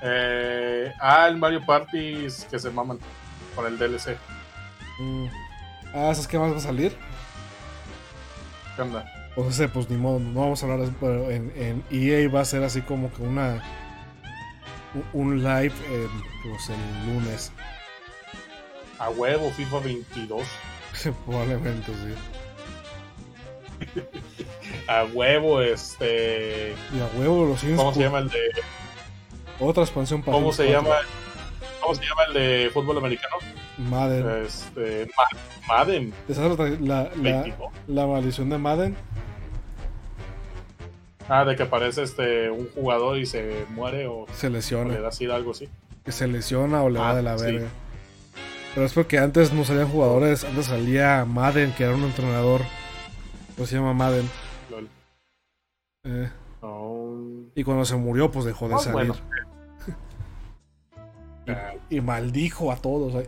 Eh, 0.01 0.93
ah, 0.99 1.27
el 1.27 1.37
Mario 1.37 1.65
Party 1.65 2.27
que 2.49 2.59
se 2.59 2.69
maman 2.69 2.99
con 3.55 3.65
el 3.65 3.79
DLC. 3.79 4.15
Mm. 4.99 5.46
Ah, 5.97 6.13
¿sabes 6.13 6.27
qué 6.27 6.37
más 6.37 6.53
va 6.53 6.57
a 6.57 6.61
salir? 6.61 6.95
¿Qué 8.75 8.81
onda? 8.83 9.11
Pues 9.35 9.49
ese, 9.49 9.67
pues 9.67 9.89
ni 9.89 9.97
modo, 9.97 10.19
no 10.19 10.41
vamos 10.41 10.61
a 10.61 10.65
hablar 10.65 10.79
de 10.79 10.85
eso, 10.85 10.93
pero 10.99 11.29
en, 11.31 11.51
en 11.55 11.83
EA 11.91 12.29
va 12.29 12.41
a 12.41 12.45
ser 12.45 12.63
así 12.63 12.81
como 12.81 13.11
que 13.13 13.21
una 13.23 13.63
un- 15.13 15.43
live 15.43 15.73
eh, 15.89 16.07
pues 16.43 16.69
el 16.69 17.07
lunes, 17.13 17.51
A 18.99 19.09
huevo, 19.09 19.49
FIFA 19.51 19.79
22. 19.79 20.43
probablemente 21.25 21.91
sí. 21.93 22.15
A 24.87 25.03
huevo, 25.05 25.61
este. 25.61 26.73
Y 26.93 26.99
a 26.99 27.05
huevo 27.19 27.45
los 27.45 27.59
Sims, 27.59 27.77
¿Cómo 27.77 27.93
se 27.93 28.01
llama 28.01 28.19
el 28.19 28.29
de. 28.29 28.39
otra 29.59 29.83
expansión 29.83 30.21
para 30.23 30.35
¿Cómo 30.37 30.51
se 30.51 30.65
4. 30.65 30.81
llama? 30.81 30.95
¿Cómo 31.81 31.95
se 31.95 32.01
llama 32.03 32.23
el 32.27 32.33
de 32.33 32.69
fútbol 32.73 32.97
americano? 32.97 33.35
Madden. 33.77 34.27
Este. 34.45 35.07
Ma- 35.17 35.67
Madden. 35.67 36.13
¿Te 36.27 36.33
sabes 36.33 36.57
la, 36.57 36.65
la, 36.79 37.03
la, 37.15 37.41
22. 37.43 37.71
la 37.87 38.07
maldición 38.07 38.49
de 38.49 38.57
Madden? 38.57 38.95
Ah, 41.29 41.43
de 41.45 41.55
que 41.55 41.63
aparece 41.63 42.03
este 42.03 42.49
un 42.49 42.69
jugador 42.69 43.17
y 43.17 43.25
se 43.25 43.65
muere 43.69 44.07
o, 44.07 44.25
Se 44.33 44.47
o 44.47 44.49
le 44.49 44.57
lesiona, 44.57 44.97
da 44.97 45.11
sida 45.11 45.35
algo 45.35 45.51
así. 45.51 45.67
que 46.05 46.11
se 46.11 46.27
lesiona 46.27 46.81
o 46.83 46.89
le 46.89 46.99
va 46.99 47.09
Ah, 47.11 47.15
de 47.15 47.23
la 47.23 47.37
sí. 47.37 47.45
verga. 47.45 47.67
Pero 48.73 48.85
es 48.85 48.93
porque 48.93 49.17
antes 49.17 49.51
no 49.53 49.63
salían 49.65 49.89
jugadores, 49.89 50.43
antes 50.45 50.67
salía 50.67 51.25
Madden, 51.25 51.73
que 51.73 51.83
era 51.83 51.95
un 51.95 52.03
entrenador. 52.03 52.61
Pues 53.57 53.69
se 53.69 53.75
llama 53.75 53.93
Madden. 53.93 54.29
Lol. 54.69 54.87
Eh, 56.05 56.29
y 57.55 57.63
cuando 57.63 57.83
se 57.85 57.95
murió, 57.95 58.29
pues 58.31 58.45
dejó 58.45 58.69
de 58.69 58.75
Ah, 58.75 58.79
salir. 58.79 58.93
bueno. 58.93 59.15
Ah, 61.49 61.73
Y 61.89 62.01
maldijo 62.01 62.71
a 62.71 62.75
todos. 62.77 63.15
ahí. 63.15 63.25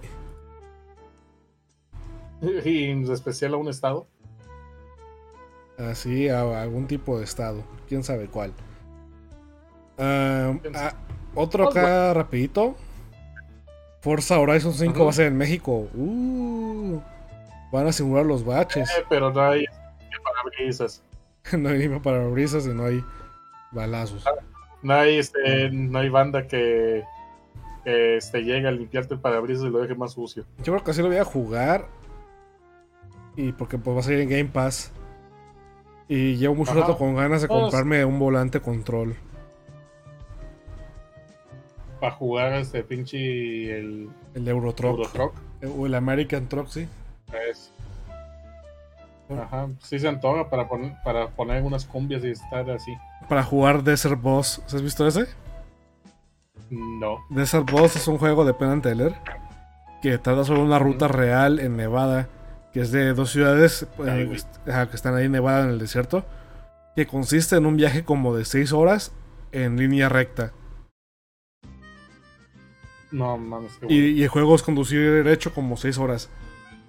Y 2.65 2.85
en 2.85 3.11
especial 3.11 3.53
a 3.53 3.57
un 3.57 3.67
estado. 3.67 4.07
Así, 5.77 6.27
a 6.27 6.61
algún 6.61 6.87
tipo 6.87 7.17
de 7.17 7.23
estado. 7.23 7.63
Quién 7.87 8.03
sabe 8.03 8.27
cuál. 8.27 8.53
Ah, 9.97 10.53
¿Quién 10.61 10.75
ah, 10.75 10.93
otro 11.35 11.65
Pues, 11.65 11.77
acá 11.77 12.13
rapidito. 12.13 12.75
Forza 14.01 14.39
Horizon 14.39 14.73
5 14.73 14.91
Ajá. 14.93 15.03
va 15.03 15.09
a 15.09 15.13
ser 15.13 15.27
en 15.27 15.37
México. 15.37 15.87
Uh, 15.93 16.99
van 17.71 17.87
a 17.87 17.91
simular 17.91 18.25
los 18.25 18.45
baches. 18.45 18.89
Eh, 18.89 19.05
pero 19.09 19.31
no 19.31 19.41
hay 19.41 19.65
parabrisas. 20.23 21.03
no 21.57 21.69
hay 21.69 21.87
ni 21.87 21.99
para 21.99 22.27
brisas 22.27 22.65
y 22.65 22.69
no 22.69 22.85
hay 22.85 23.03
balazos. 23.71 24.23
No 24.81 24.93
hay, 24.93 25.17
este, 25.17 25.69
no 25.71 25.99
hay 25.99 26.09
banda 26.09 26.47
que, 26.47 27.03
que 27.83 28.17
este, 28.17 28.43
llegue 28.43 28.67
a 28.67 28.71
limpiarte 28.71 29.15
el 29.15 29.19
parabrisas 29.19 29.65
y 29.65 29.69
lo 29.69 29.79
deje 29.79 29.95
más 29.95 30.13
sucio. 30.13 30.45
Yo 30.59 30.73
creo 30.73 30.83
que 30.83 30.91
así 30.91 31.01
lo 31.01 31.09
voy 31.09 31.17
a 31.17 31.25
jugar. 31.25 31.85
Y 33.35 33.51
porque 33.53 33.77
pues 33.77 33.95
va 33.95 33.99
a 34.01 34.03
salir 34.03 34.19
en 34.21 34.29
Game 34.29 34.45
Pass. 34.45 34.91
Y 36.07 36.35
llevo 36.37 36.55
mucho 36.55 36.71
Ajá. 36.71 36.81
rato 36.81 36.97
con 36.97 37.15
ganas 37.15 37.41
de 37.41 37.47
comprarme 37.47 38.03
un 38.03 38.17
volante 38.19 38.59
control. 38.61 39.15
Para 41.99 42.13
jugar 42.15 42.53
este 42.53 42.83
pinche 42.83 43.17
el 43.79 44.09
El 44.33 44.47
Euro 44.47 44.73
Truck. 44.73 44.97
Euro 44.99 45.09
Truck. 45.09 45.33
O 45.77 45.85
el 45.85 45.95
American 45.95 46.47
Truck, 46.47 46.67
sí. 46.69 46.87
Es- 47.49 47.71
Ajá, 49.29 49.67
sí 49.83 49.99
se 49.99 50.07
antoja 50.07 50.49
para 50.49 50.67
poner, 50.67 50.93
para 51.03 51.27
poner 51.27 51.61
unas 51.61 51.85
cumbias 51.85 52.23
y 52.23 52.31
estar 52.31 52.67
así. 52.71 52.91
Para 53.27 53.43
jugar 53.43 53.83
Desert 53.83 54.19
Boss. 54.19 54.59
¿Has 54.65 54.81
visto 54.81 55.05
ese? 55.05 55.25
No. 56.71 57.17
Desert 57.29 57.69
Boss 57.69 57.95
es 57.95 58.07
un 58.07 58.17
juego 58.17 58.43
de 58.43 58.53
Penn 58.55 58.69
and 58.69 58.83
Teller 58.83 59.13
que 60.01 60.17
trata 60.17 60.43
sobre 60.45 60.61
una 60.61 60.79
ruta 60.79 61.07
real 61.07 61.59
en 61.59 61.77
Nevada, 61.77 62.27
que 62.73 62.81
es 62.81 62.91
de 62.91 63.13
dos 63.13 63.31
ciudades 63.31 63.87
eh, 64.05 64.37
ajá, 64.67 64.89
que 64.89 64.95
están 64.95 65.15
ahí 65.15 65.25
en 65.25 65.31
Nevada 65.31 65.65
en 65.65 65.71
el 65.71 65.79
desierto, 65.79 66.25
que 66.95 67.07
consiste 67.07 67.55
en 67.55 67.65
un 67.65 67.77
viaje 67.77 68.03
como 68.03 68.35
de 68.35 68.45
6 68.45 68.73
horas 68.73 69.11
en 69.51 69.77
línea 69.77 70.09
recta. 70.09 70.53
No, 73.11 73.37
mames, 73.37 73.71
qué 73.79 73.87
Y, 73.89 73.99
bueno. 74.01 74.19
y 74.19 74.23
el 74.23 74.29
juego 74.29 74.55
es 74.55 74.61
conducir 74.61 74.99
derecho 74.99 75.53
como 75.53 75.77
6 75.77 75.97
horas. 75.97 76.29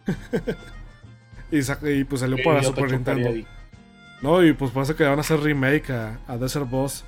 y, 1.51 2.05
pues 2.05 2.20
salió 2.20 2.36
para 2.44 2.62
Super 2.62 2.90
Nintendo. 2.93 3.28
ahí. 3.28 3.47
No, 4.23 4.44
y 4.44 4.52
pues 4.52 4.70
parece 4.70 4.94
que 4.94 5.05
van 5.05 5.19
a 5.19 5.23
hacer 5.23 5.40
remake 5.40 5.90
a, 5.90 6.19
a 6.28 6.36
Desert 6.36 6.69
Boss. 6.69 7.05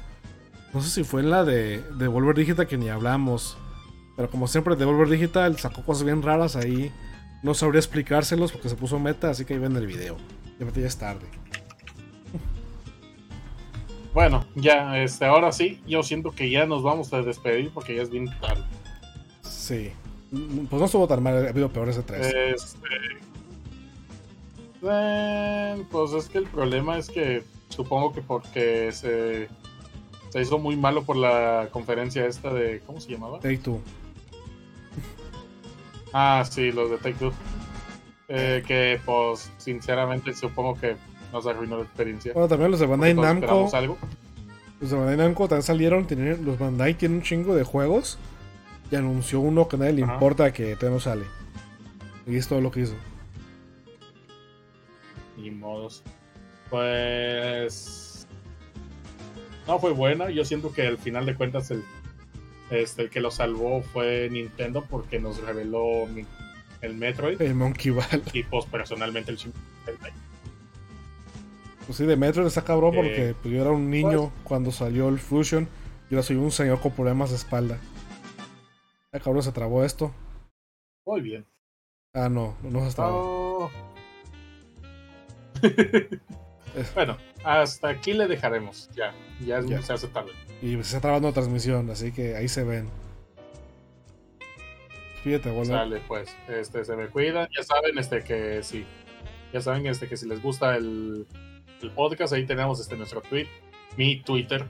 No 0.73 0.81
sé 0.81 0.89
si 0.89 1.05
fue 1.05 1.21
en 1.21 1.29
la 1.29 1.45
de, 1.45 1.83
de 1.99 2.09
Volver 2.09 2.35
Digital 2.35 2.67
que 2.67 2.79
ni 2.79 2.89
hablamos. 2.89 3.59
Pero 4.17 4.31
como 4.31 4.47
siempre, 4.47 4.77
Devolver 4.77 5.09
Digital 5.09 5.59
sacó 5.59 5.85
cosas 5.85 6.05
bien 6.05 6.23
raras 6.23 6.57
ahí. 6.57 6.91
No 7.43 7.55
sabría 7.55 7.81
explicárselos 7.81 8.53
porque 8.53 8.69
se 8.69 8.77
puso 8.77 8.99
meta, 8.99 9.31
así 9.31 9.45
que 9.45 9.55
ahí 9.55 9.61
ven 9.61 9.77
el 9.77 9.87
video. 9.87 10.17
Ya 10.59 10.71
ya 10.71 10.87
es 10.87 10.97
tarde. 10.97 11.27
Bueno, 14.15 14.45
ya, 14.55 15.03
este, 15.03 15.25
ahora 15.25 15.53
sí, 15.53 15.81
yo 15.87 16.03
siento 16.03 16.33
que 16.33 16.51
ya 16.51 16.67
nos 16.67 16.83
vamos 16.83 17.13
a 17.15 17.23
despedir 17.23 17.71
porque 17.73 17.97
ya 17.97 18.03
es 18.03 18.11
bien 18.11 18.29
tarde. 18.41 18.63
Sí. 19.43 19.91
Pues 20.31 20.81
no 20.81 20.85
estuvo 20.85 21.09
tan 21.09 21.23
mal, 21.23 21.47
ha 21.47 21.49
habido 21.49 21.71
peores 21.71 21.97
de 21.97 22.03
tres. 22.03 22.27
Este. 22.27 22.89
eh, 24.83 25.85
pues 25.91 26.13
es 26.13 26.29
que 26.29 26.39
el 26.39 26.47
problema 26.47 26.99
es 26.99 27.09
que 27.09 27.43
supongo 27.69 28.13
que 28.13 28.21
porque 28.23 28.93
se, 28.93 29.49
se 30.31 30.41
hizo 30.41 30.59
muy 30.59 30.77
malo 30.77 31.05
por 31.05 31.17
la 31.17 31.69
conferencia 31.71 32.27
esta 32.27 32.53
de. 32.53 32.81
¿Cómo 32.87 33.01
se 33.01 33.11
llamaba? 33.13 33.41
Take 33.41 33.59
Two. 33.59 33.81
Ah, 36.13 36.45
sí, 36.49 36.73
los 36.73 36.91
de 36.91 36.97
Take 36.99 37.15
Two. 37.15 37.33
Eh, 38.29 38.63
que 38.67 39.01
pues 39.05 39.51
sinceramente 39.59 40.35
supongo 40.35 40.79
que 40.81 40.97
nos 41.33 41.47
arruinó 41.47 41.77
la 41.79 41.83
experiencia. 41.85 42.33
Bueno, 42.33 42.49
también 42.49 42.71
los 42.71 42.81
de 42.81 42.87
Bandai 42.87 43.15
Namco. 43.15 43.71
algo. 43.75 43.99
Los 44.81 44.91
de 44.91 44.97
Bandai 44.97 45.17
Namco 45.17 45.49
también 45.49 45.63
salieron. 45.65 46.07
tienen- 46.07 46.45
los 46.45 46.59
Bandai 46.59 46.95
tienen 46.95 47.19
un 47.19 47.23
chingo 47.25 47.55
de 47.55 47.65
juegos. 47.65 48.19
Y 48.91 48.97
anunció 48.97 49.41
uno 49.41 49.69
que 49.69 49.77
a 49.77 49.79
nadie 49.79 49.93
le 49.95 50.03
Ajá. 50.03 50.15
importa 50.15 50.53
que 50.53 50.77
todavía 50.77 50.91
no 50.97 51.01
sale. 51.01 51.25
Y 52.27 52.37
es 52.37 52.47
todo 52.47 52.61
lo 52.61 52.71
que 52.71 52.81
hizo. 52.81 52.95
Ni 55.39 55.51
modos. 55.51 56.03
Pues. 56.71 58.27
No 59.67 59.79
fue 59.79 59.93
buena. 59.93 60.31
Yo 60.31 60.45
siento 60.45 60.73
que 60.73 60.87
al 60.87 60.99
final 60.99 61.25
de 61.27 61.35
cuentas 61.35 61.71
el, 61.71 61.83
este, 62.73 63.03
el 63.03 63.11
que 63.11 63.21
lo 63.21 63.31
salvó 63.31 63.83
fue 63.83 64.29
Nintendo 64.31 64.85
porque 64.89 65.19
nos 65.21 65.41
reveló 65.43 66.07
mi- 66.07 66.27
el 66.81 66.95
Metroid 66.95 67.41
El 67.41 67.55
Monkey 67.55 67.91
Ball. 67.93 68.23
y 68.33 68.43
pues 68.43 68.65
personalmente 68.67 69.31
el 69.31 69.37
Shin- 69.39 69.53
Pues 71.87 71.99
sí, 71.99 72.05
de 72.07 72.17
Metro 72.17 72.47
está 72.47 72.63
cabrón 72.63 72.95
Eh, 72.95 72.97
porque 72.99 73.35
pues, 73.43 73.55
yo 73.55 73.61
era 73.63 73.71
un 73.71 73.91
niño 73.91 74.33
cuando 74.45 74.71
salió 74.73 75.09
el 75.09 75.19
Fusion 75.19 75.69
y 76.11 76.15
ahora 76.15 76.23
soy 76.25 76.37
un 76.37 76.51
señor 76.51 76.81
con 76.81 76.93
problemas 76.93 77.31
de 77.31 77.37
espalda. 77.37 77.79
Ah, 79.13 79.19
cabrón, 79.19 79.43
se 79.43 79.53
trabó 79.53 79.85
esto. 79.85 80.13
Muy 81.07 81.21
bien. 81.21 81.45
Ah, 82.15 82.29
no, 82.29 82.57
no 82.63 82.89
se 82.89 82.95
trabó. 82.97 83.19
Oh. 83.65 83.71
bueno, 86.95 87.17
hasta 87.45 87.89
aquí 87.89 88.13
le 88.13 88.27
dejaremos. 88.29 88.89
Ya, 88.95 89.15
ya, 89.45 89.59
es- 89.59 89.67
Ya. 89.67 89.83
se 89.83 89.93
hace 89.93 90.09
tarde. 90.09 90.33
Y 90.63 90.75
se 90.75 90.81
está 90.81 91.01
trabando 91.01 91.29
la 91.29 91.35
transmisión, 91.35 91.91
así 91.91 92.13
que 92.13 92.37
ahí 92.37 92.47
se 92.49 92.63
ven. 92.65 92.89
Fíjate, 95.25 95.51
boludo. 95.51 95.73
Sale, 95.75 96.01
pues. 96.07 96.35
Este, 96.49 96.85
se 96.85 96.97
me 96.97 97.09
cuidan. 97.09 97.49
Ya 97.57 97.63
saben, 97.65 97.99
este, 97.99 98.23
que 98.23 98.63
sí. 98.63 98.87
Ya 99.53 99.61
saben, 99.61 99.87
este, 99.87 100.09
que 100.09 100.17
si 100.17 100.27
les 100.27 100.41
gusta 100.41 100.77
el, 100.77 101.27
el 101.83 101.91
podcast, 101.91 102.33
ahí 102.33 102.47
tenemos 102.47 102.81
este 102.81 102.97
nuestro 102.97 103.21
tweet, 103.23 103.47
mi 103.97 104.21
Twitter, 104.23 104.65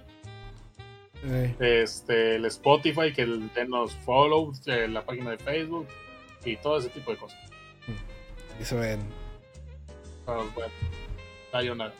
Eh, 1.24 1.54
este, 1.60 2.34
el 2.36 2.44
Spotify, 2.46 3.12
que 3.12 3.22
el, 3.22 3.52
denos 3.52 3.94
follow, 4.04 4.52
eh, 4.66 4.88
la 4.88 5.04
página 5.04 5.30
de 5.30 5.38
Facebook 5.38 5.86
y 6.44 6.56
todo 6.56 6.78
ese 6.78 6.88
tipo 6.88 7.12
de 7.12 7.16
cosas. 7.18 7.38
ahí 8.58 8.64
se 8.64 8.74
ven. 8.74 9.00
Pues, 10.24 10.54
bueno, 10.54 10.72
sayonara. 11.52 11.94